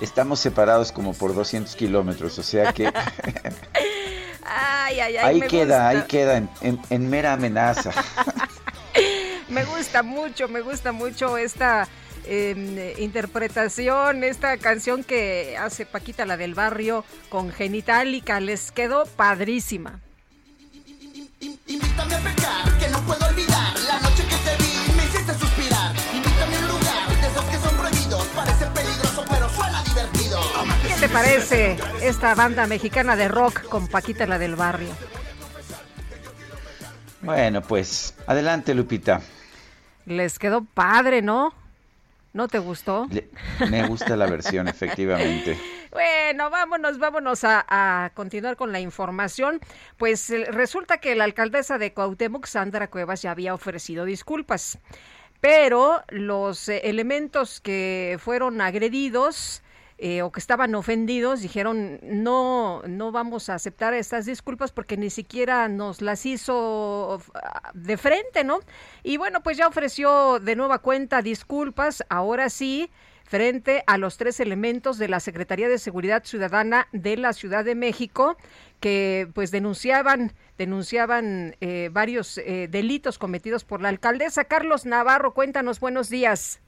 estamos 0.00 0.38
separados 0.40 0.92
como 0.92 1.12
por 1.12 1.34
200 1.34 1.74
kilómetros, 1.76 2.38
o 2.38 2.42
sea 2.42 2.72
que 2.72 2.86
Ay, 4.48 5.00
ay, 5.00 5.16
ay. 5.16 5.18
ahí 5.18 5.40
me 5.40 5.48
queda, 5.48 5.64
gusta. 5.64 5.88
ahí 5.88 6.02
queda 6.06 6.36
en, 6.36 6.48
en- 6.60 6.80
en 6.90 7.10
mera 7.10 7.32
amenaza. 7.32 7.90
Me 9.48 9.64
gusta 9.64 10.02
mucho, 10.02 10.48
me 10.48 10.60
gusta 10.60 10.92
mucho 10.92 11.36
esta 11.36 11.86
eh, 12.24 12.94
interpretación, 12.98 14.24
esta 14.24 14.56
canción 14.58 15.04
que 15.04 15.56
hace 15.56 15.86
Paquita, 15.86 16.26
la 16.26 16.36
del 16.36 16.54
barrio, 16.54 17.04
con 17.28 17.50
Genitalica. 17.52 18.40
Les 18.40 18.72
quedó 18.72 19.06
padrísima. 19.06 20.00
Invítame 21.40 22.14
a 22.14 22.18
pecar, 22.18 22.78
que 22.78 22.88
no 22.88 23.00
puedo 23.02 23.26
olvidar 23.26 23.78
La 23.88 24.00
noche 24.00 24.22
que 24.22 24.36
te 24.36 24.56
vi 24.62 24.92
me 24.96 25.04
hiciste 25.04 25.34
suspirar 25.34 25.94
Invítame 26.14 26.56
a 26.56 26.58
un 26.60 26.68
lugar 26.68 27.08
de 27.08 27.26
esos 27.26 27.44
que 27.44 27.58
son 27.58 27.76
prohibidos 27.76 28.26
Parece 28.28 28.66
peligroso 28.66 29.24
pero 29.28 29.48
suena 29.50 29.84
divertido 29.84 30.40
¿Qué 30.88 30.94
te 30.94 31.08
parece 31.10 31.76
esta 32.00 32.34
banda 32.34 32.66
mexicana 32.66 33.16
de 33.16 33.28
rock 33.28 33.68
con 33.68 33.86
Paquita, 33.86 34.26
la 34.26 34.38
del 34.38 34.56
barrio? 34.56 34.88
Bueno, 37.20 37.60
pues 37.60 38.14
adelante, 38.26 38.74
Lupita. 38.74 39.20
Les 40.06 40.38
quedó 40.38 40.64
padre, 40.64 41.20
¿no? 41.22 41.52
¿No 42.32 42.48
te 42.48 42.58
gustó? 42.58 43.06
Le- 43.10 43.28
me 43.70 43.86
gusta 43.86 44.16
la 44.16 44.26
versión, 44.26 44.68
efectivamente. 44.68 45.58
Bueno, 45.90 46.50
vámonos, 46.50 46.98
vámonos 46.98 47.44
a, 47.44 47.64
a 47.68 48.10
continuar 48.10 48.56
con 48.56 48.72
la 48.72 48.80
información. 48.80 49.60
Pues 49.96 50.28
eh, 50.30 50.44
resulta 50.50 50.98
que 50.98 51.14
la 51.14 51.24
alcaldesa 51.24 51.78
de 51.78 51.92
Cuauhtémoc, 51.94 52.46
Sandra 52.46 52.88
Cuevas, 52.88 53.22
ya 53.22 53.30
había 53.30 53.54
ofrecido 53.54 54.04
disculpas, 54.04 54.78
pero 55.40 56.02
los 56.08 56.68
eh, 56.68 56.82
elementos 56.84 57.60
que 57.60 58.18
fueron 58.20 58.60
agredidos 58.60 59.62
eh, 59.98 60.20
o 60.20 60.30
que 60.30 60.40
estaban 60.40 60.74
ofendidos 60.74 61.40
dijeron 61.40 61.98
no, 62.02 62.82
no 62.86 63.12
vamos 63.12 63.48
a 63.48 63.54
aceptar 63.54 63.94
estas 63.94 64.26
disculpas 64.26 64.70
porque 64.70 64.98
ni 64.98 65.08
siquiera 65.08 65.68
nos 65.68 66.02
las 66.02 66.26
hizo 66.26 67.22
ah, 67.34 67.70
de 67.72 67.96
frente, 67.96 68.44
¿no? 68.44 68.60
Y 69.02 69.16
bueno, 69.16 69.42
pues 69.42 69.56
ya 69.56 69.66
ofreció 69.66 70.38
de 70.38 70.54
nueva 70.54 70.80
cuenta 70.80 71.22
disculpas, 71.22 72.04
ahora 72.10 72.50
sí 72.50 72.90
frente 73.24 73.82
a 73.86 73.98
los 73.98 74.18
tres 74.18 74.38
elementos 74.38 74.98
de 74.98 75.08
la 75.08 75.18
Secretaría 75.18 75.68
de 75.68 75.78
Seguridad 75.78 76.24
Ciudadana 76.24 76.88
de 76.92 77.16
la 77.16 77.32
Ciudad 77.32 77.64
de 77.64 77.74
México 77.74 78.36
que 78.80 79.28
pues 79.34 79.50
denunciaban 79.50 80.32
denunciaban 80.58 81.56
eh, 81.60 81.88
varios 81.90 82.38
eh, 82.38 82.68
delitos 82.70 83.18
cometidos 83.18 83.64
por 83.64 83.80
la 83.80 83.88
alcaldesa 83.88 84.44
Carlos 84.44 84.86
Navarro 84.86 85.34
cuéntanos 85.34 85.80
buenos 85.80 86.08
días 86.08 86.60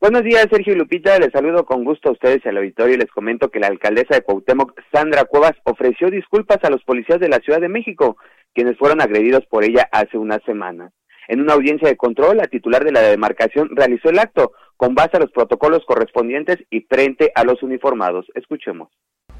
Buenos 0.00 0.22
días, 0.22 0.46
Sergio 0.48 0.76
Lupita. 0.76 1.18
Les 1.18 1.32
saludo 1.32 1.64
con 1.64 1.82
gusto 1.82 2.08
a 2.08 2.12
ustedes 2.12 2.38
y 2.44 2.48
al 2.48 2.58
auditorio 2.58 2.94
y 2.94 2.98
les 2.98 3.10
comento 3.10 3.50
que 3.50 3.58
la 3.58 3.66
alcaldesa 3.66 4.14
de 4.14 4.22
Cuauhtémoc, 4.22 4.80
Sandra 4.92 5.24
Cuevas, 5.24 5.54
ofreció 5.64 6.08
disculpas 6.08 6.58
a 6.62 6.70
los 6.70 6.84
policías 6.84 7.18
de 7.18 7.28
la 7.28 7.40
Ciudad 7.40 7.60
de 7.60 7.68
México, 7.68 8.16
quienes 8.54 8.78
fueron 8.78 9.00
agredidos 9.00 9.44
por 9.46 9.64
ella 9.64 9.88
hace 9.90 10.16
una 10.16 10.38
semana. 10.46 10.92
En 11.26 11.40
una 11.40 11.54
audiencia 11.54 11.88
de 11.88 11.96
control, 11.96 12.36
la 12.36 12.46
titular 12.46 12.84
de 12.84 12.92
la 12.92 13.00
demarcación 13.00 13.70
realizó 13.74 14.10
el 14.10 14.20
acto 14.20 14.52
con 14.76 14.94
base 14.94 15.16
a 15.16 15.20
los 15.20 15.32
protocolos 15.32 15.84
correspondientes 15.84 16.58
y 16.70 16.82
frente 16.82 17.32
a 17.34 17.42
los 17.42 17.64
uniformados. 17.64 18.26
Escuchemos. 18.36 18.90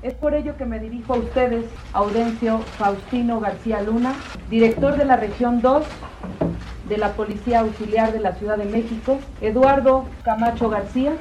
Es 0.02 0.14
por 0.14 0.34
ello 0.34 0.56
que 0.56 0.64
me 0.64 0.80
dirijo 0.80 1.14
a 1.14 1.18
ustedes, 1.18 1.66
Audencio 1.92 2.58
Faustino 2.58 3.38
García 3.38 3.80
Luna, 3.82 4.12
director 4.50 4.96
de 4.96 5.04
la 5.04 5.16
región 5.16 5.60
2 5.62 5.86
de 6.88 6.98
la 6.98 7.12
Policía 7.12 7.60
Auxiliar 7.60 8.12
de 8.12 8.20
la 8.20 8.32
Ciudad 8.32 8.56
de 8.56 8.64
México, 8.64 9.18
Eduardo 9.40 10.04
Camacho 10.24 10.68
García, 10.70 11.12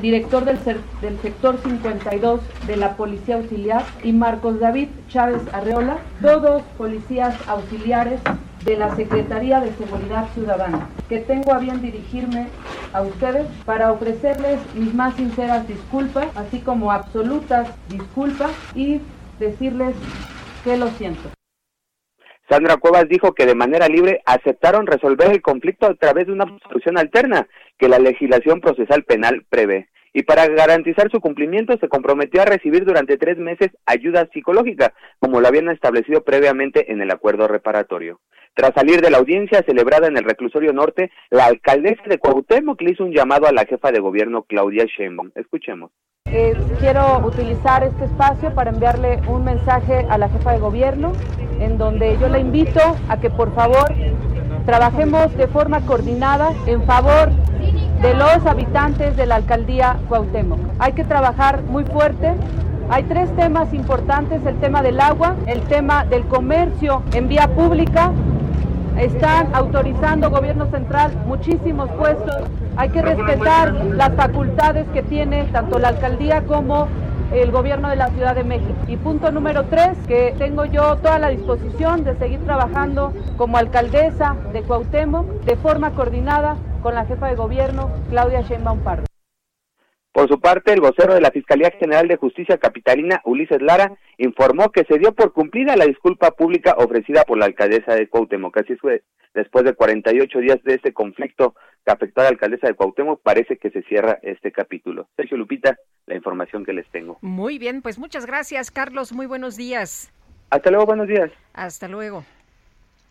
director 0.00 0.44
del, 0.44 0.58
del, 1.00 1.18
sector 1.20 1.58
52 1.62 2.40
de 2.66 2.76
la 2.76 2.96
Policía 2.96 3.36
Auxiliar, 3.36 3.84
y 4.02 4.12
Marcos 4.12 4.60
David 4.60 4.88
Chávez 5.08 5.42
Arreola, 5.52 5.98
todos 6.22 6.62
policías 6.78 7.34
auxiliares 7.48 8.20
de 8.64 8.76
la 8.76 8.94
Secretaría 8.96 9.60
de 9.60 9.72
Seguridad 9.74 10.28
Ciudadana, 10.34 10.88
que 11.08 11.18
tengo 11.18 11.52
a 11.52 11.58
bien 11.58 11.80
dirigirme 11.80 12.48
a 12.92 13.02
ustedes 13.02 13.46
para 13.64 13.92
ofrecerles 13.92 14.58
mis 14.74 14.94
más 14.94 15.14
sinceras 15.14 15.66
disculpas, 15.66 16.26
así 16.36 16.60
como 16.60 16.92
absolutas 16.92 17.68
disculpas 17.88 18.50
y 18.74 19.00
decirles 19.38 19.94
que 20.64 20.76
lo 20.76 20.88
siento. 20.90 21.30
Sandra 22.50 22.78
Cuevas 22.78 23.08
dijo 23.08 23.32
que 23.32 23.46
de 23.46 23.54
manera 23.54 23.86
libre 23.86 24.22
aceptaron 24.26 24.88
resolver 24.88 25.30
el 25.30 25.40
conflicto 25.40 25.86
a 25.86 25.94
través 25.94 26.26
de 26.26 26.32
una 26.32 26.46
solución 26.66 26.98
alterna 26.98 27.46
que 27.78 27.88
la 27.88 28.00
legislación 28.00 28.60
procesal 28.60 29.04
penal 29.04 29.44
prevé. 29.48 29.88
Y 30.12 30.24
para 30.24 30.48
garantizar 30.48 31.08
su 31.12 31.20
cumplimiento 31.20 31.78
se 31.78 31.88
comprometió 31.88 32.42
a 32.42 32.46
recibir 32.46 32.84
durante 32.84 33.16
tres 33.18 33.38
meses 33.38 33.70
ayuda 33.86 34.28
psicológica, 34.32 34.92
como 35.20 35.40
lo 35.40 35.46
habían 35.46 35.68
establecido 35.68 36.24
previamente 36.24 36.90
en 36.90 37.00
el 37.00 37.12
acuerdo 37.12 37.46
reparatorio. 37.46 38.18
Tras 38.54 38.74
salir 38.74 39.00
de 39.00 39.12
la 39.12 39.18
audiencia 39.18 39.62
celebrada 39.62 40.08
en 40.08 40.16
el 40.16 40.24
reclusorio 40.24 40.72
norte, 40.72 41.12
la 41.30 41.46
alcaldesa 41.46 42.02
de 42.06 42.18
Cuauhtémoc 42.18 42.82
hizo 42.82 43.04
un 43.04 43.12
llamado 43.12 43.46
a 43.46 43.52
la 43.52 43.64
jefa 43.64 43.92
de 43.92 44.00
gobierno 44.00 44.42
Claudia 44.42 44.86
Sheinbaum. 44.86 45.30
Escuchemos. 45.36 45.92
Eh, 46.26 46.54
quiero 46.78 47.26
utilizar 47.26 47.82
este 47.82 48.04
espacio 48.04 48.54
para 48.54 48.70
enviarle 48.70 49.20
un 49.26 49.42
mensaje 49.42 50.06
a 50.08 50.18
la 50.18 50.28
jefa 50.28 50.52
de 50.52 50.58
gobierno, 50.58 51.12
en 51.58 51.76
donde 51.76 52.18
yo 52.18 52.28
la 52.28 52.38
invito 52.38 52.80
a 53.08 53.16
que 53.16 53.30
por 53.30 53.54
favor 53.54 53.92
trabajemos 54.64 55.36
de 55.36 55.48
forma 55.48 55.80
coordinada 55.80 56.52
en 56.66 56.84
favor 56.84 57.30
de 58.02 58.14
los 58.14 58.46
habitantes 58.46 59.16
de 59.16 59.26
la 59.26 59.36
alcaldía 59.36 59.98
Cuauhtémoc. 60.08 60.60
Hay 60.78 60.92
que 60.92 61.04
trabajar 61.04 61.62
muy 61.62 61.84
fuerte 61.84 62.36
hay 62.92 63.04
tres 63.04 63.30
temas 63.36 63.72
importantes, 63.72 64.44
el 64.44 64.58
tema 64.58 64.82
del 64.82 64.98
agua, 64.98 65.36
el 65.46 65.60
tema 65.62 66.04
del 66.04 66.24
comercio 66.26 67.04
en 67.12 67.28
vía 67.28 67.46
pública. 67.46 68.10
Están 69.00 69.54
autorizando 69.54 70.28
gobierno 70.28 70.66
central 70.66 71.10
muchísimos 71.26 71.90
puestos. 71.92 72.36
Hay 72.76 72.90
que 72.90 73.00
respetar 73.00 73.72
las 73.72 74.12
facultades 74.12 74.86
que 74.92 75.02
tiene 75.02 75.44
tanto 75.44 75.78
la 75.78 75.88
alcaldía 75.88 76.42
como 76.42 76.86
el 77.32 77.50
gobierno 77.50 77.88
de 77.88 77.96
la 77.96 78.08
Ciudad 78.08 78.34
de 78.34 78.44
México. 78.44 78.74
Y 78.88 78.98
punto 78.98 79.32
número 79.32 79.64
tres, 79.70 79.96
que 80.06 80.34
tengo 80.36 80.66
yo 80.66 80.96
toda 80.96 81.18
la 81.18 81.28
disposición 81.28 82.04
de 82.04 82.14
seguir 82.16 82.40
trabajando 82.44 83.14
como 83.38 83.56
alcaldesa 83.56 84.36
de 84.52 84.60
Cuauhtémoc 84.64 85.26
de 85.44 85.56
forma 85.56 85.92
coordinada 85.92 86.56
con 86.82 86.94
la 86.94 87.06
jefa 87.06 87.28
de 87.28 87.36
gobierno, 87.36 87.88
Claudia 88.10 88.42
Sheinbaum 88.42 88.80
Pardo. 88.80 89.09
Por 90.12 90.28
su 90.28 90.40
parte, 90.40 90.72
el 90.72 90.80
vocero 90.80 91.14
de 91.14 91.20
la 91.20 91.30
Fiscalía 91.30 91.70
General 91.78 92.08
de 92.08 92.16
Justicia 92.16 92.58
Capitalina, 92.58 93.22
Ulises 93.24 93.62
Lara, 93.62 93.96
informó 94.18 94.72
que 94.72 94.84
se 94.84 94.98
dio 94.98 95.12
por 95.12 95.32
cumplida 95.32 95.76
la 95.76 95.86
disculpa 95.86 96.32
pública 96.32 96.74
ofrecida 96.78 97.22
por 97.22 97.38
la 97.38 97.46
alcaldesa 97.46 97.94
de 97.94 98.08
Cuauhtémoc. 98.08 98.56
Así 98.56 98.74
fue, 98.74 99.04
después 99.34 99.64
de 99.64 99.74
48 99.74 100.38
días 100.40 100.58
de 100.64 100.74
este 100.74 100.92
conflicto 100.92 101.54
que 101.84 101.92
afectó 101.92 102.22
a 102.22 102.24
la 102.24 102.30
alcaldesa 102.30 102.66
de 102.66 102.74
Cuauhtémoc, 102.74 103.22
parece 103.22 103.56
que 103.56 103.70
se 103.70 103.82
cierra 103.82 104.18
este 104.22 104.50
capítulo. 104.50 105.08
Sergio 105.16 105.36
Lupita, 105.36 105.78
la 106.06 106.16
información 106.16 106.64
que 106.64 106.72
les 106.72 106.88
tengo. 106.90 107.18
Muy 107.20 107.58
bien, 107.58 107.80
pues 107.80 107.96
muchas 107.96 108.26
gracias, 108.26 108.72
Carlos. 108.72 109.12
Muy 109.12 109.26
buenos 109.26 109.56
días. 109.56 110.12
Hasta 110.50 110.70
luego, 110.70 110.86
buenos 110.86 111.06
días. 111.06 111.30
Hasta 111.54 111.86
luego. 111.86 112.24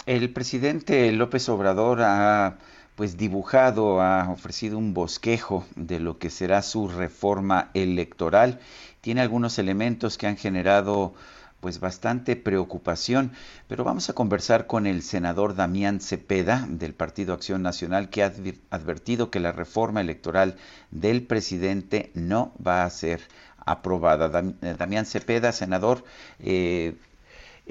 El 0.06 0.34
presidente 0.34 1.10
López 1.14 1.48
Obrador 1.48 2.00
ha 2.02 2.58
pues 3.00 3.16
dibujado, 3.16 4.02
ha 4.02 4.30
ofrecido 4.30 4.78
un 4.78 4.94
bosquejo 4.94 5.66
de 5.78 6.02
lo 6.02 6.20
que 6.20 6.30
será 6.30 6.62
su 6.62 6.90
reforma 6.90 7.72
electoral. 7.74 8.60
Tiene 9.00 9.22
algunos 9.22 9.58
elementos 9.58 10.18
que 10.18 10.28
han 10.28 10.36
generado 10.36 11.14
pues 11.62 11.80
bastante 11.80 12.36
preocupación, 12.36 13.32
pero 13.70 13.86
vamos 13.86 14.10
a 14.10 14.14
conversar 14.14 14.68
con 14.68 14.86
el 14.86 15.02
senador 15.02 15.56
Damián 15.56 16.02
Cepeda 16.02 16.68
del 16.68 16.94
Partido 16.94 17.34
Acción 17.34 17.62
Nacional 17.62 18.10
que 18.10 18.22
ha 18.22 18.34
advertido 18.70 19.32
que 19.32 19.40
la 19.40 19.54
reforma 19.54 20.02
electoral 20.02 20.58
del 20.92 21.24
presidente 21.24 22.12
no 22.16 22.52
va 22.62 22.84
a 22.84 22.90
ser 22.90 23.22
aprobada. 23.66 24.44
Eh, 24.62 24.76
Damián 24.78 25.06
Cepeda, 25.06 25.54
senador, 25.54 26.04
eh, 26.40 26.96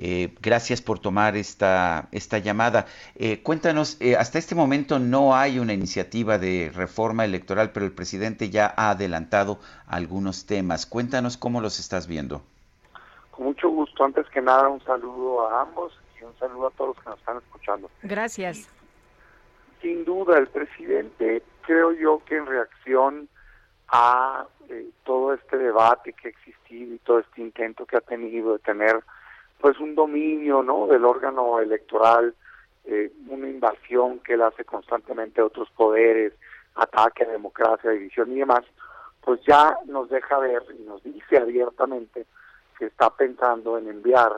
eh, 0.00 0.32
gracias 0.40 0.80
por 0.80 1.00
tomar 1.00 1.36
esta, 1.36 2.08
esta 2.12 2.38
llamada. 2.38 2.86
Eh, 3.16 3.42
cuéntanos, 3.42 3.96
eh, 4.00 4.16
hasta 4.16 4.38
este 4.38 4.54
momento 4.54 5.00
no 5.00 5.34
hay 5.34 5.58
una 5.58 5.72
iniciativa 5.72 6.38
de 6.38 6.70
reforma 6.72 7.24
electoral, 7.24 7.72
pero 7.72 7.84
el 7.84 7.92
presidente 7.92 8.48
ya 8.48 8.72
ha 8.76 8.90
adelantado 8.90 9.58
algunos 9.88 10.46
temas. 10.46 10.86
Cuéntanos 10.86 11.36
cómo 11.36 11.60
los 11.60 11.80
estás 11.80 12.06
viendo. 12.06 12.42
Con 13.32 13.46
mucho 13.46 13.68
gusto. 13.70 14.04
Antes 14.04 14.28
que 14.28 14.40
nada, 14.40 14.68
un 14.68 14.80
saludo 14.84 15.48
a 15.48 15.62
ambos 15.62 15.92
y 16.20 16.24
un 16.24 16.36
saludo 16.38 16.68
a 16.68 16.70
todos 16.70 16.94
los 16.94 17.04
que 17.04 17.10
nos 17.10 17.18
están 17.18 17.36
escuchando. 17.38 17.90
Gracias. 18.04 18.68
Sin 19.82 20.04
duda, 20.04 20.38
el 20.38 20.46
presidente, 20.46 21.42
creo 21.62 21.92
yo 21.92 22.22
que 22.24 22.36
en 22.36 22.46
reacción 22.46 23.28
a 23.88 24.46
todo 25.04 25.34
este 25.34 25.56
debate 25.56 26.12
que 26.12 26.28
ha 26.28 26.30
existido 26.30 26.94
y 26.94 26.98
todo 26.98 27.20
este 27.20 27.40
intento 27.40 27.86
que 27.86 27.96
ha 27.96 28.00
tenido 28.00 28.52
de 28.52 28.58
tener 28.58 29.02
pues 29.60 29.78
un 29.80 29.94
dominio 29.94 30.62
no 30.62 30.86
del 30.86 31.04
órgano 31.04 31.60
electoral 31.60 32.34
eh, 32.84 33.12
una 33.28 33.48
invasión 33.48 34.20
que 34.20 34.34
él 34.34 34.42
hace 34.42 34.64
constantemente 34.64 35.40
a 35.40 35.46
otros 35.46 35.68
poderes 35.70 36.32
ataque 36.74 37.24
a 37.24 37.28
democracia 37.28 37.90
división 37.90 38.32
y 38.32 38.38
demás 38.38 38.64
pues 39.20 39.40
ya 39.46 39.76
nos 39.86 40.08
deja 40.08 40.38
ver 40.38 40.62
y 40.78 40.82
nos 40.84 41.02
dice 41.02 41.36
abiertamente 41.36 42.26
que 42.78 42.86
está 42.86 43.10
pensando 43.10 43.76
en 43.76 43.88
enviar 43.88 44.32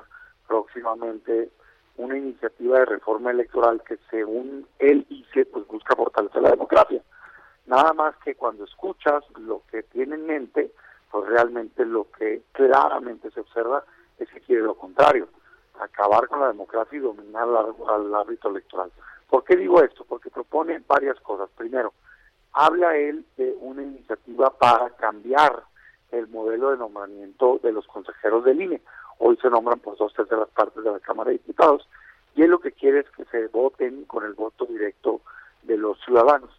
próximamente 0.49 1.51
una 1.97 2.17
iniciativa 2.17 2.81
de 2.81 2.87
reforma 2.87 3.31
electoral 3.31 3.83
que 3.87 3.99
según 4.11 4.67
él 4.79 5.07
dice 5.09 5.45
pues 5.45 5.67
busca 5.67 5.95
fortalecer 5.95 6.43
la 6.43 6.51
democracia. 6.51 7.03
Nada 7.67 7.93
más 7.93 8.17
que 8.25 8.35
cuando 8.35 8.65
escuchas 8.65 9.23
lo 9.39 9.63
que 9.71 9.83
tiene 9.85 10.17
en 10.17 10.27
mente 10.27 10.73
pues 11.11 11.29
realmente 11.29 11.85
lo 11.85 12.11
que 12.11 12.43
claramente 12.53 13.31
se 13.31 13.41
observa 13.41 13.85
es 14.25 14.31
que 14.31 14.41
quiere 14.41 14.63
lo 14.63 14.75
contrario, 14.75 15.29
acabar 15.81 16.29
con 16.29 16.41
la 16.41 16.49
democracia 16.49 16.97
y 16.97 17.01
dominar 17.01 17.49
al 17.89 18.15
árbitro 18.15 18.51
electoral. 18.51 18.91
¿Por 19.29 19.45
qué 19.45 19.57
digo 19.57 19.83
esto? 19.83 20.05
Porque 20.05 20.31
propone 20.31 20.83
varias 20.87 21.19
cosas. 21.21 21.49
Primero, 21.57 21.93
habla 22.53 22.97
él 22.97 23.25
de 23.37 23.57
una 23.61 23.83
iniciativa 23.83 24.51
para 24.51 24.91
cambiar 24.91 25.63
el 26.11 26.27
modelo 26.29 26.71
de 26.71 26.79
nombramiento 26.79 27.61
de 27.63 27.73
los 27.73 27.87
consejeros 27.87 28.45
del 28.45 28.61
INE. 28.61 28.83
Hoy 29.19 29.39
se 29.41 29.51
nombran 29.51 29.79
por 29.81 29.97
dos 29.97 30.13
terceras 30.15 30.49
partes 30.49 30.83
de 30.83 30.91
la 30.91 31.01
Cámara 31.01 31.31
de 31.31 31.39
Diputados 31.39 31.89
y 32.35 32.43
él 32.43 32.51
lo 32.51 32.61
que 32.61 32.73
quiere 32.73 33.01
es 33.01 33.11
que 33.11 33.25
se 33.27 33.47
voten 33.49 34.05
con 34.05 34.25
el 34.25 34.35
voto 34.35 34.67
directo 34.67 35.21
de 35.63 35.77
los 35.77 36.01
ciudadanos. 36.05 36.51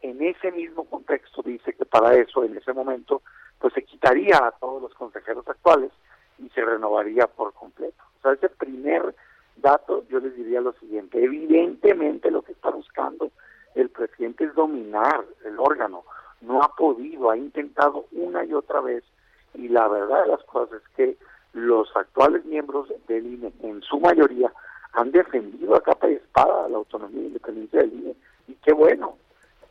En 0.00 0.22
ese 0.22 0.52
mismo 0.52 0.84
contexto 0.84 1.42
dice 1.42 1.72
que 1.72 1.84
para 1.84 2.14
eso, 2.14 2.44
en 2.44 2.56
ese 2.56 2.72
momento, 2.72 3.22
pues 3.58 3.72
se 3.74 3.84
quitaría 3.84 4.36
a 4.36 4.52
todos 4.52 4.82
los 4.82 4.94
consejeros 4.94 5.46
actuales 5.48 5.90
y 6.38 6.48
se 6.50 6.64
renovaría 6.64 7.26
por 7.26 7.52
completo. 7.54 8.02
O 8.18 8.22
sea, 8.22 8.32
ese 8.32 8.48
primer 8.48 9.14
dato 9.56 10.04
yo 10.08 10.20
les 10.20 10.34
diría 10.36 10.60
lo 10.60 10.72
siguiente, 10.74 11.22
evidentemente 11.22 12.30
lo 12.30 12.42
que 12.42 12.52
está 12.52 12.70
buscando 12.70 13.30
el 13.74 13.90
presidente 13.90 14.44
es 14.44 14.54
dominar 14.54 15.24
el 15.44 15.58
órgano, 15.58 16.04
no 16.40 16.62
ha 16.62 16.68
podido, 16.74 17.30
ha 17.30 17.36
intentado 17.36 18.06
una 18.12 18.44
y 18.44 18.52
otra 18.52 18.80
vez 18.80 19.04
y 19.54 19.68
la 19.68 19.88
verdad 19.88 20.22
de 20.22 20.28
las 20.28 20.44
cosas 20.44 20.80
es 20.82 20.88
que 20.96 21.16
los 21.52 21.94
actuales 21.96 22.44
miembros 22.44 22.88
del 23.06 23.26
INE 23.26 23.52
en 23.62 23.80
su 23.82 24.00
mayoría 24.00 24.52
han 24.92 25.10
defendido 25.10 25.74
a 25.74 25.82
capa 25.82 26.08
y 26.08 26.14
espada 26.14 26.68
la 26.68 26.76
autonomía 26.76 27.22
e 27.22 27.26
independencia 27.26 27.80
del 27.80 27.92
INE 27.92 28.16
y 28.48 28.54
qué 28.56 28.72
bueno, 28.72 29.16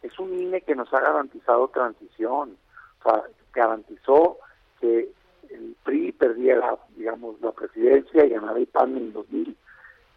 es 0.02 0.18
un 0.20 0.34
INE 0.34 0.62
que 0.62 0.76
nos 0.76 0.94
ha 0.94 1.00
garantizado 1.00 1.68
transición, 1.70 2.58
o 3.00 3.04
sea, 3.04 3.24
garantizó 3.54 4.38
que 4.80 5.10
el 5.54 5.76
PRI 5.84 6.12
perdiera, 6.12 6.78
digamos, 6.96 7.40
la 7.42 7.52
presidencia 7.52 8.26
y 8.26 8.30
ganara 8.30 8.58
el 8.58 8.68
PAN 8.68 8.98
en 8.98 9.14
2000, 9.14 9.56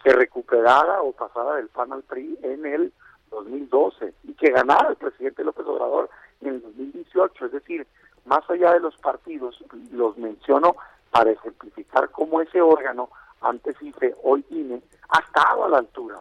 que 0.03 0.13
recuperara 0.13 1.03
o 1.03 1.13
pasara 1.13 1.57
del 1.57 1.69
PAN 1.69 1.93
al 1.93 2.03
PRI 2.03 2.39
en 2.43 2.67
el 2.67 2.93
2012 3.31 4.15
y 4.25 4.35
que 4.35 4.51
ganara 4.51 4.91
el 4.91 4.97
presidente 4.97 5.45
López 5.45 5.67
Obrador 5.67 6.11
en 6.41 6.49
el 6.49 6.63
2018. 6.63 7.47
Es 7.47 7.53
decir, 7.53 7.87
más 8.25 8.49
allá 8.51 8.73
de 8.73 8.81
los 8.81 8.97
partidos, 8.97 9.63
los 9.93 10.17
menciono 10.19 10.77
para 11.11 11.31
ejemplificar 11.31 12.11
cómo 12.11 12.41
ese 12.41 12.61
órgano, 12.61 13.09
antes 13.41 13.81
IFE, 13.81 14.15
hoy 14.23 14.45
INE, 14.51 14.83
ha 15.09 15.21
estado 15.21 15.65
a 15.65 15.69
la 15.69 15.79
altura 15.79 16.21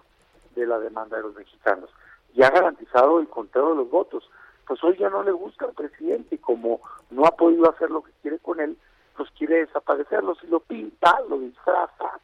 de 0.56 0.66
la 0.66 0.80
demanda 0.80 1.18
de 1.18 1.24
los 1.24 1.36
mexicanos 1.36 1.90
y 2.34 2.44
ha 2.44 2.50
garantizado 2.50 3.20
el 3.20 3.28
conteo 3.28 3.70
de 3.70 3.76
los 3.76 3.90
votos. 3.90 4.30
Pues 4.68 4.84
hoy 4.84 4.98
ya 4.98 5.10
no 5.10 5.24
le 5.24 5.32
gusta 5.32 5.66
al 5.66 5.74
presidente 5.74 6.36
y 6.36 6.38
como 6.40 6.82
no 7.10 7.26
ha 7.26 7.32
podido 7.32 7.70
hacer 7.70 7.92
lo 7.92 8.02
que 8.02 8.12
quiere 8.22 8.40
con 8.40 8.60
él, 8.60 8.78
pues 9.16 9.30
quiere 9.32 9.66
desaparecerlo. 9.66 10.36
Si 10.36 10.48
lo 10.48 10.60
pinta, 10.60 11.20
lo 11.30 11.40
disfraza 11.40 12.20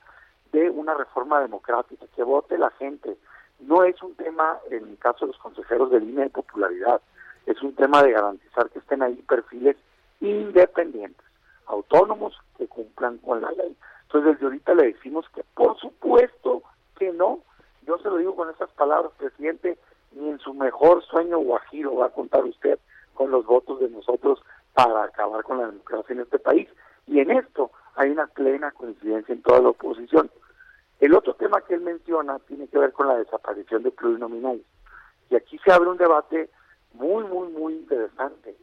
de 0.51 0.69
una 0.69 0.93
reforma 0.93 1.39
democrática, 1.39 2.05
que 2.15 2.23
vote 2.23 2.57
la 2.57 2.69
gente. 2.71 3.17
No 3.59 3.83
es 3.83 4.01
un 4.01 4.15
tema, 4.15 4.59
en 4.69 4.89
el 4.89 4.97
caso 4.97 5.25
de 5.25 5.31
los 5.31 5.41
consejeros 5.41 5.91
de 5.91 5.99
línea 5.99 6.25
de 6.25 6.29
popularidad, 6.29 7.01
es 7.45 7.61
un 7.61 7.73
tema 7.75 8.03
de 8.03 8.11
garantizar 8.11 8.69
que 8.69 8.79
estén 8.79 9.01
ahí 9.01 9.15
perfiles 9.27 9.77
independientes, 10.19 11.25
autónomos, 11.65 12.37
que 12.57 12.67
cumplan 12.67 13.17
con 13.19 13.41
la 13.41 13.51
ley. 13.51 13.75
Entonces 14.03 14.33
desde 14.33 14.45
ahorita 14.45 14.73
le 14.75 14.93
decimos 14.93 15.25
que 15.33 15.43
por 15.55 15.77
supuesto 15.79 16.63
que 16.97 17.11
no, 17.11 17.39
yo 17.87 17.97
se 17.99 18.09
lo 18.09 18.17
digo 18.17 18.35
con 18.35 18.49
esas 18.49 18.69
palabras, 18.71 19.11
presidente, 19.17 19.77
ni 20.11 20.29
en 20.29 20.39
su 20.39 20.53
mejor 20.53 21.03
sueño 21.05 21.39
guajiro 21.39 21.95
va 21.95 22.07
a 22.07 22.11
contar 22.11 22.43
usted 22.43 22.77
con 23.13 23.31
los 23.31 23.45
votos 23.45 23.79
de 23.79 23.89
nosotros 23.89 24.41
para 24.73 25.03
acabar 25.03 25.43
con 25.43 25.57
la 25.57 25.67
democracia 25.67 26.13
en 26.13 26.21
este 26.21 26.39
país. 26.39 26.67
Y 27.07 27.19
en 27.19 27.31
esto 27.31 27.71
hay 27.95 28.09
una 28.09 28.27
plena 28.27 28.71
coincidencia 28.71 29.33
en 29.33 29.41
toda 29.41 29.61
la 29.61 29.69
oposición. 29.69 30.29
El 30.99 31.13
otro 31.15 31.33
tema 31.35 31.61
que 31.61 31.75
él 31.75 31.81
menciona 31.81 32.39
tiene 32.39 32.67
que 32.67 32.77
ver 32.77 32.93
con 32.93 33.07
la 33.07 33.17
desaparición 33.17 33.83
de 33.83 33.91
plurinominales. 33.91 34.61
Y 35.29 35.35
aquí 35.35 35.59
se 35.63 35.71
abre 35.71 35.89
un 35.89 35.97
debate 35.97 36.49
muy, 36.93 37.23
muy, 37.23 37.49
muy 37.49 37.73
interesante. 37.73 38.55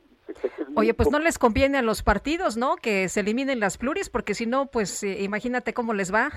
Oye, 0.76 0.94
pues 0.94 1.10
no 1.10 1.18
les 1.18 1.38
conviene 1.38 1.78
a 1.78 1.82
los 1.82 2.02
partidos, 2.02 2.56
¿no? 2.56 2.76
Que 2.76 3.08
se 3.08 3.20
eliminen 3.20 3.60
las 3.60 3.78
pluris, 3.78 4.10
porque 4.10 4.34
si 4.34 4.46
no, 4.46 4.66
pues 4.66 5.02
eh, 5.02 5.22
imagínate 5.22 5.72
cómo 5.72 5.94
les 5.94 6.12
va. 6.12 6.30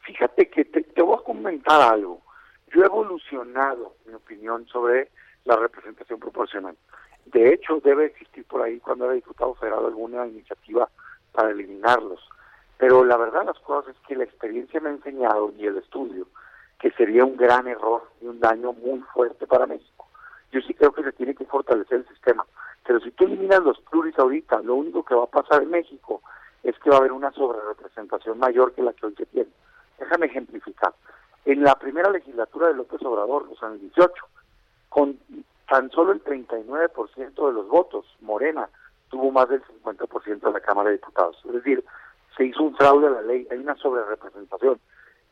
Fíjate 0.00 0.50
que 0.50 0.64
te, 0.64 0.82
te 0.82 1.02
voy 1.02 1.16
a 1.18 1.24
comentar 1.24 1.80
algo. 1.80 2.20
Yo 2.74 2.82
he 2.82 2.86
evolucionado 2.86 3.94
mi 4.06 4.14
opinión 4.14 4.66
sobre 4.66 5.10
la 5.44 5.56
representación 5.56 6.18
proporcional. 6.18 6.76
De 7.34 7.52
hecho, 7.52 7.80
debe 7.80 8.06
existir 8.06 8.44
por 8.44 8.62
ahí, 8.62 8.78
cuando 8.78 9.06
era 9.06 9.14
diputado 9.14 9.56
federal, 9.56 9.84
alguna 9.86 10.24
iniciativa 10.24 10.88
para 11.32 11.50
eliminarlos. 11.50 12.20
Pero 12.78 13.04
la 13.04 13.16
verdad 13.16 13.44
las 13.44 13.58
cosas 13.58 13.92
es 13.92 14.00
que 14.06 14.14
la 14.14 14.22
experiencia 14.22 14.80
me 14.80 14.90
ha 14.90 14.92
enseñado 14.92 15.52
y 15.58 15.66
el 15.66 15.78
estudio 15.78 16.28
que 16.78 16.92
sería 16.92 17.24
un 17.24 17.36
gran 17.36 17.66
error 17.66 18.08
y 18.20 18.26
un 18.26 18.38
daño 18.38 18.72
muy 18.72 19.00
fuerte 19.12 19.48
para 19.48 19.66
México. 19.66 20.06
Yo 20.52 20.60
sí 20.60 20.74
creo 20.74 20.92
que 20.92 21.02
se 21.02 21.10
tiene 21.10 21.34
que 21.34 21.44
fortalecer 21.44 21.98
el 21.98 22.08
sistema. 22.08 22.46
Pero 22.86 23.00
si 23.00 23.10
tú 23.10 23.24
eliminas 23.24 23.64
los 23.64 23.80
pluris 23.80 24.16
ahorita, 24.16 24.60
lo 24.62 24.76
único 24.76 25.04
que 25.04 25.16
va 25.16 25.24
a 25.24 25.26
pasar 25.26 25.64
en 25.64 25.70
México 25.70 26.22
es 26.62 26.78
que 26.78 26.90
va 26.90 26.96
a 26.96 26.98
haber 27.00 27.12
una 27.12 27.32
sobrerepresentación 27.32 28.38
mayor 28.38 28.72
que 28.74 28.82
la 28.82 28.92
que 28.92 29.06
hoy 29.06 29.14
se 29.16 29.26
tiene. 29.26 29.50
Déjame 29.98 30.26
ejemplificar. 30.26 30.94
En 31.46 31.64
la 31.64 31.74
primera 31.74 32.10
legislatura 32.12 32.68
de 32.68 32.74
López 32.74 33.02
Obrador, 33.02 33.48
los 33.48 33.60
años 33.64 33.80
18, 33.80 34.12
con 34.88 35.18
tan 35.68 35.90
solo 35.90 36.12
el 36.12 36.22
39% 36.22 37.46
de 37.46 37.52
los 37.52 37.68
votos, 37.68 38.06
Morena 38.20 38.68
tuvo 39.08 39.30
más 39.30 39.48
del 39.48 39.62
50% 39.64 40.40
de 40.40 40.52
la 40.52 40.60
Cámara 40.60 40.90
de 40.90 40.96
Diputados. 40.96 41.40
Es 41.44 41.52
decir, 41.52 41.84
se 42.36 42.44
hizo 42.44 42.62
un 42.62 42.76
fraude 42.76 43.06
a 43.06 43.10
la 43.10 43.22
ley, 43.22 43.46
hay 43.50 43.58
una 43.58 43.76
sobrerepresentación. 43.76 44.80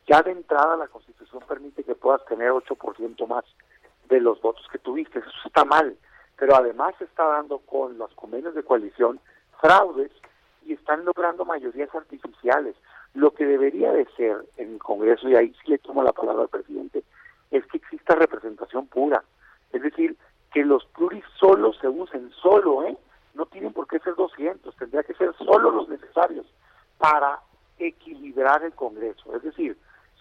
Ya 0.07 0.21
de 0.21 0.31
entrada 0.31 0.77
la 0.77 0.87
Constitución 0.87 1.43
permite 1.47 1.83
que 1.83 1.95
puedas 1.95 2.23
tener 2.25 2.51
8% 2.51 3.27
más 3.27 3.45
de 4.09 4.19
los 4.19 4.41
votos 4.41 4.65
que 4.71 4.79
tuviste, 4.79 5.19
eso 5.19 5.29
está 5.45 5.63
mal, 5.65 5.97
pero 6.37 6.55
además 6.55 6.93
se 6.97 7.05
está 7.05 7.25
dando 7.25 7.59
con 7.59 7.97
los 7.97 8.13
convenios 8.15 8.53
de 8.53 8.63
coalición 8.63 9.19
fraudes 9.61 10.11
y 10.65 10.73
están 10.73 11.05
logrando 11.05 11.45
mayorías 11.45 11.93
artificiales. 11.93 12.75
Lo 13.13 13.31
que 13.31 13.45
debería 13.45 13.91
de 13.91 14.05
ser 14.17 14.45
en 14.57 14.73
el 14.73 14.79
Congreso, 14.79 15.29
y 15.29 15.35
ahí 15.35 15.53
sí 15.61 15.71
le 15.71 15.77
tomo 15.77 16.03
la 16.03 16.11
palabra 16.11 16.43
al 16.43 16.49
presidente, 16.49 17.03
es 17.51 17.65
que 17.67 17.77
exista 17.77 18.15
representación 18.15 18.87
pura. 18.87 19.23
Es 19.73 19.81
decir, 19.81 20.15
que 20.53 20.63
los 20.63 20.85
pluris 20.85 21.25
solo 21.39 21.73
se 21.73 21.89
usen, 21.89 22.31
solo, 22.41 22.83
¿eh? 22.83 22.97
No 23.33 23.47
tienen 23.47 23.73
por 23.73 23.87
qué 23.87 23.99
ser 23.99 24.15
200, 24.15 24.75
tendría 24.77 25.03
que 25.03 25.15
ser 25.15 25.35
solo 25.37 25.71
los 25.71 25.89
necesarios 25.89 26.45
para 26.99 27.39
equilibrar 27.79 28.63
el 28.63 28.73
Congreso. 28.73 29.35
Es 29.35 29.41
decir, 29.41 29.75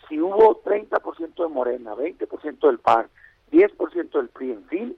si 0.08 0.20
hubo 0.20 0.62
30% 0.62 1.34
de 1.34 1.48
Morena, 1.48 1.94
20% 1.94 2.66
del 2.66 2.78
PAN, 2.78 3.08
10% 3.50 4.10
del 4.10 4.28
PRI, 4.30 4.52
en 4.52 4.64
fin, 4.64 4.96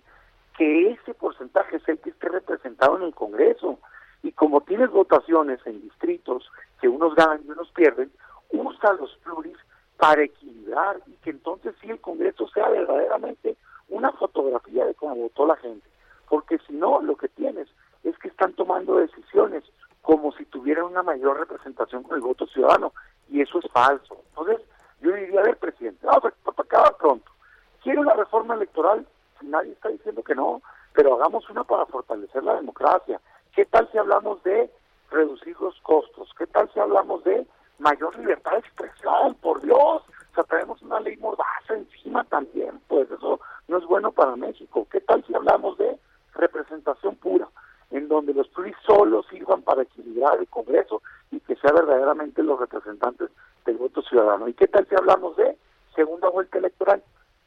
que 0.57 0.93
ese 0.93 1.15
porcentaje 1.15 1.77
es 1.77 1.89
el 1.89 1.99
que 1.99 2.11
esté 2.11 2.29
representado 2.29 2.97
en 2.97 3.03
el 3.03 3.15
Congreso. 3.15 3.81
Y 4.23 4.31
como 4.33 4.61
tienes 4.61 4.91
votaciones 4.91 5.59
en 5.67 5.83
distritos 5.83 6.49
que 6.81 6.89
unos 6.89 7.15
ganan 7.17 7.43
y 7.45 7.51
unos 7.51 7.71
pierden, 7.73 8.13
usa 8.51 8.93
los 8.95 9.17
pluris 9.25 9.57
para 9.99 10.23
equilibrar 10.23 11.01
y 11.07 11.13
que 11.17 11.31
entonces 11.31 11.75
sí 11.81 11.91
el 11.91 12.01
Congreso 12.01 12.49
sea 12.49 12.69
verdaderamente 12.69 13.57
una 13.89 14.13
fotografía 14.13 14.85
de 14.85 14.95
cómo 14.95 15.15
votó 15.15 15.47
la 15.47 15.57
gente. 15.57 15.87
Porque 16.29 16.59
si 16.67 16.73
no, 16.73 17.01
lo 17.01 17.17
que 17.17 17.29
tienes 17.29 17.69
es 18.03 18.17
que 18.19 18.29
están 18.29 18.53
tomando 18.55 18.97
decisiones 18.97 19.65
como 20.03 20.33
si 20.33 20.45
tuvieran 20.47 20.85
una 20.85 21.03
mayor 21.03 21.39
representación 21.39 22.03
con 22.03 22.17
el 22.17 22.23
voto 22.23 22.47
ciudadano. 22.47 22.93
Y 23.31 23.41
eso 23.41 23.59
es 23.59 23.71
falso. 23.73 24.19
Entonces, 24.31 24.61
yo 25.01 25.13
diría, 25.13 25.41
a 25.41 25.45
ver, 25.45 25.57
presidente, 25.57 26.07
vamos 26.07 26.25
a 26.25 26.63
acabar 26.63 26.97
pronto. 26.97 27.31
¿Quiere 27.83 28.01
una 28.01 28.15
reforma 28.15 28.55
electoral? 28.55 29.07
Nadie 29.43 29.73
está 29.73 29.89
diciendo 29.89 30.23
que 30.23 30.35
no, 30.35 30.63
pero 30.93 31.15
hagamos 31.15 31.49
una 31.51 31.65
para 31.65 31.87
fortalecer 31.87 32.43
la 32.43 32.55
democracia. 32.55 33.21
¿Qué 33.55 33.65
tal 33.67 33.89
si 33.93 33.99
hablamos 33.99 34.43
de 34.43 34.71
reducir 35.11 35.57
los 35.61 35.79
costos? 35.81 36.31
¿Qué 36.39 36.47
tal 36.47 36.71
si 36.73 36.81
hablamos 36.81 37.23
de 37.25 37.47
mayor 37.79 38.19
libertad 38.19 38.53
de 38.53 38.59
expresión? 38.59 39.35
Por 39.35 39.61
Dios, 39.61 40.03
traemos 40.43 40.83
una 40.83 40.99
ley 40.99 41.17
mordaza 41.19 41.75
encima 41.75 42.25
también, 42.25 42.81
pues 42.89 43.09
eso 43.11 43.41
no 43.69 43.79
es 43.79 43.85
bueno 43.85 44.11
para 44.11 44.35
México. 44.35 44.87
¿Qué 44.91 45.01
tal 45.01 45.25
si 45.25 45.35
hablamos 45.35 45.79
de 45.79 45.97
representación 46.35 47.15
pura, 47.17 47.49
en 47.91 48.09
donde 48.09 48.35
los 48.35 48.49
PRI 48.49 48.75
solo 48.85 49.23
sirvan 49.25 49.63
para 49.63 49.83
equilibrar 49.83 50.39
el 50.39 50.49
Congreso 50.49 51.03
y 51.31 51.39
que 51.41 51.55
sea 51.57 51.73
verdaderamente 51.73 52.43
los 52.43 52.59
representantes 52.59 53.31
del 53.65 53.77
voto 53.77 54.03
ciudadano? 54.03 54.49
¿Y 54.49 54.55
qué 54.55 54.67
tal 54.67 54.87
si 54.89 54.97
hablamos 54.97 55.37
de 55.37 55.57
segunda 55.95 56.29
vuelta 56.29 56.59
electoral 56.59 57.03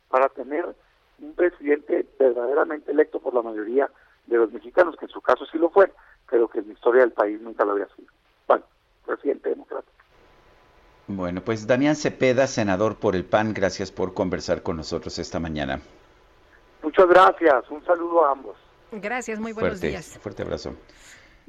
para 0.08 0.30
tener 0.30 0.74
un 1.20 1.34
presidente 1.34 2.08
verdaderamente 2.18 2.92
electo 2.92 3.20
por 3.20 3.34
la 3.34 3.42
mayoría 3.42 3.90
de 4.28 4.38
los 4.38 4.52
mexicanos, 4.52 4.96
que 4.98 5.06
en 5.06 5.12
su 5.12 5.22
caso 5.22 5.46
sí 5.46 5.58
lo 5.58 5.70
fue, 5.70 5.92
pero 6.30 6.48
que 6.48 6.60
en 6.60 6.68
la 6.68 6.74
historia 6.74 7.02
del 7.02 7.12
país 7.12 7.42
nunca 7.42 7.66
lo 7.66 7.74
había 7.74 7.88
sido? 7.96 8.08
Bueno, 8.48 8.64
presidente 9.06 9.50
democrático. 9.50 9.97
Bueno, 11.08 11.42
pues 11.42 11.66
Damián 11.66 11.96
Cepeda, 11.96 12.48
senador 12.48 12.98
por 12.98 13.16
el 13.16 13.24
PAN, 13.24 13.54
gracias 13.54 13.92
por 13.92 14.14
conversar 14.14 14.62
con 14.62 14.76
nosotros 14.76 15.18
esta 15.20 15.40
mañana. 15.40 15.80
Muchas 16.84 17.08
gracias, 17.08 17.70
un 17.70 17.84
saludo 17.86 18.26
a 18.26 18.32
ambos. 18.32 18.58
Gracias, 18.92 19.40
muy 19.40 19.54
buenos 19.54 19.80
fuerte, 19.80 19.88
días. 19.88 20.18
Fuerte 20.22 20.44
abrazo. 20.44 20.74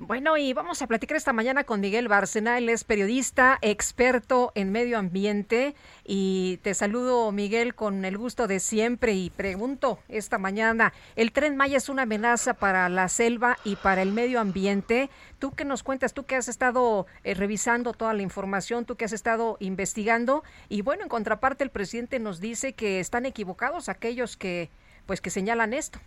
Bueno, 0.01 0.37
y 0.37 0.53
vamos 0.53 0.81
a 0.81 0.87
platicar 0.87 1.17
esta 1.17 1.33
mañana 1.33 1.65
con 1.65 1.81
Miguel 1.81 2.07
Bárcena, 2.07 2.57
él 2.57 2.69
es 2.69 2.85
periodista, 2.85 3.59
experto 3.63 4.53
en 4.55 4.71
medio 4.71 4.97
ambiente 4.97 5.75
y 6.05 6.59
te 6.59 6.73
saludo 6.75 7.33
Miguel 7.33 7.75
con 7.75 8.05
el 8.05 8.17
gusto 8.17 8.47
de 8.47 8.61
siempre 8.61 9.15
y 9.15 9.29
pregunto 9.29 9.99
esta 10.07 10.39
mañana, 10.39 10.93
¿el 11.17 11.33
tren 11.33 11.57
Maya 11.57 11.79
es 11.79 11.89
una 11.89 12.03
amenaza 12.03 12.55
para 12.55 12.89
la 12.89 13.09
selva 13.09 13.59
y 13.65 13.75
para 13.75 14.03
el 14.03 14.13
medio 14.13 14.39
ambiente? 14.39 15.11
¿Tú 15.41 15.51
qué 15.51 15.65
nos 15.65 15.83
cuentas? 15.83 16.15
Tú 16.15 16.27
que 16.27 16.37
has 16.37 16.47
estado 16.47 17.09
eh, 17.25 17.35
revisando 17.35 17.93
toda 17.93 18.15
la 18.15 18.23
información, 18.23 18.85
tú 18.85 18.95
que 18.95 19.05
has 19.05 19.13
estado 19.13 19.57
investigando 19.59 20.45
y 20.69 20.83
bueno, 20.83 21.03
en 21.03 21.09
contraparte 21.09 21.65
el 21.65 21.71
presidente 21.71 22.21
nos 22.21 22.39
dice 22.39 22.73
que 22.73 23.01
están 23.01 23.27
equivocados 23.27 23.89
aquellos 23.89 24.37
que 24.37 24.71
pues 25.07 25.21
que 25.21 25.31
señalan 25.31 25.75
esto. 25.75 25.99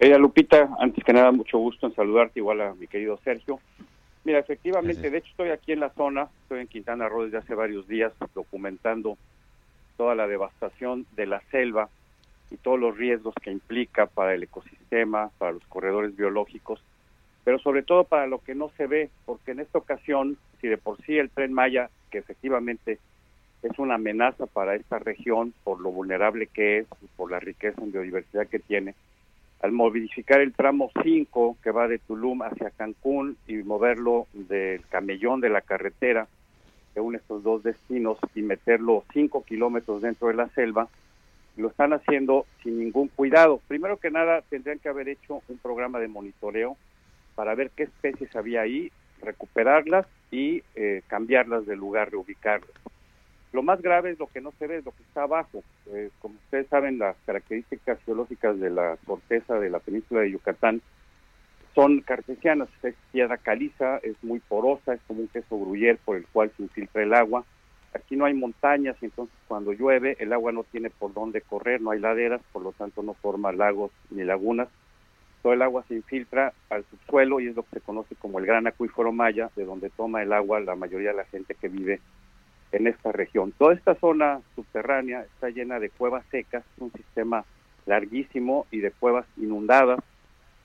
Querida 0.00 0.16
Lupita, 0.16 0.70
antes 0.78 1.04
que 1.04 1.12
nada, 1.12 1.30
mucho 1.30 1.58
gusto 1.58 1.86
en 1.86 1.94
saludarte, 1.94 2.40
igual 2.40 2.62
a 2.62 2.72
mi 2.72 2.86
querido 2.86 3.18
Sergio. 3.22 3.60
Mira, 4.24 4.38
efectivamente, 4.38 5.10
de 5.10 5.18
hecho 5.18 5.28
estoy 5.28 5.50
aquí 5.50 5.72
en 5.72 5.80
la 5.80 5.90
zona, 5.90 6.26
estoy 6.40 6.60
en 6.60 6.68
Quintana 6.68 7.06
Roo 7.06 7.24
desde 7.24 7.36
hace 7.36 7.54
varios 7.54 7.86
días 7.86 8.10
documentando 8.34 9.18
toda 9.98 10.14
la 10.14 10.26
devastación 10.26 11.04
de 11.16 11.26
la 11.26 11.42
selva 11.50 11.90
y 12.50 12.56
todos 12.56 12.80
los 12.80 12.96
riesgos 12.96 13.34
que 13.42 13.50
implica 13.50 14.06
para 14.06 14.32
el 14.32 14.42
ecosistema, 14.42 15.28
para 15.36 15.52
los 15.52 15.66
corredores 15.66 16.16
biológicos, 16.16 16.82
pero 17.44 17.58
sobre 17.58 17.82
todo 17.82 18.04
para 18.04 18.26
lo 18.26 18.38
que 18.38 18.54
no 18.54 18.70
se 18.78 18.86
ve, 18.86 19.10
porque 19.26 19.50
en 19.50 19.60
esta 19.60 19.76
ocasión, 19.76 20.38
si 20.62 20.68
de 20.68 20.78
por 20.78 20.96
sí 21.02 21.18
el 21.18 21.28
tren 21.28 21.52
Maya, 21.52 21.90
que 22.10 22.16
efectivamente 22.16 22.98
es 23.62 23.78
una 23.78 23.96
amenaza 23.96 24.46
para 24.46 24.76
esta 24.76 24.98
región 24.98 25.52
por 25.62 25.78
lo 25.78 25.90
vulnerable 25.90 26.46
que 26.46 26.78
es 26.78 26.86
y 27.02 27.06
por 27.18 27.30
la 27.30 27.38
riqueza 27.38 27.82
en 27.82 27.92
biodiversidad 27.92 28.46
que 28.46 28.60
tiene, 28.60 28.94
al 29.62 29.72
modificar 29.72 30.40
el 30.40 30.52
tramo 30.52 30.90
5 31.02 31.58
que 31.62 31.70
va 31.70 31.86
de 31.88 31.98
Tulum 31.98 32.42
hacia 32.42 32.70
Cancún 32.70 33.36
y 33.46 33.56
moverlo 33.56 34.26
del 34.32 34.86
camellón 34.86 35.40
de 35.40 35.50
la 35.50 35.60
carretera 35.60 36.28
que 36.94 37.00
une 37.00 37.18
estos 37.18 37.42
dos 37.42 37.62
destinos 37.62 38.18
y 38.34 38.42
meterlo 38.42 39.04
5 39.12 39.44
kilómetros 39.44 40.02
dentro 40.02 40.28
de 40.28 40.34
la 40.34 40.48
selva, 40.48 40.88
lo 41.56 41.68
están 41.68 41.92
haciendo 41.92 42.46
sin 42.62 42.78
ningún 42.78 43.08
cuidado. 43.08 43.60
Primero 43.68 43.98
que 43.98 44.10
nada, 44.10 44.42
tendrían 44.42 44.78
que 44.78 44.88
haber 44.88 45.08
hecho 45.08 45.42
un 45.48 45.58
programa 45.58 46.00
de 46.00 46.08
monitoreo 46.08 46.76
para 47.34 47.54
ver 47.54 47.70
qué 47.70 47.84
especies 47.84 48.34
había 48.34 48.62
ahí, 48.62 48.90
recuperarlas 49.22 50.06
y 50.30 50.62
eh, 50.74 51.02
cambiarlas 51.06 51.66
de 51.66 51.76
lugar, 51.76 52.10
reubicarlas. 52.10 52.70
Lo 53.52 53.62
más 53.62 53.82
grave 53.82 54.12
es 54.12 54.18
lo 54.18 54.28
que 54.28 54.40
no 54.40 54.52
se 54.58 54.66
ve, 54.66 54.78
es 54.78 54.84
lo 54.84 54.92
que 54.92 55.02
está 55.02 55.24
abajo. 55.24 55.64
Eh, 55.92 56.10
como 56.20 56.36
ustedes 56.36 56.68
saben, 56.68 56.98
las 56.98 57.16
características 57.26 57.98
geológicas 58.04 58.58
de 58.60 58.70
la 58.70 58.96
corteza 59.04 59.58
de 59.58 59.70
la 59.70 59.80
península 59.80 60.20
de 60.20 60.30
Yucatán 60.30 60.80
son 61.74 62.00
cartesianas. 62.00 62.68
Es 62.82 62.94
piedra 63.10 63.38
caliza, 63.38 63.98
es 63.98 64.22
muy 64.22 64.38
porosa, 64.38 64.94
es 64.94 65.00
como 65.06 65.20
un 65.20 65.28
queso 65.28 65.58
gruyere 65.58 65.98
por 66.04 66.16
el 66.16 66.26
cual 66.28 66.52
se 66.56 66.62
infiltra 66.62 67.02
el 67.02 67.12
agua. 67.12 67.44
Aquí 67.92 68.14
no 68.14 68.24
hay 68.24 68.34
montañas 68.34 68.96
entonces 69.00 69.34
cuando 69.48 69.72
llueve 69.72 70.16
el 70.20 70.32
agua 70.32 70.52
no 70.52 70.62
tiene 70.62 70.90
por 70.90 71.12
dónde 71.12 71.40
correr, 71.40 71.80
no 71.80 71.90
hay 71.90 71.98
laderas, 71.98 72.40
por 72.52 72.62
lo 72.62 72.70
tanto 72.70 73.02
no 73.02 73.14
forma 73.14 73.50
lagos 73.50 73.90
ni 74.10 74.22
lagunas. 74.22 74.68
Todo 75.42 75.54
el 75.54 75.62
agua 75.62 75.84
se 75.88 75.96
infiltra 75.96 76.52
al 76.68 76.84
subsuelo 76.84 77.40
y 77.40 77.48
es 77.48 77.56
lo 77.56 77.64
que 77.64 77.76
se 77.76 77.80
conoce 77.80 78.14
como 78.14 78.38
el 78.38 78.46
gran 78.46 78.68
acuífero 78.68 79.10
maya, 79.10 79.50
de 79.56 79.64
donde 79.64 79.90
toma 79.90 80.22
el 80.22 80.32
agua 80.32 80.60
la 80.60 80.76
mayoría 80.76 81.10
de 81.10 81.16
la 81.16 81.24
gente 81.24 81.56
que 81.56 81.68
vive 81.68 82.00
esta 82.72 83.12
región. 83.12 83.52
Toda 83.52 83.74
esta 83.74 83.94
zona 83.96 84.40
subterránea 84.54 85.22
está 85.22 85.50
llena 85.50 85.78
de 85.80 85.90
cuevas 85.90 86.24
secas, 86.30 86.64
un 86.78 86.92
sistema 86.92 87.44
larguísimo 87.86 88.66
y 88.70 88.78
de 88.78 88.90
cuevas 88.90 89.26
inundadas 89.36 90.00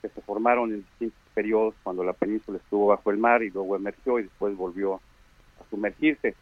que 0.02 0.08
se 0.08 0.20
formaron 0.22 0.72
en 0.72 0.80
distintos 0.82 1.20
periodos 1.34 1.74
cuando 1.82 2.04
la 2.04 2.12
península 2.12 2.58
estuvo 2.58 2.86
bajo 2.88 3.10
el 3.10 3.18
mar 3.18 3.42
y 3.42 3.50
luego 3.50 3.76
emergió 3.76 4.18
y 4.18 4.24
después 4.24 4.56
volvió 4.56 4.94
a 4.94 5.70
sumergirse. 5.70 6.34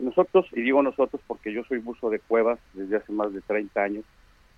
Nosotros, 0.00 0.46
y 0.52 0.62
digo 0.62 0.82
nosotros 0.82 1.20
porque 1.26 1.52
yo 1.52 1.64
soy 1.64 1.78
buzo 1.78 2.08
de 2.08 2.18
cuevas 2.18 2.58
desde 2.72 2.96
hace 2.96 3.12
más 3.12 3.32
de 3.34 3.42
30 3.42 3.82
años 3.82 4.04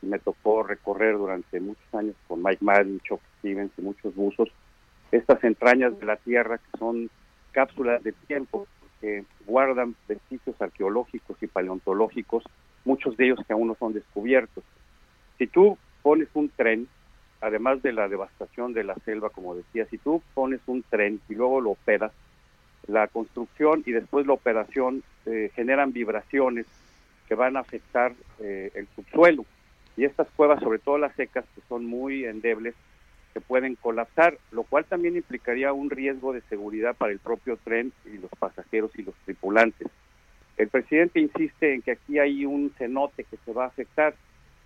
y 0.00 0.06
me 0.06 0.18
tocó 0.18 0.62
recorrer 0.62 1.16
durante 1.16 1.58
muchos 1.60 1.94
años 1.94 2.14
con 2.28 2.42
Mike 2.42 2.64
Madden, 2.64 3.00
Chuck 3.00 3.20
Stevens 3.40 3.72
y 3.76 3.82
muchos 3.82 4.14
buzos 4.14 4.48
estas 5.16 5.42
entrañas 5.44 5.98
de 5.98 6.06
la 6.06 6.16
tierra 6.16 6.58
que 6.58 6.78
son 6.78 7.10
cápsulas 7.52 8.02
de 8.02 8.12
tiempo 8.12 8.66
que 9.04 9.24
guardan 9.44 9.94
vestigios 10.08 10.58
arqueológicos 10.62 11.36
y 11.42 11.46
paleontológicos, 11.46 12.42
muchos 12.86 13.14
de 13.18 13.26
ellos 13.26 13.40
que 13.46 13.52
aún 13.52 13.68
no 13.68 13.74
son 13.74 13.92
descubiertos. 13.92 14.64
Si 15.36 15.46
tú 15.46 15.76
pones 16.02 16.28
un 16.32 16.48
tren, 16.48 16.88
además 17.42 17.82
de 17.82 17.92
la 17.92 18.08
devastación 18.08 18.72
de 18.72 18.82
la 18.82 18.94
selva, 19.04 19.28
como 19.28 19.54
decía, 19.54 19.84
si 19.90 19.98
tú 19.98 20.22
pones 20.32 20.62
un 20.66 20.82
tren 20.84 21.20
y 21.28 21.34
luego 21.34 21.60
lo 21.60 21.72
operas, 21.72 22.12
la 22.86 23.06
construcción 23.08 23.82
y 23.84 23.92
después 23.92 24.26
la 24.26 24.32
operación 24.32 25.02
eh, 25.26 25.50
generan 25.54 25.92
vibraciones 25.92 26.64
que 27.28 27.34
van 27.34 27.58
a 27.58 27.60
afectar 27.60 28.14
eh, 28.40 28.70
el 28.74 28.88
subsuelo. 28.96 29.44
Y 29.98 30.06
estas 30.06 30.28
cuevas, 30.34 30.60
sobre 30.60 30.78
todo 30.78 30.96
las 30.96 31.14
secas, 31.14 31.44
que 31.54 31.60
son 31.68 31.84
muy 31.84 32.24
endebles, 32.24 32.74
se 33.34 33.40
pueden 33.40 33.74
colapsar, 33.74 34.38
lo 34.52 34.62
cual 34.62 34.84
también 34.84 35.16
implicaría 35.16 35.72
un 35.72 35.90
riesgo 35.90 36.32
de 36.32 36.40
seguridad 36.42 36.94
para 36.96 37.12
el 37.12 37.18
propio 37.18 37.58
tren 37.58 37.92
y 38.06 38.16
los 38.16 38.30
pasajeros 38.38 38.92
y 38.96 39.02
los 39.02 39.14
tripulantes. 39.24 39.88
El 40.56 40.68
presidente 40.68 41.20
insiste 41.20 41.74
en 41.74 41.82
que 41.82 41.90
aquí 41.90 42.18
hay 42.20 42.46
un 42.46 42.72
cenote 42.78 43.24
que 43.24 43.36
se 43.44 43.52
va 43.52 43.64
a 43.64 43.68
afectar. 43.68 44.14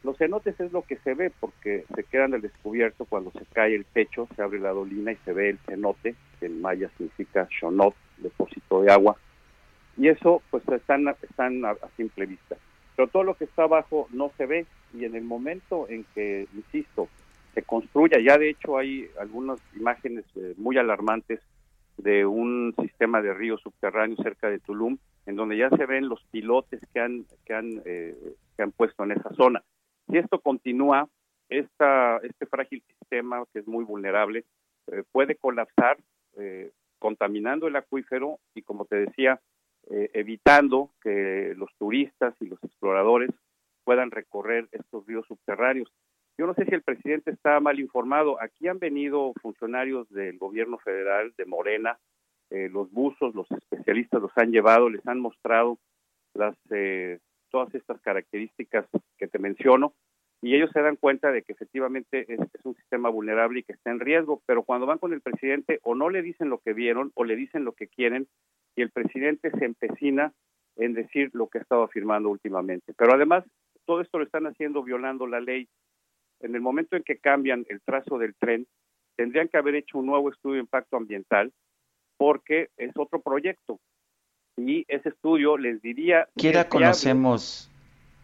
Los 0.05 0.19
cenotes 0.19 0.61
es 0.61 0.71
lo 0.71 0.83
que 0.83 0.97
se 0.99 1.15
ve 1.15 1.33
porque 1.41 1.87
se 1.95 2.05
quedan 2.05 2.35
al 2.35 2.43
descubierto 2.43 3.07
cuando 3.07 3.33
se 3.33 3.45
cae 3.55 3.75
el 3.75 3.87
techo, 3.87 4.29
se 4.37 4.43
abre 4.43 4.61
la 4.61 4.71
dolina 4.71 5.13
y 5.13 5.17
se 5.25 5.33
ve 5.33 5.49
el 5.49 5.59
cenote, 5.67 6.15
que 6.39 6.47
en 6.47 6.61
maya 6.61 6.91
significa 6.99 7.49
shonot, 7.51 7.95
depósito 8.19 8.83
de 8.83 8.93
agua. 8.93 9.17
Y 9.97 10.09
eso 10.09 10.43
pues 10.51 10.63
están, 10.69 11.09
están 11.09 11.65
a, 11.65 11.71
a 11.71 11.89
simple 11.97 12.27
vista. 12.27 12.57
Pero 12.95 13.09
todo 13.09 13.25
lo 13.25 13.35
que 13.35 13.45
está 13.45 13.63
abajo 13.63 14.09
no 14.13 14.31
se 14.37 14.45
ve 14.45 14.67
y 14.93 15.07
en 15.07 15.15
el 15.15 15.25
momento 15.25 15.89
en 15.89 16.05
que, 16.15 16.47
insisto, 16.55 17.09
se 17.55 17.63
construya, 17.63 18.19
ya 18.21 18.39
de 18.39 18.51
hecho 18.51 18.79
hay 18.79 19.09
algunas 19.19 19.61
imágenes 19.75 20.25
eh, 20.37 20.55
muy 20.57 20.79
alarmantes 20.79 21.41
de 21.99 22.25
un 22.25 22.75
sistema 22.81 23.21
de 23.21 23.35
río 23.35 23.59
subterráneo 23.59 24.17
cerca 24.23 24.49
de 24.49 24.61
Tulum, 24.61 24.99
en 25.27 25.37
donde 25.37 25.59
ya 25.59 25.69
se 25.71 25.85
ven 25.85 26.09
los 26.09 26.25
pilotes 26.31 26.81
que 26.95 27.01
han, 27.01 27.27
que 27.45 27.55
han, 27.55 27.83
eh, 27.85 28.17
que 28.57 28.63
han 28.63 28.73
puesto 28.73 29.05
en 29.05 29.13
esa 29.13 29.31
zona. 29.35 29.63
Si 30.09 30.17
esto 30.17 30.41
continúa, 30.41 31.09
este 31.49 32.47
frágil 32.47 32.83
sistema, 32.87 33.45
que 33.53 33.59
es 33.59 33.67
muy 33.67 33.85
vulnerable, 33.85 34.45
eh, 34.87 35.03
puede 35.13 35.35
colapsar, 35.35 35.99
eh, 36.39 36.71
contaminando 36.99 37.67
el 37.67 37.77
acuífero 37.77 38.39
y, 38.55 38.63
como 38.63 38.87
te 38.87 38.97
decía, 38.97 39.41
evitando 39.91 40.91
que 41.01 41.55
los 41.57 41.71
turistas 41.79 42.35
y 42.41 42.47
los 42.47 42.63
exploradores 42.63 43.31
puedan 43.85 44.11
recorrer 44.11 44.69
estos 44.73 45.07
ríos 45.07 45.27
subterráneos. 45.27 45.91
Yo 46.39 46.47
no 46.47 46.55
sé 46.55 46.65
si 46.65 46.75
el 46.75 46.83
presidente 46.83 47.33
está 47.33 47.59
mal 47.59 47.81
informado. 47.81 48.41
Aquí 48.41 48.69
han 48.69 48.79
venido 48.79 49.33
funcionarios 49.43 50.09
del 50.11 50.39
gobierno 50.39 50.79
federal, 50.79 51.35
de 51.37 51.45
Morena, 51.45 51.99
eh, 52.51 52.69
los 52.71 52.91
buzos, 52.93 53.35
los 53.35 53.51
especialistas 53.51 54.23
los 54.23 54.31
han 54.37 54.53
llevado, 54.53 54.89
les 54.89 55.07
han 55.07 55.21
mostrado 55.21 55.79
las 56.35 56.57
eh, 56.71 57.19
todas 57.51 57.75
estas 57.75 58.01
características 58.01 58.87
que 59.17 59.27
te 59.27 59.39
menciono 59.39 59.95
y 60.41 60.55
ellos 60.55 60.71
se 60.73 60.81
dan 60.81 60.97
cuenta 60.97 61.33
de 61.33 61.43
que 61.43 61.53
efectivamente 61.53 62.25
es, 62.33 62.41
es, 62.41 62.65
un 62.65 62.77
sistema 62.77 63.09
vulnerable 63.09 63.61
y 63.61 63.63
que 63.65 63.73
está 63.73 63.91
en 63.91 64.01
riesgo, 64.01 64.41
pero 64.47 64.63
cuando 64.63 64.87
van 64.87 64.99
con 64.99 65.13
el 65.13 65.21
presidente 65.21 65.81
o 65.83 65.95
no 65.95 66.09
le 66.11 66.23
dicen 66.23 66.49
lo 66.49 66.59
que 66.59 66.73
vieron 66.73 67.11
o 67.15 67.25
le 67.25 67.37
dicen 67.37 67.65
lo 67.65 67.73
que 67.73 67.89
quieren 67.89 68.29
y 68.77 68.83
el 68.83 68.91
presidente 68.91 69.51
se 69.51 69.65
empecina 69.65 70.33
en 70.77 70.95
decir 70.95 71.31
lo 71.33 71.49
que 71.49 71.59
ha 71.59 71.63
estado 71.63 71.83
afirmando 71.83 72.29
últimamente. 72.29 72.95
Pero 72.97 73.15
además, 73.15 73.45
todo 73.85 74.01
esto 74.01 74.19
lo 74.19 74.25
están 74.25 74.47
haciendo 74.47 74.85
violando 74.85 75.27
la 75.27 75.41
ley. 75.41 75.69
En 76.41 76.55
el 76.55 76.61
momento 76.61 76.97
en 76.97 77.03
que 77.03 77.19
cambian 77.19 77.67
el 77.69 77.81
trazo 77.81 78.19
del 78.19 78.35
tren, 78.35 78.67
tendrían 79.17 79.49
que 79.49 79.57
haber 79.57 79.75
hecho 79.75 79.99
un 79.99 80.07
nuevo 80.07 80.31
estudio 80.31 80.55
de 80.55 80.61
impacto 80.61 80.97
ambiental 80.97 81.53
porque 82.17 82.69
es 82.77 82.93
otro 82.97 83.21
proyecto. 83.21 83.79
Y 84.57 84.85
ese 84.89 85.11
estudio 85.11 85.57
les 85.57 85.81
diría... 85.83 86.29
Quiera 86.37 86.69
conocemos, 86.69 87.71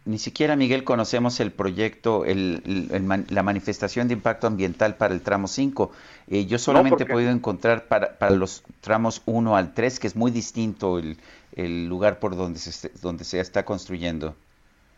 ni 0.05 0.19
siquiera 0.19 0.57
Miguel 0.57 0.85
conocemos 0.85 1.39
el 1.41 1.53
proyecto, 1.53 2.25
el, 2.25 2.63
el, 2.67 2.91
el, 2.93 3.25
la 3.29 3.43
manifestación 3.43 4.09
de 4.09 4.15
impacto 4.15 4.47
ambiental 4.47 4.97
para 4.97 5.15
el 5.15 5.23
tramo 5.23 5.47
5. 5.47 5.93
Eh, 6.29 6.47
yo 6.47 6.59
solamente 6.59 7.05
no, 7.05 7.11
he 7.11 7.13
podido 7.13 7.31
encontrar 7.31 7.87
para, 7.87 8.19
para, 8.19 8.35
los 8.35 8.65
tramos 8.81 9.23
1 9.27 9.57
al 9.57 9.75
3, 9.75 10.01
que 10.01 10.09
es 10.09 10.17
muy 10.17 10.31
distinto 10.33 10.99
el, 10.99 11.17
el 11.53 11.87
lugar 11.87 12.19
por 12.19 12.37
donde 12.37 12.59
se, 12.59 12.91
donde 13.01 13.25
se 13.25 13.41
está 13.41 13.65
construyendo. 13.65 14.35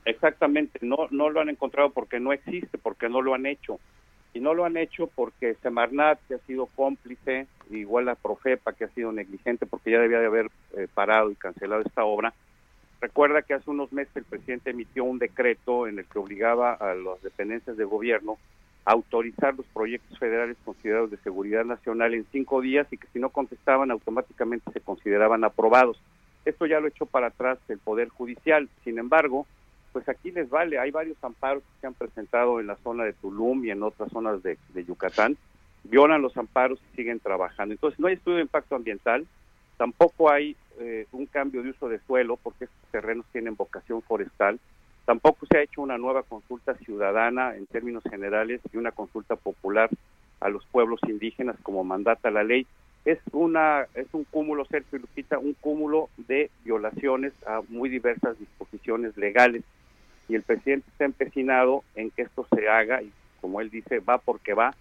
Exactamente, 0.06 0.78
no, 0.82 1.08
no 1.10 1.30
lo 1.30 1.40
han 1.40 1.48
encontrado 1.48 1.90
porque 1.90 2.20
no 2.20 2.32
existe, 2.32 2.78
porque 2.78 3.08
no 3.08 3.20
lo 3.22 3.34
han 3.34 3.44
hecho. 3.44 3.80
Y 4.32 4.40
no 4.40 4.54
lo 4.54 4.64
han 4.64 4.76
hecho 4.76 5.08
porque 5.08 5.54
Semarnat, 5.62 6.20
que 6.28 6.34
ha 6.34 6.38
sido 6.46 6.66
cómplice, 6.66 7.48
igual 7.70 8.04
la 8.04 8.14
Profepa, 8.14 8.72
que 8.72 8.84
ha 8.84 8.88
sido 8.90 9.10
negligente 9.10 9.66
porque 9.66 9.90
ya 9.90 9.98
debía 9.98 10.20
de 10.20 10.26
haber 10.26 10.50
eh, 10.76 10.86
parado 10.94 11.32
y 11.32 11.34
cancelado 11.34 11.82
esta 11.82 12.04
obra. 12.04 12.32
Recuerda 13.00 13.42
que 13.42 13.54
hace 13.54 13.68
unos 13.68 13.92
meses 13.92 14.14
el 14.16 14.24
presidente 14.24 14.70
emitió 14.70 15.02
un 15.02 15.18
decreto 15.18 15.88
en 15.88 15.98
el 15.98 16.04
que 16.04 16.20
obligaba 16.20 16.74
a 16.74 16.94
las 16.94 17.20
dependencias 17.22 17.76
de 17.76 17.84
gobierno 17.84 18.38
a 18.84 18.92
autorizar 18.92 19.56
los 19.56 19.66
proyectos 19.66 20.16
federales 20.20 20.56
considerados 20.64 21.10
de 21.10 21.16
seguridad 21.18 21.64
nacional 21.64 22.14
en 22.14 22.24
cinco 22.30 22.60
días 22.60 22.86
y 22.92 22.96
que 22.96 23.08
si 23.12 23.18
no 23.18 23.30
contestaban 23.30 23.90
automáticamente 23.90 24.70
se 24.70 24.80
consideraban 24.80 25.42
aprobados. 25.42 26.00
Esto 26.44 26.66
ya 26.66 26.78
lo 26.78 26.86
echó 26.86 27.06
para 27.06 27.26
atrás 27.26 27.58
el 27.68 27.80
Poder 27.80 28.08
Judicial. 28.08 28.68
Sin 28.84 29.00
embargo, 29.00 29.46
pues 29.96 30.10
aquí 30.10 30.30
les 30.30 30.50
vale. 30.50 30.78
Hay 30.78 30.90
varios 30.90 31.16
amparos 31.24 31.62
que 31.62 31.80
se 31.80 31.86
han 31.86 31.94
presentado 31.94 32.60
en 32.60 32.66
la 32.66 32.76
zona 32.84 33.04
de 33.04 33.14
Tulum 33.14 33.64
y 33.64 33.70
en 33.70 33.82
otras 33.82 34.12
zonas 34.12 34.42
de, 34.42 34.58
Yucatán. 34.86 35.38
Violan 35.84 36.20
los 36.20 36.36
amparos 36.36 36.78
y 36.82 36.96
siguen 36.96 37.18
trabajando. 37.18 37.72
Entonces, 37.72 37.98
no 37.98 38.08
hay 38.08 38.16
estudio 38.16 38.36
de 38.36 38.42
impacto 38.42 38.76
ambiental, 38.76 39.26
tampoco 39.78 40.30
hay 40.30 40.54
eh, 40.80 41.06
un 41.12 41.24
cambio 41.24 41.62
de 41.62 41.70
uso 41.70 41.88
de 41.88 41.98
suelo 42.00 42.36
porque 42.36 42.64
estos 42.64 42.90
terrenos 42.90 43.24
tienen 43.32 43.56
vocación 43.56 44.02
forestal. 44.02 44.60
Tampoco 45.06 45.46
se 45.46 45.56
ha 45.56 45.62
hecho 45.62 45.80
una 45.80 45.96
nueva 45.96 46.24
consulta 46.24 46.74
ciudadana 46.74 47.56
en 47.56 47.64
términos 47.64 48.02
generales 48.04 48.60
y 48.70 48.76
una 48.76 48.92
consulta 48.92 49.34
popular 49.36 49.88
a 50.40 50.50
los 50.50 50.66
pueblos 50.66 51.00
indígenas 51.08 51.56
como 51.62 51.84
mandata 51.84 52.30
la 52.30 52.44
ley. 52.44 52.66
Es 53.06 53.18
una 53.32 53.86
es 53.94 54.08
un 54.12 54.24
cúmulo, 54.24 54.66
Sergio 54.66 54.98
Lupita, 54.98 55.38
un 55.38 55.54
cúmulo 55.54 56.10
de 56.18 56.50
violaciones 56.66 57.32
a 57.46 57.62
muy 57.70 57.88
diversas 57.88 58.38
disposiciones 58.38 59.16
legales 59.16 59.64
y 60.28 60.34
el 60.34 60.42
presidente 60.42 60.88
está 60.90 61.04
empecinado 61.04 61.84
en 61.94 62.10
que 62.10 62.22
esto 62.22 62.46
se 62.54 62.68
haga 62.68 63.02
y 63.02 63.12
como 63.40 63.60
él 63.60 63.70
dice, 63.70 64.00
va 64.00 64.18
porque 64.18 64.54
va. 64.54 64.74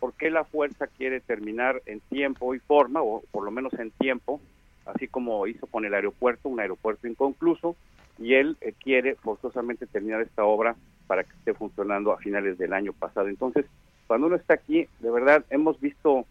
¿Por 0.00 0.14
qué 0.14 0.30
la 0.30 0.44
fuerza 0.44 0.86
quiere 0.86 1.20
terminar 1.20 1.82
en 1.86 2.00
tiempo 2.00 2.54
y 2.54 2.58
forma, 2.60 3.02
o 3.02 3.22
por 3.30 3.44
lo 3.44 3.50
menos 3.50 3.72
en 3.74 3.90
tiempo, 3.90 4.40
así 4.86 5.08
como 5.08 5.46
hizo 5.46 5.66
con 5.66 5.84
el 5.84 5.94
aeropuerto, 5.94 6.48
un 6.48 6.60
aeropuerto 6.60 7.08
inconcluso, 7.08 7.76
y 8.18 8.34
él 8.34 8.56
eh, 8.60 8.72
quiere 8.72 9.16
forzosamente 9.16 9.86
terminar 9.86 10.22
esta 10.22 10.44
obra 10.44 10.76
para 11.06 11.24
que 11.24 11.32
esté 11.32 11.54
funcionando 11.54 12.12
a 12.12 12.18
finales 12.18 12.58
del 12.58 12.72
año 12.72 12.92
pasado. 12.92 13.28
Entonces, 13.28 13.66
cuando 14.06 14.28
uno 14.28 14.36
está 14.36 14.54
aquí, 14.54 14.88
de 15.00 15.10
verdad, 15.10 15.44
hemos 15.50 15.80
visto 15.80 16.26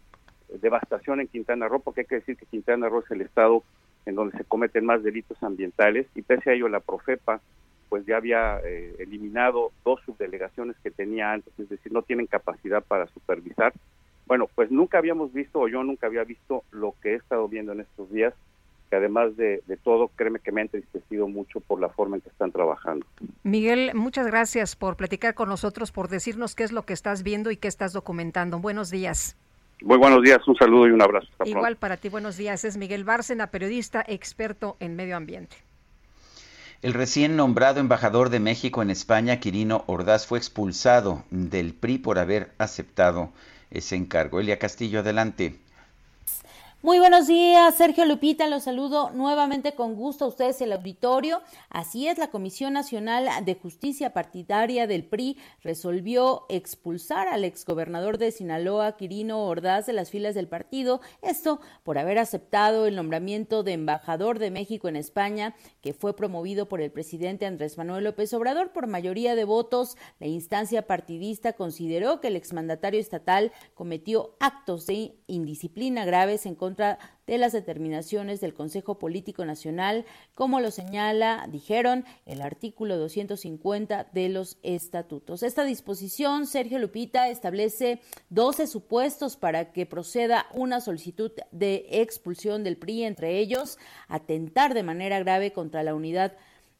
devastación 0.48 1.20
en 1.20 1.28
Quintana 1.28 1.68
Roo, 1.68 1.80
porque 1.80 2.02
hay 2.02 2.06
que 2.06 2.16
decir 2.16 2.36
que 2.36 2.46
Quintana 2.46 2.88
Roo 2.88 3.00
es 3.00 3.10
el 3.10 3.20
estado 3.20 3.62
en 4.06 4.14
donde 4.14 4.36
se 4.38 4.44
cometen 4.44 4.84
más 4.84 5.02
delitos 5.02 5.42
ambientales, 5.42 6.06
y 6.14 6.22
pese 6.22 6.50
a 6.50 6.52
ello 6.54 6.68
la 6.68 6.80
Profepa 6.80 7.40
pues 7.88 8.06
ya 8.06 8.16
había 8.16 8.60
eh, 8.64 8.94
eliminado 8.98 9.72
dos 9.84 10.00
subdelegaciones 10.04 10.76
que 10.82 10.90
tenía 10.90 11.32
antes, 11.32 11.52
es 11.58 11.68
decir, 11.68 11.92
no 11.92 12.02
tienen 12.02 12.26
capacidad 12.26 12.82
para 12.82 13.06
supervisar. 13.08 13.72
Bueno, 14.26 14.48
pues 14.54 14.70
nunca 14.70 14.98
habíamos 14.98 15.32
visto, 15.32 15.60
o 15.60 15.68
yo 15.68 15.82
nunca 15.84 16.06
había 16.06 16.24
visto 16.24 16.64
lo 16.72 16.94
que 17.02 17.12
he 17.12 17.14
estado 17.14 17.48
viendo 17.48 17.72
en 17.72 17.80
estos 17.80 18.10
días, 18.10 18.34
que 18.90 18.96
además 18.96 19.36
de, 19.36 19.62
de 19.66 19.76
todo, 19.76 20.08
créeme 20.08 20.40
que 20.40 20.52
me 20.52 20.60
ha 20.60 20.64
entristecido 20.64 21.28
mucho 21.28 21.60
por 21.60 21.80
la 21.80 21.88
forma 21.88 22.16
en 22.16 22.22
que 22.22 22.28
están 22.28 22.52
trabajando. 22.52 23.06
Miguel, 23.42 23.92
muchas 23.94 24.26
gracias 24.26 24.76
por 24.76 24.96
platicar 24.96 25.34
con 25.34 25.48
nosotros, 25.48 25.92
por 25.92 26.08
decirnos 26.08 26.54
qué 26.54 26.64
es 26.64 26.72
lo 26.72 26.82
que 26.84 26.92
estás 26.92 27.22
viendo 27.22 27.50
y 27.50 27.56
qué 27.56 27.68
estás 27.68 27.92
documentando. 27.92 28.58
Buenos 28.58 28.90
días. 28.90 29.36
Muy 29.82 29.98
buenos 29.98 30.22
días, 30.22 30.38
un 30.48 30.56
saludo 30.56 30.88
y 30.88 30.90
un 30.90 31.02
abrazo. 31.02 31.28
Hasta 31.32 31.48
Igual 31.48 31.64
pronto. 31.64 31.80
para 31.80 31.96
ti, 31.98 32.08
buenos 32.08 32.36
días. 32.36 32.64
Es 32.64 32.76
Miguel 32.76 33.04
Bárcena, 33.04 33.48
periodista 33.48 34.04
experto 34.06 34.76
en 34.80 34.96
medio 34.96 35.16
ambiente. 35.16 35.56
El 36.82 36.92
recién 36.92 37.36
nombrado 37.36 37.80
embajador 37.80 38.28
de 38.28 38.38
México 38.38 38.82
en 38.82 38.90
España, 38.90 39.40
Quirino 39.40 39.84
Ordaz, 39.86 40.26
fue 40.26 40.38
expulsado 40.38 41.24
del 41.30 41.72
PRI 41.72 41.98
por 41.98 42.18
haber 42.18 42.52
aceptado 42.58 43.30
ese 43.70 43.96
encargo. 43.96 44.40
Elia 44.40 44.58
Castillo, 44.58 45.00
adelante. 45.00 45.58
Muy 46.86 47.00
buenos 47.00 47.26
días, 47.26 47.74
Sergio 47.74 48.04
Lupita, 48.04 48.46
los 48.46 48.62
saludo 48.62 49.10
nuevamente 49.10 49.74
con 49.74 49.96
gusto 49.96 50.24
a 50.24 50.28
ustedes 50.28 50.60
el 50.60 50.70
auditorio. 50.70 51.42
Así 51.68 52.06
es, 52.06 52.16
la 52.16 52.28
Comisión 52.28 52.74
Nacional 52.74 53.44
de 53.44 53.56
Justicia 53.56 54.12
Partidaria 54.12 54.86
del 54.86 55.04
PRI 55.04 55.36
resolvió 55.64 56.46
expulsar 56.48 57.26
al 57.26 57.42
exgobernador 57.42 58.18
de 58.18 58.30
Sinaloa, 58.30 58.96
Quirino 58.96 59.46
Ordaz, 59.46 59.86
de 59.86 59.94
las 59.94 60.10
filas 60.10 60.36
del 60.36 60.46
partido, 60.46 61.00
esto 61.22 61.60
por 61.82 61.98
haber 61.98 62.20
aceptado 62.20 62.86
el 62.86 62.94
nombramiento 62.94 63.64
de 63.64 63.72
embajador 63.72 64.38
de 64.38 64.52
México 64.52 64.86
en 64.86 64.94
España, 64.94 65.56
que 65.80 65.92
fue 65.92 66.14
promovido 66.14 66.68
por 66.68 66.80
el 66.80 66.92
presidente 66.92 67.46
Andrés 67.46 67.76
Manuel 67.78 68.04
López 68.04 68.32
Obrador 68.32 68.70
por 68.70 68.86
mayoría 68.86 69.34
de 69.34 69.42
votos. 69.42 69.96
La 70.20 70.28
instancia 70.28 70.86
partidista 70.86 71.54
consideró 71.54 72.20
que 72.20 72.28
el 72.28 72.36
exmandatario 72.36 73.00
estatal 73.00 73.50
cometió 73.74 74.36
actos 74.38 74.86
de 74.86 75.16
indisciplina 75.26 76.04
graves 76.04 76.46
en 76.46 76.54
contra 76.54 76.75
de 76.76 77.38
las 77.38 77.52
determinaciones 77.52 78.40
del 78.40 78.54
Consejo 78.54 78.98
Político 78.98 79.44
Nacional, 79.44 80.04
como 80.34 80.60
lo 80.60 80.70
señala, 80.70 81.46
dijeron, 81.50 82.04
el 82.24 82.40
artículo 82.40 82.96
250 82.96 84.08
de 84.12 84.28
los 84.28 84.58
estatutos. 84.62 85.42
Esta 85.42 85.64
disposición, 85.64 86.46
Sergio 86.46 86.78
Lupita, 86.78 87.28
establece 87.28 88.00
12 88.30 88.66
supuestos 88.66 89.36
para 89.36 89.72
que 89.72 89.86
proceda 89.86 90.46
una 90.54 90.80
solicitud 90.80 91.32
de 91.50 91.86
expulsión 91.90 92.62
del 92.62 92.76
PRI, 92.76 93.04
entre 93.04 93.38
ellos, 93.38 93.78
atentar 94.08 94.74
de 94.74 94.82
manera 94.82 95.18
grave 95.18 95.52
contra 95.52 95.82
la 95.82 95.94
unidad 95.94 96.36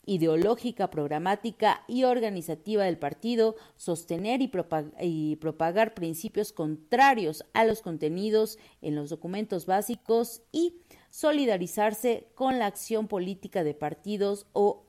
ideológica, 0.06 0.88
programática 0.88 1.82
y 1.86 2.04
organizativa 2.04 2.84
del 2.84 2.96
partido, 2.96 3.56
sostener 3.76 4.40
y, 4.40 4.48
propag 4.48 4.92
y, 5.00 5.36
propagar 5.36 5.94
principios 5.94 6.52
contrarios 6.52 7.44
a 7.52 7.64
los 7.64 7.82
contenidos 7.82 8.58
en 8.80 8.94
los 8.94 9.10
documentos 9.10 9.66
básicos 9.66 10.42
y 10.52 10.76
solidarizarse 11.10 12.28
con 12.34 12.58
la 12.58 12.66
acción 12.66 13.08
política 13.08 13.64
de 13.64 13.74
partidos 13.74 14.46
o 14.52 14.84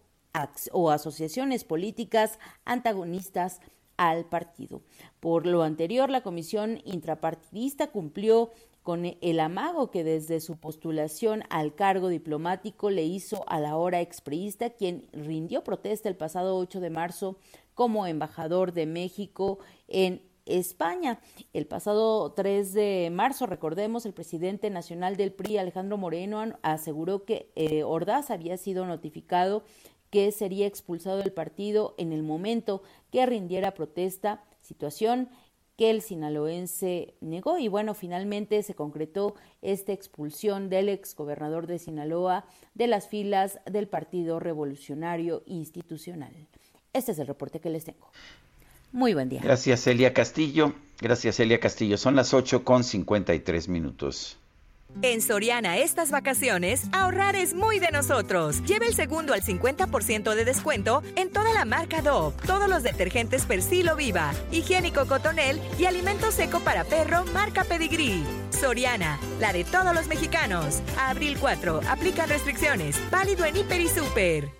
asociaciones 0.91 1.63
políticas 1.63 2.37
antagonistas 2.63 3.59
al 3.97 4.25
partido. 4.25 4.83
Por 5.19 5.47
lo 5.47 5.63
anterior, 5.63 6.09
la 6.09 6.21
Comisión 6.21 6.81
Intrapartidista 6.85 7.87
cumplió 7.87 8.51
con 8.87 9.03
el 9.19 9.39
amago 9.41 9.91
que 9.91 10.05
desde 10.05 10.39
su 10.39 10.55
postulación 10.55 11.43
al 11.49 11.75
cargo 11.75 12.07
diplomático 12.07 12.89
le 12.89 13.03
hizo 13.03 13.43
a 13.49 13.59
la 13.59 13.75
hora 13.75 13.99
expriista, 13.99 14.69
quien 14.69 15.09
rindió 15.11 15.61
protesta 15.61 16.07
el 16.07 16.15
pasado 16.15 16.55
8 16.55 16.79
de 16.79 16.89
marzo 16.89 17.35
como 17.73 18.07
embajador 18.07 18.71
de 18.71 18.85
México 18.85 19.59
en 19.89 20.21
España. 20.45 21.19
El 21.51 21.67
pasado 21.67 22.31
3 22.31 22.73
de 22.73 23.09
marzo, 23.11 23.45
recordemos, 23.45 24.05
el 24.05 24.13
presidente 24.13 24.69
nacional 24.69 25.17
del 25.17 25.33
PRI, 25.33 25.57
Alejandro 25.57 25.97
Moreno, 25.97 26.57
aseguró 26.61 27.25
que 27.25 27.51
eh, 27.55 27.83
Ordaz 27.83 28.31
había 28.31 28.55
sido 28.55 28.85
notificado 28.85 29.65
que 30.09 30.31
sería 30.31 30.65
expulsado 30.65 31.17
del 31.17 31.33
partido 31.33 31.93
en 31.97 32.13
el 32.13 32.23
momento 32.23 32.83
que 33.11 33.25
rindiera 33.25 33.73
protesta, 33.73 34.45
situación 34.61 35.27
que 35.77 35.91
el 35.91 36.01
sinaloense 36.01 37.13
negó 37.21 37.59
y 37.59 37.67
bueno, 37.67 37.93
finalmente 37.93 38.61
se 38.63 38.73
concretó 38.73 39.35
esta 39.61 39.93
expulsión 39.93 40.69
del 40.69 40.89
exgobernador 40.89 41.67
de 41.67 41.79
Sinaloa 41.79 42.45
de 42.73 42.87
las 42.87 43.07
filas 43.07 43.59
del 43.65 43.87
Partido 43.87 44.39
Revolucionario 44.39 45.43
Institucional. 45.45 46.33
Este 46.93 47.11
es 47.11 47.19
el 47.19 47.27
reporte 47.27 47.59
que 47.59 47.69
les 47.69 47.85
tengo. 47.85 48.11
Muy 48.91 49.13
buen 49.13 49.29
día. 49.29 49.41
Gracias, 49.43 49.85
Elia 49.85 50.13
Castillo. 50.13 50.73
Gracias, 50.99 51.39
Elia 51.39 51.59
Castillo. 51.59 51.97
Son 51.97 52.15
las 52.15 52.33
8 52.33 52.63
con 52.63 52.83
53 52.83 53.67
minutos. 53.67 54.39
En 55.03 55.21
Soriana 55.21 55.77
estas 55.77 56.09
vacaciones, 56.09 56.87
ahorrar 56.91 57.35
es 57.35 57.53
muy 57.53 57.79
de 57.79 57.91
nosotros. 57.91 58.63
Lleve 58.63 58.87
el 58.87 58.95
segundo 58.95 59.33
al 59.33 59.41
50% 59.41 60.33
de 60.33 60.45
descuento 60.45 61.03
en 61.15 61.31
toda 61.31 61.53
la 61.53 61.65
marca 61.65 62.01
Dove, 62.01 62.35
todos 62.45 62.67
los 62.67 62.83
detergentes 62.83 63.45
Persilo 63.45 63.95
Viva, 63.95 64.33
higiénico 64.51 65.05
Cotonel 65.05 65.61
y 65.77 65.85
alimento 65.85 66.31
seco 66.31 66.59
para 66.61 66.83
perro 66.83 67.25
marca 67.33 67.63
Pedigree. 67.63 68.23
Soriana, 68.49 69.19
la 69.39 69.53
de 69.53 69.63
todos 69.63 69.93
los 69.93 70.07
mexicanos. 70.07 70.81
Abril 70.97 71.37
4, 71.39 71.81
aplica 71.87 72.25
restricciones. 72.25 72.97
Válido 73.11 73.45
en 73.45 73.57
Hiper 73.57 73.81
y 73.81 73.89
Super. 73.89 74.56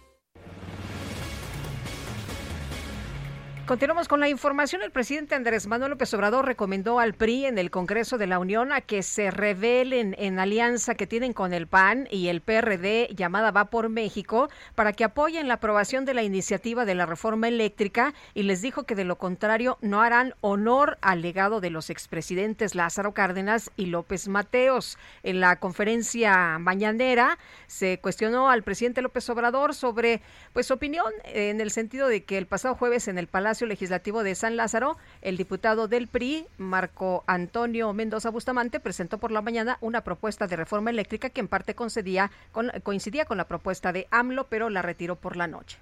Continuamos 3.67 4.07
con 4.07 4.21
la 4.21 4.29
información. 4.29 4.81
El 4.81 4.91
presidente 4.91 5.35
Andrés 5.35 5.67
Manuel 5.67 5.89
López 5.89 6.13
Obrador 6.13 6.45
recomendó 6.45 6.99
al 6.99 7.13
PRI 7.13 7.47
en 7.47 7.57
el 7.57 7.69
Congreso 7.69 8.17
de 8.17 8.25
la 8.25 8.39
Unión 8.39 8.71
a 8.71 8.79
que 8.79 9.03
se 9.03 9.29
revelen 9.29 10.15
en 10.17 10.39
alianza 10.39 10.95
que 10.95 11.05
tienen 11.05 11.33
con 11.33 11.53
el 11.53 11.67
PAN 11.67 12.07
y 12.09 12.29
el 12.29 12.39
PRD 12.39 13.09
llamada 13.13 13.51
Va 13.51 13.65
por 13.65 13.89
México 13.89 14.49
para 14.75 14.93
que 14.93 15.03
apoyen 15.03 15.49
la 15.49 15.55
aprobación 15.55 16.05
de 16.05 16.13
la 16.13 16.23
iniciativa 16.23 16.85
de 16.85 16.95
la 16.95 17.05
reforma 17.05 17.49
eléctrica 17.49 18.13
y 18.33 18.43
les 18.43 18.61
dijo 18.61 18.85
que 18.85 18.95
de 18.95 19.03
lo 19.03 19.17
contrario 19.17 19.77
no 19.81 20.01
harán 20.01 20.33
honor 20.39 20.97
al 21.01 21.21
legado 21.21 21.59
de 21.59 21.69
los 21.69 21.89
expresidentes 21.89 22.73
Lázaro 22.73 23.13
Cárdenas 23.13 23.69
y 23.75 23.87
López 23.87 24.29
Mateos. 24.29 24.97
En 25.23 25.41
la 25.41 25.57
conferencia 25.57 26.57
mañanera 26.57 27.37
se 27.67 27.99
cuestionó 27.99 28.49
al 28.49 28.63
presidente 28.63 29.01
López 29.01 29.29
Obrador 29.29 29.75
sobre 29.75 30.21
pues 30.53 30.71
opinión 30.71 31.11
en 31.25 31.59
el 31.59 31.69
sentido 31.69 32.07
de 32.07 32.23
que 32.23 32.37
el 32.37 32.47
pasado 32.47 32.73
jueves 32.73 33.09
en 33.09 33.17
el 33.17 33.27
Palacio 33.27 33.56
Legislativo 33.65 34.23
de 34.23 34.35
San 34.35 34.55
Lázaro, 34.55 34.97
el 35.21 35.37
diputado 35.37 35.87
del 35.87 36.07
PRI, 36.07 36.45
Marco 36.57 37.23
Antonio 37.27 37.91
Mendoza 37.93 38.29
Bustamante, 38.29 38.79
presentó 38.79 39.17
por 39.17 39.31
la 39.31 39.41
mañana 39.41 39.77
una 39.81 40.01
propuesta 40.01 40.47
de 40.47 40.55
reforma 40.55 40.89
eléctrica 40.89 41.29
que 41.29 41.41
en 41.41 41.47
parte 41.47 41.75
concedía, 41.75 42.31
con, 42.51 42.71
coincidía 42.83 43.25
con 43.25 43.37
la 43.37 43.47
propuesta 43.47 43.91
de 43.91 44.07
AMLO, 44.11 44.45
pero 44.45 44.69
la 44.69 44.81
retiró 44.81 45.15
por 45.15 45.35
la 45.35 45.47
noche. 45.47 45.77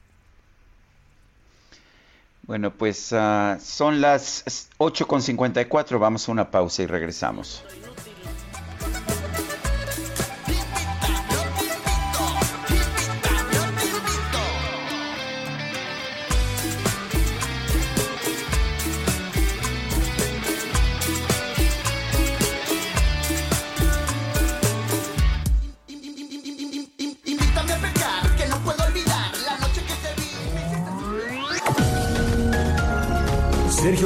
Bueno, 2.44 2.72
pues 2.72 3.12
uh, 3.12 3.60
son 3.60 4.02
las 4.02 4.70
8.54, 4.78 6.00
vamos 6.00 6.30
a 6.30 6.32
una 6.32 6.52
pausa 6.52 6.84
y 6.84 6.86
regresamos. 6.86 7.64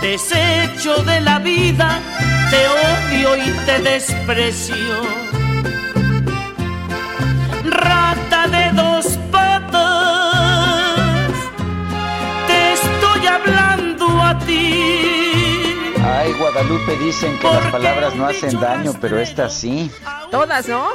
desecho 0.00 1.02
de 1.04 1.20
la 1.20 1.38
vida, 1.38 2.00
te 2.50 2.66
odio 2.68 3.36
y 3.36 3.50
te 3.66 3.78
desprecio. 3.80 4.76
Rata 7.64 8.46
de 8.48 8.70
dos 8.72 9.06
patas, 9.30 11.30
te 12.46 12.72
estoy 12.72 13.26
hablando 13.26 14.06
a 14.22 14.38
ti. 14.40 14.96
Ay, 16.02 16.32
Guadalupe, 16.38 16.96
dicen 16.98 17.38
que 17.38 17.46
las 17.46 17.66
palabras 17.66 18.14
no 18.14 18.26
hacen 18.26 18.58
daño, 18.58 18.94
pero 19.00 19.18
esta 19.20 19.48
sí. 19.48 19.90
Todas, 20.30 20.68
¿no? 20.68 20.88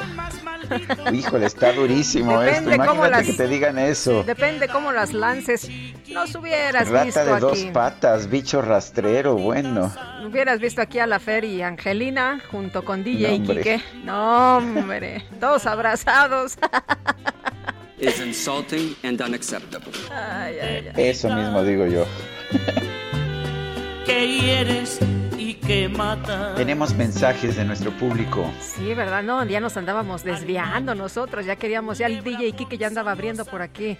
Híjole, 1.14 1.46
está 1.46 1.72
durísimo 1.74 2.40
Depende 2.40 2.72
esto. 2.72 2.86
cómo 2.88 3.06
Imagínate 3.06 3.28
las- 3.28 3.28
que 3.28 3.34
te 3.44 3.48
digan 3.48 3.78
eso. 3.78 4.24
Depende 4.24 4.68
cómo 4.68 4.92
las 4.92 5.14
lances. 5.14 5.70
Nos 6.10 6.36
hubieras 6.36 6.88
Rata 6.90 7.06
visto 7.06 7.26
de 7.26 7.40
dos 7.40 7.52
aquí. 7.60 7.72
patas, 7.72 8.30
bicho 8.30 8.62
rastrero, 8.62 9.36
bueno. 9.36 9.92
Hubieras 10.26 10.60
visto 10.60 10.82
aquí 10.82 11.00
a 11.00 11.08
la 11.08 11.20
Fer 11.20 11.44
y 11.46 11.62
Angelina 11.62 12.40
junto 12.52 12.84
con 12.86 13.04
DJ 13.04 13.40
No. 13.40 13.46
Quique. 13.46 13.82
No, 14.04 14.58
hombre. 14.58 15.26
Todos 15.40 15.66
abrazados. 15.66 16.58
is 18.00 18.20
insulting 18.20 18.96
and 19.04 19.22
unacceptable. 19.22 19.92
Ay, 20.12 20.58
ay, 20.60 20.92
ay. 20.96 21.08
Eso 21.10 21.30
mismo 21.30 21.64
digo 21.64 21.86
yo. 21.88 22.06
que 24.06 24.28
hieres 24.28 25.00
y 25.02 25.25
que 25.66 25.90
matas. 25.90 26.56
Tenemos 26.56 26.94
mensajes 26.94 27.56
de 27.56 27.66
nuestro 27.66 27.92
público. 27.92 28.52
Sí, 28.60 28.94
¿verdad? 28.94 29.24
No, 29.24 29.44
ya 29.46 29.60
nos 29.60 29.76
andábamos 29.78 30.24
desviando 30.24 30.94
nosotros. 30.96 31.46
Ya 31.46 31.56
queríamos, 31.56 31.98
ya 31.98 32.08
el 32.08 32.24
DJ 32.24 32.52
Quique 32.54 32.78
ya 32.78 32.88
andaba 32.88 33.12
abriendo 33.12 33.46
por 33.46 33.62
aquí 33.62 33.98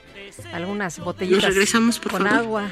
algunas 0.54 1.00
botellitas 1.00 1.44
¿Nos 1.44 1.54
regresamos, 1.54 2.00
por 2.00 2.12
con 2.12 2.22
favor? 2.24 2.38
agua. 2.38 2.72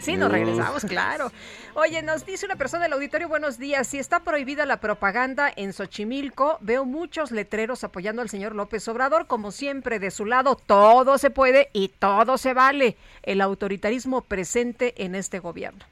Sí, 0.00 0.16
nos 0.16 0.30
regresamos, 0.30 0.84
claro. 0.84 1.32
Oye, 1.74 2.02
nos 2.02 2.24
dice 2.24 2.46
una 2.46 2.54
persona 2.56 2.84
del 2.84 2.92
auditorio, 2.92 3.28
buenos 3.28 3.58
días, 3.58 3.86
si 3.86 3.98
está 3.98 4.20
prohibida 4.20 4.64
la 4.64 4.78
propaganda 4.80 5.52
en 5.54 5.72
Xochimilco, 5.72 6.58
veo 6.60 6.84
muchos 6.84 7.32
letreros 7.32 7.82
apoyando 7.82 8.22
al 8.22 8.28
señor 8.28 8.54
López 8.54 8.86
Obrador, 8.88 9.26
como 9.26 9.50
siempre, 9.50 9.98
de 9.98 10.12
su 10.12 10.24
lado, 10.24 10.54
todo 10.54 11.18
se 11.18 11.30
puede 11.30 11.68
y 11.72 11.88
todo 11.88 12.38
se 12.38 12.54
vale. 12.54 12.96
El 13.24 13.40
autoritarismo 13.40 14.22
presente 14.22 15.04
en 15.04 15.16
este 15.16 15.40
gobierno. 15.40 15.84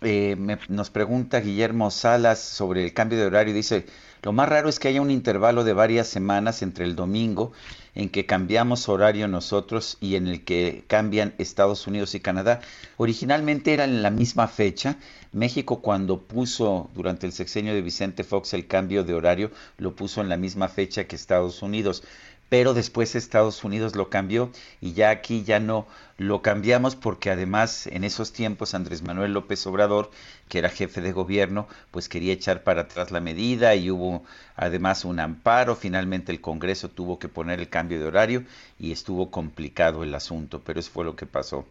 Eh, 0.00 0.36
me- 0.38 0.58
nos 0.68 0.90
pregunta 0.90 1.40
Guillermo 1.40 1.90
Salas 1.90 2.38
sobre 2.40 2.84
el 2.84 2.92
cambio 2.94 3.18
de 3.18 3.26
horario. 3.26 3.52
Dice, 3.52 3.84
lo 4.22 4.32
más 4.32 4.48
raro 4.48 4.68
es 4.68 4.78
que 4.78 4.86
haya 4.88 5.00
un 5.02 5.10
intervalo 5.10 5.64
de 5.64 5.72
varias 5.72 6.06
semanas 6.06 6.62
entre 6.62 6.84
el 6.84 6.94
domingo 6.94 7.52
en 7.96 8.08
que 8.08 8.24
cambiamos 8.24 8.88
horario 8.88 9.26
nosotros 9.26 9.96
y 10.00 10.14
en 10.14 10.28
el 10.28 10.44
que 10.44 10.84
cambian 10.86 11.34
Estados 11.38 11.86
Unidos 11.88 12.14
y 12.14 12.20
Canadá. 12.20 12.60
Originalmente 12.96 13.72
era 13.74 13.84
en 13.84 14.02
la 14.02 14.10
misma 14.10 14.46
fecha. 14.46 14.98
México 15.32 15.80
cuando 15.82 16.22
puso 16.22 16.90
durante 16.94 17.26
el 17.26 17.32
sexenio 17.32 17.74
de 17.74 17.82
Vicente 17.82 18.22
Fox 18.22 18.54
el 18.54 18.68
cambio 18.68 19.02
de 19.02 19.14
horario, 19.14 19.50
lo 19.78 19.96
puso 19.96 20.20
en 20.20 20.28
la 20.28 20.36
misma 20.36 20.68
fecha 20.68 21.04
que 21.08 21.16
Estados 21.16 21.60
Unidos. 21.60 22.04
Pero 22.48 22.72
después 22.74 23.14
Estados 23.14 23.62
Unidos 23.62 23.94
lo 23.94 24.08
cambió 24.08 24.50
y 24.80 24.92
ya 24.92 25.10
aquí 25.10 25.44
ya 25.44 25.60
no 25.60 25.86
lo 26.16 26.42
cambiamos 26.42 26.96
porque 26.96 27.30
además 27.30 27.86
en 27.86 28.04
esos 28.04 28.32
tiempos 28.32 28.74
Andrés 28.74 29.02
Manuel 29.02 29.32
López 29.32 29.66
Obrador, 29.66 30.10
que 30.48 30.58
era 30.58 30.70
jefe 30.70 31.00
de 31.00 31.12
gobierno, 31.12 31.68
pues 31.90 32.08
quería 32.08 32.32
echar 32.32 32.62
para 32.64 32.82
atrás 32.82 33.10
la 33.10 33.20
medida 33.20 33.74
y 33.74 33.90
hubo 33.90 34.24
además 34.56 35.04
un 35.04 35.20
amparo. 35.20 35.76
Finalmente 35.76 36.32
el 36.32 36.40
Congreso 36.40 36.88
tuvo 36.88 37.18
que 37.18 37.28
poner 37.28 37.60
el 37.60 37.68
cambio 37.68 38.00
de 38.00 38.06
horario 38.06 38.44
y 38.78 38.92
estuvo 38.92 39.30
complicado 39.30 40.02
el 40.02 40.14
asunto, 40.14 40.62
pero 40.64 40.80
eso 40.80 40.90
fue 40.90 41.04
lo 41.04 41.16
que 41.16 41.26
pasó. 41.26 41.66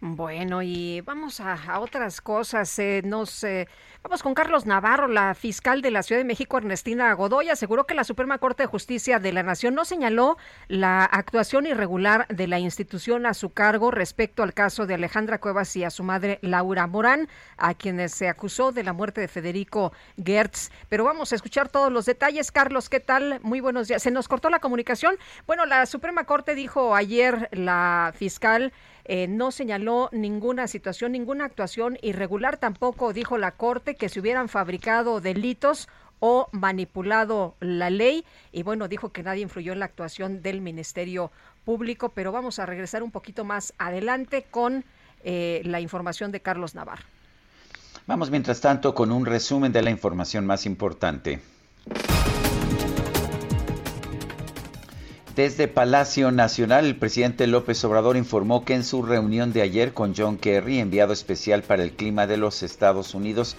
Bueno, 0.00 0.62
y 0.62 1.00
vamos 1.00 1.40
a, 1.40 1.80
otras 1.80 2.20
cosas. 2.20 2.78
Eh, 2.78 3.02
nos 3.04 3.42
eh, 3.42 3.66
vamos 4.04 4.22
con 4.22 4.32
Carlos 4.32 4.64
Navarro, 4.64 5.08
la 5.08 5.34
fiscal 5.34 5.82
de 5.82 5.90
la 5.90 6.04
Ciudad 6.04 6.20
de 6.20 6.24
México, 6.24 6.56
Ernestina 6.56 7.12
Godoy, 7.14 7.48
aseguró 7.48 7.84
que 7.84 7.94
la 7.94 8.04
Suprema 8.04 8.38
Corte 8.38 8.62
de 8.62 8.68
Justicia 8.68 9.18
de 9.18 9.32
la 9.32 9.42
Nación 9.42 9.74
no 9.74 9.84
señaló 9.84 10.38
la 10.68 11.04
actuación 11.04 11.66
irregular 11.66 12.28
de 12.28 12.46
la 12.46 12.60
institución 12.60 13.26
a 13.26 13.34
su 13.34 13.50
cargo 13.50 13.90
respecto 13.90 14.44
al 14.44 14.54
caso 14.54 14.86
de 14.86 14.94
Alejandra 14.94 15.40
Cuevas 15.40 15.74
y 15.74 15.82
a 15.82 15.90
su 15.90 16.04
madre 16.04 16.38
Laura 16.42 16.86
Morán, 16.86 17.28
a 17.56 17.74
quienes 17.74 18.12
se 18.12 18.28
acusó 18.28 18.70
de 18.70 18.84
la 18.84 18.92
muerte 18.92 19.20
de 19.20 19.26
Federico 19.26 19.92
Gertz. 20.24 20.70
Pero 20.88 21.02
vamos 21.02 21.32
a 21.32 21.34
escuchar 21.34 21.70
todos 21.70 21.90
los 21.90 22.06
detalles. 22.06 22.52
Carlos, 22.52 22.88
¿qué 22.88 23.00
tal? 23.00 23.40
Muy 23.42 23.60
buenos 23.60 23.88
días. 23.88 24.00
Se 24.00 24.12
nos 24.12 24.28
cortó 24.28 24.48
la 24.48 24.60
comunicación. 24.60 25.16
Bueno, 25.44 25.66
la 25.66 25.86
Suprema 25.86 26.22
Corte 26.22 26.54
dijo 26.54 26.94
ayer 26.94 27.48
la 27.50 28.12
fiscal 28.14 28.72
eh, 29.08 29.26
no 29.26 29.50
señaló 29.50 30.10
ninguna 30.12 30.68
situación, 30.68 31.12
ninguna 31.12 31.46
actuación 31.46 31.96
irregular. 32.02 32.58
Tampoco 32.58 33.14
dijo 33.14 33.38
la 33.38 33.52
Corte 33.52 33.94
que 33.94 34.10
se 34.10 34.20
hubieran 34.20 34.50
fabricado 34.50 35.22
delitos 35.22 35.88
o 36.20 36.48
manipulado 36.52 37.54
la 37.60 37.88
ley. 37.88 38.26
Y 38.52 38.62
bueno, 38.64 38.86
dijo 38.86 39.10
que 39.10 39.22
nadie 39.22 39.42
influyó 39.42 39.72
en 39.72 39.78
la 39.78 39.86
actuación 39.86 40.42
del 40.42 40.60
Ministerio 40.60 41.32
Público. 41.64 42.10
Pero 42.10 42.32
vamos 42.32 42.58
a 42.58 42.66
regresar 42.66 43.02
un 43.02 43.10
poquito 43.10 43.44
más 43.44 43.72
adelante 43.78 44.44
con 44.50 44.84
eh, 45.24 45.62
la 45.64 45.80
información 45.80 46.30
de 46.30 46.40
Carlos 46.40 46.74
Navarro. 46.74 47.04
Vamos 48.06 48.30
mientras 48.30 48.60
tanto 48.60 48.94
con 48.94 49.10
un 49.10 49.24
resumen 49.24 49.72
de 49.72 49.80
la 49.80 49.90
información 49.90 50.44
más 50.44 50.66
importante. 50.66 51.40
Desde 55.38 55.68
Palacio 55.68 56.32
Nacional, 56.32 56.84
el 56.84 56.96
presidente 56.96 57.46
López 57.46 57.84
Obrador 57.84 58.16
informó 58.16 58.64
que 58.64 58.74
en 58.74 58.82
su 58.82 59.04
reunión 59.04 59.52
de 59.52 59.62
ayer 59.62 59.94
con 59.94 60.12
John 60.12 60.36
Kerry, 60.36 60.80
enviado 60.80 61.12
especial 61.12 61.62
para 61.62 61.84
el 61.84 61.92
clima 61.92 62.26
de 62.26 62.38
los 62.38 62.64
Estados 62.64 63.14
Unidos, 63.14 63.54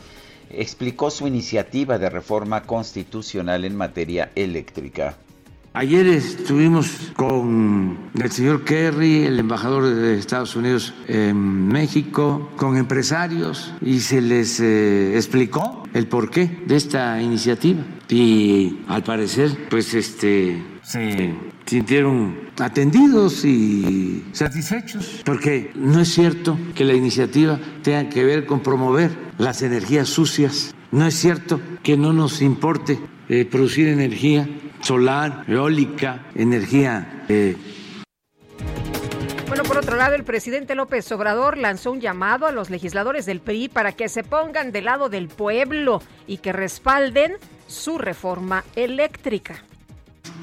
explicó 0.50 1.10
su 1.10 1.26
iniciativa 1.26 1.98
de 1.98 2.10
reforma 2.10 2.64
constitucional 2.64 3.64
en 3.64 3.78
materia 3.78 4.30
eléctrica. 4.36 5.16
Ayer 5.72 6.06
estuvimos 6.08 7.14
con 7.16 8.10
el 8.22 8.30
señor 8.30 8.66
Kerry, 8.66 9.24
el 9.24 9.40
embajador 9.40 9.86
de 9.86 10.20
Estados 10.20 10.58
Unidos 10.58 10.94
en 11.08 11.70
México, 11.70 12.50
con 12.58 12.76
empresarios 12.76 13.74
y 13.80 14.02
se 14.02 14.20
les 14.20 14.60
eh, 14.60 15.16
explicó 15.16 15.84
el 15.94 16.08
porqué 16.08 16.60
de 16.66 16.76
esta 16.76 17.22
iniciativa. 17.22 17.84
Y 18.10 18.80
al 18.90 19.04
parecer, 19.04 19.70
pues 19.70 19.94
este 19.94 20.62
se 20.82 21.36
sintieron 21.70 22.50
atendidos 22.58 23.46
y 23.46 24.26
satisfechos, 24.32 25.22
porque 25.24 25.72
no 25.76 26.00
es 26.00 26.12
cierto 26.12 26.58
que 26.74 26.84
la 26.84 26.96
iniciativa 26.96 27.60
tenga 27.84 28.10
que 28.10 28.24
ver 28.24 28.48
con 28.48 28.62
promover 28.62 29.12
las 29.38 29.62
energías 29.62 30.10
sucias, 30.10 30.74
no 30.92 31.06
es 31.06 31.14
cierto 31.14 31.62
que 31.84 31.96
no 31.96 32.12
nos 32.12 32.42
importe 32.42 33.00
eh, 33.30 33.46
producir 33.46 33.88
energía 33.88 34.50
solar, 34.82 35.44
eólica, 35.48 36.26
energía 36.34 37.26
eh, 37.30 37.56
Bueno, 39.48 39.62
por 39.62 39.78
otro 39.78 39.96
lado, 39.96 40.16
el 40.16 40.24
presidente 40.24 40.74
López 40.74 41.12
Obrador 41.12 41.56
lanzó 41.60 41.92
un 41.92 42.02
llamado 42.02 42.48
a 42.48 42.52
los 42.52 42.72
legisladores 42.72 43.28
del 43.28 43.42
PRI 43.42 43.70
para 43.70 43.92
que 43.92 44.10
se 44.10 44.24
pongan 44.24 44.72
del 44.72 44.86
lado 44.86 45.10
del 45.10 45.28
pueblo 45.28 46.02
y 46.26 46.38
que 46.38 46.52
respalden 46.52 47.34
su 47.68 48.00
reforma 48.00 48.64
eléctrica. 48.76 49.64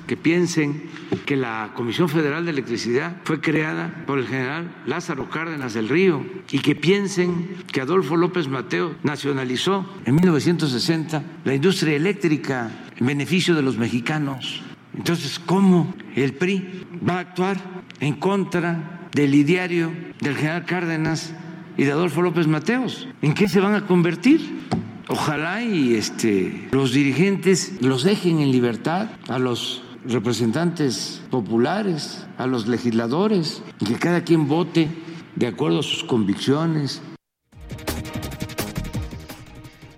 Que 0.06 0.16
piensen 0.16 0.84
que 1.24 1.36
la 1.36 1.72
Comisión 1.74 2.08
Federal 2.08 2.44
de 2.44 2.52
Electricidad 2.52 3.16
fue 3.24 3.40
creada 3.40 4.04
por 4.06 4.18
el 4.18 4.26
general 4.26 4.74
Lázaro 4.86 5.28
Cárdenas 5.28 5.74
del 5.74 5.88
Río 5.88 6.24
y 6.50 6.60
que 6.60 6.74
piensen 6.74 7.56
que 7.72 7.80
Adolfo 7.80 8.16
López 8.16 8.48
Mateo 8.48 8.94
nacionalizó 9.02 9.86
en 10.04 10.14
1960 10.14 11.22
la 11.44 11.54
industria 11.54 11.96
eléctrica 11.96 12.70
en 12.96 13.06
beneficio 13.06 13.54
de 13.54 13.62
los 13.62 13.76
mexicanos. 13.76 14.62
Entonces, 14.96 15.38
¿cómo 15.38 15.94
el 16.14 16.34
PRI 16.34 16.84
va 17.06 17.14
a 17.16 17.20
actuar 17.20 17.58
en 18.00 18.14
contra 18.14 19.08
del 19.12 19.34
ideario 19.34 19.92
del 20.20 20.36
general 20.36 20.64
Cárdenas 20.64 21.34
y 21.76 21.84
de 21.84 21.92
Adolfo 21.92 22.22
López 22.22 22.46
Mateos? 22.46 23.08
¿En 23.22 23.34
qué 23.34 23.48
se 23.48 23.60
van 23.60 23.74
a 23.74 23.86
convertir? 23.86 24.66
Ojalá 25.08 25.62
y 25.62 25.94
este, 25.94 26.68
los 26.72 26.92
dirigentes 26.92 27.74
los 27.80 28.02
dejen 28.02 28.40
en 28.40 28.50
libertad 28.50 29.10
a 29.28 29.38
los 29.38 29.82
representantes 30.08 31.20
populares, 31.30 32.24
a 32.38 32.46
los 32.46 32.66
legisladores, 32.66 33.62
y 33.80 33.86
que 33.86 33.98
cada 33.98 34.22
quien 34.22 34.48
vote 34.48 34.88
de 35.34 35.46
acuerdo 35.46 35.80
a 35.80 35.82
sus 35.82 36.04
convicciones. 36.04 37.02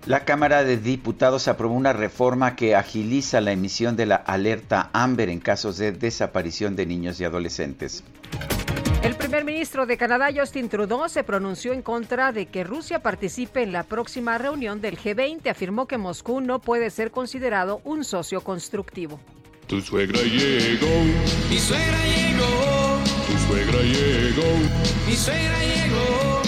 La 0.05 0.25
Cámara 0.25 0.63
de 0.63 0.77
Diputados 0.77 1.47
aprobó 1.47 1.75
una 1.75 1.93
reforma 1.93 2.55
que 2.55 2.75
agiliza 2.75 3.41
la 3.41 3.51
emisión 3.51 3.95
de 3.95 4.07
la 4.07 4.15
alerta 4.15 4.89
AMBER 4.91 5.29
en 5.29 5.39
casos 5.39 5.77
de 5.77 5.91
desaparición 5.91 6.75
de 6.75 6.87
niños 6.87 7.19
y 7.21 7.25
adolescentes. 7.25 8.03
El 9.03 9.15
primer 9.15 9.45
ministro 9.45 9.85
de 9.85 9.97
Canadá, 9.97 10.29
Justin 10.35 10.67
Trudeau, 10.67 11.07
se 11.07 11.23
pronunció 11.23 11.73
en 11.73 11.83
contra 11.83 12.31
de 12.31 12.47
que 12.47 12.63
Rusia 12.63 13.03
participe 13.03 13.61
en 13.61 13.71
la 13.71 13.83
próxima 13.83 14.37
reunión 14.37 14.81
del 14.81 14.97
G20. 14.97 15.47
Afirmó 15.49 15.87
que 15.87 15.97
Moscú 15.97 16.41
no 16.41 16.59
puede 16.59 16.89
ser 16.89 17.11
considerado 17.11 17.79
un 17.83 18.03
socio 18.03 18.41
constructivo. 18.41 19.19
Tu 19.69 19.79
suegra 19.81 20.19
llegó, 20.23 20.87
mi 21.47 21.59
suegra 21.59 21.99
llegó, 22.03 22.97
tu 23.27 23.37
suegra 23.37 23.79
llegó, 23.83 24.43
mi 25.05 25.15
suegra 25.15 25.59
llegó, 25.59 26.41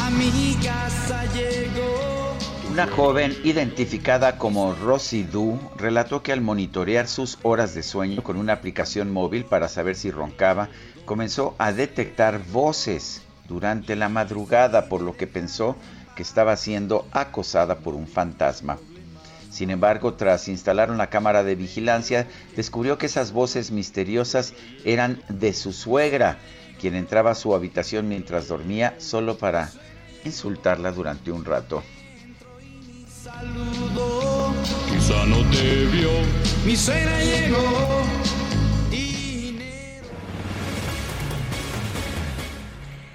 a 0.00 0.10
mi 0.10 0.56
casa 0.60 1.24
llegó. 1.26 2.36
Una 2.72 2.88
joven 2.88 3.36
identificada 3.44 4.38
como 4.38 4.74
Rosie 4.74 5.22
Du 5.22 5.56
relató 5.76 6.24
que 6.24 6.32
al 6.32 6.40
monitorear 6.40 7.06
sus 7.06 7.38
horas 7.44 7.76
de 7.76 7.84
sueño 7.84 8.24
con 8.24 8.38
una 8.38 8.54
aplicación 8.54 9.12
móvil 9.12 9.44
para 9.44 9.68
saber 9.68 9.94
si 9.94 10.10
roncaba, 10.10 10.70
comenzó 11.04 11.54
a 11.58 11.70
detectar 11.70 12.44
voces 12.50 13.22
durante 13.46 13.94
la 13.94 14.08
madrugada, 14.08 14.88
por 14.88 15.00
lo 15.00 15.16
que 15.16 15.28
pensó 15.28 15.76
que 16.16 16.24
estaba 16.24 16.56
siendo 16.56 17.06
acosada 17.12 17.76
por 17.78 17.94
un 17.94 18.08
fantasma. 18.08 18.78
Sin 19.54 19.70
embargo, 19.70 20.14
tras 20.14 20.48
instalar 20.48 20.90
una 20.90 21.10
cámara 21.10 21.44
de 21.44 21.54
vigilancia, 21.54 22.26
descubrió 22.56 22.98
que 22.98 23.06
esas 23.06 23.30
voces 23.30 23.70
misteriosas 23.70 24.52
eran 24.84 25.22
de 25.28 25.52
su 25.52 25.72
suegra, 25.72 26.38
quien 26.80 26.96
entraba 26.96 27.30
a 27.30 27.34
su 27.36 27.54
habitación 27.54 28.08
mientras 28.08 28.48
dormía 28.48 28.96
solo 28.98 29.38
para 29.38 29.70
insultarla 30.24 30.90
durante 30.90 31.30
un 31.30 31.44
rato. 31.44 31.84
Quizá 34.88 35.24
no 35.24 35.48
te 35.48 35.86
vio, 35.86 36.10
mi 36.66 36.74
suegra 36.74 37.16
llegó. 37.22 38.02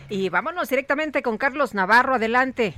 Y 0.07 0.30
vámonos 0.30 0.70
directamente 0.70 1.22
con 1.22 1.38
Carlos 1.38 1.74
Navarro. 1.74 2.16
Adelante. 2.16 2.76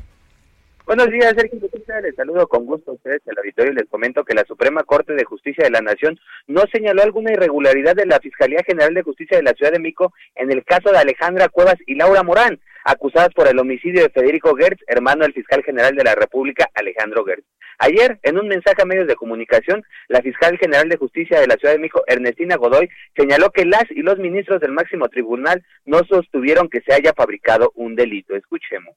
Buenos 0.93 1.09
días, 1.09 1.33
Sergio. 1.37 1.57
Les 2.03 2.15
saludo 2.15 2.49
con 2.49 2.65
gusto 2.65 2.91
a 2.91 2.93
ustedes 2.95 3.21
el 3.25 3.37
auditorio 3.37 3.71
y 3.71 3.75
les 3.75 3.87
comento 3.87 4.25
que 4.25 4.33
la 4.33 4.43
Suprema 4.43 4.83
Corte 4.83 5.13
de 5.13 5.23
Justicia 5.23 5.63
de 5.63 5.69
la 5.69 5.79
Nación 5.79 6.19
no 6.47 6.63
señaló 6.69 7.01
alguna 7.01 7.31
irregularidad 7.31 7.95
de 7.95 8.05
la 8.05 8.19
Fiscalía 8.19 8.59
General 8.67 8.93
de 8.93 9.01
Justicia 9.01 9.37
de 9.37 9.43
la 9.43 9.53
Ciudad 9.53 9.71
de 9.71 9.79
Mico 9.79 10.11
en 10.35 10.51
el 10.51 10.65
caso 10.65 10.91
de 10.91 10.97
Alejandra 10.97 11.47
Cuevas 11.47 11.77
y 11.87 11.95
Laura 11.95 12.23
Morán, 12.23 12.59
acusadas 12.83 13.33
por 13.33 13.47
el 13.47 13.57
homicidio 13.57 14.01
de 14.03 14.09
Federico 14.09 14.53
Gertz, 14.53 14.83
hermano 14.85 15.23
del 15.23 15.31
fiscal 15.31 15.63
general 15.63 15.95
de 15.95 16.03
la 16.03 16.13
República, 16.13 16.69
Alejandro 16.73 17.23
Gertz. 17.23 17.45
Ayer, 17.79 18.19
en 18.23 18.37
un 18.37 18.49
mensaje 18.49 18.81
a 18.81 18.85
medios 18.85 19.07
de 19.07 19.15
comunicación, 19.15 19.85
la 20.09 20.21
fiscal 20.21 20.57
general 20.57 20.89
de 20.89 20.97
justicia 20.97 21.39
de 21.39 21.47
la 21.47 21.55
Ciudad 21.55 21.73
de 21.73 21.79
México, 21.79 22.03
Ernestina 22.05 22.57
Godoy, 22.57 22.89
señaló 23.15 23.51
que 23.51 23.63
las 23.63 23.89
y 23.91 24.01
los 24.01 24.19
ministros 24.19 24.59
del 24.59 24.73
máximo 24.73 25.07
tribunal 25.07 25.63
no 25.85 25.99
sostuvieron 26.03 26.67
que 26.67 26.81
se 26.81 26.93
haya 26.93 27.13
fabricado 27.13 27.71
un 27.75 27.95
delito. 27.95 28.35
Escuchemos. 28.35 28.93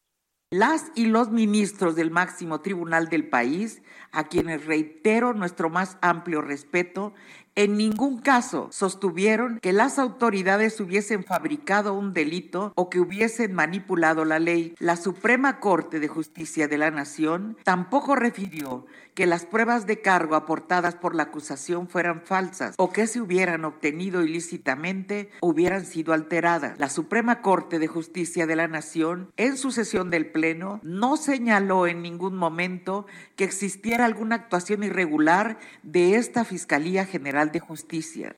Las 0.56 0.92
y 0.94 1.06
los 1.06 1.32
ministros 1.32 1.96
del 1.96 2.12
máximo 2.12 2.60
tribunal 2.60 3.08
del 3.08 3.26
país, 3.26 3.82
a 4.12 4.28
quienes 4.28 4.66
reitero 4.66 5.34
nuestro 5.34 5.68
más 5.68 5.98
amplio 6.00 6.42
respeto, 6.42 7.12
en 7.56 7.76
ningún 7.76 8.18
caso 8.18 8.68
sostuvieron 8.70 9.58
que 9.60 9.72
las 9.72 9.98
autoridades 9.98 10.78
hubiesen 10.78 11.24
fabricado 11.24 11.92
un 11.94 12.12
delito 12.12 12.72
o 12.76 12.88
que 12.88 13.00
hubiesen 13.00 13.52
manipulado 13.52 14.24
la 14.24 14.38
ley. 14.38 14.76
La 14.78 14.94
Suprema 14.94 15.58
Corte 15.58 15.98
de 15.98 16.06
Justicia 16.06 16.68
de 16.68 16.78
la 16.78 16.92
Nación 16.92 17.56
tampoco 17.64 18.14
refirió 18.14 18.86
que 19.14 19.26
las 19.26 19.46
pruebas 19.46 19.86
de 19.86 20.00
cargo 20.00 20.34
aportadas 20.34 20.96
por 20.96 21.14
la 21.14 21.24
acusación 21.24 21.88
fueran 21.88 22.22
falsas 22.22 22.74
o 22.78 22.92
que 22.92 23.06
se 23.06 23.20
hubieran 23.20 23.64
obtenido 23.64 24.22
ilícitamente 24.22 25.30
hubieran 25.40 25.84
sido 25.84 26.12
alteradas. 26.12 26.78
La 26.78 26.88
Suprema 26.88 27.40
Corte 27.40 27.78
de 27.78 27.86
Justicia 27.86 28.46
de 28.46 28.56
la 28.56 28.68
Nación, 28.68 29.32
en 29.36 29.56
su 29.56 29.70
sesión 29.70 30.10
del 30.10 30.26
Pleno, 30.32 30.80
no 30.82 31.16
señaló 31.16 31.86
en 31.86 32.02
ningún 32.02 32.36
momento 32.36 33.06
que 33.36 33.44
existiera 33.44 34.04
alguna 34.04 34.36
actuación 34.36 34.82
irregular 34.82 35.58
de 35.82 36.16
esta 36.16 36.44
Fiscalía 36.44 37.06
General 37.06 37.52
de 37.52 37.60
Justicia. 37.60 38.36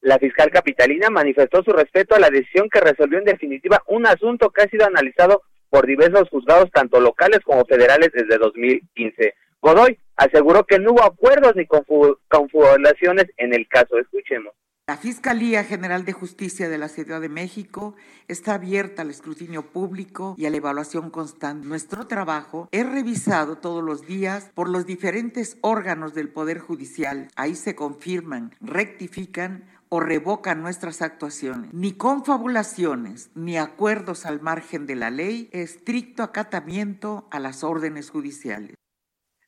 La 0.00 0.18
fiscal 0.18 0.50
capitalina 0.50 1.10
manifestó 1.10 1.62
su 1.62 1.70
respeto 1.70 2.16
a 2.16 2.18
la 2.18 2.28
decisión 2.28 2.68
que 2.68 2.80
resolvió 2.80 3.18
en 3.18 3.24
definitiva 3.24 3.82
un 3.86 4.06
asunto 4.06 4.50
que 4.50 4.62
ha 4.62 4.68
sido 4.68 4.84
analizado 4.84 5.42
por 5.70 5.86
diversos 5.86 6.28
juzgados, 6.28 6.70
tanto 6.72 7.00
locales 7.00 7.38
como 7.44 7.64
federales, 7.64 8.10
desde 8.12 8.36
2015. 8.36 9.34
Godoy 9.62 9.96
aseguró 10.16 10.64
que 10.66 10.80
no 10.80 10.92
hubo 10.92 11.04
acuerdos 11.04 11.54
ni 11.54 11.66
confabulaciones 11.66 13.26
en 13.36 13.54
el 13.54 13.68
caso. 13.68 13.96
Escuchemos. 13.96 14.52
La 14.88 14.96
Fiscalía 14.96 15.62
General 15.62 16.04
de 16.04 16.12
Justicia 16.12 16.68
de 16.68 16.76
la 16.76 16.88
Ciudad 16.88 17.20
de 17.20 17.28
México 17.28 17.94
está 18.26 18.54
abierta 18.54 19.02
al 19.02 19.10
escrutinio 19.10 19.62
público 19.70 20.34
y 20.36 20.46
a 20.46 20.50
la 20.50 20.56
evaluación 20.56 21.10
constante. 21.10 21.68
Nuestro 21.68 22.08
trabajo 22.08 22.68
es 22.72 22.90
revisado 22.90 23.58
todos 23.58 23.84
los 23.84 24.04
días 24.04 24.50
por 24.54 24.68
los 24.68 24.84
diferentes 24.84 25.56
órganos 25.60 26.12
del 26.12 26.28
Poder 26.28 26.58
Judicial. 26.58 27.28
Ahí 27.36 27.54
se 27.54 27.76
confirman, 27.76 28.56
rectifican 28.60 29.64
o 29.88 30.00
revocan 30.00 30.62
nuestras 30.62 31.00
actuaciones. 31.02 31.72
Ni 31.72 31.92
confabulaciones, 31.92 33.30
ni 33.36 33.58
acuerdos 33.58 34.26
al 34.26 34.40
margen 34.40 34.86
de 34.86 34.96
la 34.96 35.10
ley, 35.10 35.48
estricto 35.52 36.24
acatamiento 36.24 37.28
a 37.30 37.38
las 37.38 37.62
órdenes 37.62 38.10
judiciales. 38.10 38.74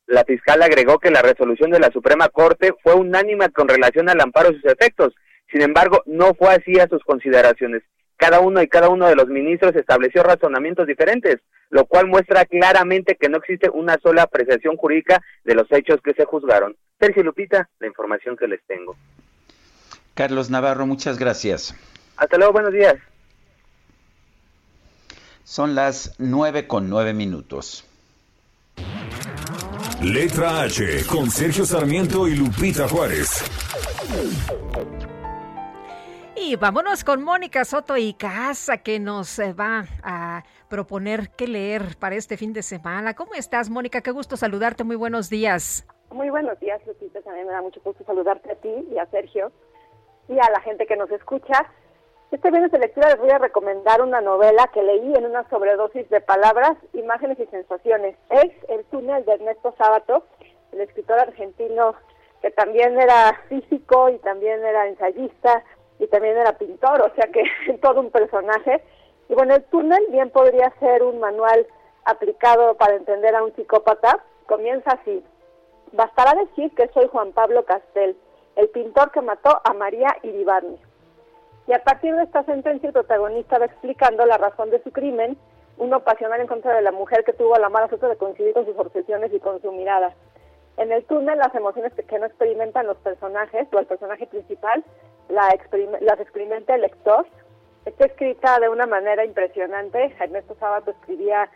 La 0.07 0.25
fiscal 0.25 0.63
agregó 0.63 0.99
que 0.99 1.11
la 1.11 1.23
resolución 1.23 1.71
de 1.71 1.81
la 1.81 1.91
Suprema 1.91 2.29
Corte 2.29 2.75
fue 2.83 2.95
unánime 2.95 3.49
con 3.51 3.69
relación 3.69 4.09
al 4.09 4.21
amparo 4.21 4.51
y 4.51 4.57
sus 4.57 4.67
efectos. 4.67 5.15
Sin 5.51 5.63
embargo, 5.63 6.03
no 6.07 6.35
fue 6.35 6.55
así 6.55 6.79
a 6.79 6.89
sus 6.89 7.03
consideraciones. 7.05 7.83
Cada 8.17 8.41
uno 8.41 8.63
y 8.63 8.69
cada 8.69 8.91
uno 8.91 9.09
de 9.09 9.17
los 9.17 9.29
ministros 9.29 9.75
estableció 9.75 10.23
razonamientos 10.23 10.87
diferentes, 10.87 11.41
lo 11.71 11.85
cual 11.87 12.07
muestra 12.07 12.45
claramente 12.45 13.17
que 13.17 13.29
no 13.29 13.39
existe 13.39 13.69
una 13.71 13.99
sola 14.03 14.23
apreciación 14.23 14.77
jurídica 14.77 15.23
de 15.45 15.55
los 15.55 15.67
hechos 15.71 16.01
que 16.03 16.15
se 16.15 16.25
juzgaron. 16.25 16.77
Sergio 17.01 17.23
Lupita, 17.25 17.69
la 17.81 17.87
información 17.87 18.37
que 18.37 18.47
les 18.47 18.65
tengo. 18.67 18.97
Carlos 20.15 20.49
Navarro, 20.49 20.87
muchas 20.87 21.19
gracias. 21.19 21.75
Hasta 22.17 22.37
luego, 22.39 22.53
buenos 22.53 22.73
días. 22.73 22.95
Son 25.43 25.75
las 25.75 26.15
nueve 26.19 26.67
con 26.67 26.89
nueve 26.89 27.13
minutos. 27.13 27.85
Letra 30.05 30.61
H 30.61 31.07
con 31.11 31.31
Sergio 31.31 31.65
Sarmiento 31.65 32.29
y 32.29 32.37
Lupita 32.37 32.87
Juárez. 32.87 33.43
Y 36.37 36.57
vámonos 36.57 37.03
con 37.05 37.23
Mónica 37.23 37.65
Soto 37.65 37.97
y 37.97 38.13
Casa 38.13 38.83
que 38.83 39.01
nos 39.01 39.39
eh, 39.39 39.55
va 39.55 39.87
a 40.03 40.45
proponer 40.69 41.31
qué 41.31 41.49
leer 41.49 41.97
para 41.99 42.17
este 42.17 42.37
fin 42.37 42.53
de 42.53 42.63
semana. 42.63 43.15
¿Cómo 43.15 43.33
estás, 43.33 43.71
Mónica? 43.71 44.03
Qué 44.03 44.11
gusto 44.11 44.37
saludarte. 44.37 44.85
Muy 44.85 44.97
buenos 44.97 45.31
días. 45.31 45.87
Muy 46.11 46.29
buenos 46.29 46.61
días, 46.61 46.83
Lupita. 46.87 47.23
También 47.23 47.47
me 47.47 47.55
da 47.55 47.63
mucho 47.63 47.81
gusto 47.83 48.05
saludarte 48.05 48.53
a 48.53 48.57
ti 48.57 48.75
y 48.93 48.99
a 48.99 49.07
Sergio 49.07 49.53
y 50.29 50.35
a 50.35 50.51
la 50.51 50.61
gente 50.61 50.85
que 50.85 50.97
nos 50.97 51.11
escucha. 51.13 51.65
Este 52.35 52.51
viernes 52.51 52.73
de 52.73 52.81
lectura 52.81 53.11
les 53.11 53.21
voy 53.21 53.31
a 53.31 53.39
recomendar 53.39 54.03
una 54.03 54.21
novela 54.21 54.69
que 54.75 54.83
leí 54.83 55.15
en 55.15 55.25
una 55.25 55.49
sobredosis 55.51 56.11
de 56.11 56.21
palabras, 56.21 56.77
imágenes 56.93 57.39
y 57.39 57.47
sensaciones. 57.47 58.17
Es 58.29 58.51
El 58.69 58.85
túnel 58.87 59.25
de 59.25 59.35
Ernesto 59.35 59.73
Sábato, 59.79 60.25
el 60.73 60.81
escritor 60.81 61.21
argentino 61.21 61.95
que 62.43 62.51
también 62.51 63.01
era 63.01 63.41
físico 63.49 64.09
y 64.09 64.19
también 64.19 64.65
era 64.65 64.89
ensayista 64.89 65.63
y 66.01 66.09
también 66.09 66.37
era 66.37 66.59
pintor, 66.59 67.03
o 67.03 67.15
sea 67.15 67.31
que 67.31 67.45
todo 67.81 68.01
un 68.01 68.11
personaje. 68.11 68.83
Y 69.29 69.35
bueno, 69.35 69.55
el 69.55 69.63
túnel 69.67 70.05
bien 70.11 70.31
podría 70.31 70.75
ser 70.81 71.05
un 71.05 71.21
manual 71.21 71.69
aplicado 72.05 72.75
para 72.75 72.97
entender 72.97 73.37
a 73.37 73.45
un 73.45 73.55
psicópata. 73.55 74.19
Comienza 74.47 74.91
así. 74.91 75.23
Bastará 75.93 76.35
decir 76.35 76.75
que 76.75 76.89
soy 76.89 77.07
Juan 77.13 77.31
Pablo 77.31 77.65
Castel, 77.65 78.17
el 78.57 78.69
pintor 78.71 79.13
que 79.13 79.21
mató 79.21 79.61
a 79.63 79.73
María 79.73 80.17
Iribarne. 80.25 80.81
Y 81.67 81.73
a 81.73 81.83
partir 81.83 82.15
de 82.15 82.25
esta 82.25 82.45
sentencia, 82.45 82.89
el 82.89 82.93
protagonista 82.93 83.59
va 83.59 83.67
explicando 83.67 84.27
la 84.27 84.37
razón 84.37 84.71
de 84.71 84.83
su 84.83 84.93
crimen, 84.93 85.39
uno 85.79 86.01
pasional 86.01 86.41
en 86.41 86.47
contra 86.47 86.75
de 86.75 86.83
la 86.83 86.93
mujer 86.93 87.25
que 87.25 87.33
tuvo 87.33 87.57
la 87.57 87.69
mala 87.69 87.89
suerte 87.89 88.07
de 88.07 88.17
coincidir 88.17 88.53
con 88.53 88.67
sus 88.67 88.79
obsesiones 88.79 89.33
y 89.33 89.41
con 89.41 89.61
su 89.63 89.73
mirada. 89.73 90.15
En 90.77 90.93
el 90.93 91.05
túnel, 91.05 91.39
las 91.39 91.55
emociones 91.55 91.93
que 91.95 92.19
no 92.19 92.27
experimentan 92.27 92.87
los 92.87 92.97
personajes 92.99 93.67
o 93.73 93.79
el 93.79 93.87
personaje 93.87 94.27
principal, 94.27 94.85
la 95.29 95.49
las 96.01 96.21
experimenta 96.21 96.75
el 96.75 96.83
lector. 96.83 97.27
Está 97.87 98.07
escrita 98.07 98.59
de 98.61 98.69
una 98.69 98.87
manera 98.87 99.25
impresionante. 99.25 100.15
Ernesto 100.19 100.57
Sábato 100.59 100.91
escribía 100.91 101.49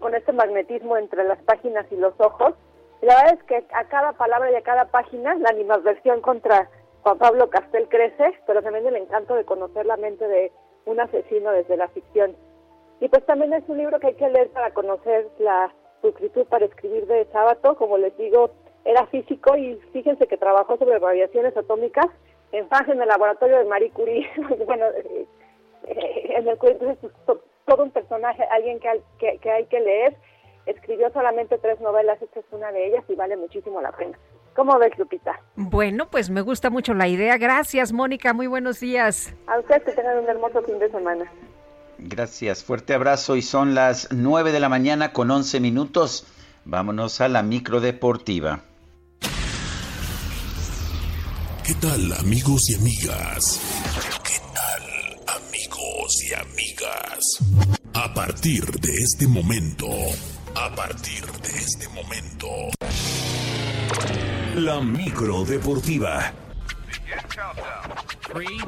con 0.00 0.14
este 0.14 0.32
magnetismo 0.32 0.96
entre 0.96 1.24
las 1.24 1.38
páginas 1.42 1.86
y 1.90 1.96
los 1.96 2.14
ojos. 2.18 2.54
La 3.02 3.14
verdad 3.16 3.38
es 3.38 3.42
que 3.44 3.64
a 3.74 3.84
cada 3.84 4.12
palabra 4.12 4.50
y 4.50 4.54
a 4.54 4.62
cada 4.62 4.86
página, 4.86 5.34
la 5.36 5.50
animadversión 5.50 6.20
contra 6.20 6.68
Juan 7.06 7.18
Pablo 7.18 7.48
Castel 7.50 7.88
crece, 7.88 8.32
pero 8.48 8.62
también 8.62 8.84
el 8.84 8.96
encanto 8.96 9.36
de 9.36 9.44
conocer 9.44 9.86
la 9.86 9.96
mente 9.96 10.26
de 10.26 10.50
un 10.86 10.98
asesino 10.98 11.52
desde 11.52 11.76
la 11.76 11.86
ficción. 11.90 12.34
Y 12.98 13.08
pues 13.08 13.24
también 13.26 13.52
es 13.52 13.62
un 13.68 13.78
libro 13.78 14.00
que 14.00 14.08
hay 14.08 14.14
que 14.14 14.28
leer 14.28 14.48
para 14.50 14.72
conocer 14.72 15.28
la 15.38 15.72
su 16.00 16.08
escritura 16.08 16.44
para 16.46 16.64
escribir 16.64 17.06
de 17.06 17.24
sábado, 17.26 17.76
como 17.76 17.96
les 17.96 18.16
digo, 18.16 18.50
era 18.84 19.06
físico 19.06 19.56
y 19.56 19.76
fíjense 19.92 20.26
que 20.26 20.36
trabajó 20.36 20.78
sobre 20.78 20.98
radiaciones 20.98 21.56
atómicas 21.56 22.06
en 22.50 22.68
fase 22.68 22.90
en 22.90 23.00
el 23.00 23.06
laboratorio 23.06 23.58
de 23.58 23.64
Marie 23.66 23.90
Curie, 23.92 24.28
bueno, 24.66 24.86
eh, 24.96 25.26
en 25.84 26.48
el 26.48 26.58
entonces 26.60 26.98
pues, 27.00 27.12
to- 27.24 27.40
todo 27.66 27.84
un 27.84 27.92
personaje, 27.92 28.42
alguien 28.50 28.80
que, 28.80 29.00
que, 29.20 29.38
que 29.38 29.50
hay 29.52 29.66
que 29.66 29.78
leer, 29.78 30.16
escribió 30.66 31.08
solamente 31.10 31.56
tres 31.58 31.80
novelas, 31.80 32.20
esta 32.20 32.40
es 32.40 32.46
una 32.50 32.72
de 32.72 32.84
ellas 32.88 33.04
y 33.06 33.14
vale 33.14 33.36
muchísimo 33.36 33.80
la 33.80 33.92
pena. 33.92 34.18
¿Cómo 34.56 34.78
ves, 34.78 34.92
Lupita? 34.98 35.38
Bueno, 35.54 36.08
pues 36.10 36.30
me 36.30 36.40
gusta 36.40 36.70
mucho 36.70 36.94
la 36.94 37.06
idea. 37.06 37.36
Gracias, 37.36 37.92
Mónica. 37.92 38.32
Muy 38.32 38.46
buenos 38.46 38.80
días. 38.80 39.34
A 39.46 39.58
ustedes 39.58 39.84
que 39.84 39.92
tengan 39.92 40.18
un 40.18 40.28
hermoso 40.28 40.62
fin 40.62 40.78
de 40.78 40.90
semana. 40.90 41.30
Gracias, 41.98 42.64
fuerte 42.64 42.94
abrazo 42.94 43.36
y 43.36 43.42
son 43.42 43.74
las 43.74 44.08
9 44.10 44.52
de 44.52 44.60
la 44.60 44.68
mañana 44.68 45.12
con 45.12 45.30
11 45.30 45.60
minutos. 45.60 46.26
Vámonos 46.64 47.20
a 47.20 47.28
la 47.28 47.42
micro 47.42 47.80
deportiva. 47.80 48.60
¿Qué 51.64 51.74
tal 51.80 52.12
amigos 52.20 52.70
y 52.70 52.76
amigas? 52.76 53.60
¿Qué 54.22 54.38
tal 54.54 55.36
amigos 55.36 56.14
y 56.22 56.34
amigas? 56.34 57.78
A 57.94 58.14
partir 58.14 58.64
de 58.64 58.92
este 58.92 59.26
momento, 59.26 59.88
a 60.54 60.74
partir 60.74 61.24
de 61.42 61.48
este 61.48 61.88
momento, 61.88 62.46
la 64.60 64.80
micro 64.80 65.44
deportiva. 65.44 66.32
Three, 68.22 68.58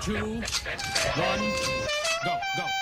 two, 0.00 0.42
one, 1.14 1.44
go, 2.24 2.32
go, 2.56 2.75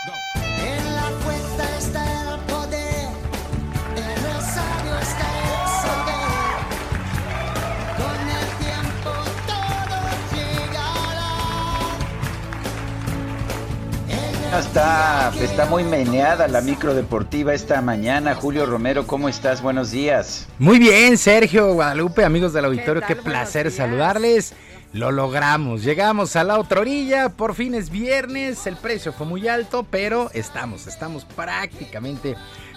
Está, 14.58 15.32
está 15.40 15.66
muy 15.66 15.82
meneada 15.82 16.46
la 16.46 16.60
micro 16.60 16.94
deportiva 16.94 17.52
esta 17.54 17.82
mañana. 17.82 18.36
Julio 18.36 18.66
Romero, 18.66 19.04
¿cómo 19.04 19.28
estás? 19.28 19.60
Buenos 19.60 19.90
días. 19.90 20.46
Muy 20.60 20.78
bien, 20.78 21.18
Sergio 21.18 21.74
Guadalupe, 21.74 22.24
amigos 22.24 22.52
del 22.52 22.66
auditorio, 22.66 23.02
qué, 23.02 23.14
Buenos 23.14 23.24
placer 23.24 23.72
saludarles. 23.72 24.54
Lo 24.92 25.10
logramos, 25.10 25.82
llegamos 25.82 26.36
a 26.36 26.44
la 26.44 26.60
otra 26.60 26.82
orilla, 26.82 27.30
por 27.30 27.56
fin 27.56 27.74
es 27.74 27.90
viernes, 27.90 28.64
el 28.68 28.76
precio 28.76 29.12
fue 29.12 29.26
muy 29.26 29.48
alto, 29.48 29.84
pero 29.90 30.30
estamos, 30.34 30.86
estamos 30.86 31.24
prácticamente 31.24 32.36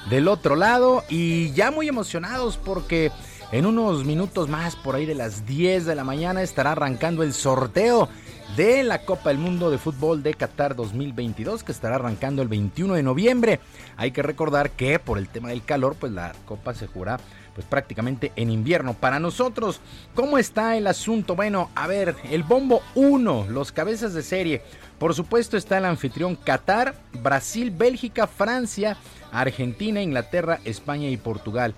del 0.09 0.27
otro 0.27 0.55
lado 0.55 1.03
y 1.09 1.51
ya 1.51 1.69
muy 1.69 1.87
emocionados 1.87 2.57
porque 2.57 3.11
en 3.51 3.67
unos 3.67 4.03
minutos 4.03 4.49
más, 4.49 4.75
por 4.75 4.95
ahí 4.95 5.05
de 5.05 5.13
las 5.13 5.45
10 5.45 5.85
de 5.85 5.93
la 5.93 6.03
mañana, 6.03 6.41
estará 6.41 6.71
arrancando 6.71 7.21
el 7.21 7.33
sorteo 7.33 8.09
de 8.57 8.81
la 8.81 9.03
Copa 9.03 9.29
del 9.29 9.37
Mundo 9.37 9.69
de 9.69 9.77
Fútbol 9.77 10.23
de 10.23 10.33
Qatar 10.33 10.75
2022 10.75 11.63
que 11.63 11.71
estará 11.71 11.97
arrancando 11.97 12.41
el 12.41 12.47
21 12.47 12.95
de 12.95 13.03
noviembre. 13.03 13.59
Hay 13.97 14.09
que 14.09 14.23
recordar 14.23 14.71
que 14.71 14.97
por 14.97 15.19
el 15.19 15.29
tema 15.29 15.49
del 15.49 15.63
calor, 15.63 15.95
pues 15.99 16.11
la 16.11 16.33
Copa 16.47 16.73
se 16.73 16.87
jugará 16.87 17.19
pues 17.53 17.67
prácticamente 17.67 18.31
en 18.35 18.49
invierno. 18.49 18.95
Para 18.95 19.19
nosotros, 19.19 19.79
¿cómo 20.15 20.39
está 20.39 20.75
el 20.75 20.87
asunto? 20.87 21.35
Bueno, 21.35 21.69
a 21.75 21.85
ver, 21.85 22.15
el 22.31 22.41
bombo 22.41 22.81
1, 22.95 23.45
los 23.47 23.71
cabezas 23.71 24.15
de 24.15 24.23
serie. 24.23 24.63
Por 24.97 25.13
supuesto 25.13 25.55
está 25.55 25.77
el 25.77 25.85
anfitrión 25.85 26.35
Qatar, 26.35 26.95
Brasil, 27.21 27.69
Bélgica, 27.69 28.25
Francia, 28.25 28.97
Argentina, 29.31 30.01
Inglaterra, 30.01 30.61
España 30.65 31.09
y 31.09 31.17
Portugal. 31.17 31.75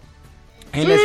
En, 0.73 0.87
la, 0.87 0.95
es- 0.95 1.01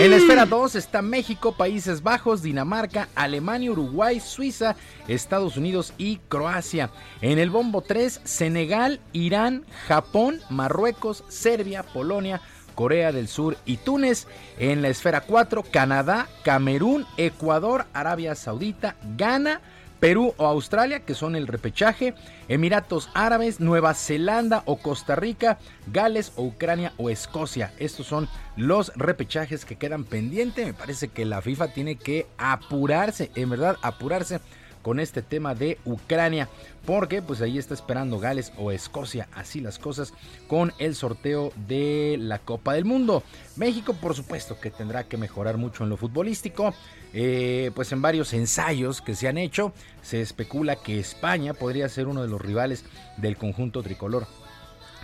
en 0.00 0.10
la 0.10 0.16
esfera 0.16 0.44
2 0.44 0.74
está 0.74 1.00
México, 1.00 1.52
Países 1.56 2.02
Bajos, 2.02 2.42
Dinamarca, 2.42 3.08
Alemania, 3.14 3.70
Uruguay, 3.70 4.18
Suiza, 4.20 4.74
Estados 5.06 5.56
Unidos 5.56 5.92
y 5.98 6.16
Croacia. 6.28 6.90
En 7.20 7.38
el 7.38 7.50
bombo 7.50 7.80
3, 7.80 8.20
Senegal, 8.24 9.00
Irán, 9.12 9.64
Japón, 9.86 10.40
Marruecos, 10.50 11.22
Serbia, 11.28 11.84
Polonia, 11.84 12.40
Corea 12.74 13.12
del 13.12 13.28
Sur 13.28 13.56
y 13.64 13.76
Túnez. 13.76 14.26
En 14.58 14.82
la 14.82 14.88
esfera 14.88 15.20
4, 15.20 15.62
Canadá, 15.70 16.26
Camerún, 16.42 17.06
Ecuador, 17.16 17.86
Arabia 17.92 18.34
Saudita, 18.34 18.96
Ghana, 19.16 19.60
Perú 20.00 20.34
o 20.36 20.46
Australia, 20.46 21.00
que 21.00 21.14
son 21.14 21.36
el 21.36 21.46
repechaje, 21.46 22.14
Emiratos 22.48 23.10
Árabes, 23.14 23.60
Nueva 23.60 23.94
Zelanda 23.94 24.62
o 24.66 24.76
Costa 24.76 25.16
Rica, 25.16 25.58
Gales 25.86 26.32
o 26.36 26.44
Ucrania 26.44 26.92
o 26.98 27.10
Escocia. 27.10 27.72
Estos 27.78 28.06
son 28.06 28.28
los 28.56 28.92
repechajes 28.96 29.64
que 29.64 29.76
quedan 29.76 30.04
pendientes. 30.04 30.66
Me 30.66 30.74
parece 30.74 31.08
que 31.08 31.24
la 31.24 31.40
FIFA 31.40 31.68
tiene 31.68 31.96
que 31.96 32.26
apurarse, 32.38 33.30
en 33.34 33.50
verdad, 33.50 33.76
apurarse 33.82 34.40
con 34.84 35.00
este 35.00 35.22
tema 35.22 35.54
de 35.54 35.78
Ucrania, 35.86 36.48
porque 36.86 37.22
pues 37.22 37.40
ahí 37.40 37.58
está 37.58 37.72
esperando 37.72 38.20
Gales 38.20 38.52
o 38.58 38.70
Escocia, 38.70 39.28
así 39.32 39.60
las 39.60 39.78
cosas 39.78 40.12
con 40.46 40.72
el 40.78 40.94
sorteo 40.94 41.52
de 41.66 42.16
la 42.20 42.38
Copa 42.38 42.74
del 42.74 42.84
Mundo. 42.84 43.24
México 43.56 43.94
por 43.94 44.14
supuesto 44.14 44.60
que 44.60 44.70
tendrá 44.70 45.04
que 45.04 45.16
mejorar 45.16 45.56
mucho 45.56 45.84
en 45.84 45.90
lo 45.90 45.96
futbolístico, 45.96 46.74
eh, 47.14 47.70
pues 47.74 47.90
en 47.92 48.02
varios 48.02 48.34
ensayos 48.34 49.00
que 49.00 49.14
se 49.14 49.26
han 49.26 49.38
hecho 49.38 49.72
se 50.02 50.20
especula 50.20 50.76
que 50.76 51.00
España 51.00 51.54
podría 51.54 51.88
ser 51.88 52.06
uno 52.06 52.20
de 52.20 52.28
los 52.28 52.40
rivales 52.40 52.84
del 53.16 53.38
conjunto 53.38 53.82
tricolor 53.82 54.26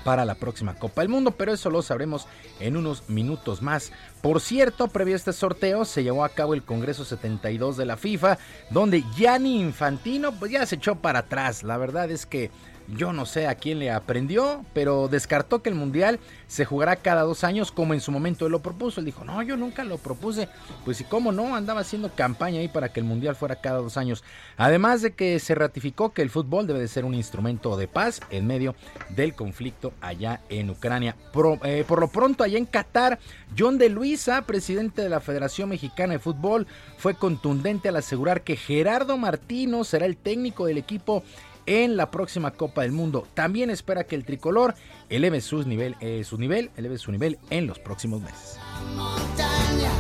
para 0.05 0.25
la 0.25 0.35
próxima 0.35 0.75
Copa 0.75 1.03
del 1.03 1.11
Mundo, 1.11 1.33
pero 1.33 1.53
eso 1.53 1.71
lo 1.71 1.83
sabremos 1.83 2.27
en 2.59 2.77
unos 2.77 3.09
minutos 3.09 3.63
más. 3.63 3.93
Por 4.23 4.41
cierto, 4.41 4.89
previo 4.89 5.15
a 5.15 5.17
este 5.17 5.33
sorteo 5.33 5.85
se 5.85 6.03
llevó 6.03 6.25
a 6.25 6.31
cabo 6.31 6.55
el 6.55 6.63
Congreso 6.63 7.05
72 7.05 7.77
de 7.77 7.87
la 7.87 7.97
FIFA, 7.97 8.39
donde 8.71 9.05
Gianni 9.17 9.61
Infantino 9.61 10.33
pues 10.33 10.53
ya 10.53 10.67
se 10.67 10.77
echó 10.77 10.97
para 10.97 11.21
atrás. 11.21 11.63
La 11.63 11.77
verdad 11.79 12.11
es 12.11 12.27
que 12.27 12.51
yo 12.97 13.13
no 13.13 13.27
sé 13.27 13.47
a 13.47 13.55
quién 13.55 13.79
le 13.79 13.91
aprendió, 13.91 14.65
pero 14.73 15.09
descartó 15.09 15.63
que 15.63 15.69
el 15.69 15.75
Mundial 15.75 16.19
se 16.47 16.65
jugará 16.65 16.97
cada 16.97 17.23
dos 17.23 17.45
años 17.45 17.71
como 17.73 17.95
en 17.95 18.01
su 18.01 18.11
momento 18.11 18.47
él 18.47 18.53
lo 18.53 18.61
propuso. 18.61 19.01
Él 19.01 19.07
dijo, 19.07 19.25
no, 19.25 19.41
yo 19.43 19.57
nunca 19.57 19.85
lo 19.85 19.99
propuse. 19.99 20.49
Pues 20.85 21.01
y 21.01 21.05
cómo 21.05 21.33
no, 21.33 21.55
andaba 21.55 21.81
haciendo 21.81 22.11
campaña 22.15 22.61
ahí 22.61 22.69
para 22.69 22.93
que 22.93 23.01
el 23.01 23.07
Mundial 23.07 23.37
fuera 23.37 23.57
cada 23.57 23.79
dos 23.79 23.97
años. 23.97 24.25
Además 24.57 25.03
de 25.03 25.13
que 25.13 25.39
se 25.39 25.55
ratificó 25.55 26.13
que 26.13 26.23
el 26.23 26.31
fútbol 26.31 26.67
debe 26.67 26.81
de 26.81 26.89
ser 26.89 27.05
un 27.05 27.15
instrumento 27.15 27.77
de 27.77 27.89
paz 27.89 28.21
en 28.31 28.47
medio 28.47 28.75
del 29.11 29.35
conflicto 29.35 29.93
allá 30.01 30.41
en 30.49 30.71
Ucrania. 30.71 31.17
Pro- 31.33 31.61
eh, 31.65 31.85
por 31.87 32.01
lo 32.01 32.09
pronto, 32.09 32.45
allá 32.45 32.59
en 32.59 32.67
Qatar, 32.67 33.19
John 33.59 33.79
de 33.79 33.89
Luisa, 33.89 34.43
presidente 34.43 35.03
de 35.03 35.09
la 35.09 35.21
Federación 35.21 35.69
Mexicana 35.69 36.15
de 36.15 36.19
Fútbol, 36.19 36.67
fue 36.99 37.15
contundente 37.15 37.89
al 37.89 37.97
asegurar 37.97 38.43
que 38.43 38.57
Gerardo 38.57 39.17
Martino 39.17 39.85
será 39.85 40.07
el 40.07 40.17
técnico 40.17 40.67
del 40.67 40.79
equipo 40.79 41.23
en 41.71 41.97
la 41.97 42.11
próxima 42.11 42.51
Copa 42.51 42.83
del 42.83 42.91
Mundo. 42.91 43.29
También 43.33 43.71
espera 43.71 44.03
que 44.03 44.17
el 44.17 44.25
tricolor 44.25 44.75
eleve 45.09 45.41
su 45.41 45.63
nivel, 45.63 45.95
eh, 46.01 46.25
su 46.25 46.37
nivel, 46.37 46.71
eleve 46.77 46.99
su 46.99 47.13
nivel 47.13 47.39
en 47.49 47.69
los 47.69 47.79
próximos 47.79 48.21
meses. 48.21 48.59
montaña, 48.97 49.93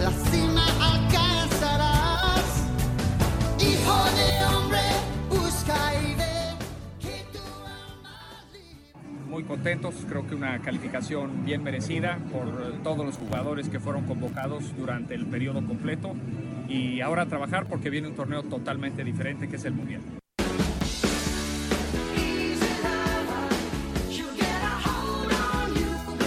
la 0.00 0.10
cima 0.10 0.66
alcanzarás. 0.92 2.66
Hijo 3.60 4.04
de 4.16 4.56
hombre, 4.56 4.80
busca 5.30 5.76
y 6.02 6.14
ve. 6.16 6.26
Muy 9.28 9.44
contentos, 9.44 9.94
creo 10.08 10.26
que 10.26 10.34
una 10.34 10.60
calificación 10.62 11.44
bien 11.44 11.62
merecida 11.62 12.18
por 12.32 12.82
todos 12.82 13.06
los 13.06 13.16
jugadores 13.18 13.68
que 13.68 13.78
fueron 13.78 14.04
convocados 14.04 14.76
durante 14.76 15.14
el 15.14 15.26
periodo 15.26 15.64
completo 15.64 16.16
y 16.68 17.00
ahora 17.02 17.22
a 17.22 17.26
trabajar 17.26 17.66
porque 17.66 17.88
viene 17.88 18.08
un 18.08 18.16
torneo 18.16 18.42
totalmente 18.42 19.04
diferente 19.04 19.48
que 19.48 19.54
es 19.56 19.64
el 19.64 19.74
Mundial. 19.74 20.00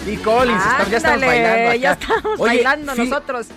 Phil 0.09 0.21
Collins, 0.23 0.63
ya 0.89 0.97
estamos 0.97 1.21
bailando 1.21 1.67
acá. 1.69 1.75
ya 1.75 1.91
estamos 1.91 2.39
Oye, 2.39 2.55
bailando 2.55 2.93
Phil- 2.95 3.09
nosotros. 3.09 3.47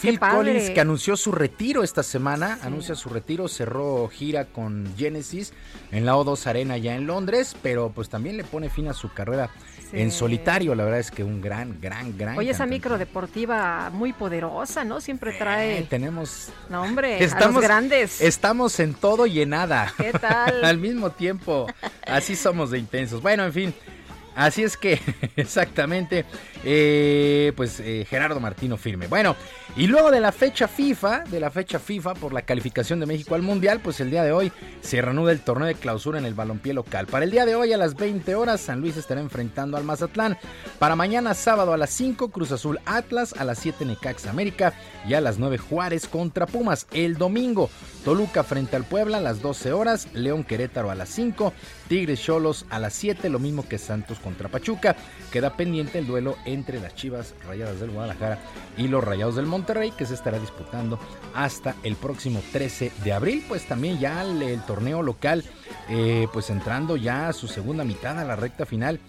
Phil. 0.00 0.18
Collins 0.20 0.70
que 0.70 0.80
anunció 0.80 1.16
su 1.16 1.32
retiro 1.32 1.82
esta 1.82 2.02
semana, 2.04 2.58
anuncia 2.62 2.94
su 2.94 3.08
retiro, 3.08 3.48
cerró 3.48 4.08
gira 4.08 4.44
con 4.46 4.86
Genesis 4.96 5.52
en 5.90 6.06
la 6.06 6.14
O2 6.14 6.46
Arena 6.46 6.78
ya 6.78 6.94
en 6.94 7.06
Londres, 7.06 7.56
pero 7.62 7.90
pues 7.90 8.08
también 8.08 8.36
le 8.36 8.44
pone 8.44 8.70
fin 8.70 8.86
a 8.88 8.94
su 8.94 9.12
carrera 9.12 9.50
Sí. 9.90 10.00
en 10.00 10.10
solitario, 10.12 10.74
la 10.74 10.84
verdad 10.84 11.00
es 11.00 11.10
que 11.10 11.24
un 11.24 11.40
gran, 11.40 11.80
gran, 11.80 12.16
gran. 12.16 12.36
Oye, 12.38 12.50
esa 12.50 12.66
micro 12.66 12.96
deportiva 12.98 13.88
muy 13.90 14.12
poderosa, 14.12 14.84
¿no? 14.84 15.00
Siempre 15.00 15.32
trae. 15.32 15.78
Eh, 15.78 15.86
tenemos 15.88 16.50
No, 16.68 16.82
hombre, 16.82 17.16
a 17.16 17.20
los 17.20 17.32
Estamos, 17.32 17.62
grandes. 17.62 18.20
estamos 18.20 18.78
en 18.80 18.92
todo 18.94 19.26
y 19.26 19.40
en 19.40 19.48
nada. 19.50 19.92
¿Qué 19.96 20.12
tal? 20.12 20.62
Al 20.64 20.76
mismo 20.78 21.10
tiempo. 21.10 21.66
Así 22.06 22.36
somos 22.36 22.70
de 22.70 22.78
intensos. 22.78 23.20
Bueno, 23.22 23.44
en 23.44 23.52
fin. 23.52 23.74
Así 24.38 24.62
es 24.62 24.76
que, 24.76 25.00
exactamente, 25.36 26.24
eh, 26.62 27.52
pues 27.56 27.80
eh, 27.80 28.06
Gerardo 28.08 28.38
Martino 28.38 28.76
firme. 28.76 29.08
Bueno, 29.08 29.34
y 29.76 29.88
luego 29.88 30.12
de 30.12 30.20
la 30.20 30.30
fecha 30.30 30.68
FIFA, 30.68 31.24
de 31.24 31.40
la 31.40 31.50
fecha 31.50 31.80
FIFA 31.80 32.14
por 32.14 32.32
la 32.32 32.42
calificación 32.42 33.00
de 33.00 33.06
México 33.06 33.34
al 33.34 33.42
Mundial, 33.42 33.80
pues 33.82 33.98
el 33.98 34.12
día 34.12 34.22
de 34.22 34.30
hoy 34.30 34.52
se 34.80 35.02
reanuda 35.02 35.32
el 35.32 35.40
torneo 35.40 35.66
de 35.66 35.74
clausura 35.74 36.20
en 36.20 36.24
el 36.24 36.34
balompié 36.34 36.72
local. 36.72 37.08
Para 37.08 37.24
el 37.24 37.32
día 37.32 37.46
de 37.46 37.56
hoy 37.56 37.72
a 37.72 37.76
las 37.76 37.96
20 37.96 38.32
horas, 38.36 38.60
San 38.60 38.80
Luis 38.80 38.96
estará 38.96 39.20
enfrentando 39.20 39.76
al 39.76 39.82
Mazatlán. 39.82 40.38
Para 40.78 40.94
mañana 40.94 41.34
sábado 41.34 41.72
a 41.72 41.76
las 41.76 41.90
5, 41.90 42.30
Cruz 42.30 42.52
Azul 42.52 42.78
Atlas, 42.86 43.34
a 43.36 43.42
las 43.42 43.58
7 43.58 43.86
Necaxa 43.86 44.30
América 44.30 44.72
y 45.08 45.14
a 45.14 45.20
las 45.20 45.38
9 45.38 45.58
Juárez 45.58 46.06
contra 46.06 46.46
Pumas. 46.46 46.86
El 46.92 47.18
domingo, 47.18 47.70
Toluca 48.04 48.44
frente 48.44 48.76
al 48.76 48.84
Puebla 48.84 49.18
a 49.18 49.20
las 49.20 49.42
12 49.42 49.72
horas, 49.72 50.06
León 50.12 50.44
Querétaro 50.44 50.92
a 50.92 50.94
las 50.94 51.08
5, 51.08 51.52
Tigres 51.88 52.22
Cholos 52.22 52.66
a 52.70 52.78
las 52.78 52.92
7, 52.94 53.28
lo 53.30 53.38
mismo 53.38 53.66
que 53.66 53.78
Santos 53.78 54.18
contra 54.18 54.48
Pachuca. 54.48 54.94
Queda 55.32 55.56
pendiente 55.56 55.98
el 55.98 56.06
duelo 56.06 56.36
entre 56.44 56.80
las 56.80 56.94
Chivas 56.94 57.34
Rayadas 57.46 57.80
del 57.80 57.90
Guadalajara 57.90 58.38
y 58.76 58.88
los 58.88 59.02
Rayados 59.02 59.36
del 59.36 59.46
Monterrey 59.46 59.90
que 59.90 60.06
se 60.06 60.14
estará 60.14 60.38
disputando 60.38 60.98
hasta 61.34 61.74
el 61.82 61.96
próximo 61.96 62.42
13 62.52 62.92
de 63.02 63.12
abril. 63.12 63.44
Pues 63.48 63.66
también 63.66 63.98
ya 63.98 64.22
el, 64.22 64.60
torneo 64.62 65.02
local 65.02 65.44
eh, 65.88 66.28
pues 66.32 66.50
entrando 66.50 66.96
ya 66.96 67.28
a 67.28 67.32
su 67.32 67.48
segunda 67.48 67.84
mitad 67.84 68.18
a 68.18 68.24
la 68.24 68.36
recta 68.36 68.66
final. 68.66 69.00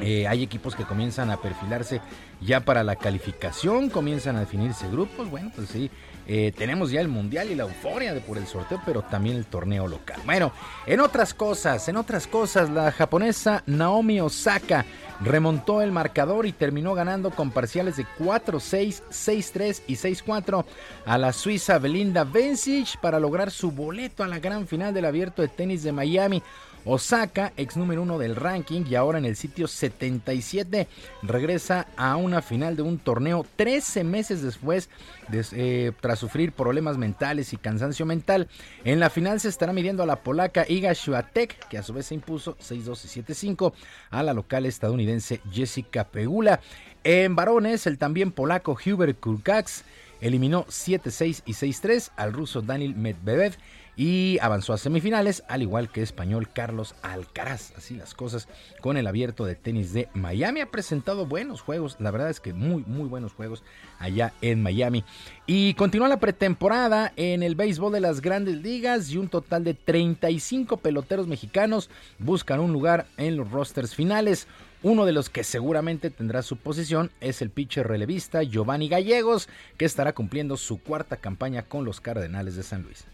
Eh, 0.00 0.26
hay 0.26 0.42
equipos 0.42 0.74
que 0.74 0.84
comienzan 0.84 1.30
a 1.30 1.40
perfilarse 1.40 2.00
ya 2.40 2.64
para 2.64 2.82
la 2.82 2.96
calificación, 2.96 3.88
comienzan 3.88 4.36
a 4.36 4.40
definirse 4.40 4.88
grupos. 4.88 5.30
Bueno, 5.30 5.52
pues 5.54 5.68
sí, 5.68 5.90
eh, 6.26 6.52
tenemos 6.56 6.90
ya 6.90 7.00
el 7.00 7.08
mundial 7.08 7.50
y 7.50 7.54
la 7.54 7.64
euforia 7.64 8.14
de 8.14 8.20
por 8.20 8.38
el 8.38 8.46
sorteo, 8.46 8.80
pero 8.86 9.02
también 9.02 9.36
el 9.36 9.46
torneo 9.46 9.88
local. 9.88 10.20
Bueno, 10.24 10.52
en 10.86 11.00
otras 11.00 11.34
cosas, 11.34 11.88
en 11.88 11.96
otras 11.96 12.26
cosas, 12.26 12.70
la 12.70 12.92
japonesa 12.92 13.62
Naomi 13.66 14.20
Osaka 14.20 14.84
remontó 15.20 15.82
el 15.82 15.92
marcador 15.92 16.46
y 16.46 16.52
terminó 16.52 16.94
ganando 16.94 17.30
con 17.30 17.50
parciales 17.50 17.96
de 17.96 18.06
4-6, 18.18 19.02
6-3 19.10 19.82
y 19.86 19.94
6-4 19.94 20.64
a 21.06 21.18
la 21.18 21.32
suiza 21.32 21.78
Belinda 21.78 22.24
Bencic 22.24 22.98
para 23.00 23.20
lograr 23.20 23.50
su 23.50 23.70
boleto 23.70 24.24
a 24.24 24.28
la 24.28 24.38
gran 24.38 24.66
final 24.66 24.92
del 24.94 25.04
abierto 25.04 25.42
de 25.42 25.48
tenis 25.48 25.82
de 25.82 25.92
Miami. 25.92 26.42
Osaka, 26.84 27.52
ex 27.56 27.76
número 27.76 28.02
uno 28.02 28.18
del 28.18 28.36
ranking 28.36 28.84
y 28.88 28.94
ahora 28.94 29.18
en 29.18 29.24
el 29.24 29.36
sitio 29.36 29.68
77, 29.68 30.88
regresa 31.22 31.86
a 31.96 32.16
una 32.16 32.42
final 32.42 32.76
de 32.76 32.82
un 32.82 32.98
torneo 32.98 33.46
13 33.56 34.04
meses 34.04 34.42
después, 34.42 34.88
de, 35.28 35.44
eh, 35.52 35.92
tras 36.00 36.18
sufrir 36.18 36.52
problemas 36.52 36.98
mentales 36.98 37.52
y 37.52 37.56
cansancio 37.56 38.06
mental. 38.06 38.48
En 38.84 39.00
la 39.00 39.10
final 39.10 39.40
se 39.40 39.48
estará 39.48 39.72
midiendo 39.72 40.02
a 40.02 40.06
la 40.06 40.16
polaca 40.16 40.64
Iga 40.68 40.94
Swiatek, 40.94 41.68
que 41.68 41.78
a 41.78 41.82
su 41.82 41.92
vez 41.92 42.06
se 42.06 42.14
impuso 42.14 42.56
6-2 42.58 43.04
y 43.04 43.08
7-5 43.08 43.72
a 44.10 44.22
la 44.22 44.32
local 44.32 44.66
estadounidense 44.66 45.40
Jessica 45.50 46.04
Pegula. 46.04 46.60
En 47.04 47.34
varones, 47.34 47.86
el 47.86 47.98
también 47.98 48.32
polaco 48.32 48.76
Hubert 48.84 49.18
Kurkaks 49.18 49.84
eliminó 50.20 50.64
7-6 50.66 51.42
y 51.44 51.52
6-3 51.52 52.10
al 52.16 52.32
ruso 52.32 52.62
Daniel 52.62 52.94
Medvedev 52.94 53.56
y 53.96 54.38
avanzó 54.40 54.72
a 54.72 54.78
semifinales, 54.78 55.44
al 55.48 55.62
igual 55.62 55.90
que 55.90 56.02
español 56.02 56.48
Carlos 56.52 56.94
Alcaraz. 57.02 57.72
Así 57.76 57.94
las 57.94 58.14
cosas 58.14 58.48
con 58.80 58.96
el 58.96 59.06
abierto 59.06 59.44
de 59.44 59.54
tenis 59.54 59.92
de 59.92 60.08
Miami. 60.14 60.60
Ha 60.60 60.70
presentado 60.70 61.26
buenos 61.26 61.60
juegos, 61.60 61.96
la 61.98 62.10
verdad 62.10 62.30
es 62.30 62.40
que 62.40 62.54
muy, 62.54 62.84
muy 62.86 63.08
buenos 63.08 63.32
juegos 63.32 63.62
allá 63.98 64.32
en 64.40 64.62
Miami. 64.62 65.04
Y 65.46 65.74
continúa 65.74 66.08
la 66.08 66.20
pretemporada 66.20 67.12
en 67.16 67.42
el 67.42 67.54
béisbol 67.54 67.92
de 67.92 68.00
las 68.00 68.22
grandes 68.22 68.56
ligas 68.56 69.10
y 69.10 69.18
un 69.18 69.28
total 69.28 69.64
de 69.64 69.74
35 69.74 70.78
peloteros 70.78 71.26
mexicanos 71.26 71.90
buscan 72.18 72.60
un 72.60 72.72
lugar 72.72 73.06
en 73.18 73.36
los 73.36 73.50
rosters 73.50 73.94
finales. 73.94 74.46
Uno 74.82 75.04
de 75.04 75.12
los 75.12 75.28
que 75.28 75.44
seguramente 75.44 76.10
tendrá 76.10 76.42
su 76.42 76.56
posición 76.56 77.12
es 77.20 77.40
el 77.40 77.50
pitcher 77.50 77.86
relevista 77.86 78.42
Giovanni 78.42 78.88
Gallegos, 78.88 79.48
que 79.76 79.84
estará 79.84 80.12
cumpliendo 80.12 80.56
su 80.56 80.82
cuarta 80.82 81.18
campaña 81.18 81.62
con 81.62 81.84
los 81.84 82.00
Cardenales 82.00 82.56
de 82.56 82.64
San 82.64 82.82
Luis. 82.82 83.04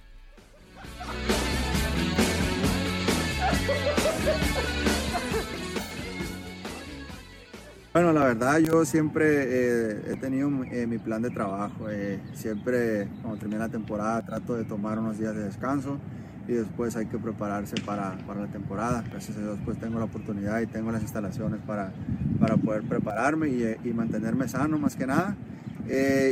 Bueno, 7.99 8.13
la 8.13 8.27
verdad 8.27 8.59
yo 8.59 8.85
siempre 8.85 9.27
eh, 9.27 10.03
he 10.13 10.17
tenido 10.19 10.49
eh, 10.71 10.87
mi 10.87 10.99
plan 10.99 11.21
de 11.21 11.31
trabajo. 11.31 11.91
Eh, 11.91 12.21
siempre 12.33 13.09
cuando 13.23 13.41
termina 13.41 13.63
la 13.63 13.71
temporada 13.71 14.25
trato 14.25 14.55
de 14.55 14.63
tomar 14.63 15.01
unos 15.01 15.19
días 15.19 15.35
de 15.35 15.43
descanso 15.43 15.99
y 16.47 16.53
después 16.53 16.95
hay 16.95 17.07
que 17.07 17.19
prepararse 17.19 17.75
para, 17.85 18.17
para, 18.19 18.43
la 18.43 18.47
temporada. 18.47 19.03
Gracias 19.11 19.37
a 19.37 19.41
Dios 19.41 19.59
pues 19.65 19.81
tengo 19.81 19.99
la 19.99 20.05
oportunidad 20.05 20.61
y 20.61 20.69
tengo 20.69 20.93
las 20.93 21.03
instalaciones 21.03 21.61
para, 21.67 21.93
para 22.39 22.57
poder 22.57 22.83
prepararme 22.83 23.49
y, 23.49 23.77
y 23.83 23.93
mantenerme 23.93 24.47
sano 24.47 24.79
más 24.79 24.95
que 24.95 25.09
nada. 25.09 25.35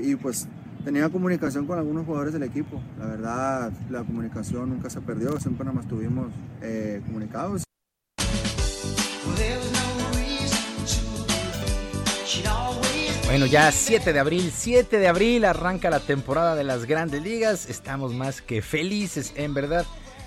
y 0.05 0.15
pues 0.15 0.47
tenía 0.87 1.09
comunicación 1.09 1.67
con 1.67 1.81
algunos 1.81 2.07
jugadores 2.07 2.33
del 2.33 2.45
equipo. 2.45 2.81
La 2.97 3.07
verdad, 3.07 3.73
la 3.91 4.05
comunicación 4.05 4.71
nunca 4.71 4.89
se 4.89 5.01
perdió, 5.01 5.37
siempre 5.41 5.67
nos 5.67 5.75
mantuvimos 5.75 6.29
eh, 6.63 7.03
comunicados. 7.05 7.65
Bueno, 13.25 13.47
ya 13.47 13.73
7 13.73 14.13
de 14.13 14.19
abril, 14.21 14.53
7 14.55 15.01
de 15.01 15.09
abril 15.09 15.45
arranca 15.45 15.91
la 15.91 15.99
temporada 15.99 16.55
de 16.55 16.63
las 16.63 16.85
grandes 16.85 17.21
ligas. 17.21 17.69
Estamos 17.69 18.15
más 18.15 18.41
que 18.41 18.63
felices, 18.63 19.33
en 19.35 19.55
verdad. 19.55 19.85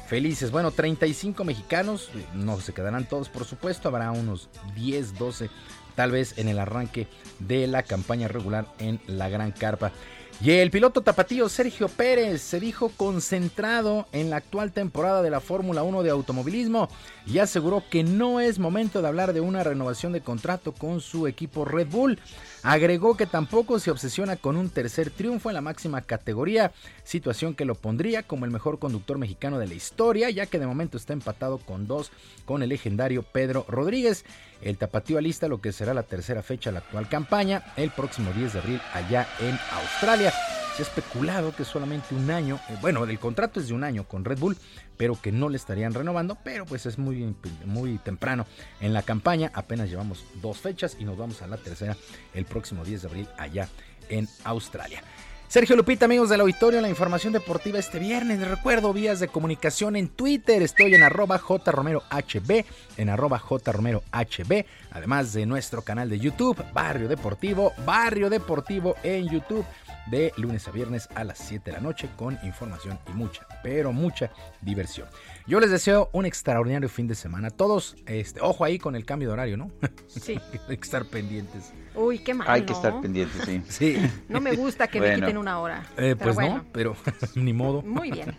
Felices. 0.10 0.52
Bueno, 0.52 0.72
35 0.72 1.46
mexicanos, 1.46 2.12
no 2.34 2.60
se 2.60 2.74
quedarán 2.74 3.08
todos, 3.08 3.30
por 3.30 3.46
supuesto. 3.46 3.88
Habrá 3.88 4.12
unos 4.12 4.50
10, 4.76 5.18
12, 5.18 5.50
tal 5.96 6.12
vez 6.12 6.38
en 6.38 6.50
el 6.50 6.60
arranque 6.60 7.08
de 7.40 7.66
la 7.68 7.84
campaña 7.84 8.28
regular 8.28 8.68
en 8.80 9.00
la 9.08 9.30
Gran 9.30 9.54
Carpa. 9.54 9.94
Y 10.42 10.52
el 10.52 10.72
piloto 10.72 11.02
tapatío 11.02 11.50
Sergio 11.50 11.90
Pérez 11.90 12.42
se 12.42 12.62
dijo 12.62 12.94
concentrado 12.96 14.08
en 14.14 14.30
la 14.30 14.38
actual 14.38 14.72
temporada 14.72 15.22
de 15.22 15.30
la 15.30 15.42
Fórmula 15.42 15.84
1 15.84 16.02
de 16.02 16.12
automovilismo 16.12 16.88
y 17.28 17.40
aseguró 17.40 17.84
que 17.90 18.06
no 18.06 18.40
es 18.40 18.58
momento 18.58 19.02
de 19.02 19.10
hablar 19.10 19.34
de 19.34 19.42
una 19.42 19.66
renovación 19.66 20.14
de 20.14 20.22
contrato 20.22 20.72
con 20.72 21.02
su 21.02 21.28
equipo 21.28 21.66
Red 21.66 21.88
Bull. 21.90 22.20
Agregó 22.64 23.16
que 23.16 23.26
tampoco 23.26 23.80
se 23.80 23.92
obsesiona 23.92 24.36
con 24.36 24.58
un 24.58 24.70
tercer 24.70 25.10
triunfo 25.10 25.50
en 25.50 25.56
la 25.56 25.62
máxima 25.62 26.02
categoría, 26.02 26.72
situación 27.04 27.56
que 27.56 27.66
lo 27.66 27.76
pondría 27.76 28.24
como 28.24 28.46
el 28.46 28.52
mejor 28.52 28.80
conductor 28.80 29.18
mexicano 29.18 29.60
de 29.60 29.68
la 29.68 29.74
historia, 29.74 30.30
ya 30.30 30.46
que 30.46 30.60
de 30.60 30.68
momento 30.68 30.98
está 30.98 31.14
empatado 31.14 31.58
con 31.58 31.88
dos 31.88 32.12
con 32.46 32.62
el 32.62 32.70
legendario 32.70 33.24
Pedro 33.24 33.66
Rodríguez. 33.68 34.26
El 34.62 34.78
tapatío 34.78 35.18
alista 35.18 35.48
lo 35.48 35.62
que 35.62 35.72
será 35.72 35.94
la 35.94 36.04
tercera 36.04 36.44
fecha 36.44 36.70
de 36.70 36.74
la 36.74 36.80
actual 36.80 37.08
campaña, 37.08 37.64
el 37.78 37.92
próximo 37.92 38.32
10 38.34 38.54
de 38.54 38.60
abril 38.60 38.82
allá 38.94 39.28
en 39.40 39.58
Australia. 39.72 40.34
Se 40.80 40.84
especulado 40.84 41.54
que 41.54 41.66
solamente 41.66 42.16
un 42.16 42.32
año, 42.32 42.58
eh, 42.70 42.78
bueno, 42.80 43.04
el 43.04 43.20
contrato 43.20 43.60
es 43.60 43.68
de 43.68 43.74
un 43.74 43.84
año 43.84 44.06
con 44.06 44.24
Red 44.24 44.40
Bull, 44.40 44.56
pero 44.96 45.20
que 45.22 45.30
no 45.30 45.50
le 45.50 45.58
estarían 45.58 45.94
renovando, 45.94 46.38
pero 46.42 46.66
pues 46.66 46.86
es 46.86 46.98
muy, 46.98 47.36
muy 47.66 47.98
temprano 47.98 48.46
en 48.80 48.94
la 48.94 49.02
campaña, 49.02 49.52
apenas 49.54 49.90
llevamos 49.90 50.24
dos 50.36 50.58
fechas 50.60 50.96
y 50.98 51.04
nos 51.04 51.18
vamos 51.18 51.42
a 51.42 51.48
la 51.48 51.58
tercera 51.58 51.98
el 52.34 52.46
próximo 52.46 52.86
10 52.86 53.02
de 53.02 53.08
abril 53.10 53.28
allá 53.38 53.68
en 54.08 54.30
Australia. 54.46 55.04
Sergio 55.50 55.76
Lupita, 55.76 56.06
amigos 56.06 56.30
del 56.30 56.40
auditorio, 56.40 56.80
la 56.80 56.88
información 56.88 57.34
deportiva 57.34 57.78
este 57.78 58.00
viernes. 58.00 58.40
Recuerdo 58.48 58.94
vías 58.94 59.20
de 59.20 59.28
comunicación 59.28 59.98
en 59.98 60.08
Twitter. 60.08 60.62
Estoy 60.62 60.94
en 60.94 61.04
arroba 61.04 61.40
jromerohb, 61.40 62.66
en 62.96 63.10
arroba 63.10 63.40
jromerohb, 63.40 64.66
además 64.92 65.34
de 65.34 65.46
nuestro 65.46 65.82
canal 65.82 66.08
de 66.08 66.20
YouTube, 66.20 66.64
Barrio 66.72 67.10
Deportivo, 67.10 67.74
Barrio 67.84 68.30
Deportivo 68.30 68.96
en 69.04 69.28
YouTube 69.28 69.66
de 70.10 70.32
lunes 70.38 70.68
a 70.68 70.72
viernes 70.72 71.08
a 71.16 71.24
las 71.24 71.38
7 71.40 71.72
de 71.72 71.78
la 71.78 71.82
noche 71.82 72.10
con 72.16 72.38
información 72.44 73.00
y 73.08 73.12
mucha, 73.12 73.46
pero 73.64 73.92
mucha 73.92 74.32
diversión. 74.62 75.08
Yo 75.48 75.60
les 75.60 75.72
deseo 75.72 76.10
un 76.14 76.26
extraordinario 76.26 76.90
fin 76.90 77.08
de 77.08 77.16
semana. 77.16 77.50
Todos, 77.50 77.96
este, 78.06 78.42
ojo 78.42 78.64
ahí 78.66 78.80
con 78.80 78.96
el 78.96 79.06
cambio 79.06 79.30
de 79.30 79.34
horario, 79.34 79.58
¿no? 79.58 79.72
Sí. 80.08 80.40
Hay 80.70 80.78
que 80.78 80.84
estar 80.84 81.06
pendientes. 81.06 81.74
Uy, 81.96 82.20
qué 82.20 82.34
mal. 82.34 82.48
Hay 82.50 82.64
que 82.64 82.74
estar 82.74 83.02
pendientes, 83.02 83.42
sí. 83.46 83.62
Sí. 83.70 84.12
No 84.28 84.42
me 84.42 84.56
gusta 84.56 84.88
que 84.88 85.00
me 85.00 85.16
quiten 85.16 85.38
una 85.38 85.60
hora. 85.60 85.86
Eh, 85.98 86.16
pues 86.18 86.38
no, 86.38 86.66
pero 86.72 86.96
ni 87.36 87.54
modo. 87.54 87.82
Muy 87.82 88.12
bien. 88.12 88.36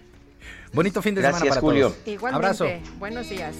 Bonito 0.72 1.02
fin 1.02 1.14
de 1.14 1.22
Gracias, 1.22 1.42
semana 1.42 1.60
para 1.60 1.66
Julio. 1.66 1.90
todos. 1.90 2.09
Igualmente. 2.09 2.47
Abrazo. 2.47 2.66
Buenos 2.98 3.28
días. 3.28 3.56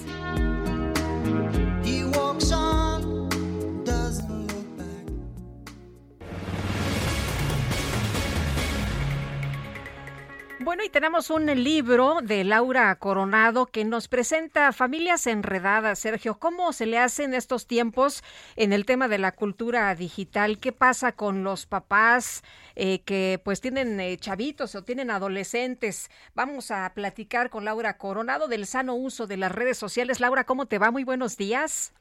Bueno, 10.63 10.83
y 10.83 10.89
tenemos 10.89 11.31
un 11.31 11.47
libro 11.47 12.19
de 12.21 12.43
Laura 12.43 12.95
Coronado 12.97 13.65
que 13.65 13.83
nos 13.83 14.07
presenta 14.07 14.71
familias 14.71 15.25
enredadas. 15.25 15.97
Sergio, 15.97 16.37
¿cómo 16.37 16.71
se 16.71 16.85
le 16.85 16.99
hace 16.99 17.23
en 17.23 17.33
estos 17.33 17.65
tiempos 17.65 18.23
en 18.55 18.71
el 18.71 18.85
tema 18.85 19.07
de 19.07 19.17
la 19.17 19.31
cultura 19.31 19.95
digital? 19.95 20.59
¿Qué 20.59 20.71
pasa 20.71 21.13
con 21.13 21.43
los 21.43 21.65
papás 21.65 22.43
eh, 22.75 23.01
que 23.05 23.41
pues 23.43 23.59
tienen 23.59 23.99
eh, 23.99 24.17
chavitos 24.17 24.75
o 24.75 24.83
tienen 24.83 25.09
adolescentes? 25.09 26.11
Vamos 26.35 26.69
a 26.69 26.93
platicar 26.93 27.49
con 27.49 27.65
Laura 27.65 27.97
Coronado 27.97 28.47
del 28.47 28.67
sano 28.67 28.93
uso 28.93 29.25
de 29.25 29.37
las 29.37 29.51
redes 29.51 29.79
sociales. 29.79 30.19
Laura, 30.19 30.43
¿cómo 30.43 30.67
te 30.67 30.77
va? 30.77 30.91
Muy 30.91 31.03
buenos 31.03 31.37
días. 31.37 31.91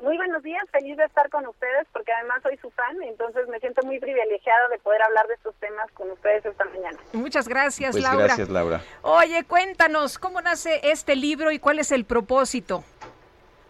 Muy 0.00 0.16
buenos 0.16 0.42
días, 0.44 0.62
feliz 0.70 0.96
de 0.96 1.04
estar 1.04 1.28
con 1.28 1.44
ustedes 1.46 1.86
porque 1.92 2.12
además 2.12 2.40
soy 2.42 2.56
su 2.58 2.70
fan, 2.70 3.02
entonces 3.02 3.48
me 3.48 3.58
siento 3.58 3.84
muy 3.84 3.98
privilegiada 3.98 4.68
de 4.68 4.78
poder 4.78 5.02
hablar 5.02 5.26
de 5.26 5.34
estos 5.34 5.54
temas 5.56 5.90
con 5.92 6.10
ustedes 6.12 6.46
esta 6.46 6.64
mañana. 6.66 6.96
Muchas 7.12 7.48
gracias, 7.48 7.92
Pues 7.92 8.04
Laura. 8.04 8.24
gracias, 8.24 8.48
Laura. 8.48 8.80
Oye, 9.02 9.44
cuéntanos, 9.44 10.18
¿cómo 10.18 10.40
nace 10.40 10.80
este 10.84 11.16
libro 11.16 11.50
y 11.50 11.58
cuál 11.58 11.80
es 11.80 11.90
el 11.90 12.04
propósito? 12.04 12.84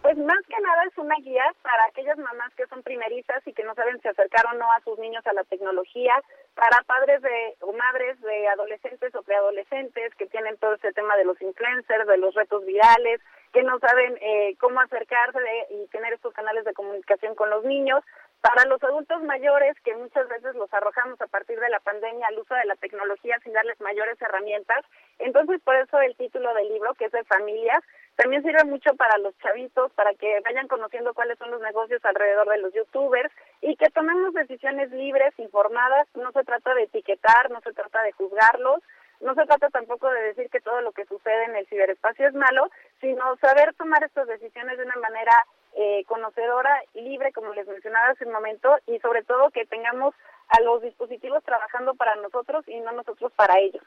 Pues 0.02 0.16
más 0.18 0.38
que 0.48 0.60
nada 0.62 0.84
es 0.84 0.96
una 0.98 1.16
guía 1.22 1.44
para 1.62 1.84
aquellas 1.86 2.16
mamás 2.18 2.54
que 2.54 2.66
son 2.66 2.82
primerizas 2.82 3.46
y 3.46 3.52
que 3.52 3.64
no 3.64 3.74
saben 3.74 4.00
si 4.00 4.08
acercar 4.08 4.46
o 4.52 4.54
no 4.56 4.70
a 4.72 4.80
sus 4.84 4.98
niños 4.98 5.26
a 5.26 5.32
la 5.32 5.44
tecnología, 5.44 6.14
para 6.54 6.82
padres 6.82 7.20
de 7.22 7.56
o 7.60 7.72
madres 7.72 8.20
de 8.20 8.48
adolescentes 8.48 9.14
o 9.14 9.22
preadolescentes 9.22 10.14
que 10.14 10.26
tienen 10.26 10.56
todo 10.58 10.74
ese 10.74 10.92
tema 10.92 11.16
de 11.16 11.24
los 11.24 11.40
influencers, 11.40 12.06
de 12.06 12.16
los 12.18 12.34
retos 12.34 12.64
virales, 12.64 13.20
que 13.52 13.62
no 13.62 13.78
saben 13.78 14.16
eh, 14.20 14.56
cómo 14.58 14.80
acercarse 14.80 15.38
de- 15.40 15.66
y 15.70 15.86
tener 15.88 16.12
estos 16.12 16.32
canales 16.34 16.64
de 16.64 16.74
comunicación 16.74 17.34
con 17.34 17.50
los 17.50 17.64
niños, 17.64 18.02
para 18.40 18.64
los 18.66 18.82
adultos 18.84 19.20
mayores 19.24 19.74
que 19.80 19.96
muchas 19.96 20.28
veces 20.28 20.54
los 20.54 20.72
arrojamos 20.72 21.20
a 21.20 21.26
partir 21.26 21.58
de 21.58 21.68
la 21.70 21.80
pandemia 21.80 22.28
al 22.28 22.38
uso 22.38 22.54
de 22.54 22.66
la 22.66 22.76
tecnología 22.76 23.36
sin 23.42 23.52
darles 23.52 23.80
mayores 23.80 24.20
herramientas. 24.22 24.84
Entonces, 25.18 25.60
por 25.62 25.74
eso 25.74 26.00
el 26.00 26.14
título 26.16 26.54
del 26.54 26.68
libro, 26.68 26.94
que 26.94 27.06
es 27.06 27.12
de 27.12 27.24
familias, 27.24 27.82
también 28.14 28.42
sirve 28.42 28.64
mucho 28.64 28.94
para 28.94 29.18
los 29.18 29.36
chavitos, 29.38 29.92
para 29.92 30.14
que 30.14 30.40
vayan 30.44 30.68
conociendo 30.68 31.14
cuáles 31.14 31.36
son 31.38 31.50
los 31.50 31.60
negocios 31.60 32.04
alrededor 32.04 32.48
de 32.48 32.58
los 32.58 32.72
youtubers 32.74 33.32
y 33.60 33.74
que 33.76 33.90
tomemos 33.90 34.32
decisiones 34.34 34.90
libres, 34.92 35.34
informadas. 35.38 36.06
No 36.14 36.30
se 36.30 36.44
trata 36.44 36.74
de 36.74 36.84
etiquetar, 36.84 37.50
no 37.50 37.60
se 37.60 37.72
trata 37.72 38.02
de 38.02 38.12
juzgarlos, 38.12 38.80
no 39.20 39.34
se 39.34 39.46
trata 39.46 39.68
tampoco 39.70 40.10
de 40.10 40.22
decir 40.22 40.48
que 40.50 40.60
todo 40.60 40.80
lo 40.80 40.92
que 40.92 41.04
sucede 41.06 41.44
en 41.44 41.56
el 41.56 41.66
ciberespacio 41.66 42.28
es 42.28 42.34
malo, 42.34 42.70
sino 43.00 43.36
saber 43.36 43.74
tomar 43.74 44.04
estas 44.04 44.26
decisiones 44.28 44.78
de 44.78 44.84
una 44.84 44.96
manera 44.96 45.32
eh, 45.74 46.04
conocedora, 46.06 46.82
libre, 46.94 47.32
como 47.32 47.52
les 47.54 47.66
mencionaba 47.66 48.08
hace 48.08 48.24
un 48.24 48.32
momento, 48.32 48.76
y 48.86 48.98
sobre 49.00 49.22
todo 49.22 49.50
que 49.50 49.66
tengamos 49.66 50.14
a 50.48 50.60
los 50.62 50.82
dispositivos 50.82 51.44
trabajando 51.44 51.94
para 51.94 52.16
nosotros 52.16 52.66
y 52.68 52.80
no 52.80 52.92
nosotros 52.92 53.32
para 53.36 53.58
ellos. 53.58 53.82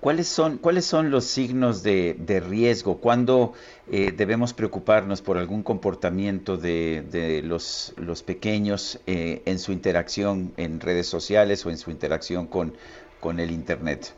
¿Cuáles 0.00 0.26
son, 0.26 0.58
¿Cuáles 0.58 0.84
son 0.84 1.10
los 1.10 1.24
signos 1.24 1.82
de, 1.82 2.14
de 2.18 2.40
riesgo? 2.40 2.98
¿Cuándo 2.98 3.54
eh, 3.90 4.10
debemos 4.10 4.52
preocuparnos 4.52 5.22
por 5.22 5.38
algún 5.38 5.62
comportamiento 5.62 6.56
de, 6.56 7.02
de 7.02 7.40
los, 7.40 7.94
los 7.96 8.22
pequeños 8.22 9.00
eh, 9.06 9.42
en 9.46 9.60
su 9.60 9.70
interacción 9.70 10.52
en 10.56 10.80
redes 10.80 11.06
sociales 11.06 11.64
o 11.64 11.70
en 11.70 11.78
su 11.78 11.92
interacción 11.92 12.48
con, 12.48 12.74
con 13.22 13.38
el 13.38 13.52
Internet? 13.52 14.12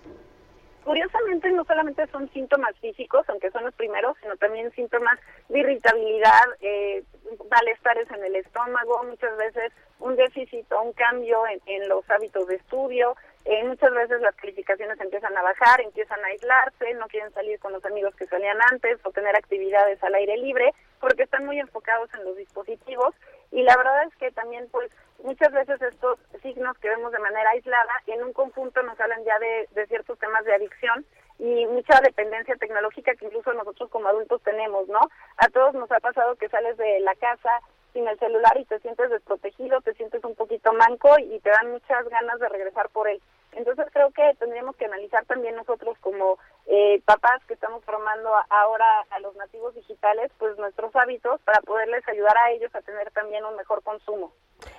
Curiosamente, 0.82 1.50
no 1.52 1.64
solamente 1.64 2.06
son 2.08 2.30
síntomas 2.32 2.74
físicos, 2.80 3.24
aunque 3.28 3.50
son 3.50 3.64
los 3.64 3.74
primeros, 3.74 4.16
sino 4.20 4.36
también 4.36 4.70
síntomas 4.72 5.18
de 5.48 5.60
irritabilidad, 5.60 6.44
eh, 6.60 7.02
malestares 7.50 8.10
en 8.10 8.24
el 8.24 8.36
estómago, 8.36 9.02
muchas 9.04 9.36
veces 9.36 9.72
un 9.98 10.16
déficit 10.16 10.70
o 10.72 10.82
un 10.82 10.92
cambio 10.92 11.42
en, 11.66 11.88
los 11.88 12.08
hábitos 12.10 12.46
de 12.48 12.56
estudio, 12.56 13.14
eh, 13.44 13.64
muchas 13.64 13.92
veces 13.92 14.20
las 14.20 14.34
calificaciones 14.36 15.00
empiezan 15.00 15.36
a 15.36 15.42
bajar, 15.42 15.80
empiezan 15.80 16.22
a 16.22 16.28
aislarse, 16.28 16.94
no 16.94 17.06
quieren 17.08 17.32
salir 17.32 17.58
con 17.58 17.72
los 17.72 17.84
amigos 17.84 18.14
que 18.16 18.26
salían 18.26 18.58
antes 18.70 18.98
o 19.04 19.10
tener 19.10 19.36
actividades 19.36 20.02
al 20.02 20.14
aire 20.14 20.36
libre 20.38 20.72
porque 21.00 21.24
están 21.24 21.44
muy 21.44 21.58
enfocados 21.58 22.08
en 22.14 22.24
los 22.24 22.36
dispositivos 22.36 23.14
y 23.52 23.62
la 23.62 23.76
verdad 23.76 24.04
es 24.08 24.16
que 24.16 24.30
también 24.32 24.66
pues 24.70 24.90
muchas 25.24 25.52
veces 25.52 25.80
estos 25.82 26.18
signos 26.42 26.78
que 26.78 26.88
vemos 26.88 27.10
de 27.10 27.18
manera 27.18 27.50
aislada 27.50 27.92
en 28.06 28.22
un 28.22 28.32
conjunto 28.32 28.82
nos 28.82 29.00
hablan 29.00 29.24
ya 29.24 29.38
de, 29.38 29.68
de 29.72 29.86
ciertos 29.86 30.18
temas 30.18 30.44
de 30.44 30.54
adicción 30.54 31.04
y 31.38 31.66
mucha 31.66 32.00
dependencia 32.00 32.54
tecnológica 32.56 33.14
que 33.16 33.26
incluso 33.26 33.52
nosotros 33.54 33.90
como 33.90 34.06
adultos 34.08 34.42
tenemos, 34.42 34.86
¿no? 34.88 35.00
A 35.38 35.48
todos 35.48 35.74
nos 35.74 35.90
ha 35.90 35.98
pasado 35.98 36.36
que 36.36 36.48
sales 36.48 36.76
de 36.76 37.00
la 37.00 37.14
casa 37.16 37.50
sin 37.92 38.06
el 38.06 38.18
celular 38.18 38.56
y 38.58 38.64
te 38.66 38.78
sientes 38.80 39.08
desprotegido, 39.10 39.80
te 39.80 39.94
sientes 39.94 40.22
un 40.24 40.34
poquito 40.34 40.72
manco 40.72 41.18
y 41.18 41.40
te 41.40 41.50
dan 41.50 41.70
muchas 41.70 42.08
ganas 42.08 42.38
de 42.40 42.48
regresar 42.48 42.88
por 42.90 43.08
él. 43.08 43.20
Entonces 43.52 43.86
creo 43.92 44.10
que 44.10 44.34
tendríamos 44.38 44.76
que 44.76 44.84
analizar 44.84 45.24
también 45.26 45.54
nosotros 45.54 45.96
como 46.00 46.38
eh, 46.66 47.00
papás 47.04 47.40
que 47.46 47.54
estamos 47.54 47.84
formando 47.84 48.30
ahora 48.50 48.86
a 49.10 49.20
los 49.20 49.34
nativos 49.36 49.74
digitales, 49.74 50.30
pues 50.38 50.58
nuestros 50.58 50.94
hábitos 50.96 51.40
para 51.42 51.60
poderles 51.60 52.06
ayudar 52.08 52.36
a 52.36 52.50
ellos 52.50 52.74
a 52.74 52.82
tener 52.82 53.10
también 53.12 53.44
un 53.44 53.56
mejor 53.56 53.82
consumo. 53.82 54.32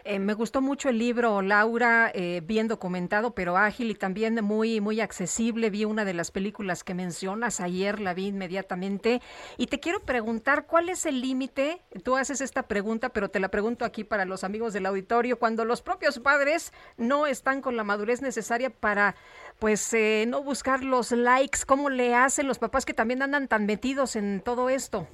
Eh, 0.07 0.19
me 0.19 0.35
gustó 0.35 0.61
mucho 0.61 0.89
el 0.89 0.99
libro, 0.99 1.41
Laura, 1.41 2.11
eh, 2.13 2.43
bien 2.45 2.67
documentado, 2.67 3.33
pero 3.33 3.57
ágil 3.57 3.89
y 3.89 3.95
también 3.95 4.35
muy, 4.45 4.79
muy 4.79 5.01
accesible. 5.01 5.71
Vi 5.71 5.83
una 5.83 6.05
de 6.05 6.13
las 6.13 6.29
películas 6.29 6.83
que 6.83 6.93
mencionas 6.93 7.59
ayer, 7.59 7.99
la 7.99 8.13
vi 8.13 8.27
inmediatamente. 8.27 9.19
Y 9.57 9.65
te 9.65 9.79
quiero 9.79 10.01
preguntar, 10.01 10.67
¿cuál 10.67 10.89
es 10.89 11.07
el 11.07 11.21
límite? 11.21 11.81
Tú 12.03 12.17
haces 12.17 12.39
esta 12.41 12.67
pregunta, 12.67 13.09
pero 13.09 13.29
te 13.29 13.39
la 13.39 13.49
pregunto 13.49 13.83
aquí 13.83 14.03
para 14.03 14.25
los 14.25 14.43
amigos 14.43 14.73
del 14.73 14.85
auditorio. 14.85 15.39
Cuando 15.39 15.65
los 15.65 15.81
propios 15.81 16.19
padres 16.19 16.71
no 16.97 17.25
están 17.25 17.61
con 17.61 17.75
la 17.75 17.83
madurez 17.83 18.21
necesaria 18.21 18.69
para, 18.69 19.15
pues, 19.57 19.91
eh, 19.95 20.25
no 20.27 20.43
buscar 20.43 20.83
los 20.83 21.13
likes, 21.13 21.61
¿cómo 21.65 21.89
le 21.89 22.13
hacen 22.13 22.47
los 22.47 22.59
papás 22.59 22.85
que 22.85 22.93
también 22.93 23.23
andan 23.23 23.47
tan 23.47 23.65
metidos 23.65 24.15
en 24.15 24.41
todo 24.41 24.69
esto? 24.69 25.07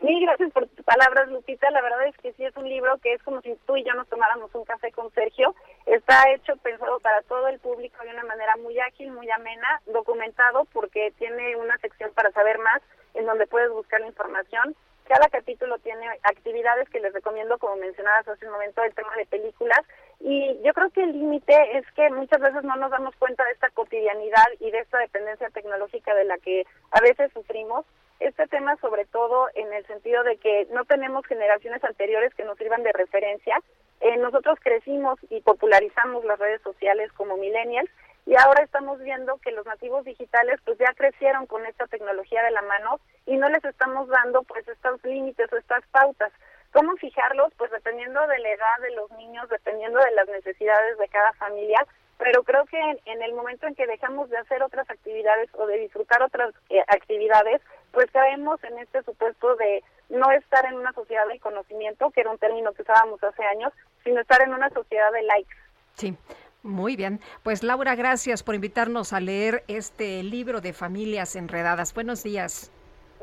Mil 0.00 0.18
gracias 0.24 0.50
por 0.52 0.66
tus 0.66 0.84
palabras, 0.84 1.28
Lupita. 1.28 1.70
La 1.70 1.82
verdad 1.82 2.06
es 2.06 2.16
que 2.16 2.32
sí 2.32 2.44
es 2.44 2.56
un 2.56 2.66
libro 2.66 2.96
que 3.02 3.12
es 3.12 3.22
como 3.22 3.42
si 3.42 3.54
tú 3.66 3.76
y 3.76 3.84
yo 3.84 3.92
nos 3.92 4.08
tomáramos 4.08 4.54
un 4.54 4.64
café 4.64 4.90
con 4.92 5.10
Sergio. 5.12 5.54
Está 5.84 6.30
hecho, 6.32 6.56
pensado 6.56 7.00
para 7.00 7.20
todo 7.22 7.48
el 7.48 7.58
público 7.58 8.02
de 8.02 8.10
una 8.10 8.24
manera 8.24 8.56
muy 8.56 8.78
ágil, 8.80 9.12
muy 9.12 9.30
amena, 9.30 9.82
documentado 9.86 10.64
porque 10.72 11.12
tiene 11.18 11.54
una 11.56 11.76
sección 11.78 12.12
para 12.14 12.30
saber 12.30 12.58
más 12.60 12.80
en 13.12 13.26
donde 13.26 13.46
puedes 13.46 13.70
buscar 13.70 14.00
la 14.00 14.06
información. 14.06 14.74
Cada 15.06 15.28
capítulo 15.28 15.76
tiene 15.80 16.06
actividades 16.22 16.88
que 16.88 17.00
les 17.00 17.12
recomiendo, 17.12 17.58
como 17.58 17.76
mencionabas 17.76 18.26
hace 18.26 18.46
un 18.46 18.52
momento, 18.52 18.82
el 18.82 18.94
tema 18.94 19.14
de 19.16 19.26
películas. 19.26 19.80
Y 20.20 20.58
yo 20.62 20.72
creo 20.72 20.88
que 20.90 21.02
el 21.02 21.12
límite 21.12 21.76
es 21.76 21.84
que 21.92 22.08
muchas 22.08 22.40
veces 22.40 22.62
no 22.62 22.76
nos 22.76 22.90
damos 22.90 23.14
cuenta 23.16 23.44
de 23.44 23.52
esta 23.52 23.68
cotidianidad 23.70 24.46
y 24.60 24.70
de 24.70 24.78
esta 24.78 24.98
dependencia 24.98 25.50
tecnológica 25.50 26.14
de 26.14 26.24
la 26.24 26.38
que 26.38 26.64
a 26.90 27.00
veces 27.02 27.30
sufrimos 27.34 27.84
este 28.20 28.46
tema 28.46 28.76
sobre 28.76 29.06
todo 29.06 29.48
en 29.54 29.72
el 29.72 29.86
sentido 29.86 30.22
de 30.22 30.36
que 30.36 30.68
no 30.70 30.84
tenemos 30.84 31.26
generaciones 31.26 31.82
anteriores 31.82 32.34
que 32.34 32.44
nos 32.44 32.58
sirvan 32.58 32.82
de 32.82 32.92
referencia. 32.92 33.58
Eh, 34.00 34.16
nosotros 34.18 34.58
crecimos 34.62 35.18
y 35.28 35.40
popularizamos 35.40 36.24
las 36.24 36.38
redes 36.38 36.62
sociales 36.62 37.12
como 37.12 37.36
millennials 37.36 37.90
y 38.26 38.34
ahora 38.36 38.62
estamos 38.62 39.00
viendo 39.00 39.38
que 39.38 39.50
los 39.52 39.66
nativos 39.66 40.04
digitales 40.04 40.60
pues 40.64 40.78
ya 40.78 40.92
crecieron 40.94 41.46
con 41.46 41.66
esta 41.66 41.86
tecnología 41.86 42.42
de 42.42 42.50
la 42.50 42.62
mano 42.62 43.00
y 43.26 43.36
no 43.36 43.48
les 43.48 43.64
estamos 43.64 44.08
dando 44.08 44.42
pues 44.42 44.66
estos 44.68 45.02
límites 45.04 45.52
o 45.52 45.56
estas 45.56 45.84
pautas. 45.90 46.32
¿Cómo 46.72 46.94
fijarlos? 46.96 47.52
Pues 47.56 47.70
dependiendo 47.70 48.24
de 48.26 48.38
la 48.38 48.50
edad 48.50 48.78
de 48.82 48.94
los 48.94 49.10
niños, 49.12 49.48
dependiendo 49.48 49.98
de 49.98 50.12
las 50.12 50.28
necesidades 50.28 50.98
de 50.98 51.08
cada 51.08 51.32
familia, 51.32 51.84
pero 52.18 52.44
creo 52.44 52.66
que 52.66 52.78
en, 52.78 53.22
el 53.22 53.32
momento 53.32 53.66
en 53.66 53.74
que 53.74 53.86
dejamos 53.86 54.28
de 54.28 54.36
hacer 54.36 54.62
otras 54.62 54.88
actividades 54.90 55.48
o 55.54 55.66
de 55.66 55.78
disfrutar 55.78 56.22
otras 56.22 56.54
eh, 56.68 56.80
actividades, 56.86 57.62
pues 57.92 58.10
caemos 58.10 58.62
en 58.64 58.78
este 58.78 59.02
supuesto 59.02 59.56
de 59.56 59.82
no 60.08 60.30
estar 60.32 60.64
en 60.66 60.74
una 60.74 60.92
sociedad 60.92 61.26
del 61.28 61.40
conocimiento, 61.40 62.10
que 62.10 62.20
era 62.20 62.30
un 62.30 62.38
término 62.38 62.72
que 62.72 62.82
usábamos 62.82 63.22
hace 63.22 63.44
años, 63.44 63.72
sino 64.04 64.20
estar 64.20 64.42
en 64.42 64.52
una 64.52 64.68
sociedad 64.70 65.12
de 65.12 65.22
likes. 65.22 65.54
Sí. 65.94 66.16
Muy 66.62 66.94
bien. 66.94 67.20
Pues 67.42 67.62
Laura, 67.62 67.94
gracias 67.94 68.42
por 68.42 68.54
invitarnos 68.54 69.12
a 69.12 69.20
leer 69.20 69.64
este 69.66 70.22
libro 70.22 70.60
de 70.60 70.74
familias 70.74 71.34
enredadas. 71.34 71.94
Buenos 71.94 72.22
días. 72.22 72.70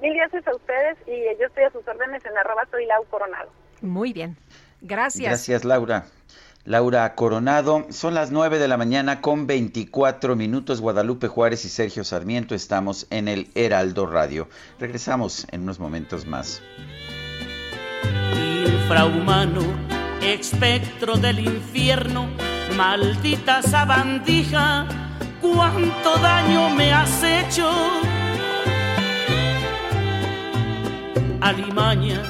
Mil 0.02 0.16
gracias 0.16 0.48
a 0.48 0.56
ustedes 0.56 0.98
y 1.06 1.24
yo 1.40 1.46
estoy 1.48 1.64
a 1.64 1.72
sus 1.72 1.88
órdenes 1.88 2.26
en 2.26 2.38
arroba 2.38 2.66
soy 2.72 2.86
Lau 2.86 3.06
Coronado. 3.06 3.50
Muy 3.82 4.14
bien. 4.14 4.38
Gracias. 4.82 5.28
Gracias, 5.28 5.66
Laura. 5.66 6.06
Laura 6.68 7.16
Coronado, 7.16 7.88
son 7.92 8.14
las 8.14 8.32
9 8.32 8.60
de 8.60 8.68
la 8.68 8.76
mañana 8.76 9.22
con 9.22 9.48
24 9.48 10.36
minutos. 10.36 10.82
Guadalupe 10.82 11.30
Juárez 11.30 11.64
y 11.64 11.70
Sergio 11.70 12.04
Sarmiento 12.04 12.56
estamos 12.56 13.08
en 13.10 13.30
el 13.30 13.48
Heraldo 13.56 14.06
Radio. 14.06 14.50
Regresamos 14.78 15.48
en 15.52 15.62
unos 15.62 15.80
momentos 15.80 16.26
más. 16.28 16.62
infrahumano, 18.66 19.62
espectro 20.22 21.16
del 21.16 21.40
infierno, 21.40 22.28
maldita 22.76 23.62
sabandija, 23.62 24.88
cuánto 25.42 26.18
daño 26.18 26.70
me 26.72 26.92
has 26.92 27.24
hecho. 27.24 27.72
Alimaña, 31.40 32.22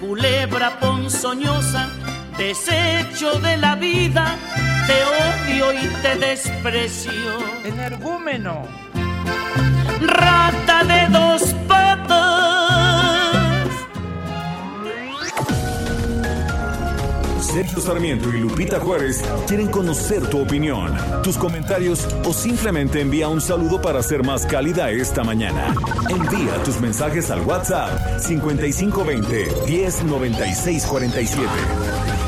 culebra 0.00 0.80
ponzoñosa, 0.80 1.90
desecho 2.36 3.38
de 3.40 3.56
la 3.56 3.74
vida, 3.76 4.36
te 4.86 5.02
odio 5.04 5.72
y 5.72 5.86
te 6.02 6.16
desprecio. 6.16 7.12
Energúmeno. 7.64 8.66
Rata 10.00 10.84
de 10.84 11.08
dos 11.10 11.42
patas. 11.68 13.68
Sergio 17.40 17.80
Sarmiento 17.80 18.28
y 18.30 18.40
Lupita 18.40 18.80
Juárez 18.80 19.22
quieren 19.46 19.68
conocer 19.68 20.28
tu 20.28 20.40
opinión, 20.40 20.92
tus 21.22 21.38
comentarios 21.38 22.04
o 22.24 22.32
simplemente 22.32 23.00
envía 23.00 23.28
un 23.28 23.40
saludo 23.40 23.80
para 23.80 24.02
ser 24.02 24.24
más 24.24 24.44
cálida 24.44 24.90
esta 24.90 25.22
mañana. 25.22 25.72
Envía 26.08 26.60
tus 26.64 26.80
mensajes 26.80 27.30
al 27.30 27.42
WhatsApp 27.42 28.18
5520 28.18 29.46
109647. 29.68 32.23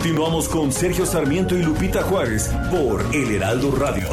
Continuamos 0.00 0.48
con 0.48 0.72
Sergio 0.72 1.04
Sarmiento 1.04 1.54
y 1.54 1.62
Lupita 1.62 2.02
Juárez 2.02 2.48
por 2.70 3.04
El 3.14 3.32
Heraldo 3.32 3.70
Radio. 3.72 4.08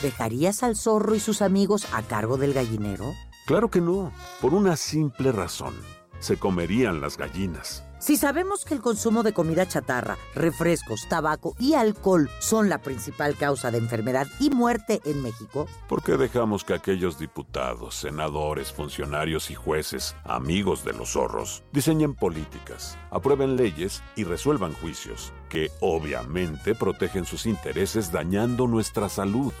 ¿Dejarías 0.00 0.62
al 0.62 0.76
zorro 0.76 1.16
y 1.16 1.18
sus 1.18 1.42
amigos 1.42 1.88
a 1.92 2.02
cargo 2.02 2.36
del 2.36 2.54
gallinero? 2.54 3.12
Claro 3.44 3.72
que 3.72 3.80
no, 3.80 4.12
por 4.40 4.54
una 4.54 4.76
simple 4.76 5.32
razón. 5.32 5.74
Se 6.20 6.36
comerían 6.36 7.00
las 7.00 7.18
gallinas. 7.18 7.83
Si 8.04 8.18
sabemos 8.18 8.66
que 8.66 8.74
el 8.74 8.82
consumo 8.82 9.22
de 9.22 9.32
comida 9.32 9.66
chatarra, 9.66 10.18
refrescos, 10.34 11.08
tabaco 11.08 11.56
y 11.58 11.72
alcohol 11.72 12.28
son 12.38 12.68
la 12.68 12.82
principal 12.82 13.34
causa 13.34 13.70
de 13.70 13.78
enfermedad 13.78 14.26
y 14.38 14.50
muerte 14.50 15.00
en 15.06 15.22
México, 15.22 15.66
¿por 15.88 16.02
qué 16.02 16.18
dejamos 16.18 16.64
que 16.64 16.74
aquellos 16.74 17.18
diputados, 17.18 17.94
senadores, 17.94 18.74
funcionarios 18.74 19.50
y 19.50 19.54
jueces, 19.54 20.14
amigos 20.24 20.84
de 20.84 20.92
los 20.92 21.12
zorros, 21.12 21.64
diseñen 21.72 22.14
políticas, 22.14 22.98
aprueben 23.10 23.56
leyes 23.56 24.02
y 24.16 24.24
resuelvan 24.24 24.74
juicios 24.74 25.32
que 25.48 25.70
obviamente 25.80 26.74
protegen 26.74 27.24
sus 27.24 27.46
intereses 27.46 28.12
dañando 28.12 28.66
nuestra 28.66 29.08
salud? 29.08 29.54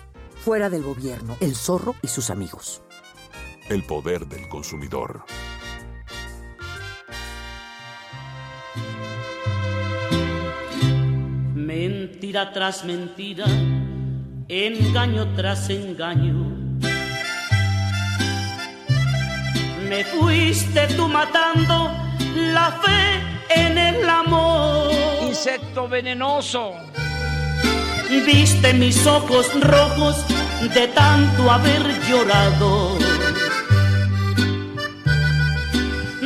fuera 0.44 0.68
del 0.68 0.82
gobierno, 0.82 1.38
el 1.40 1.54
zorro 1.54 1.94
y 2.02 2.08
sus 2.08 2.28
amigos. 2.28 2.82
El 3.70 3.82
poder 3.84 4.26
del 4.26 4.46
consumidor. 4.50 5.24
Mentira 12.04 12.52
tras 12.52 12.84
mentira, 12.84 13.46
engaño 14.46 15.26
tras 15.34 15.70
engaño. 15.70 16.54
Me 19.88 20.04
fuiste 20.04 20.86
tú 20.96 21.08
matando 21.08 21.90
la 22.52 22.72
fe 22.82 23.62
en 23.62 23.78
el 23.78 24.06
amor. 24.06 24.90
Insecto 25.22 25.88
venenoso. 25.88 26.74
Viste 28.26 28.74
mis 28.74 29.06
ojos 29.06 29.46
rojos 29.62 30.16
de 30.74 30.86
tanto 30.88 31.50
haber 31.50 31.82
llorado. 32.06 32.98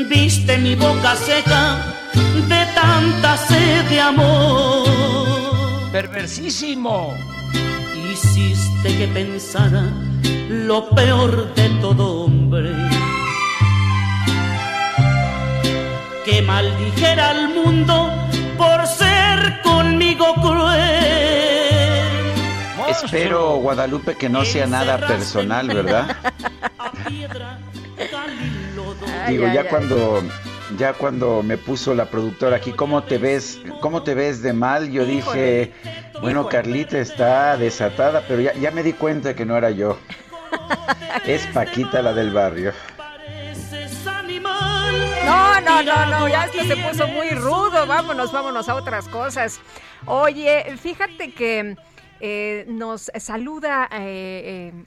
Viste 0.09 0.59
mi 0.59 0.74
boca 0.74 1.14
seca 1.14 1.78
de 2.48 2.66
tanta 2.74 3.36
sed 3.36 3.84
de 3.90 4.00
amor. 4.00 5.18
Perversísimo. 5.93 7.15
Hiciste 8.12 8.97
que 8.97 9.09
pensara 9.09 9.85
lo 10.48 10.90
peor 10.90 11.55
de 11.55 11.69
todo 11.81 12.24
hombre. 12.24 12.70
Que 16.24 16.43
maldijera 16.43 17.31
al 17.31 17.55
mundo 17.55 18.12
por 18.59 18.86
ser 18.86 19.60
conmigo 19.62 20.35
cruel. 20.35 21.19
Espero, 22.89 23.56
Guadalupe, 23.56 24.15
que 24.16 24.28
no 24.28 24.44
sea 24.44 24.66
nada 24.66 24.98
personal, 24.98 25.69
¿verdad? 25.69 26.16
Digo, 29.28 29.47
ya 29.52 29.69
cuando 29.69 30.23
ya 30.78 30.94
cuando 30.94 31.42
me 31.42 31.59
puso 31.59 31.92
la 31.94 32.06
productora 32.06 32.56
aquí, 32.56 32.72
¿cómo 32.72 33.02
te 33.02 33.18
ves? 33.18 33.60
¿Cómo 33.80 34.02
te 34.02 34.14
ves 34.14 34.42
de 34.42 34.52
mal? 34.52 34.90
Yo 34.90 35.05
dije, 35.05 35.72
bueno, 36.20 36.48
Carlita 36.48 36.98
está 36.98 37.56
desatada, 37.56 38.24
pero 38.28 38.40
ya, 38.40 38.55
ya 38.55 38.70
me 38.70 38.82
di 38.82 38.92
cuenta 38.92 39.34
que 39.34 39.44
no 39.44 39.56
era 39.56 39.70
yo. 39.70 39.98
Es 41.26 41.46
Paquita 41.48 42.00
la 42.00 42.14
del 42.14 42.30
barrio. 42.32 42.72
No, 45.26 45.60
no, 45.60 45.82
no, 45.82 46.06
no, 46.06 46.28
ya 46.28 46.44
esto 46.46 46.64
se 46.64 46.76
puso 46.76 47.06
muy 47.09 47.30
rudo. 47.30 47.86
Vámonos, 47.86 48.32
vámonos 48.32 48.68
a 48.68 48.74
otras 48.74 49.09
cosas. 49.09 49.60
Oye, 50.06 50.64
fíjate 50.80 51.32
que 51.32 51.76
eh, 52.20 52.64
nos 52.68 53.10
saluda 53.18 53.88
eh, 53.92 54.72
eh, 54.72 54.84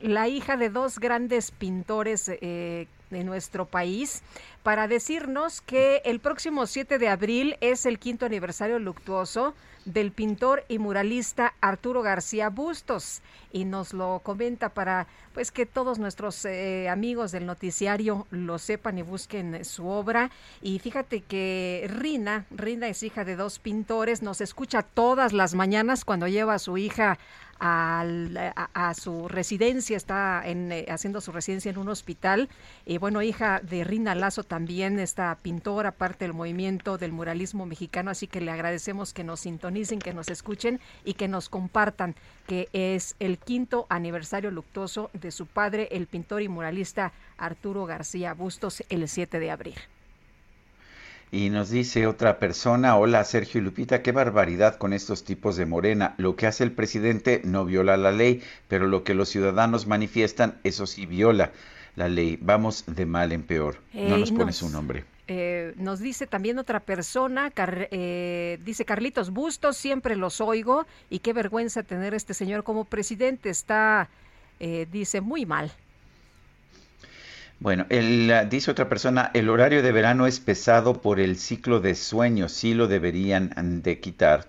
la 0.00 0.28
hija 0.28 0.56
de 0.56 0.70
dos 0.70 0.98
grandes 0.98 1.50
pintores 1.50 2.30
de 3.12 3.24
nuestro 3.24 3.66
país 3.66 4.22
para 4.62 4.88
decirnos 4.88 5.60
que 5.60 6.02
el 6.04 6.20
próximo 6.20 6.66
7 6.66 6.98
de 6.98 7.08
abril 7.08 7.56
es 7.60 7.86
el 7.86 7.98
quinto 7.98 8.26
aniversario 8.26 8.78
luctuoso 8.78 9.54
del 9.84 10.12
pintor 10.12 10.64
y 10.68 10.78
muralista 10.78 11.54
Arturo 11.60 12.02
García 12.02 12.48
Bustos. 12.48 13.20
Y 13.52 13.64
nos 13.64 13.92
lo 13.92 14.20
comenta 14.20 14.68
para 14.68 15.06
pues 15.34 15.50
que 15.50 15.66
todos 15.66 15.98
nuestros 15.98 16.44
eh, 16.44 16.88
amigos 16.88 17.32
del 17.32 17.46
noticiario 17.46 18.26
lo 18.30 18.58
sepan 18.58 18.98
y 18.98 19.02
busquen 19.02 19.64
su 19.64 19.88
obra. 19.88 20.30
Y 20.60 20.78
fíjate 20.78 21.22
que 21.22 21.88
Rina, 21.92 22.46
Rina 22.50 22.88
es 22.88 23.02
hija 23.02 23.24
de 23.24 23.36
dos 23.36 23.58
pintores, 23.58 24.22
nos 24.22 24.40
escucha 24.40 24.82
todas 24.82 25.32
las 25.32 25.54
mañanas 25.54 26.04
cuando 26.04 26.28
lleva 26.28 26.54
a 26.54 26.58
su 26.58 26.78
hija 26.78 27.18
a, 27.64 28.92
su 28.94 29.28
residencia, 29.28 29.96
está 29.96 30.42
en, 30.44 30.72
eh, 30.72 30.86
haciendo 30.88 31.20
su 31.20 31.30
residencia 31.30 31.70
en 31.70 31.78
un 31.78 31.88
hospital. 31.88 32.48
Y 32.84 32.98
bueno, 32.98 33.22
hija 33.22 33.60
de 33.60 33.84
Rina 33.84 34.16
Lazo 34.16 34.42
también, 34.42 34.98
esta 34.98 35.36
pintora, 35.40 35.92
parte 35.92 36.24
del 36.24 36.34
movimiento 36.34 36.98
del 36.98 37.12
muralismo 37.12 37.64
mexicano, 37.64 38.10
así 38.10 38.26
que 38.26 38.40
le 38.40 38.50
agradecemos 38.50 39.14
que 39.14 39.22
nos 39.22 39.40
sintonicen, 39.40 40.00
que 40.00 40.12
nos 40.12 40.28
escuchen 40.28 40.80
y 41.04 41.14
que 41.14 41.28
nos 41.28 41.48
compartan 41.48 42.16
que 42.48 42.68
es 42.72 43.14
el 43.20 43.38
quinto 43.38 43.86
aniversario 43.88 44.50
luctuoso 44.50 45.10
de 45.12 45.30
su 45.30 45.46
padre, 45.46 45.88
el 45.92 46.08
pintor 46.08 46.42
y 46.42 46.48
muralista 46.48 47.12
Arturo 47.38 47.86
García 47.86 48.34
Bustos, 48.34 48.82
el 48.88 49.08
7 49.08 49.38
de 49.38 49.50
abril. 49.52 49.76
Y 51.34 51.48
nos 51.48 51.70
dice 51.70 52.06
otra 52.06 52.38
persona, 52.38 52.94
hola 52.98 53.24
Sergio 53.24 53.58
y 53.58 53.64
Lupita, 53.64 54.02
qué 54.02 54.12
barbaridad 54.12 54.76
con 54.76 54.92
estos 54.92 55.24
tipos 55.24 55.56
de 55.56 55.64
Morena. 55.64 56.14
Lo 56.18 56.36
que 56.36 56.46
hace 56.46 56.62
el 56.62 56.72
presidente 56.72 57.40
no 57.42 57.64
viola 57.64 57.96
la 57.96 58.12
ley, 58.12 58.42
pero 58.68 58.86
lo 58.86 59.02
que 59.02 59.14
los 59.14 59.30
ciudadanos 59.30 59.86
manifiestan, 59.86 60.58
eso 60.62 60.86
sí 60.86 61.06
viola 61.06 61.50
la 61.96 62.10
ley. 62.10 62.38
Vamos 62.42 62.84
de 62.86 63.06
mal 63.06 63.32
en 63.32 63.44
peor. 63.44 63.76
no 63.94 64.18
nos 64.18 64.30
pone 64.30 64.52
su 64.52 64.68
nombre. 64.68 65.04
Eh, 65.26 65.72
nos 65.78 66.00
dice 66.00 66.26
también 66.26 66.58
otra 66.58 66.80
persona, 66.80 67.50
eh, 67.56 68.58
dice 68.62 68.84
Carlitos 68.84 69.30
Bustos, 69.30 69.78
siempre 69.78 70.16
los 70.16 70.42
oigo 70.42 70.84
y 71.08 71.20
qué 71.20 71.32
vergüenza 71.32 71.82
tener 71.82 72.12
este 72.12 72.34
señor 72.34 72.62
como 72.62 72.84
presidente. 72.84 73.48
Está, 73.48 74.10
eh, 74.60 74.86
dice, 74.92 75.22
muy 75.22 75.46
mal. 75.46 75.72
Bueno, 77.62 77.86
el, 77.90 78.48
dice 78.50 78.72
otra 78.72 78.88
persona, 78.88 79.30
el 79.34 79.48
horario 79.48 79.84
de 79.84 79.92
verano 79.92 80.26
es 80.26 80.40
pesado 80.40 81.00
por 81.00 81.20
el 81.20 81.38
ciclo 81.38 81.78
de 81.78 81.94
sueño, 81.94 82.48
sí 82.48 82.74
lo 82.74 82.88
deberían 82.88 83.82
de 83.84 84.00
quitar. 84.00 84.48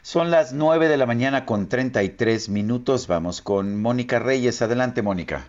Son 0.00 0.30
las 0.30 0.54
9 0.54 0.88
de 0.88 0.96
la 0.96 1.04
mañana 1.04 1.44
con 1.44 1.68
33 1.68 2.48
minutos, 2.48 3.06
vamos 3.06 3.42
con 3.42 3.78
Mónica 3.82 4.18
Reyes. 4.18 4.62
Adelante, 4.62 5.02
Mónica. 5.02 5.46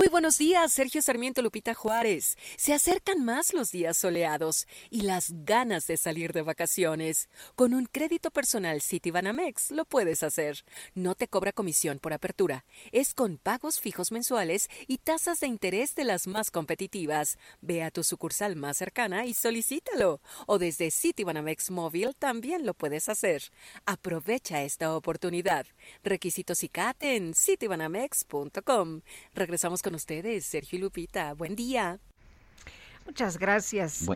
Muy 0.00 0.08
buenos 0.08 0.38
días, 0.38 0.72
Sergio 0.72 1.02
Sarmiento 1.02 1.42
Lupita 1.42 1.74
Juárez. 1.74 2.38
Se 2.56 2.72
acercan 2.72 3.22
más 3.22 3.52
los 3.52 3.70
días 3.70 3.98
soleados 3.98 4.66
y 4.88 5.02
las 5.02 5.30
ganas 5.44 5.86
de 5.86 5.98
salir 5.98 6.32
de 6.32 6.40
vacaciones. 6.40 7.28
Con 7.54 7.74
un 7.74 7.84
crédito 7.84 8.30
personal 8.30 8.80
Citibanamex 8.80 9.72
lo 9.72 9.84
puedes 9.84 10.22
hacer. 10.22 10.64
No 10.94 11.14
te 11.14 11.28
cobra 11.28 11.52
comisión 11.52 11.98
por 11.98 12.14
apertura. 12.14 12.64
Es 12.92 13.12
con 13.12 13.36
pagos 13.36 13.78
fijos 13.78 14.10
mensuales 14.10 14.70
y 14.86 14.96
tasas 14.96 15.40
de 15.40 15.48
interés 15.48 15.94
de 15.94 16.04
las 16.04 16.26
más 16.26 16.50
competitivas. 16.50 17.36
Ve 17.60 17.82
a 17.82 17.90
tu 17.90 18.02
sucursal 18.02 18.56
más 18.56 18.78
cercana 18.78 19.26
y 19.26 19.34
solicítalo. 19.34 20.22
O 20.46 20.58
desde 20.58 20.90
Citibanamex 20.90 21.70
Móvil 21.70 22.16
también 22.18 22.64
lo 22.64 22.72
puedes 22.72 23.10
hacer. 23.10 23.42
Aprovecha 23.84 24.62
esta 24.62 24.96
oportunidad. 24.96 25.66
Requisitos 26.02 26.64
y 26.64 26.70
CAT 26.70 27.02
en 27.02 27.34
citibanamex.com. 27.34 29.02
Regresamos 29.34 29.82
con 29.82 29.89
ustedes, 29.96 30.44
Sergio 30.44 30.78
y 30.78 30.82
Lupita. 30.82 31.34
Buen 31.34 31.56
día. 31.56 31.98
Muchas 33.06 33.38
gracias. 33.38 34.06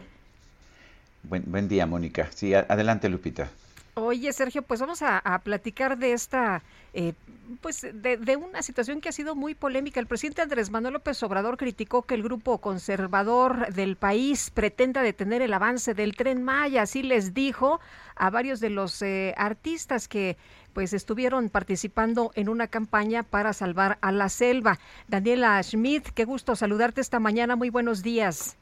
Buen, 1.23 1.45
buen, 1.47 1.69
día, 1.69 1.87
Mónica. 1.87 2.31
Sí, 2.35 2.55
adelante, 2.55 3.09
Lupita. 3.09 3.51
Oye, 3.97 4.33
Sergio, 4.33 4.63
pues 4.63 4.81
vamos 4.81 5.03
a, 5.03 5.41
platicar 5.45 5.97
de 5.97 6.15
esta, 6.15 6.65
eh, 6.95 7.13
pues 7.61 7.83
de, 7.83 8.17
de, 8.17 8.37
una 8.37 8.61
situación 8.61 9.01
que 9.01 9.09
ha 9.09 9.13
sido 9.13 9.37
muy 9.37 9.55
polémica. 9.55 10.01
El 10.01 10.09
presidente 10.09 10.43
Andrés 10.43 10.71
Manuel 10.71 10.95
López 10.95 11.23
Obrador 11.23 11.57
criticó 11.57 12.03
que 12.03 12.17
el 12.17 12.25
grupo 12.25 12.59
conservador 12.59 13.73
del 13.73 13.95
país 13.95 14.51
pretenda 14.51 15.01
detener 15.01 15.43
el 15.43 15.55
avance 15.55 15.95
del 15.95 16.17
tren 16.17 16.43
Maya. 16.43 16.83
Así 16.83 17.05
les 17.05 17.35
dijo 17.35 17.79
a 18.17 18.31
varios 18.31 18.59
de 18.59 18.71
los 18.71 19.01
eh, 19.01 19.33
artistas 19.37 20.09
que 20.09 20.37
pues 20.73 20.93
estuvieron 20.93 21.49
participando 21.49 22.33
en 22.35 22.49
una 22.49 22.67
campaña 22.67 23.23
para 23.23 23.53
salvar 23.53 23.99
a 24.01 24.11
la 24.11 24.29
selva. 24.29 24.81
Daniela 25.07 25.63
Schmidt, 25.63 26.09
qué 26.09 26.25
gusto 26.25 26.57
saludarte 26.57 27.01
esta 27.01 27.21
mañana. 27.21 27.55
Muy 27.55 27.71
buenos 27.71 28.03
días. 28.03 28.57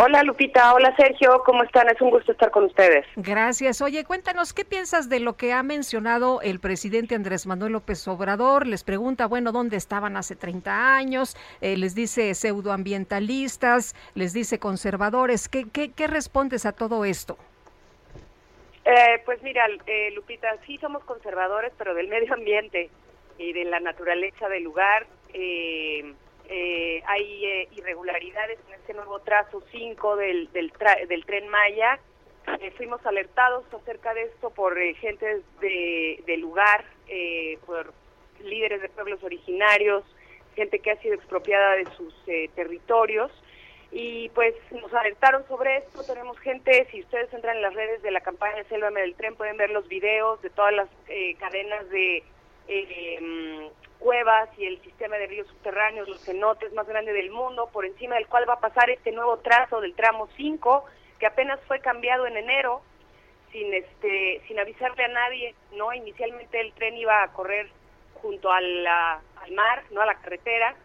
Hola 0.00 0.22
Lupita, 0.22 0.74
hola 0.74 0.94
Sergio, 0.94 1.42
¿cómo 1.44 1.64
están? 1.64 1.88
Es 1.88 2.00
un 2.00 2.10
gusto 2.10 2.30
estar 2.30 2.52
con 2.52 2.62
ustedes. 2.62 3.04
Gracias. 3.16 3.82
Oye, 3.82 4.04
cuéntanos, 4.04 4.52
¿qué 4.52 4.64
piensas 4.64 5.08
de 5.08 5.18
lo 5.18 5.36
que 5.36 5.52
ha 5.52 5.64
mencionado 5.64 6.40
el 6.40 6.60
presidente 6.60 7.16
Andrés 7.16 7.48
Manuel 7.48 7.72
López 7.72 8.06
Obrador? 8.06 8.68
Les 8.68 8.84
pregunta, 8.84 9.26
bueno, 9.26 9.50
¿dónde 9.50 9.76
estaban 9.76 10.16
hace 10.16 10.36
30 10.36 10.94
años? 10.94 11.36
Eh, 11.60 11.76
les 11.76 11.96
dice 11.96 12.32
pseudoambientalistas, 12.36 13.96
les 14.14 14.32
dice 14.32 14.60
conservadores. 14.60 15.48
¿Qué, 15.48 15.64
qué, 15.68 15.90
qué 15.90 16.06
respondes 16.06 16.64
a 16.64 16.70
todo 16.70 17.04
esto? 17.04 17.36
Eh, 18.84 19.20
pues 19.24 19.42
mira, 19.42 19.66
eh, 19.86 20.12
Lupita, 20.14 20.46
sí 20.64 20.78
somos 20.78 21.02
conservadores, 21.02 21.72
pero 21.76 21.94
del 21.94 22.06
medio 22.06 22.32
ambiente 22.34 22.88
y 23.36 23.52
de 23.52 23.64
la 23.64 23.80
naturaleza 23.80 24.48
del 24.48 24.62
lugar. 24.62 25.08
Eh, 25.34 26.14
eh, 26.48 27.02
hay 27.06 27.44
eh, 27.44 27.68
irregularidades 27.72 28.58
en 28.66 28.74
este 28.74 28.94
nuevo 28.94 29.20
trazo 29.20 29.62
5 29.70 30.16
del, 30.16 30.50
del, 30.52 30.72
del 31.06 31.24
tren 31.26 31.46
Maya. 31.48 31.98
Eh, 32.60 32.70
fuimos 32.70 33.04
alertados 33.04 33.64
acerca 33.74 34.14
de 34.14 34.22
esto 34.22 34.48
por 34.50 34.78
gente 34.94 35.42
de, 35.60 36.22
del 36.26 36.40
lugar, 36.40 36.84
por 37.66 37.92
líderes 38.42 38.80
de 38.80 38.88
pueblos 38.88 39.22
originarios, 39.22 40.04
gente 40.56 40.78
que 40.78 40.90
ha 40.90 40.96
sido 41.00 41.14
expropiada 41.14 41.76
de 41.76 41.86
sus 41.96 42.14
territorios. 42.54 43.30
Y 43.90 44.30
pues 44.30 44.54
nos 44.70 44.92
alertaron 44.92 45.46
sobre 45.48 45.78
esto, 45.78 46.02
tenemos 46.04 46.38
gente, 46.40 46.86
si 46.90 47.00
ustedes 47.00 47.32
entran 47.32 47.56
en 47.56 47.62
las 47.62 47.74
redes 47.74 48.02
de 48.02 48.10
la 48.10 48.20
campaña 48.20 48.64
Sélvame 48.64 49.00
del 49.00 49.14
Tren, 49.14 49.34
pueden 49.34 49.56
ver 49.56 49.70
los 49.70 49.88
videos 49.88 50.40
de 50.42 50.50
todas 50.50 50.74
las 50.74 50.88
cadenas 51.38 51.88
de 51.90 52.22
eh, 52.68 53.70
cuevas 53.98 54.48
y 54.58 54.66
el 54.66 54.80
sistema 54.82 55.16
de 55.16 55.26
ríos 55.26 55.48
subterráneos, 55.48 56.08
los 56.08 56.24
cenotes 56.24 56.72
más 56.74 56.86
grande 56.86 57.12
del 57.12 57.30
mundo, 57.30 57.68
por 57.72 57.84
encima 57.84 58.14
del 58.16 58.28
cual 58.28 58.48
va 58.48 58.54
a 58.54 58.60
pasar 58.60 58.90
este 58.90 59.12
nuevo 59.12 59.38
trazo 59.38 59.80
del 59.80 59.94
tramo 59.94 60.28
5, 60.36 60.84
que 61.18 61.26
apenas 61.26 61.58
fue 61.66 61.80
cambiado 61.80 62.26
en 62.26 62.36
enero, 62.36 62.82
sin 63.50 63.72
este 63.72 64.42
sin 64.46 64.58
avisarle 64.60 65.04
a 65.04 65.08
nadie, 65.08 65.54
¿no? 65.72 65.92
Inicialmente 65.94 66.60
el 66.60 66.72
tren 66.74 66.96
iba 66.96 67.22
a 67.22 67.32
correr 67.32 67.68
junto 68.20 68.52
al 68.52 68.84
mar, 69.54 69.82
no 69.90 70.02
a 70.02 70.06
la 70.06 70.16
carretera, 70.16 70.76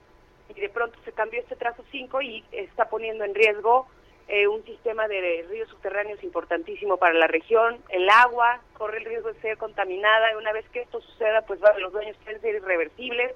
y 0.55 0.59
de 0.59 0.69
pronto 0.69 0.97
se 1.03 1.11
cambió 1.11 1.41
este 1.41 1.55
trazo 1.55 1.83
5 1.91 2.21
y 2.21 2.45
está 2.51 2.89
poniendo 2.89 3.25
en 3.25 3.35
riesgo 3.35 3.87
eh, 4.27 4.47
un 4.47 4.63
sistema 4.63 5.07
de 5.07 5.45
ríos 5.49 5.69
subterráneos 5.69 6.23
importantísimo 6.23 6.97
para 6.97 7.13
la 7.13 7.27
región. 7.27 7.77
El 7.89 8.09
agua 8.09 8.61
corre 8.73 8.99
el 8.99 9.05
riesgo 9.05 9.33
de 9.33 9.41
ser 9.41 9.57
contaminada. 9.57 10.31
y 10.31 10.35
Una 10.35 10.53
vez 10.53 10.67
que 10.69 10.81
esto 10.81 11.01
suceda, 11.01 11.41
pues 11.41 11.59
los 11.79 11.91
dueños 11.91 12.17
pueden 12.23 12.41
ser 12.41 12.55
irreversibles. 12.55 13.35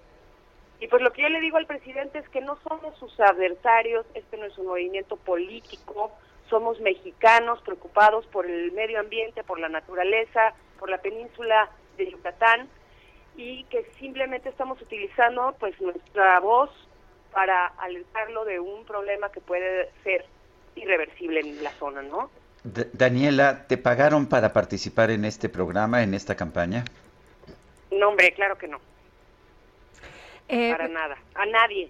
Y 0.80 0.88
pues 0.88 1.02
lo 1.02 1.12
que 1.12 1.24
yo 1.24 1.30
le 1.30 1.42
digo 1.42 1.58
al 1.58 1.66
presidente 1.66 2.20
es 2.20 2.30
que 2.30 2.42
no 2.42 2.58
somos 2.68 2.98
sus 3.00 3.20
adversarios, 3.20 4.06
este 4.14 4.38
no 4.38 4.46
es 4.46 4.58
un 4.60 4.68
movimiento 4.68 5.16
político, 5.18 6.12
somos 6.50 6.80
mexicanos 6.80 7.62
preocupados 7.62 8.28
por 8.28 8.46
el 8.46 8.72
medio 8.74 9.00
ambiente, 9.00 9.44
por 9.44 9.60
la 9.60 9.70
naturaleza, 9.70 10.54
por 10.80 10.90
la 10.90 11.00
península 11.00 11.70
de 11.98 12.12
Yucatán 12.12 12.70
y 13.36 13.64
que 13.66 13.86
simplemente 14.00 14.50
estamos 14.50 14.82
utilizando 14.82 15.56
pues 15.60 15.80
nuestra 15.82 16.40
voz 16.40 16.70
para 17.32 17.68
alertarlo 17.80 18.46
de 18.46 18.60
un 18.60 18.86
problema 18.86 19.32
que 19.32 19.42
puede 19.42 19.92
ser 20.04 20.26
irreversible 20.78 21.40
en 21.42 21.64
la 21.64 21.72
zona, 21.72 22.02
¿no? 22.02 22.30
Daniela, 22.64 23.66
¿te 23.68 23.78
pagaron 23.78 24.28
para 24.28 24.52
participar 24.52 25.12
en 25.12 25.26
este 25.26 25.50
programa, 25.50 26.04
en 26.04 26.14
esta 26.14 26.36
campaña? 26.36 26.84
No, 27.92 28.10
hombre, 28.10 28.34
claro 28.34 28.58
que 28.58 28.68
no. 28.68 28.80
Eh, 30.50 30.72
para 30.72 30.88
nada, 30.88 31.18
a 31.36 31.46
nadie, 31.46 31.90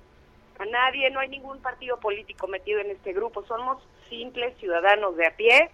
a 0.60 0.66
nadie, 0.66 1.10
no 1.12 1.20
hay 1.20 1.30
ningún 1.30 1.62
partido 1.62 2.00
político 2.00 2.48
metido 2.48 2.80
en 2.80 2.92
este 2.92 3.14
grupo, 3.14 3.46
somos 3.46 3.84
simples 4.10 4.56
ciudadanos 4.58 5.16
de 5.16 5.28
a 5.28 5.36
pie. 5.36 5.70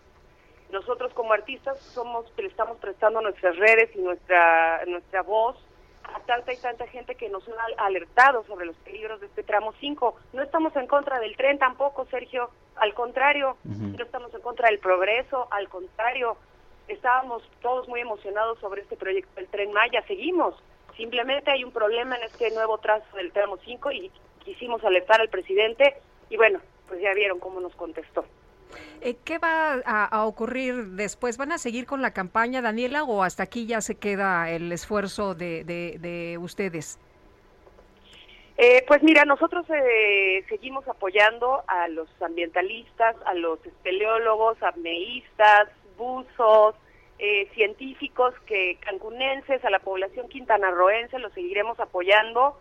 Nosotros 0.72 1.14
como 1.14 1.34
artistas 1.34 1.80
somos, 1.80 2.26
le 2.38 2.48
estamos 2.48 2.77
prestando 2.80 3.22
nuestras 3.22 3.56
redes 3.57 3.90
y 3.95 3.99
nuestra 3.99 4.84
nuestra 4.85 5.22
voz 5.22 5.56
a 6.04 6.20
tanta 6.22 6.54
y 6.54 6.58
tanta 6.58 6.88
gente 6.88 7.16
que 7.16 7.30
nos 7.30 7.44
ha 7.48 7.86
alertado 7.86 8.44
sobre 8.46 8.66
los 8.66 8.76
peligros 8.78 9.20
de 9.20 9.28
este 9.28 9.44
tramo 9.44 9.74
5. 9.80 10.16
No 10.34 10.42
estamos 10.42 10.76
en 10.76 10.88
contra 10.88 11.20
del 11.20 11.36
tren 11.36 11.58
tampoco, 11.58 12.06
Sergio, 12.06 12.50
al 12.76 12.94
contrario, 12.94 13.58
no 13.64 14.04
estamos 14.04 14.34
en 14.34 14.42
contra 14.42 14.70
del 14.70 14.80
progreso, 14.80 15.48
al 15.52 15.70
contrario, 15.70 16.38
estábamos 16.88 17.44
todos 17.62 17.88
muy 17.88 18.02
emocionados 18.02 18.60
sobre 18.60 18.82
este 18.82 18.98
proyecto 18.98 19.34
del 19.36 19.48
tren 19.48 19.72
Maya, 19.72 20.04
seguimos. 20.08 20.56
Simplemente 20.98 21.52
hay 21.52 21.64
un 21.64 21.72
problema 21.72 22.16
en 22.18 22.24
este 22.24 22.52
nuevo 22.52 22.78
trazo 22.78 23.16
del 23.16 23.32
tramo 23.32 23.58
5 23.58 23.92
y 23.92 24.12
quisimos 24.44 24.84
alertar 24.84 25.22
al 25.22 25.30
presidente 25.30 25.96
y 26.30 26.38
bueno, 26.38 26.60
pues 26.88 27.02
ya 27.02 27.14
vieron 27.14 27.40
cómo 27.40 27.60
nos 27.60 27.76
contestó. 27.76 28.26
Eh, 29.02 29.18
¿Qué 29.26 29.38
va 29.38 29.82
a, 29.86 30.26
ocurrir 30.26 30.76
después? 30.91 31.38
¿Van 31.38 31.52
a 31.52 31.58
seguir 31.58 31.86
con 31.86 32.02
la 32.02 32.12
campaña, 32.12 32.62
Daniela, 32.62 33.04
o 33.04 33.24
hasta 33.24 33.44
aquí 33.44 33.66
ya 33.66 33.82
se 33.82 33.95
queda 33.95 34.50
el 34.50 34.72
esfuerzo 34.72 35.36
de, 35.36 35.66
de, 35.66 36.38
ustedes? 36.38 36.98
Eh, 38.58 38.86
pues 38.88 39.04
mira, 39.04 39.26
nosotros 39.26 39.66
eh, 39.70 40.45
seguimos 40.48 40.88
apoyando 40.88 41.64
a 41.68 41.90
los 41.90 42.08
ambientalistas, 42.22 43.18
a 43.26 43.34
los 43.34 43.66
espeleólogos, 43.66 44.62
apneístas, 44.64 45.70
buzos, 45.98 46.76
científicos 47.54 48.34
que 48.45 48.78
cancunenses, 48.82 49.64
a 49.64 49.70
la 49.70 49.80
población 49.80 50.28
quintanarroense, 50.28 51.20
los 51.20 51.32
seguiremos 51.32 51.80
apoyando 51.80 52.60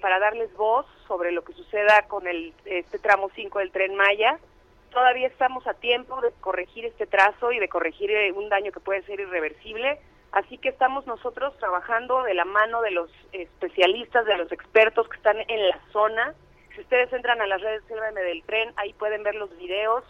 para 0.00 0.18
darles 0.18 0.52
voz 0.56 0.84
sobre 1.06 1.30
lo 1.30 1.44
que 1.44 1.52
suceda 1.52 2.02
con 2.08 2.26
el 2.26 2.52
este 2.64 2.98
tramo 2.98 3.30
5 3.36 3.60
del 3.60 3.70
tren 3.70 3.94
Maya 3.94 4.40
todavía 4.90 5.26
estamos 5.26 5.66
a 5.66 5.74
tiempo 5.74 6.20
de 6.20 6.32
corregir 6.40 6.84
este 6.84 7.06
trazo 7.06 7.52
y 7.52 7.58
de 7.58 7.68
corregir 7.68 8.10
eh, 8.10 8.32
un 8.32 8.48
daño 8.48 8.72
que 8.72 8.80
puede 8.80 9.02
ser 9.02 9.20
irreversible. 9.20 9.98
Así 10.32 10.58
que 10.58 10.68
estamos 10.68 11.06
nosotros 11.06 11.56
trabajando 11.58 12.22
de 12.22 12.34
la 12.34 12.44
mano 12.44 12.82
de 12.82 12.90
los 12.90 13.10
especialistas, 13.32 14.26
de 14.26 14.36
los 14.36 14.52
expertos 14.52 15.08
que 15.08 15.16
están 15.16 15.38
en 15.48 15.68
la 15.68 15.80
zona. 15.92 16.34
Si 16.74 16.80
ustedes 16.82 17.12
entran 17.12 17.40
a 17.40 17.46
las 17.46 17.60
redes 17.60 17.82
Sélvame 17.88 18.20
del 18.20 18.42
Tren, 18.42 18.72
ahí 18.76 18.92
pueden 18.92 19.22
ver 19.22 19.34
los 19.34 19.56
videos 19.58 20.04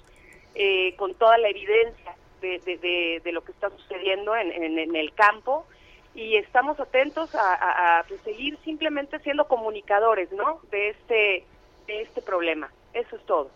eh, 0.55 0.97
con 0.97 1.15
toda 1.15 1.39
la 1.39 1.49
evidencia 1.49 2.17
de, 2.41 3.21
de, 3.23 3.33
lo 3.33 3.43
que 3.43 3.53
está 3.53 3.71
sucediendo 3.71 4.37
en, 4.37 4.51
en, 4.53 4.97
el 4.97 5.13
campo. 5.15 5.67
Y 6.15 6.37
estamos 6.37 6.81
atentos 6.81 7.35
a, 7.35 8.05
seguir 8.25 8.59
simplemente 8.65 9.19
siendo 9.21 9.47
comunicadores 9.47 10.33
¿no? 10.33 10.61
de, 10.71 10.91
este, 10.91 11.45
de 11.87 12.03
este 12.03 12.23
problema. 12.23 12.73
Eso 12.93 13.17
es 13.17 13.25
todo. 13.27 13.51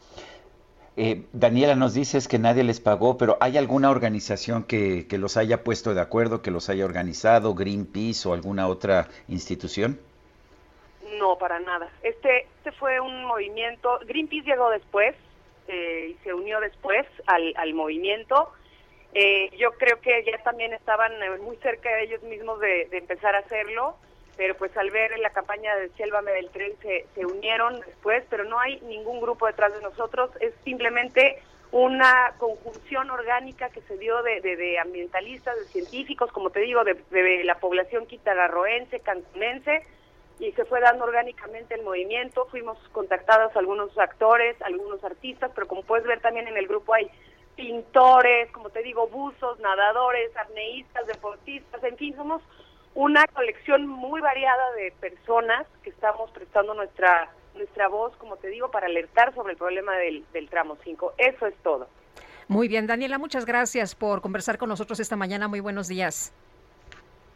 Eh, 0.96 1.22
Daniela, 1.32 1.74
nos 1.74 1.94
dices 1.94 2.28
que 2.28 2.38
nadie 2.38 2.64
les 2.64 2.80
pagó, 2.80 3.16
pero 3.16 3.38
¿hay 3.40 3.56
alguna 3.56 3.90
organización 3.90 4.64
que, 4.64 5.06
que, 5.08 5.16
los 5.16 5.38
haya 5.38 5.64
puesto 5.64 5.94
de 5.94 6.02
acuerdo, 6.02 6.42
que 6.42 6.50
los 6.50 6.68
haya 6.68 6.84
organizado, 6.84 7.54
Greenpeace 7.54 8.28
o 8.28 8.34
alguna 8.34 8.68
otra 8.68 9.08
institución? 9.28 9.98
No, 11.18 11.38
para 11.38 11.60
nada. 11.60 11.88
Este, 12.02 12.46
este 12.58 12.72
fue 12.72 13.00
un 13.00 13.24
movimiento, 13.24 14.00
Greenpeace 14.06 14.44
llegó 14.44 14.68
después 14.68 15.16
eh, 15.68 16.14
y 16.14 16.24
se 16.24 16.34
unió 16.34 16.60
después 16.60 17.06
al, 17.26 17.54
al 17.56 17.72
movimiento. 17.72 18.52
Eh, 19.14 19.50
yo 19.58 19.70
creo 19.72 19.98
que 20.00 20.24
ya 20.26 20.42
también 20.42 20.74
estaban 20.74 21.12
muy 21.42 21.56
cerca 21.56 21.88
de 21.88 22.04
ellos 22.04 22.22
mismos 22.22 22.60
de, 22.60 22.88
de 22.90 22.98
empezar 22.98 23.34
a 23.34 23.38
hacerlo 23.38 23.96
pero 24.36 24.56
pues 24.56 24.76
al 24.76 24.90
ver 24.90 25.18
la 25.18 25.30
campaña 25.30 25.74
de 25.76 25.88
Sélvame 25.90 26.32
del 26.32 26.50
Tren 26.50 26.72
se, 26.80 27.06
se 27.14 27.26
unieron 27.26 27.80
después, 27.80 28.24
pero 28.30 28.44
no 28.44 28.58
hay 28.58 28.80
ningún 28.82 29.20
grupo 29.20 29.46
detrás 29.46 29.74
de 29.74 29.82
nosotros, 29.82 30.30
es 30.40 30.52
simplemente 30.64 31.42
una 31.72 32.34
conjunción 32.38 33.10
orgánica 33.10 33.70
que 33.70 33.80
se 33.82 33.96
dio 33.96 34.22
de, 34.22 34.40
de, 34.40 34.78
ambientalistas, 34.78 35.56
de 35.56 35.64
científicos, 35.64 36.30
como 36.30 36.50
te 36.50 36.60
digo, 36.60 36.84
de, 36.84 36.94
de 37.10 37.44
la 37.44 37.54
población 37.56 38.06
quitararroense, 38.06 39.00
cancunense, 39.00 39.82
y 40.38 40.52
se 40.52 40.64
fue 40.64 40.80
dando 40.80 41.04
orgánicamente 41.04 41.74
el 41.74 41.82
movimiento, 41.82 42.46
fuimos 42.50 42.76
contactados 42.90 43.56
algunos 43.56 43.96
actores, 43.96 44.60
algunos 44.62 45.02
artistas, 45.04 45.50
pero 45.54 45.66
como 45.66 45.82
puedes 45.82 46.06
ver 46.06 46.20
también 46.20 46.48
en 46.48 46.56
el 46.56 46.66
grupo 46.66 46.94
hay 46.94 47.10
pintores, 47.56 48.50
como 48.50 48.70
te 48.70 48.82
digo, 48.82 49.06
buzos, 49.08 49.58
nadadores, 49.60 50.36
apneístas, 50.36 51.06
deportistas, 51.06 51.82
en 51.84 51.96
fin, 51.96 52.16
somos 52.16 52.42
una 52.94 53.26
colección 53.28 53.86
muy 53.86 54.20
variada 54.20 54.72
de 54.72 54.92
personas 55.00 55.66
que 55.82 55.90
estamos 55.90 56.30
prestando 56.30 56.74
nuestra 56.74 57.30
nuestra 57.54 57.88
voz, 57.88 58.16
como 58.16 58.36
te 58.36 58.48
digo, 58.48 58.70
para 58.70 58.86
alertar 58.86 59.34
sobre 59.34 59.52
el 59.52 59.58
problema 59.58 59.96
del, 59.96 60.24
del 60.32 60.48
tramo 60.48 60.78
5. 60.82 61.14
Eso 61.18 61.46
es 61.46 61.54
todo. 61.62 61.86
Muy 62.48 62.68
bien, 62.68 62.86
Daniela, 62.86 63.18
muchas 63.18 63.44
gracias 63.44 63.94
por 63.94 64.20
conversar 64.20 64.58
con 64.58 64.68
nosotros 64.68 65.00
esta 65.00 65.16
mañana. 65.16 65.48
Muy 65.48 65.60
buenos 65.60 65.88
días. 65.88 66.32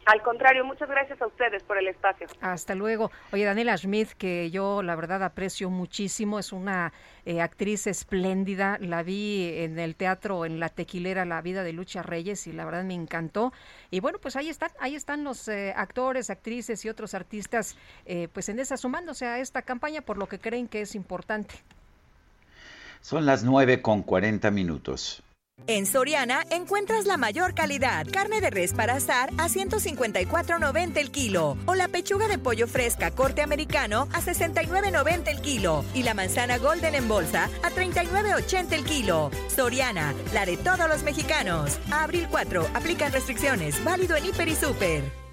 Al 0.07 0.21
contrario, 0.21 0.63
muchas 0.63 0.89
gracias 0.89 1.21
a 1.21 1.27
ustedes 1.27 1.63
por 1.63 1.77
el 1.77 1.89
espacio. 1.89 2.27
Hasta 2.39 2.75
luego. 2.75 3.11
Oye, 3.33 3.43
Daniela 3.43 3.75
Schmidt, 3.75 4.11
que 4.13 4.49
yo 4.49 4.81
la 4.81 4.95
verdad 4.95 5.21
aprecio 5.21 5.69
muchísimo, 5.69 6.39
es 6.39 6.53
una 6.53 6.93
eh, 7.25 7.41
actriz 7.41 7.87
espléndida. 7.87 8.77
La 8.79 9.03
vi 9.03 9.51
en 9.57 9.77
el 9.77 9.97
teatro, 9.97 10.45
en 10.45 10.61
La 10.61 10.69
Tequilera, 10.69 11.25
La 11.25 11.41
Vida 11.41 11.63
de 11.63 11.73
Lucha 11.73 12.03
Reyes, 12.03 12.47
y 12.47 12.53
la 12.53 12.63
verdad 12.63 12.85
me 12.85 12.93
encantó. 12.93 13.51
Y 13.91 13.99
bueno, 13.99 14.17
pues 14.19 14.37
ahí 14.37 14.47
están, 14.47 14.71
ahí 14.79 14.95
están 14.95 15.25
los 15.25 15.45
eh, 15.49 15.73
actores, 15.75 16.29
actrices 16.29 16.85
y 16.85 16.89
otros 16.89 17.13
artistas, 17.13 17.75
eh, 18.05 18.29
pues 18.31 18.47
en 18.47 18.59
esa 18.59 18.77
sumándose 18.77 19.25
a 19.25 19.39
esta 19.39 19.61
campaña 19.61 19.99
por 19.99 20.17
lo 20.17 20.27
que 20.27 20.39
creen 20.39 20.69
que 20.69 20.79
es 20.79 20.95
importante. 20.95 21.55
Son 23.01 23.25
las 23.25 23.43
nueve 23.43 23.81
con 23.81 24.03
cuarenta 24.03 24.51
minutos. 24.51 25.21
En 25.67 25.85
Soriana 25.85 26.43
encuentras 26.49 27.05
la 27.05 27.17
mayor 27.17 27.53
calidad. 27.53 28.07
Carne 28.09 28.39
de 28.39 28.49
res 28.49 28.73
para 28.73 28.95
asar 28.95 29.31
a 29.37 29.49
154.90 29.49 30.97
el 30.97 31.11
kilo. 31.11 31.57
O 31.65 31.75
la 31.75 31.89
pechuga 31.89 32.29
de 32.29 32.37
pollo 32.37 32.67
fresca 32.67 33.11
corte 33.11 33.41
americano 33.41 34.07
a 34.13 34.21
69.90 34.21 35.27
el 35.27 35.41
kilo. 35.41 35.83
Y 35.93 36.03
la 36.03 36.13
manzana 36.13 36.57
golden 36.57 36.95
en 36.95 37.09
bolsa 37.09 37.49
a 37.63 37.69
39.80 37.69 38.73
el 38.73 38.85
kilo. 38.85 39.29
Soriana, 39.53 40.13
la 40.33 40.45
de 40.45 40.55
todos 40.55 40.87
los 40.87 41.03
mexicanos. 41.03 41.79
Abril 41.91 42.27
4, 42.31 42.69
aplican 42.73 43.11
restricciones. 43.11 43.83
Válido 43.83 44.15
en 44.15 44.25
Hiper 44.25 44.47
y 44.47 44.55
Super. 44.55 45.26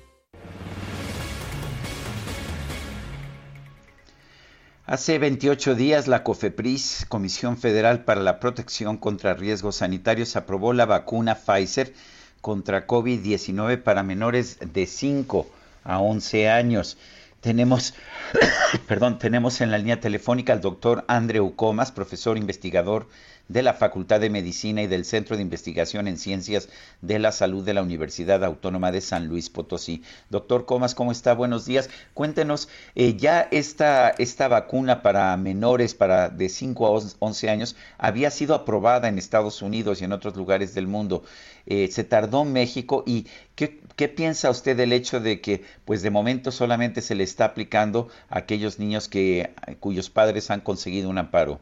Hace 4.86 5.19
28 5.19 5.77
días 5.77 6.09
la 6.09 6.23
COFEPRIS, 6.23 7.06
Comisión 7.09 7.56
Federal 7.56 8.05
para 8.05 8.20
la 8.20 8.39
Protección 8.39 8.98
contra 8.98 9.32
Riesgos 9.32 9.77
Sanitarios, 9.77 10.36
aprobó 10.36 10.74
la 10.74 10.85
vacuna 10.85 11.36
Pfizer 11.36 11.94
contra 12.43 12.86
COVID-19 12.86 13.82
para 13.82 14.02
menores 14.02 14.59
de 14.74 14.85
5 14.85 15.47
a 15.85 16.01
11 16.01 16.51
años. 16.51 16.98
Tenemos, 17.45 17.93
perdón, 18.89 19.19
tenemos 19.19 19.61
en 19.61 19.71
la 19.71 19.77
línea 19.77 20.01
telefónica 20.01 20.55
al 20.55 20.62
doctor 20.62 21.05
Andreu 21.09 21.55
Comas, 21.55 21.93
profesor 21.93 22.39
investigador 22.39 23.07
de 23.49 23.62
la 23.62 23.75
Facultad 23.75 24.19
de 24.21 24.31
Medicina 24.31 24.81
y 24.81 24.87
del 24.87 25.05
Centro 25.05 25.37
de 25.37 25.43
Investigación 25.43 26.09
en 26.09 26.16
Ciencias 26.16 26.71
de 27.03 27.19
la 27.19 27.33
Salud 27.33 27.62
de 27.62 27.75
la 27.75 27.83
Universidad 27.83 28.43
Autónoma 28.43 28.93
de 28.93 29.03
San 29.03 29.27
Luis 29.27 29.51
Potosí. 29.51 30.03
Doctor 30.31 30.65
Comas, 30.65 30.95
¿cómo 30.95 31.12
está? 31.12 31.35
Buenos 31.35 31.66
días. 31.66 31.91
Cuéntenos, 32.15 32.71
eh, 32.95 33.15
ya 33.19 33.43
esta, 33.51 34.09
esta 34.16 34.49
vacuna 34.49 35.03
para 35.03 35.37
menores 35.37 35.95
para 35.95 36.31
de 36.31 36.49
5 36.49 36.87
a 36.87 37.03
11 37.19 37.51
años 37.51 37.77
había 37.99 38.31
sido 38.31 38.55
aprobada 38.55 39.09
en 39.09 39.19
Estados 39.19 39.61
Unidos 39.61 40.01
y 40.01 40.05
en 40.05 40.12
otros 40.12 40.35
lugares 40.35 40.75
del 40.75 40.87
mundo. 40.87 41.25
Eh, 41.66 41.89
se 41.89 42.05
tardó 42.05 42.43
en 42.43 42.53
México 42.53 43.05
y 43.07 43.27
¿qué, 43.55 43.81
¿qué, 43.97 44.09
piensa 44.09 44.51
usted 44.51 44.77
del 44.77 44.93
hecho 44.93 45.20
de 45.20 45.41
que 45.41 45.65
pues 45.86 46.03
de 46.03 46.11
momento 46.11 46.51
solamente 46.51 47.01
se 47.01 47.15
le 47.15 47.24
está 47.24 47.47
aplicando 47.47 48.09
a 48.28 48.39
aquellos 48.39 48.78
niños 48.78 49.09
que, 49.09 49.51
cuyos 49.81 50.11
padres 50.11 50.51
han 50.51 50.61
conseguido 50.61 51.09
un 51.09 51.19
amparo? 51.19 51.61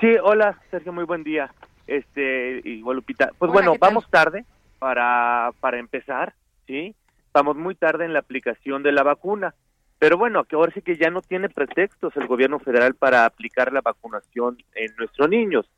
Sí, 0.00 0.08
hola 0.22 0.58
Sergio, 0.70 0.92
muy 0.92 1.04
buen 1.04 1.22
día. 1.22 1.54
Este, 1.86 2.60
igual 2.64 2.96
Lupita. 2.96 3.30
Pues 3.38 3.52
bueno, 3.52 3.74
vamos 3.78 4.08
tarde 4.10 4.44
para, 4.78 5.52
para 5.60 5.78
empezar, 5.78 6.34
¿sí? 6.66 6.94
Vamos 7.32 7.56
muy 7.56 7.74
tarde 7.74 8.04
en 8.04 8.12
la 8.12 8.20
aplicación 8.20 8.82
de 8.82 8.92
la 8.92 9.02
vacuna. 9.02 9.54
Pero 10.00 10.16
bueno, 10.16 10.44
que 10.44 10.56
ahora 10.56 10.72
sí 10.72 10.80
que 10.80 10.96
ya 10.96 11.10
no 11.10 11.20
tiene 11.20 11.50
pretextos 11.50 12.16
el 12.16 12.26
gobierno 12.26 12.58
federal 12.58 12.94
para 12.94 13.26
aplicar 13.26 13.72
la 13.72 13.82
vacunación 13.82 14.56
en 14.74 14.96
nuestros 14.96 15.28
niños. 15.28 15.70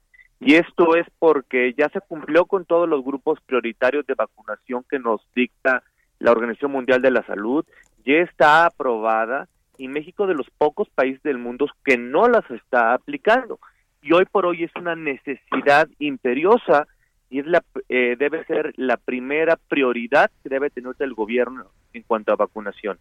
Y 0.45 0.57
esto 0.57 0.97
es 0.97 1.07
porque 1.21 1.73
ya 1.79 1.89
se 1.91 2.01
cumplió 2.01 2.47
con 2.47 2.65
todos 2.65 2.89
los 2.89 3.05
grupos 3.05 3.39
prioritarios 3.47 4.05
de 4.07 4.15
vacunación 4.15 4.85
que 4.91 4.99
nos 4.99 5.21
dicta 5.37 5.85
la 6.19 6.33
Organización 6.33 6.73
Mundial 6.73 7.01
de 7.01 7.13
la 7.13 7.25
Salud, 7.25 7.65
ya 8.05 8.15
está 8.15 8.67
aprobada 8.67 9.49
y 9.79 9.87
México 9.87 10.27
de 10.27 10.35
los 10.35 10.51
pocos 10.59 10.89
países 10.91 11.23
del 11.23 11.39
mundo 11.39 11.69
que 11.85 11.97
no 11.97 12.29
las 12.29 12.49
está 12.51 12.93
aplicando 12.93 13.61
y 14.03 14.13
hoy 14.13 14.25
por 14.25 14.45
hoy 14.45 14.65
es 14.65 14.73
una 14.75 14.97
necesidad 14.97 15.89
imperiosa 16.01 16.89
y 17.31 17.39
es 17.39 17.47
la 17.47 17.63
eh, 17.89 18.17
debe 18.19 18.45
ser 18.45 18.75
la 18.77 18.97
primera 18.97 19.57
prioridad 19.57 20.31
que 20.43 20.49
debe 20.49 20.71
tener 20.71 20.95
el 20.99 21.15
gobierno 21.15 21.71
en 21.93 22.03
cuanto 22.03 22.33
a 22.33 22.37
vacunación. 22.37 22.99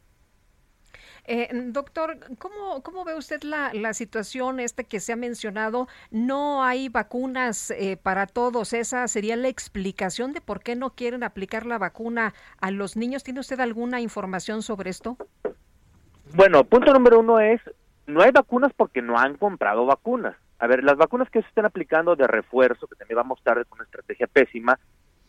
Eh, 1.26 1.50
doctor, 1.54 2.18
¿cómo, 2.40 2.82
¿cómo 2.82 3.06
ve 3.06 3.16
usted 3.16 3.44
la, 3.44 3.74
la 3.74 3.94
situación 3.94 4.60
este 4.60 4.84
que 4.84 5.00
se 5.00 5.14
ha 5.14 5.16
mencionado? 5.16 5.88
No 6.10 6.64
hay 6.64 6.90
vacunas 6.90 7.72
eh, 7.72 7.98
para 8.02 8.28
todos. 8.28 8.74
Esa 8.74 9.08
sería 9.08 9.36
la 9.36 9.48
explicación 9.48 10.34
de 10.34 10.42
por 10.42 10.62
qué 10.62 10.76
no 10.76 10.92
quieren 10.92 11.24
aplicar 11.24 11.66
la 11.66 11.78
vacuna 11.78 12.34
a 12.60 12.72
los 12.72 12.98
niños. 12.98 13.24
¿Tiene 13.24 13.40
usted 13.40 13.60
alguna 13.60 14.02
información 14.02 14.64
sobre 14.64 14.90
esto? 14.90 15.18
Bueno, 16.34 16.64
punto 16.64 16.94
número 16.94 17.20
uno 17.20 17.40
es, 17.40 17.62
no 18.08 18.22
hay 18.22 18.32
vacunas 18.32 18.72
porque 18.76 19.02
no 19.02 19.18
han 19.18 19.38
comprado 19.38 19.86
vacunas. 19.86 20.36
A 20.60 20.68
ver, 20.68 20.84
las 20.84 20.96
vacunas 20.96 21.30
que 21.30 21.42
se 21.42 21.48
están 21.48 21.66
aplicando 21.66 22.16
de 22.16 22.28
refuerzo, 22.28 22.88
que 22.88 22.96
también 22.96 23.18
vamos 23.18 23.42
tarde 23.44 23.66
con 23.66 23.80
una 23.80 23.86
estrategia 23.86 24.28
pésima, 24.28 24.80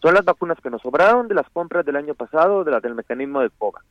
son 0.01 0.15
las 0.15 0.25
vacunas 0.25 0.59
que 0.61 0.69
nos 0.69 0.83
sobraron 0.83 1.29
de 1.29 1.35
las 1.35 1.49
compras 1.51 1.87
del 1.87 1.97
año 1.97 2.15
pasado, 2.15 2.65
de 2.65 2.71
las 2.71 2.83
del 2.83 2.95
mecanismo 2.95 3.41
de 3.41 3.51
COVAX. 3.51 3.85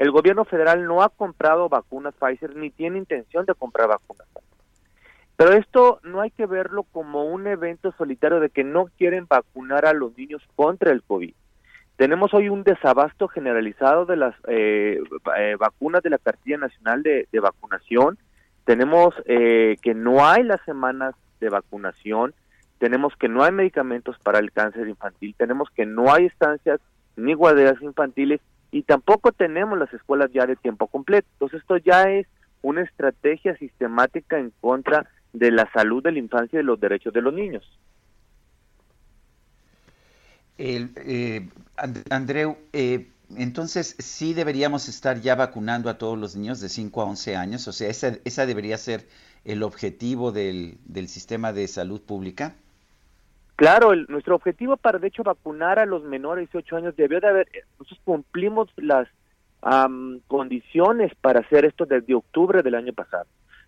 El 0.00 0.10
gobierno 0.10 0.44
federal 0.44 0.86
no 0.86 1.02
ha 1.02 1.08
comprado 1.10 1.68
vacunas 1.68 2.14
Pfizer 2.14 2.56
ni 2.56 2.70
tiene 2.70 2.98
intención 2.98 3.44
de 3.44 3.54
comprar 3.54 3.88
vacunas. 3.88 4.26
Pero 5.36 5.52
esto 5.52 6.00
no 6.02 6.20
hay 6.20 6.30
que 6.30 6.46
verlo 6.46 6.84
como 6.84 7.24
un 7.24 7.46
evento 7.46 7.92
solitario 7.92 8.40
de 8.40 8.50
que 8.50 8.64
no 8.64 8.86
quieren 8.98 9.26
vacunar 9.28 9.86
a 9.86 9.92
los 9.92 10.16
niños 10.16 10.42
contra 10.56 10.90
el 10.90 11.02
COVID. 11.02 11.34
Tenemos 11.96 12.32
hoy 12.32 12.48
un 12.48 12.62
desabasto 12.64 13.28
generalizado 13.28 14.06
de 14.06 14.16
las 14.16 14.34
eh, 14.48 15.00
eh, 15.36 15.56
vacunas 15.58 16.02
de 16.02 16.10
la 16.10 16.18
cartilla 16.18 16.56
nacional 16.56 17.02
de 17.02 17.26
vacunación 17.40 18.18
tenemos 18.70 19.14
eh, 19.26 19.78
que 19.82 19.94
no 19.94 20.24
hay 20.24 20.44
las 20.44 20.60
semanas 20.64 21.16
de 21.40 21.48
vacunación, 21.48 22.34
tenemos 22.78 23.14
que 23.16 23.28
no 23.28 23.42
hay 23.42 23.50
medicamentos 23.50 24.16
para 24.22 24.38
el 24.38 24.52
cáncer 24.52 24.88
infantil, 24.88 25.34
tenemos 25.36 25.68
que 25.74 25.86
no 25.86 26.12
hay 26.12 26.26
estancias 26.26 26.80
ni 27.16 27.34
guarderías 27.34 27.82
infantiles 27.82 28.40
y 28.70 28.82
tampoco 28.82 29.32
tenemos 29.32 29.78
las 29.78 29.92
escuelas 29.92 30.30
ya 30.32 30.46
de 30.46 30.56
tiempo 30.56 30.86
completo. 30.86 31.28
Entonces 31.32 31.60
esto 31.60 31.76
ya 31.78 32.02
es 32.04 32.26
una 32.62 32.82
estrategia 32.82 33.56
sistemática 33.56 34.38
en 34.38 34.52
contra 34.60 35.08
de 35.32 35.50
la 35.50 35.70
salud 35.72 36.02
de 36.02 36.12
la 36.12 36.18
infancia 36.18 36.56
y 36.56 36.58
de 36.58 36.64
los 36.64 36.80
derechos 36.80 37.12
de 37.12 37.22
los 37.22 37.34
niños. 37.34 37.78
El, 40.58 40.90
eh, 40.96 41.48
Andreu, 42.10 42.58
eh, 42.72 43.08
entonces, 43.36 43.94
sí 43.98 44.34
deberíamos 44.34 44.88
estar 44.88 45.20
ya 45.20 45.34
vacunando 45.34 45.88
a 45.88 45.98
todos 45.98 46.18
los 46.18 46.34
niños 46.34 46.60
de 46.60 46.68
5 46.68 47.00
a 47.00 47.04
11 47.04 47.36
años. 47.36 47.68
O 47.68 47.72
sea, 47.72 47.88
esa, 47.88 48.18
esa 48.24 48.44
debería 48.44 48.76
ser 48.76 49.06
el 49.44 49.62
objetivo 49.62 50.32
del, 50.32 50.78
del 50.84 51.08
sistema 51.08 51.52
de 51.52 51.68
salud 51.68 52.00
pública. 52.00 52.54
Claro, 53.60 53.94
nuestro 54.08 54.36
objetivo 54.36 54.78
para, 54.78 54.98
de 54.98 55.08
hecho, 55.08 55.22
vacunar 55.22 55.78
a 55.78 55.84
los 55.84 56.02
menores 56.02 56.48
de 56.48 56.60
18 56.60 56.76
años 56.76 56.96
debió 56.96 57.20
de 57.20 57.28
haber, 57.28 57.48
nosotros 57.78 58.00
cumplimos 58.06 58.70
las 58.78 59.06
condiciones 60.28 61.14
para 61.20 61.40
hacer 61.40 61.66
esto 61.66 61.84
desde 61.84 62.14
octubre 62.14 62.62
del 62.62 62.74
año 62.74 62.94
pasado. 62.94 63.26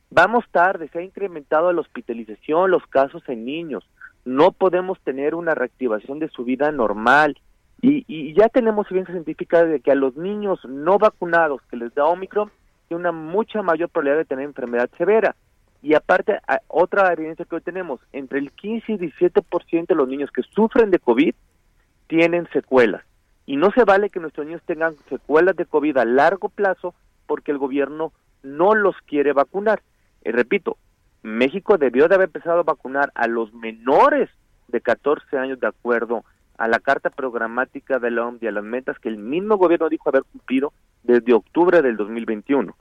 Vamos 0.08 0.46
tarde, 0.50 0.88
se 0.88 0.98
ha 0.98 1.02
incrementado 1.02 1.70
la 1.74 1.82
hospitalización, 1.82 2.70
los 2.70 2.86
casos 2.86 3.22
en 3.28 3.44
niños. 3.44 3.86
No 4.24 4.52
podemos 4.52 4.98
tener 5.00 5.34
una 5.34 5.54
reactivación 5.54 6.20
de 6.20 6.30
su 6.30 6.42
vida 6.42 6.72
normal 6.72 7.38
y, 7.82 8.32
ya 8.32 8.48
tenemos 8.48 8.86
evidencia 8.90 9.12
científica 9.12 9.62
de 9.62 9.80
que 9.80 9.92
a 9.92 9.94
los 9.94 10.16
niños 10.16 10.64
no 10.64 10.96
vacunados 10.96 11.60
que 11.70 11.76
les 11.76 11.94
da 11.94 12.06
Omicron 12.06 12.50
tiene 12.88 13.02
una 13.02 13.12
mucha 13.12 13.60
mayor 13.60 13.90
probabilidad 13.90 14.20
de 14.20 14.24
tener 14.24 14.46
enfermedad 14.46 14.88
severa. 14.96 15.36
Y 15.82 15.94
aparte, 15.94 16.38
otra 16.68 17.12
evidencia 17.12 17.44
que 17.44 17.56
hoy 17.56 17.60
tenemos, 17.60 18.00
entre 18.12 18.38
el 18.38 18.52
15 18.52 18.92
y 18.92 18.98
17% 18.98 19.86
de 19.86 19.94
los 19.94 20.08
niños 20.08 20.30
que 20.30 20.42
sufren 20.42 20.90
de 20.90 21.00
COVID 21.00 21.34
tienen 22.06 22.48
secuelas. 22.52 23.02
Y 23.46 23.56
no 23.56 23.70
se 23.72 23.84
vale 23.84 24.08
que 24.08 24.20
nuestros 24.20 24.46
niños 24.46 24.62
tengan 24.64 24.94
secuelas 25.08 25.56
de 25.56 25.66
COVID 25.66 25.96
a 25.96 26.04
largo 26.04 26.48
plazo 26.48 26.94
porque 27.26 27.50
el 27.50 27.58
gobierno 27.58 28.12
no 28.44 28.74
los 28.74 28.94
quiere 29.06 29.32
vacunar. 29.32 29.82
Y 30.24 30.30
repito, 30.30 30.76
México 31.22 31.78
debió 31.78 32.06
de 32.06 32.14
haber 32.14 32.28
empezado 32.28 32.60
a 32.60 32.64
vacunar 32.64 33.10
a 33.14 33.26
los 33.26 33.52
menores 33.52 34.30
de 34.68 34.80
14 34.80 35.36
años 35.36 35.58
de 35.58 35.66
acuerdo 35.66 36.24
a 36.58 36.68
la 36.68 36.78
carta 36.78 37.10
programática 37.10 37.98
de 37.98 38.10
la 38.12 38.26
OMS 38.26 38.42
y 38.42 38.46
a 38.46 38.52
las 38.52 38.62
metas 38.62 38.98
que 39.00 39.08
el 39.08 39.18
mismo 39.18 39.56
gobierno 39.56 39.88
dijo 39.88 40.08
haber 40.08 40.22
cumplido 40.24 40.72
desde 41.02 41.32
octubre 41.32 41.82
del 41.82 41.96
2021. 41.96 42.76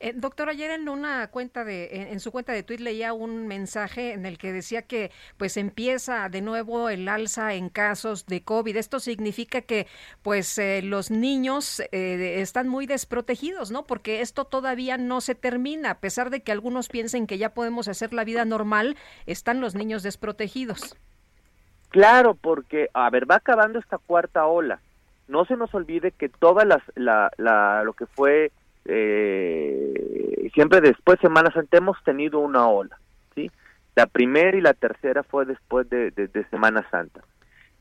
Eh, 0.00 0.12
doctor, 0.14 0.48
ayer 0.48 0.70
en 0.70 0.88
una 0.88 1.28
cuenta 1.28 1.64
de, 1.64 2.10
en, 2.10 2.20
su 2.20 2.32
cuenta 2.32 2.52
de 2.52 2.62
Twitter 2.62 2.84
leía 2.84 3.12
un 3.12 3.46
mensaje 3.46 4.12
en 4.12 4.26
el 4.26 4.38
que 4.38 4.52
decía 4.52 4.82
que 4.82 5.10
pues 5.36 5.56
empieza 5.56 6.28
de 6.28 6.42
nuevo 6.42 6.88
el 6.88 7.08
alza 7.08 7.54
en 7.54 7.68
casos 7.68 8.26
de 8.26 8.42
COVID. 8.42 8.76
Esto 8.76 9.00
significa 9.00 9.62
que 9.62 9.86
pues 10.22 10.58
eh, 10.58 10.82
los 10.82 11.10
niños 11.10 11.80
eh, 11.92 12.40
están 12.40 12.68
muy 12.68 12.86
desprotegidos, 12.86 13.70
¿no? 13.70 13.86
Porque 13.86 14.20
esto 14.20 14.44
todavía 14.44 14.98
no 14.98 15.20
se 15.20 15.34
termina, 15.34 15.90
a 15.92 15.98
pesar 16.00 16.30
de 16.30 16.42
que 16.42 16.52
algunos 16.52 16.88
piensen 16.88 17.26
que 17.26 17.38
ya 17.38 17.54
podemos 17.54 17.88
hacer 17.88 18.12
la 18.12 18.24
vida 18.24 18.44
normal, 18.44 18.96
están 19.26 19.60
los 19.60 19.74
niños 19.74 20.02
desprotegidos. 20.02 20.96
Claro, 21.88 22.34
porque, 22.34 22.88
a 22.92 23.08
ver, 23.10 23.30
va 23.30 23.36
acabando 23.36 23.78
esta 23.78 23.98
cuarta 23.98 24.46
ola. 24.46 24.80
No 25.28 25.44
se 25.44 25.56
nos 25.56 25.74
olvide 25.74 26.12
que 26.12 26.28
todas 26.28 26.66
las, 26.66 26.82
la, 26.94 27.30
la, 27.36 27.82
lo 27.84 27.94
que 27.94 28.06
fue 28.06 28.52
eh, 28.88 30.50
siempre 30.54 30.80
después 30.80 31.18
Semana 31.20 31.50
Santa 31.52 31.76
hemos 31.76 32.02
tenido 32.02 32.40
una 32.40 32.66
ola, 32.66 32.98
¿sí? 33.34 33.50
La 33.94 34.06
primera 34.06 34.56
y 34.56 34.60
la 34.60 34.74
tercera 34.74 35.22
fue 35.22 35.44
después 35.44 35.88
de, 35.90 36.10
de, 36.10 36.44
Semana 36.50 36.86
Santa. 36.90 37.22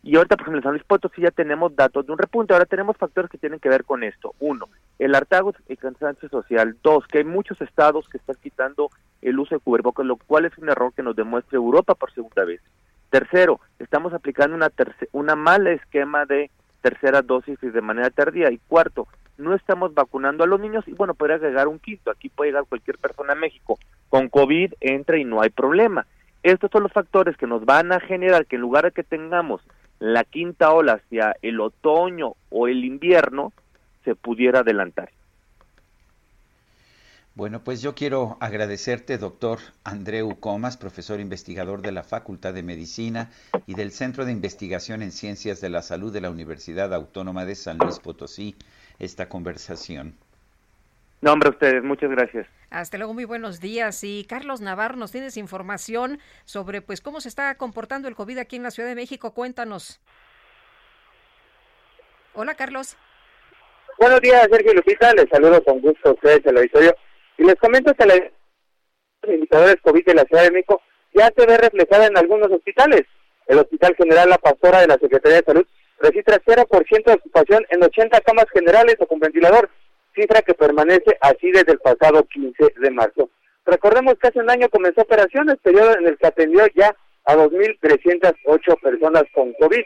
Y 0.04 0.16
ahorita, 0.16 0.38
por 0.38 0.44
ejemplo, 0.44 0.60
en 0.60 0.64
San 0.64 0.72
Luis 0.74 0.84
Potosí 0.84 1.22
ya 1.22 1.32
tenemos 1.32 1.76
datos 1.76 2.06
de 2.06 2.12
un 2.12 2.18
repunte. 2.18 2.54
Ahora 2.54 2.66
tenemos 2.66 2.96
factores 2.96 3.30
que 3.30 3.38
tienen 3.38 3.60
que 3.60 3.70
ver 3.70 3.84
con 3.84 4.04
esto. 4.04 4.36
Uno, 4.40 4.68
el 5.00 5.16
hartazgo 5.16 5.54
y 5.68 5.76
cansancio 5.76 6.30
social. 6.30 6.78
Dos, 6.84 7.06
que 7.08 7.18
hay 7.18 7.24
muchos 7.24 7.60
estados 7.60 8.08
que 8.08 8.18
están 8.18 8.36
quitando 8.42 8.90
el 9.22 9.40
uso 9.40 9.56
de 9.56 9.62
cubrebocas, 9.62 10.06
lo 10.06 10.16
cual 10.16 10.46
es 10.46 10.58
un 10.58 10.70
error 10.70 10.94
que 10.94 11.04
nos 11.04 11.16
demuestra 11.16 11.58
Europa 11.58 11.96
por 11.96 12.14
segunda 12.14 12.46
vez. 12.46 12.62
Tercero, 13.10 13.60
estamos 13.80 14.14
aplicando 14.14 14.56
una, 14.56 14.72
una 15.12 15.36
mala 15.36 15.72
esquema 15.72 16.26
de 16.26 16.52
tercera 16.82 17.22
dosis 17.22 17.60
de 17.62 17.82
manera 17.82 18.10
tardía. 18.10 18.52
Y 18.52 18.60
cuarto, 18.60 19.08
no 19.38 19.54
estamos 19.54 19.94
vacunando 19.94 20.44
a 20.44 20.48
los 20.48 20.60
niños 20.60 20.88
y 20.88 20.94
bueno, 20.94 21.14
puede 21.14 21.34
agregar 21.34 21.68
un 21.68 21.80
quinto. 21.80 22.12
Aquí 22.12 22.30
puede 22.30 22.52
llegar 22.52 22.66
cualquier 22.66 22.98
persona 22.98 23.34
a 23.34 23.36
México 23.36 23.78
con 24.10 24.30
COVID, 24.30 24.74
entra 24.80 25.18
y 25.18 25.26
no 25.26 25.42
hay 25.42 25.50
problema. 25.50 26.06
Estos 26.44 26.70
son 26.72 26.84
los 26.84 26.92
factores 26.92 27.38
que 27.38 27.48
nos 27.48 27.66
van 27.66 27.92
a 27.92 28.00
generar 28.00 28.46
que 28.46 28.56
en 28.56 28.62
lugar 28.62 28.86
de 28.86 28.92
que 28.92 29.04
tengamos 29.04 29.62
la 30.00 30.24
quinta 30.24 30.72
ola 30.72 30.94
hacia 30.94 31.36
el 31.42 31.60
otoño 31.60 32.36
o 32.50 32.68
el 32.68 32.86
invierno, 32.86 33.52
se 34.04 34.16
pudiera 34.16 34.60
adelantar. 34.60 35.10
Bueno, 37.34 37.66
pues 37.66 37.82
yo 37.82 37.96
quiero 37.96 38.38
agradecerte, 38.40 39.18
doctor 39.18 39.60
Andreu 39.84 40.40
Comas, 40.40 40.78
profesor 40.78 41.20
investigador 41.20 41.82
de 41.82 41.92
la 41.92 42.04
Facultad 42.04 42.54
de 42.54 42.64
Medicina 42.64 43.30
y 43.68 43.74
del 43.74 43.92
Centro 43.92 44.24
de 44.24 44.32
Investigación 44.32 45.02
en 45.02 45.12
Ciencias 45.12 45.60
de 45.60 45.70
la 45.70 45.82
Salud 45.82 46.14
de 46.14 46.22
la 46.22 46.30
Universidad 46.30 46.94
Autónoma 46.94 47.44
de 47.44 47.56
San 47.56 47.78
Luis 47.78 48.00
Potosí, 48.00 48.56
esta 49.00 49.30
conversación. 49.30 50.18
No, 51.22 51.34
hombre, 51.34 51.50
ustedes, 51.50 51.84
muchas 51.84 52.12
gracias. 52.12 52.48
Hasta 52.70 52.98
luego, 52.98 53.14
muy 53.14 53.26
buenos 53.26 53.60
días. 53.60 54.04
Y 54.04 54.26
Carlos 54.28 54.62
Navarro, 54.62 54.96
nos 54.96 55.12
tienes 55.12 55.38
información 55.38 56.20
sobre 56.44 56.82
pues 56.82 57.02
cómo 57.02 57.22
se 57.22 57.30
está 57.30 57.56
comportando 57.56 58.08
el 58.08 58.16
COVID 58.16 58.38
aquí 58.38 58.58
en 58.58 58.64
la 58.64 58.72
Ciudad 58.72 58.90
de 58.90 58.96
México. 58.96 59.34
Cuéntanos. 59.34 60.02
Hola, 62.34 62.56
Carlos. 62.56 62.98
Buenos 63.98 64.20
días, 64.22 64.48
Sergio 64.52 64.74
Lupita. 64.74 65.14
Les 65.14 65.30
saludo 65.30 65.64
con 65.64 65.80
gusto 65.80 66.10
a 66.10 66.12
ustedes, 66.12 66.46
el 66.46 66.58
auditorio. 66.58 66.96
Y 67.38 67.44
les 67.44 67.56
comento 67.56 67.94
que 67.94 68.06
la 68.06 68.16
indicadores 69.34 69.78
COVID 69.82 70.06
de 70.06 70.14
la 70.14 70.26
Ciudad 70.26 70.44
de 70.44 70.52
México 70.52 70.82
ya 71.14 71.32
se 71.36 71.46
ve 71.46 71.58
reflejada 71.58 72.08
en 72.08 72.18
algunos 72.18 72.52
hospitales. 72.52 73.04
El 73.48 73.60
Hospital 73.60 73.96
General 73.96 74.30
La 74.30 74.38
Pastora 74.38 74.82
de 74.82 74.88
la 74.88 74.98
Secretaría 74.98 75.38
de 75.38 75.46
Salud 75.46 75.66
registra 76.00 76.42
0% 76.46 77.06
de 77.06 77.14
ocupación 77.14 77.66
en 77.70 77.84
80 77.84 78.22
camas 78.22 78.46
generales 78.54 78.96
o 79.00 79.08
con 79.08 79.20
ventilador, 79.20 79.70
cifra 80.14 80.42
que 80.42 80.54
permanece 80.54 81.18
así 81.22 81.52
desde 81.52 81.74
el 81.74 81.80
pasado 81.80 82.24
15 82.24 82.74
de 82.78 82.92
marzo. 82.92 83.30
Recordemos 83.66 84.16
que 84.20 84.28
hace 84.28 84.40
un 84.40 84.50
año 84.50 84.70
comenzó 84.70 85.02
operaciones, 85.02 85.58
periodo 85.62 85.98
en 85.98 86.08
el 86.08 86.18
que 86.18 86.28
atendió 86.28 86.66
ya 86.76 86.96
a 87.26 87.36
2.308 87.36 88.80
personas 88.82 89.24
con 89.34 89.54
COVID. 89.54 89.84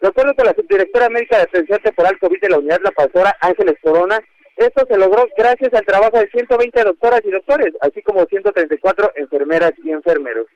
De 0.00 0.08
acuerdo 0.08 0.34
con 0.34 0.46
la 0.46 0.54
subdirectora 0.54 1.08
médica 1.08 1.36
de 1.36 1.42
atención 1.42 1.78
temporal 1.82 2.18
COVID 2.18 2.40
de 2.40 2.48
la 2.48 2.58
unidad 2.58 2.80
La 2.82 2.90
Pastora, 2.90 3.36
Ángeles 3.40 3.76
Corona, 3.82 4.18
esto 4.56 4.84
se 4.88 4.98
logró 4.98 5.26
gracias 5.36 5.72
al 5.72 5.86
trabajo 5.86 6.18
de 6.18 6.28
120 6.28 6.84
doctoras 6.84 7.22
y 7.24 7.30
doctores, 7.30 7.72
así 7.80 8.02
como 8.02 8.26
134 8.26 9.12
enfermeras 9.16 9.72
y 9.82 9.90
enfermeros. 9.90 10.46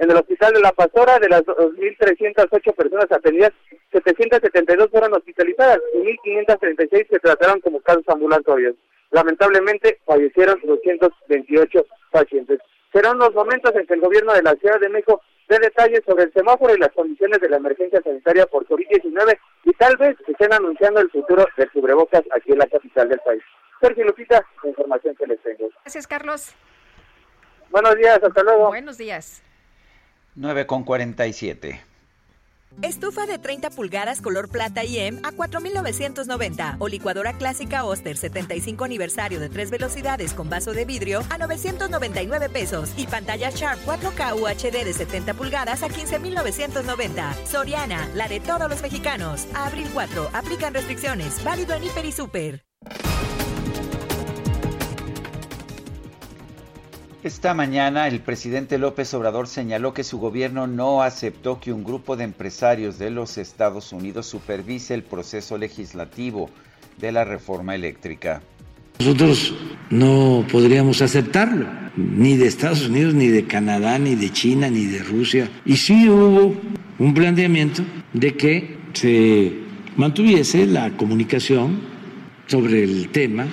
En 0.00 0.10
el 0.10 0.16
Hospital 0.16 0.54
de 0.54 0.60
la 0.60 0.72
Pastora, 0.72 1.18
de 1.18 1.28
las 1.28 1.42
2.308 1.42 2.74
personas 2.74 3.12
atendidas, 3.12 3.52
772 3.92 4.88
fueron 4.90 5.12
hospitalizadas 5.12 5.78
y 5.92 5.98
1.536 5.98 7.06
se 7.10 7.18
trataron 7.18 7.60
como 7.60 7.80
casos 7.80 8.04
ambulatorios. 8.08 8.76
Lamentablemente, 9.10 10.00
fallecieron 10.06 10.58
228 10.64 11.84
pacientes. 12.10 12.60
Serán 12.94 13.18
los 13.18 13.34
momentos 13.34 13.74
en 13.74 13.86
que 13.86 13.92
el 13.92 14.00
gobierno 14.00 14.32
de 14.32 14.42
la 14.42 14.54
Ciudad 14.54 14.80
de 14.80 14.88
México 14.88 15.20
dé 15.50 15.58
detalles 15.58 16.00
sobre 16.06 16.24
el 16.24 16.32
semáforo 16.32 16.74
y 16.74 16.78
las 16.78 16.92
condiciones 16.92 17.38
de 17.38 17.50
la 17.50 17.58
emergencia 17.58 18.00
sanitaria 18.00 18.46
por 18.46 18.66
COVID-19 18.68 19.38
y 19.64 19.72
tal 19.74 19.98
vez 19.98 20.16
estén 20.26 20.54
anunciando 20.54 21.00
el 21.00 21.10
futuro 21.10 21.46
del 21.58 21.70
cubrebocas 21.72 22.22
aquí 22.34 22.52
en 22.52 22.58
la 22.58 22.66
capital 22.68 23.06
del 23.10 23.18
país. 23.18 23.42
Sergio 23.82 24.06
Lupita, 24.06 24.42
la 24.62 24.70
información 24.70 25.14
que 25.14 25.26
les 25.26 25.42
tengo. 25.42 25.68
Gracias, 25.82 26.06
Carlos. 26.06 26.54
Buenos 27.68 27.96
días, 27.96 28.18
hasta 28.22 28.42
luego. 28.42 28.68
Buenos 28.68 28.96
días. 28.96 29.42
9 30.34 30.66
con 30.66 30.84
47. 30.84 31.90
Estufa 32.82 33.26
de 33.26 33.38
30 33.38 33.70
pulgadas 33.70 34.20
color 34.20 34.48
plata 34.48 34.84
IM 34.84 35.18
a 35.24 35.32
4.990 35.32 36.76
o 36.78 36.88
licuadora 36.88 37.32
clásica 37.34 37.84
Oster 37.84 38.16
75 38.16 38.84
aniversario 38.84 39.40
de 39.40 39.48
tres 39.48 39.70
velocidades 39.70 40.32
con 40.32 40.48
vaso 40.48 40.72
de 40.72 40.84
vidrio 40.84 41.22
a 41.30 41.38
999 41.38 42.48
pesos 42.48 42.92
y 42.96 43.06
pantalla 43.06 43.50
Sharp 43.50 43.80
4K 43.84 44.40
UHD 44.40 44.84
de 44.84 44.92
70 44.92 45.34
pulgadas 45.34 45.82
a 45.82 45.88
15.990. 45.88 47.34
Soriana, 47.44 48.08
la 48.14 48.28
de 48.28 48.40
todos 48.40 48.70
los 48.70 48.80
mexicanos. 48.80 49.46
A 49.54 49.66
abril 49.66 49.88
4, 49.92 50.30
aplican 50.32 50.72
restricciones. 50.72 51.42
Válido 51.44 51.74
en 51.74 51.84
Hiper 51.84 52.04
y 52.04 52.12
Super. 52.12 52.64
Esta 57.22 57.52
mañana 57.52 58.08
el 58.08 58.20
presidente 58.20 58.78
López 58.78 59.12
Obrador 59.12 59.46
señaló 59.46 59.92
que 59.92 60.04
su 60.04 60.18
gobierno 60.18 60.66
no 60.66 61.02
aceptó 61.02 61.60
que 61.60 61.70
un 61.70 61.84
grupo 61.84 62.16
de 62.16 62.24
empresarios 62.24 62.98
de 62.98 63.10
los 63.10 63.36
Estados 63.36 63.92
Unidos 63.92 64.24
supervise 64.24 64.94
el 64.94 65.02
proceso 65.02 65.58
legislativo 65.58 66.48
de 66.98 67.12
la 67.12 67.24
reforma 67.24 67.74
eléctrica. 67.74 68.40
Nosotros 69.00 69.54
no 69.90 70.46
podríamos 70.50 71.02
aceptarlo, 71.02 71.66
ni 71.94 72.38
de 72.38 72.46
Estados 72.46 72.88
Unidos, 72.88 73.12
ni 73.12 73.28
de 73.28 73.44
Canadá, 73.44 73.98
ni 73.98 74.14
de 74.14 74.32
China, 74.32 74.70
ni 74.70 74.86
de 74.86 75.00
Rusia. 75.00 75.50
Y 75.66 75.76
sí 75.76 76.08
hubo 76.08 76.54
un 76.98 77.12
planteamiento 77.12 77.82
de 78.14 78.34
que 78.34 78.78
se 78.94 79.52
mantuviese 79.96 80.64
la 80.64 80.96
comunicación 80.96 81.80
sobre 82.46 82.82
el 82.82 83.10
tema 83.10 83.46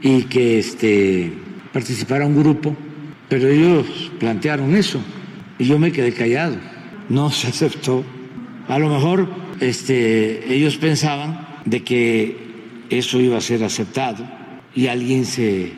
y 0.00 0.22
que 0.22 0.58
este, 0.60 1.30
participara 1.74 2.24
un 2.26 2.42
grupo 2.42 2.74
pero 3.32 3.48
ellos 3.48 4.12
plantearon 4.20 4.76
eso 4.76 5.00
y 5.58 5.64
yo 5.64 5.78
me 5.78 5.90
quedé 5.90 6.12
callado. 6.12 6.56
No 7.08 7.30
se 7.30 7.48
aceptó. 7.48 8.04
A 8.68 8.78
lo 8.78 8.90
mejor 8.90 9.26
este, 9.58 10.52
ellos 10.52 10.76
pensaban 10.76 11.48
de 11.64 11.82
que 11.82 12.36
eso 12.90 13.20
iba 13.20 13.38
a 13.38 13.40
ser 13.40 13.64
aceptado 13.64 14.28
y 14.74 14.88
alguien 14.88 15.24
se 15.24 15.72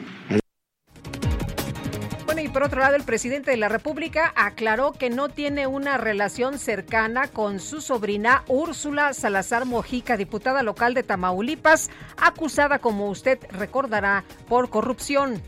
Bueno, 2.26 2.40
y 2.40 2.48
por 2.48 2.64
otro 2.64 2.80
lado, 2.80 2.96
el 2.96 3.04
presidente 3.04 3.52
de 3.52 3.56
la 3.56 3.68
República 3.68 4.32
aclaró 4.34 4.90
que 4.90 5.08
no 5.08 5.28
tiene 5.28 5.68
una 5.68 5.96
relación 5.96 6.58
cercana 6.58 7.28
con 7.28 7.60
su 7.60 7.80
sobrina 7.80 8.42
Úrsula 8.48 9.14
Salazar 9.14 9.64
Mojica, 9.64 10.16
diputada 10.16 10.64
local 10.64 10.92
de 10.92 11.04
Tamaulipas, 11.04 11.88
acusada, 12.16 12.80
como 12.80 13.08
usted 13.10 13.38
recordará, 13.52 14.24
por 14.48 14.70
corrupción 14.70 15.40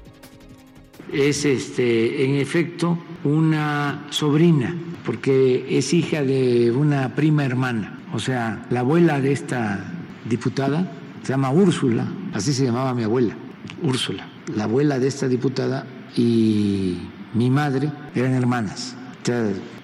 es 1.12 1.44
este, 1.44 2.24
en 2.24 2.36
efecto 2.36 2.98
una 3.24 4.06
sobrina, 4.10 4.74
porque 5.04 5.66
es 5.68 5.92
hija 5.92 6.22
de 6.22 6.70
una 6.72 7.14
prima 7.14 7.44
hermana. 7.44 7.98
O 8.12 8.18
sea, 8.18 8.66
la 8.70 8.80
abuela 8.80 9.20
de 9.20 9.32
esta 9.32 9.92
diputada 10.28 10.90
se 11.22 11.32
llama 11.32 11.50
Úrsula, 11.50 12.06
así 12.32 12.52
se 12.52 12.64
llamaba 12.64 12.94
mi 12.94 13.02
abuela, 13.02 13.36
Úrsula. 13.82 14.28
La 14.54 14.64
abuela 14.64 14.98
de 14.98 15.08
esta 15.08 15.28
diputada 15.28 15.86
y 16.16 16.98
mi 17.34 17.50
madre 17.50 17.90
eran 18.14 18.32
hermanas. 18.32 18.96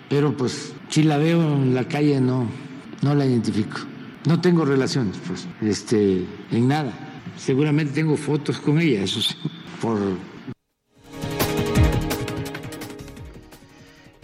pero 0.08 0.36
pues 0.36 0.72
si 0.88 1.02
la 1.02 1.18
veo 1.18 1.54
en 1.54 1.74
la 1.74 1.88
calle 1.88 2.20
no, 2.20 2.46
no 3.02 3.14
la 3.14 3.26
identifico. 3.26 3.78
No 4.26 4.40
tengo 4.40 4.64
relaciones, 4.64 5.16
pues, 5.26 5.48
este, 5.60 6.24
en 6.52 6.68
nada. 6.68 6.92
Seguramente 7.36 7.92
tengo 7.92 8.16
fotos 8.16 8.58
con 8.58 8.78
ella, 8.78 9.02
eso 9.02 9.20
sí, 9.20 9.34
por 9.80 9.98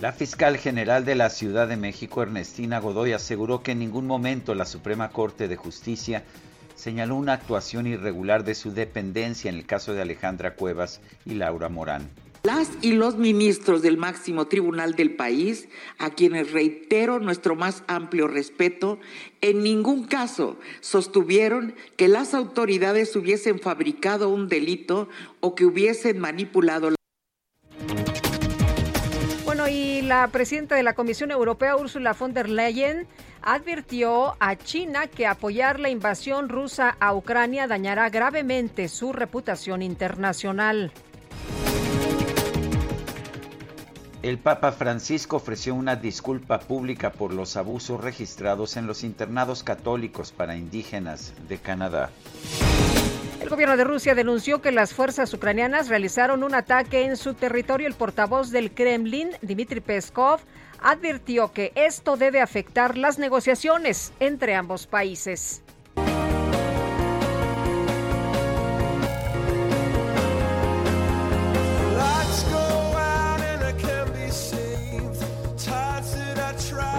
La 0.01 0.13
fiscal 0.13 0.59
general 0.59 1.05
de 1.05 1.17
la 1.17 1.29
Ciudad 1.29 1.67
de 1.67 1.77
México, 1.77 2.23
Ernestina 2.23 2.79
Godoy, 2.79 3.15
aseguró 3.15 3.65
que 3.65 3.73
en 3.73 3.81
ningún 3.81 4.07
momento 4.07 4.55
la 4.55 4.65
Suprema 4.65 5.11
Corte 5.11 5.49
de 5.49 5.57
Justicia 5.57 6.23
señaló 6.77 7.17
una 7.17 7.33
actuación 7.33 7.89
irregular 7.89 8.45
de 8.45 8.55
su 8.55 8.71
dependencia 8.71 9.49
en 9.49 9.57
el 9.57 9.67
caso 9.67 9.95
de 9.95 10.03
Alejandra 10.03 10.55
Cuevas 10.55 11.01
y 11.25 11.35
Laura 11.35 11.69
Morán. 11.69 12.09
Las 12.45 12.71
y 12.81 12.93
los 12.93 13.17
ministros 13.17 13.83
del 13.83 13.97
máximo 13.97 14.47
tribunal 14.47 14.95
del 14.95 15.17
país, 15.17 15.69
a 15.99 16.11
quienes 16.11 16.53
reitero 16.53 17.19
nuestro 17.19 17.57
más 17.57 17.83
amplio 17.89 18.29
respeto, 18.29 19.01
en 19.41 19.65
ningún 19.65 20.05
caso 20.05 20.61
sostuvieron 20.79 21.75
que 21.97 22.07
las 22.07 22.35
autoridades 22.35 23.17
hubiesen 23.17 23.59
fabricado 23.59 24.29
un 24.29 24.47
delito 24.47 25.09
o 25.41 25.57
que 25.57 25.65
hubiesen 25.65 26.21
manipulado 26.21 26.91
la 26.91 26.99
la 30.09 30.27
presidenta 30.29 30.75
de 30.75 30.83
la 30.83 30.95
Comisión 30.95 31.31
Europea, 31.31 31.77
Ursula 31.77 32.15
von 32.15 32.33
der 32.33 32.49
Leyen, 32.49 33.07
advirtió 33.43 34.37
a 34.41 34.57
China 34.57 35.07
que 35.07 35.27
apoyar 35.27 35.79
la 35.79 35.91
invasión 35.91 36.49
rusa 36.49 36.97
a 36.99 37.15
Ucrania 37.15 37.67
dañará 37.67 38.09
gravemente 38.09 38.89
su 38.89 39.13
reputación 39.13 39.83
internacional. 39.83 40.93
El 44.23 44.39
Papa 44.39 44.73
Francisco 44.73 45.37
ofreció 45.37 45.75
una 45.75 45.95
disculpa 45.95 46.59
pública 46.59 47.13
por 47.13 47.33
los 47.33 47.57
abusos 47.57 48.01
registrados 48.01 48.77
en 48.77 48.87
los 48.87 49.05
internados 49.05 49.63
católicos 49.63 50.33
para 50.33 50.57
indígenas 50.57 51.35
de 51.49 51.59
Canadá. 51.59 52.11
El 53.41 53.49
gobierno 53.49 53.77
de 53.77 53.85
Rusia 53.85 54.15
denunció 54.15 54.61
que 54.61 54.73
las 54.73 54.93
fuerzas 54.93 55.33
ucranianas 55.33 55.89
realizaron 55.89 56.43
un 56.43 56.55
ataque 56.55 57.05
en 57.05 57.17
su 57.17 57.35
territorio. 57.35 57.87
El 57.87 57.95
portavoz 57.95 58.51
del 58.51 58.73
Kremlin, 58.73 59.31
Dmitry 59.43 59.81
Peskov, 59.81 60.41
advirtió 60.81 61.53
que 61.53 61.73
esto 61.75 62.17
debe 62.17 62.41
afectar 62.41 62.99
las 62.99 63.19
negociaciones 63.19 64.13
entre 64.21 64.55
ambos 64.55 64.87
países. 64.87 65.63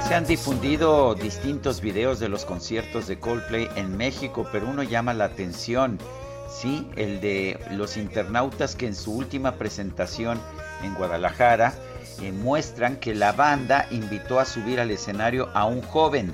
Se 0.07 0.15
han 0.15 0.25
difundido 0.25 1.13
distintos 1.13 1.81
videos 1.81 2.19
de 2.19 2.29
los 2.29 2.43
conciertos 2.43 3.05
de 3.05 3.19
Coldplay 3.19 3.69
en 3.75 3.95
México, 3.95 4.47
pero 4.51 4.67
uno 4.67 4.81
llama 4.81 5.13
la 5.13 5.25
atención, 5.25 5.99
sí, 6.59 6.87
el 6.95 7.21
de 7.21 7.59
los 7.71 7.97
internautas 7.97 8.75
que 8.75 8.87
en 8.87 8.95
su 8.95 9.13
última 9.13 9.55
presentación 9.55 10.39
en 10.83 10.93
Guadalajara 10.95 11.73
eh, 12.21 12.31
muestran 12.31 12.97
que 12.97 13.15
la 13.15 13.31
banda 13.31 13.87
invitó 13.91 14.39
a 14.39 14.45
subir 14.45 14.79
al 14.79 14.91
escenario 14.91 15.49
a 15.53 15.65
un 15.65 15.81
joven 15.81 16.33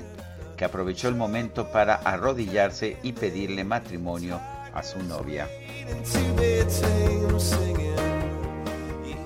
que 0.56 0.64
aprovechó 0.64 1.08
el 1.08 1.14
momento 1.14 1.70
para 1.70 1.94
arrodillarse 1.94 2.96
y 3.02 3.12
pedirle 3.12 3.62
matrimonio 3.62 4.40
a 4.74 4.82
su 4.82 5.02
novia. 5.02 5.48
Y 9.04 9.16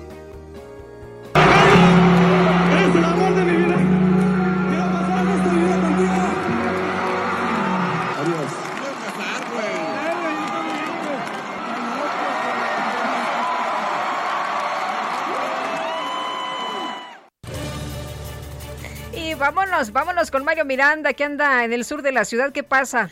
vámonos, 19.71 19.93
vámonos 19.93 20.31
con 20.31 20.43
Mario 20.43 20.65
Miranda, 20.65 21.13
que 21.13 21.23
anda 21.23 21.63
en 21.63 21.71
el 21.71 21.85
sur 21.85 22.01
de 22.01 22.11
la 22.11 22.25
ciudad. 22.25 22.51
¿Qué 22.51 22.61
pasa? 22.61 23.09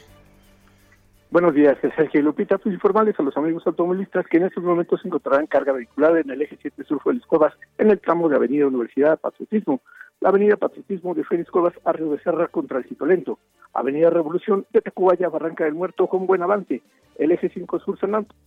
Buenos 1.32 1.54
días, 1.54 1.78
Sergio 1.96 2.22
Lupita. 2.22 2.58
Pues 2.58 2.74
informales 2.74 3.18
a 3.18 3.24
los 3.24 3.38
amigos 3.38 3.66
automovilistas 3.66 4.28
que 4.28 4.38
en 4.38 4.46
estos 4.46 4.64
momentos 4.64 5.00
se 5.02 5.08
encontrarán 5.08 5.48
carga 5.48 5.72
vehicular 5.72 6.18
en 6.18 6.30
el 6.30 6.42
eje 6.42 6.58
7 6.62 6.84
sur 6.84 7.02
Félix 7.02 7.26
Cuevas, 7.28 7.54
en 7.78 7.92
el 7.92 8.00
tramo 8.00 8.28
de 8.28 8.36
Avenida 8.36 8.68
Universidad 8.68 9.20
Patriotismo, 9.20 9.80
la 10.20 10.30
Avenida 10.30 10.58
Patriotismo 10.58 11.14
de 11.14 11.24
Félix 11.24 11.50
Cuevas 11.50 11.74
a 11.86 11.94
Río 11.94 12.12
de 12.12 12.20
Serra 12.20 12.48
contra 12.48 12.80
el 12.80 12.86
Cito 12.86 13.06
Lento, 13.06 13.40
Avenida 13.74 14.10
Revolución 14.10 14.66
de 14.74 14.82
Tacubaya 14.82 15.30
Barranca 15.30 15.64
del 15.64 15.76
Muerto 15.76 16.08
con 16.08 16.28
buen 16.28 16.42
avance, 16.42 16.82
el 17.18 17.32
eje 17.32 17.50
5 17.54 17.80
sur 17.80 17.98
San 18.00 18.16
Antonio. 18.16 18.44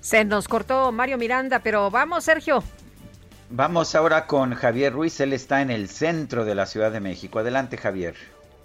Se 0.00 0.24
nos 0.24 0.48
cortó 0.48 0.90
Mario 0.92 1.18
Miranda, 1.18 1.60
pero 1.60 1.90
vamos, 1.90 2.24
Sergio. 2.24 2.62
Vamos 3.48 3.94
ahora 3.94 4.26
con 4.26 4.54
Javier 4.54 4.92
Ruiz, 4.92 5.20
él 5.20 5.32
está 5.32 5.62
en 5.62 5.70
el 5.70 5.88
centro 5.88 6.44
de 6.44 6.56
la 6.56 6.66
Ciudad 6.66 6.90
de 6.90 7.00
México. 7.00 7.38
Adelante, 7.38 7.76
Javier. 7.76 8.14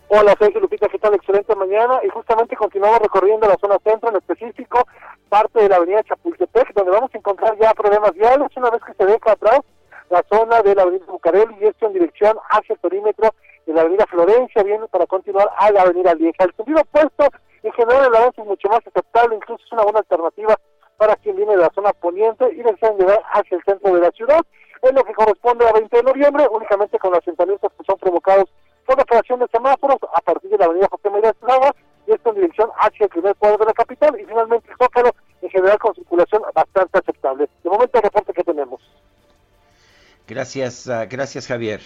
Hola, 0.07 0.35
Sergio 0.39 0.59
Lupita, 0.59 0.89
¿qué 0.89 0.97
tal? 0.97 1.13
Excelente 1.13 1.55
mañana. 1.55 1.99
Y 2.03 2.09
justamente 2.09 2.55
continuamos 2.55 2.99
recorriendo 2.99 3.47
la 3.47 3.57
zona 3.61 3.77
centro, 3.83 4.09
en 4.09 4.15
específico 4.15 4.87
parte 5.29 5.61
de 5.61 5.69
la 5.69 5.77
avenida 5.77 6.03
Chapultepec, 6.03 6.73
donde 6.73 6.91
vamos 6.91 7.11
a 7.13 7.17
encontrar 7.17 7.57
ya 7.59 7.73
problemas 7.73 8.13
viales 8.13 8.49
una 8.55 8.69
vez 8.71 8.81
que 8.83 8.93
se 8.93 9.05
deja 9.05 9.31
atrás 9.31 9.61
la 10.09 10.23
zona 10.29 10.61
de 10.61 10.75
la 10.75 10.81
avenida 10.81 11.05
Bucareli 11.07 11.55
y 11.61 11.67
esto 11.67 11.85
en 11.87 11.93
dirección 11.93 12.37
hacia 12.49 12.73
el 12.73 12.79
perímetro 12.79 13.33
de 13.65 13.73
la 13.73 13.81
avenida 13.81 14.05
Florencia, 14.07 14.63
viene 14.63 14.87
para 14.87 15.05
continuar 15.05 15.49
a 15.57 15.71
la 15.71 15.83
avenida 15.83 16.13
Lieja. 16.15 16.43
El 16.43 16.55
sentido 16.55 16.81
opuesto, 16.81 17.29
en 17.63 17.71
general, 17.71 18.07
el 18.07 18.15
avance 18.15 18.41
es 18.41 18.47
mucho 18.47 18.67
más 18.67 18.79
aceptable, 18.85 19.35
incluso 19.35 19.63
es 19.63 19.71
una 19.71 19.83
buena 19.83 19.99
alternativa 19.99 20.59
para 20.97 21.15
quien 21.15 21.37
viene 21.37 21.53
de 21.53 21.61
la 21.61 21.71
zona 21.73 21.93
poniente 21.93 22.51
y 22.51 22.61
desean 22.61 22.97
llegar 22.97 23.21
hacia 23.33 23.57
el 23.57 23.63
centro 23.63 23.93
de 23.95 24.01
la 24.01 24.11
ciudad. 24.11 24.41
Es 24.81 24.93
lo 24.93 25.03
que 25.03 25.13
corresponde 25.13 25.67
a 25.67 25.73
20 25.73 25.95
de 25.95 26.03
noviembre, 26.03 26.47
únicamente 26.51 26.97
con 26.97 27.15
asentamientos 27.15 27.71
que 27.77 27.85
son 27.85 27.97
provocados 27.99 28.45
por 28.85 28.97
la 28.97 29.05
creación 29.05 29.39
de 29.39 29.47
semáforos 29.47 29.97
a 30.13 30.21
partir 30.21 30.49
de 30.49 30.57
la 30.57 30.65
avenida 30.65 30.87
José 30.89 31.09
María 31.09 31.29
Estrada, 31.29 31.75
y 32.07 32.11
esto 32.11 32.29
en 32.29 32.35
dirección 32.35 32.69
hacia 32.79 33.03
el 33.03 33.09
primer 33.09 33.35
cuadro 33.35 33.59
de 33.59 33.65
la 33.65 33.73
capital, 33.73 34.19
y 34.19 34.25
finalmente 34.25 34.71
el 34.71 34.77
Zócalo, 34.77 35.11
en 35.41 35.49
general 35.49 35.77
con 35.77 35.93
circulación 35.93 36.41
bastante 36.53 36.97
aceptable. 36.97 37.47
De 37.63 37.69
momento 37.69 37.97
el 37.97 38.03
reporte 38.03 38.33
que 38.33 38.43
tenemos. 38.43 38.81
Gracias, 40.27 40.89
ah, 40.89 41.05
gracias 41.05 41.47
Javier. 41.47 41.81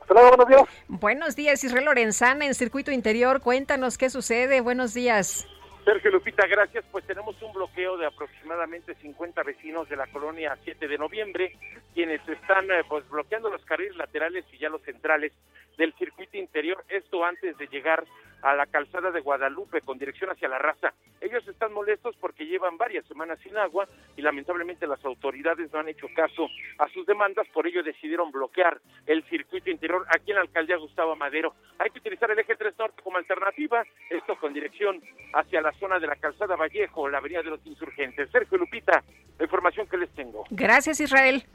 Hasta 0.00 0.14
luego, 0.14 0.36
buenos 0.36 0.48
días. 0.48 0.62
Buenos 0.88 1.36
días, 1.36 1.64
Israel 1.64 1.86
Lorenzana, 1.86 2.46
en 2.46 2.54
Circuito 2.54 2.90
Interior. 2.90 3.40
Cuéntanos 3.40 3.96
qué 3.96 4.10
sucede. 4.10 4.60
Buenos 4.60 4.92
días. 4.92 5.46
Sergio 5.84 6.10
Lupita, 6.10 6.46
gracias. 6.46 6.84
Pues 6.90 7.06
tenemos 7.06 7.40
un 7.42 7.52
bloqueo 7.52 7.96
de 7.96 8.06
aproximadamente 8.06 8.94
50 8.94 9.42
vecinos 9.42 9.88
de 9.88 9.96
la 9.96 10.06
colonia 10.06 10.56
7 10.64 10.88
de 10.88 10.98
noviembre, 10.98 11.56
quienes 11.94 12.20
están 12.28 12.70
eh, 12.70 12.82
pues 12.88 13.08
bloqueando 13.08 13.48
los 13.48 13.64
carriles 13.64 13.96
laterales 13.96 14.44
y 14.52 14.58
ya 14.58 14.68
los 14.68 14.82
centrales 14.82 15.32
del 15.78 15.92
circuito 15.94 16.36
interior, 16.36 16.84
esto 16.88 17.24
antes 17.24 17.56
de 17.56 17.66
llegar 17.68 18.04
a 18.42 18.54
la 18.54 18.66
calzada 18.66 19.10
de 19.10 19.20
Guadalupe 19.20 19.80
con 19.80 19.98
dirección 19.98 20.30
hacia 20.30 20.48
la 20.48 20.58
raza. 20.58 20.92
Ellos 21.20 21.46
están 21.48 21.72
molestos 21.72 22.14
porque 22.20 22.44
llevan 22.44 22.76
varias 22.76 23.06
semanas 23.06 23.38
sin 23.42 23.56
agua 23.56 23.88
y 24.18 24.22
lamentablemente 24.22 24.86
las 24.86 25.02
autoridades 25.02 25.72
no 25.72 25.78
han 25.78 25.88
hecho 25.88 26.08
caso 26.14 26.48
a 26.78 26.86
sus 26.88 27.06
demandas, 27.06 27.46
por 27.54 27.66
ello 27.66 27.82
decidieron 27.82 28.30
bloquear 28.30 28.78
el 29.06 29.24
circuito 29.30 29.70
interior 29.70 30.04
aquí 30.14 30.32
en 30.32 30.36
la 30.36 30.42
alcaldía 30.42 30.76
Gustavo 30.76 31.16
Madero. 31.16 31.54
Hay 31.78 31.88
que 31.90 32.00
utilizar 32.00 32.30
el 32.30 32.38
eje 32.38 32.54
3 32.54 32.78
norte 32.78 33.02
como 33.02 33.16
alternativa, 33.16 33.82
esto 34.10 34.36
con 34.36 34.52
dirección 34.52 35.00
hacia 35.32 35.62
la 35.62 35.72
zona 35.72 35.98
de 35.98 36.06
la 36.06 36.16
calzada 36.16 36.56
Vallejo, 36.56 37.08
la 37.08 37.18
avenida 37.18 37.42
de 37.42 37.50
los 37.50 37.66
insurgentes. 37.66 38.30
Sergio 38.30 38.58
Lupita, 38.58 39.02
la 39.38 39.44
información 39.44 39.86
que 39.86 39.96
les 39.96 40.10
tengo. 40.10 40.44
Gracias, 40.50 41.00
Israel. 41.00 41.46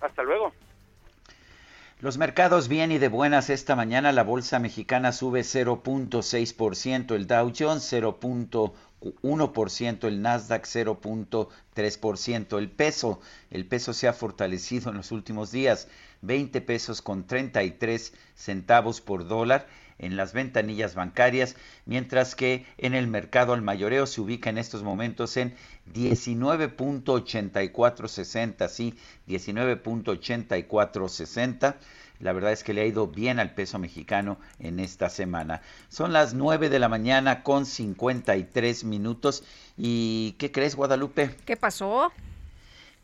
Hasta 0.00 0.22
luego. 0.22 0.52
Los 2.00 2.18
mercados 2.18 2.68
bien 2.68 2.92
y 2.92 2.98
de 2.98 3.08
buenas 3.08 3.48
esta 3.48 3.74
mañana. 3.76 4.12
La 4.12 4.24
bolsa 4.24 4.58
mexicana 4.58 5.12
sube 5.12 5.40
0.6%, 5.40 7.14
el 7.14 7.26
Dow 7.26 7.50
Jones 7.58 7.90
0.1%, 7.90 10.06
el 10.06 10.20
Nasdaq 10.20 10.66
0.3%. 10.66 12.58
El 12.58 12.70
peso, 12.70 13.20
el 13.50 13.66
peso 13.66 13.94
se 13.94 14.08
ha 14.08 14.12
fortalecido 14.12 14.90
en 14.90 14.98
los 14.98 15.12
últimos 15.12 15.50
días, 15.50 15.88
20 16.20 16.60
pesos 16.60 17.00
con 17.00 17.26
33 17.26 18.12
centavos 18.34 19.00
por 19.00 19.26
dólar 19.26 19.66
en 19.98 20.16
las 20.16 20.32
ventanillas 20.32 20.94
bancarias, 20.94 21.56
mientras 21.86 22.34
que 22.34 22.64
en 22.78 22.94
el 22.94 23.06
mercado 23.06 23.52
al 23.52 23.60
mayoreo 23.62 24.06
se 24.06 24.20
ubica 24.20 24.50
en 24.50 24.58
estos 24.58 24.82
momentos 24.82 25.36
en 25.36 25.54
19.8460, 25.92 28.68
sí, 28.68 28.94
19.8460. 29.28 31.76
La 32.20 32.32
verdad 32.32 32.52
es 32.52 32.62
que 32.62 32.72
le 32.72 32.82
ha 32.82 32.86
ido 32.86 33.08
bien 33.08 33.40
al 33.40 33.54
peso 33.54 33.78
mexicano 33.78 34.38
en 34.58 34.80
esta 34.80 35.10
semana. 35.10 35.60
Son 35.88 36.12
las 36.12 36.32
9 36.32 36.68
de 36.68 36.78
la 36.78 36.88
mañana 36.88 37.42
con 37.42 37.66
53 37.66 38.84
minutos. 38.84 39.42
¿Y 39.76 40.36
qué 40.38 40.52
crees, 40.52 40.76
Guadalupe? 40.76 41.34
¿Qué 41.44 41.56
pasó? 41.56 42.12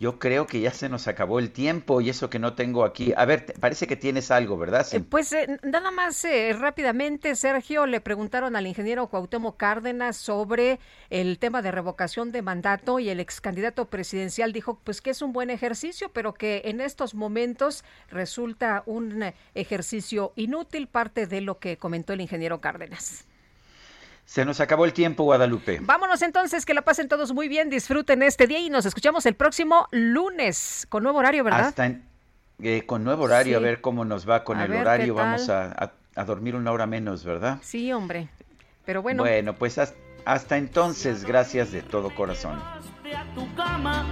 Yo 0.00 0.18
creo 0.18 0.46
que 0.46 0.60
ya 0.62 0.72
se 0.72 0.88
nos 0.88 1.08
acabó 1.08 1.38
el 1.38 1.52
tiempo 1.52 2.00
y 2.00 2.08
eso 2.08 2.30
que 2.30 2.38
no 2.38 2.54
tengo 2.54 2.84
aquí. 2.86 3.12
A 3.18 3.26
ver, 3.26 3.52
parece 3.60 3.86
que 3.86 3.96
tienes 3.96 4.30
algo, 4.30 4.56
¿verdad? 4.56 4.86
Eh, 4.92 5.00
Pues 5.00 5.30
eh, 5.34 5.58
nada 5.62 5.90
más 5.90 6.24
eh, 6.24 6.54
rápidamente, 6.58 7.36
Sergio, 7.36 7.84
le 7.84 8.00
preguntaron 8.00 8.56
al 8.56 8.66
ingeniero 8.66 9.08
Cuauhtémoc 9.08 9.58
Cárdenas 9.58 10.16
sobre 10.16 10.80
el 11.10 11.38
tema 11.38 11.60
de 11.60 11.70
revocación 11.70 12.32
de 12.32 12.40
mandato 12.40 12.98
y 12.98 13.10
el 13.10 13.20
ex 13.20 13.42
candidato 13.42 13.90
presidencial 13.90 14.54
dijo 14.54 14.80
pues 14.82 15.02
que 15.02 15.10
es 15.10 15.20
un 15.20 15.34
buen 15.34 15.50
ejercicio, 15.50 16.08
pero 16.14 16.32
que 16.32 16.62
en 16.64 16.80
estos 16.80 17.14
momentos 17.14 17.84
resulta 18.08 18.82
un 18.86 19.22
eh, 19.22 19.34
ejercicio 19.54 20.32
inútil, 20.34 20.88
parte 20.88 21.26
de 21.26 21.42
lo 21.42 21.58
que 21.58 21.76
comentó 21.76 22.14
el 22.14 22.22
ingeniero 22.22 22.62
Cárdenas. 22.62 23.26
Se 24.30 24.44
nos 24.44 24.60
acabó 24.60 24.84
el 24.84 24.92
tiempo, 24.92 25.24
Guadalupe. 25.24 25.80
Vámonos 25.82 26.22
entonces, 26.22 26.64
que 26.64 26.72
la 26.72 26.82
pasen 26.82 27.08
todos 27.08 27.32
muy 27.32 27.48
bien, 27.48 27.68
disfruten 27.68 28.22
este 28.22 28.46
día 28.46 28.60
y 28.60 28.70
nos 28.70 28.86
escuchamos 28.86 29.26
el 29.26 29.34
próximo 29.34 29.88
lunes 29.90 30.86
con 30.88 31.02
nuevo 31.02 31.18
horario, 31.18 31.42
¿verdad? 31.42 31.66
Hasta 31.66 31.86
en- 31.86 32.04
eh, 32.62 32.86
con 32.86 33.02
nuevo 33.02 33.24
horario, 33.24 33.58
Sí. 33.58 33.64
a 33.64 33.66
ver 33.66 33.80
cómo 33.80 34.04
nos 34.04 34.30
va 34.30 34.44
con 34.44 34.58
A 34.60 34.66
el 34.66 34.70
ver, 34.70 34.82
horario. 34.82 35.14
Vamos 35.16 35.48
a, 35.48 35.72
a- 35.72 35.92
a 36.14 36.24
dormir 36.24 36.54
una 36.54 36.70
hora 36.70 36.86
menos, 36.86 37.24
¿verdad? 37.24 37.58
Sí, 37.60 37.92
hombre. 37.92 38.28
Pero 38.84 39.02
bueno. 39.02 39.24
Bueno, 39.24 39.56
pues 39.56 39.78
has- 39.78 39.94
hasta 40.24 40.58
entonces, 40.58 41.24
gracias 41.24 41.72
de 41.72 41.82
todo 41.82 42.14
corazón. 42.14 42.62
tu 43.34 43.52
cama 43.56 44.06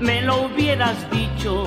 me 0.00 0.22
lo 0.22 0.46
hubieras 0.46 1.08
dicho 1.12 1.66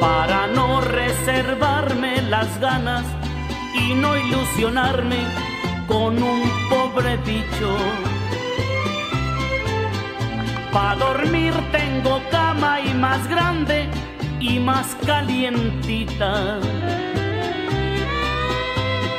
para 0.00 0.46
no 0.46 0.80
reservarme 0.82 2.22
las 2.22 2.60
ganas 2.60 3.04
y 3.74 3.94
no 3.94 4.16
ilusionarme 4.16 5.18
con 5.86 6.22
un 6.22 6.42
pobre 6.68 7.16
bicho. 7.18 7.76
Para 10.72 10.96
dormir 10.96 11.54
tengo 11.72 12.20
cama 12.30 12.80
y 12.80 12.94
más 12.94 13.26
grande 13.28 13.88
y 14.40 14.58
más 14.58 14.96
calientita. 15.06 16.60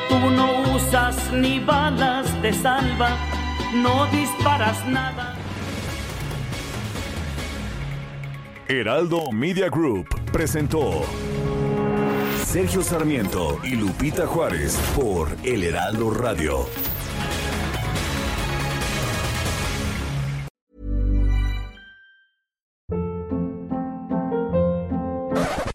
Tú 0.10 0.20
no 0.32 0.76
usas 0.76 1.32
ni 1.34 1.60
balas 1.60 2.42
de 2.42 2.54
salva, 2.54 3.10
no 3.74 4.06
disparas 4.08 4.86
nada. 4.88 5.36
Heraldo 8.68 9.32
Media 9.32 9.68
Group 9.68 10.08
presentó 10.32 11.04
Sergio 12.52 12.82
Sarmiento 12.82 13.60
y 13.64 13.76
Lupita 13.76 14.26
Juárez 14.26 14.76
por 14.96 15.30
El 15.44 15.64
Heraldo 15.64 16.10
Radio. 16.10 16.66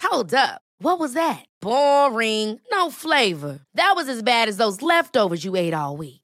Hold 0.02 0.34
up. 0.34 0.62
What 0.80 0.98
was 0.98 1.12
that? 1.14 1.44
Boring. 1.62 2.58
No 2.72 2.90
flavor. 2.90 3.60
That 3.74 3.92
was 3.94 4.08
as 4.08 4.24
bad 4.24 4.48
as 4.48 4.56
those 4.56 4.82
leftovers 4.82 5.44
you 5.44 5.54
ate 5.54 5.74
all 5.74 5.96
week. 5.96 6.23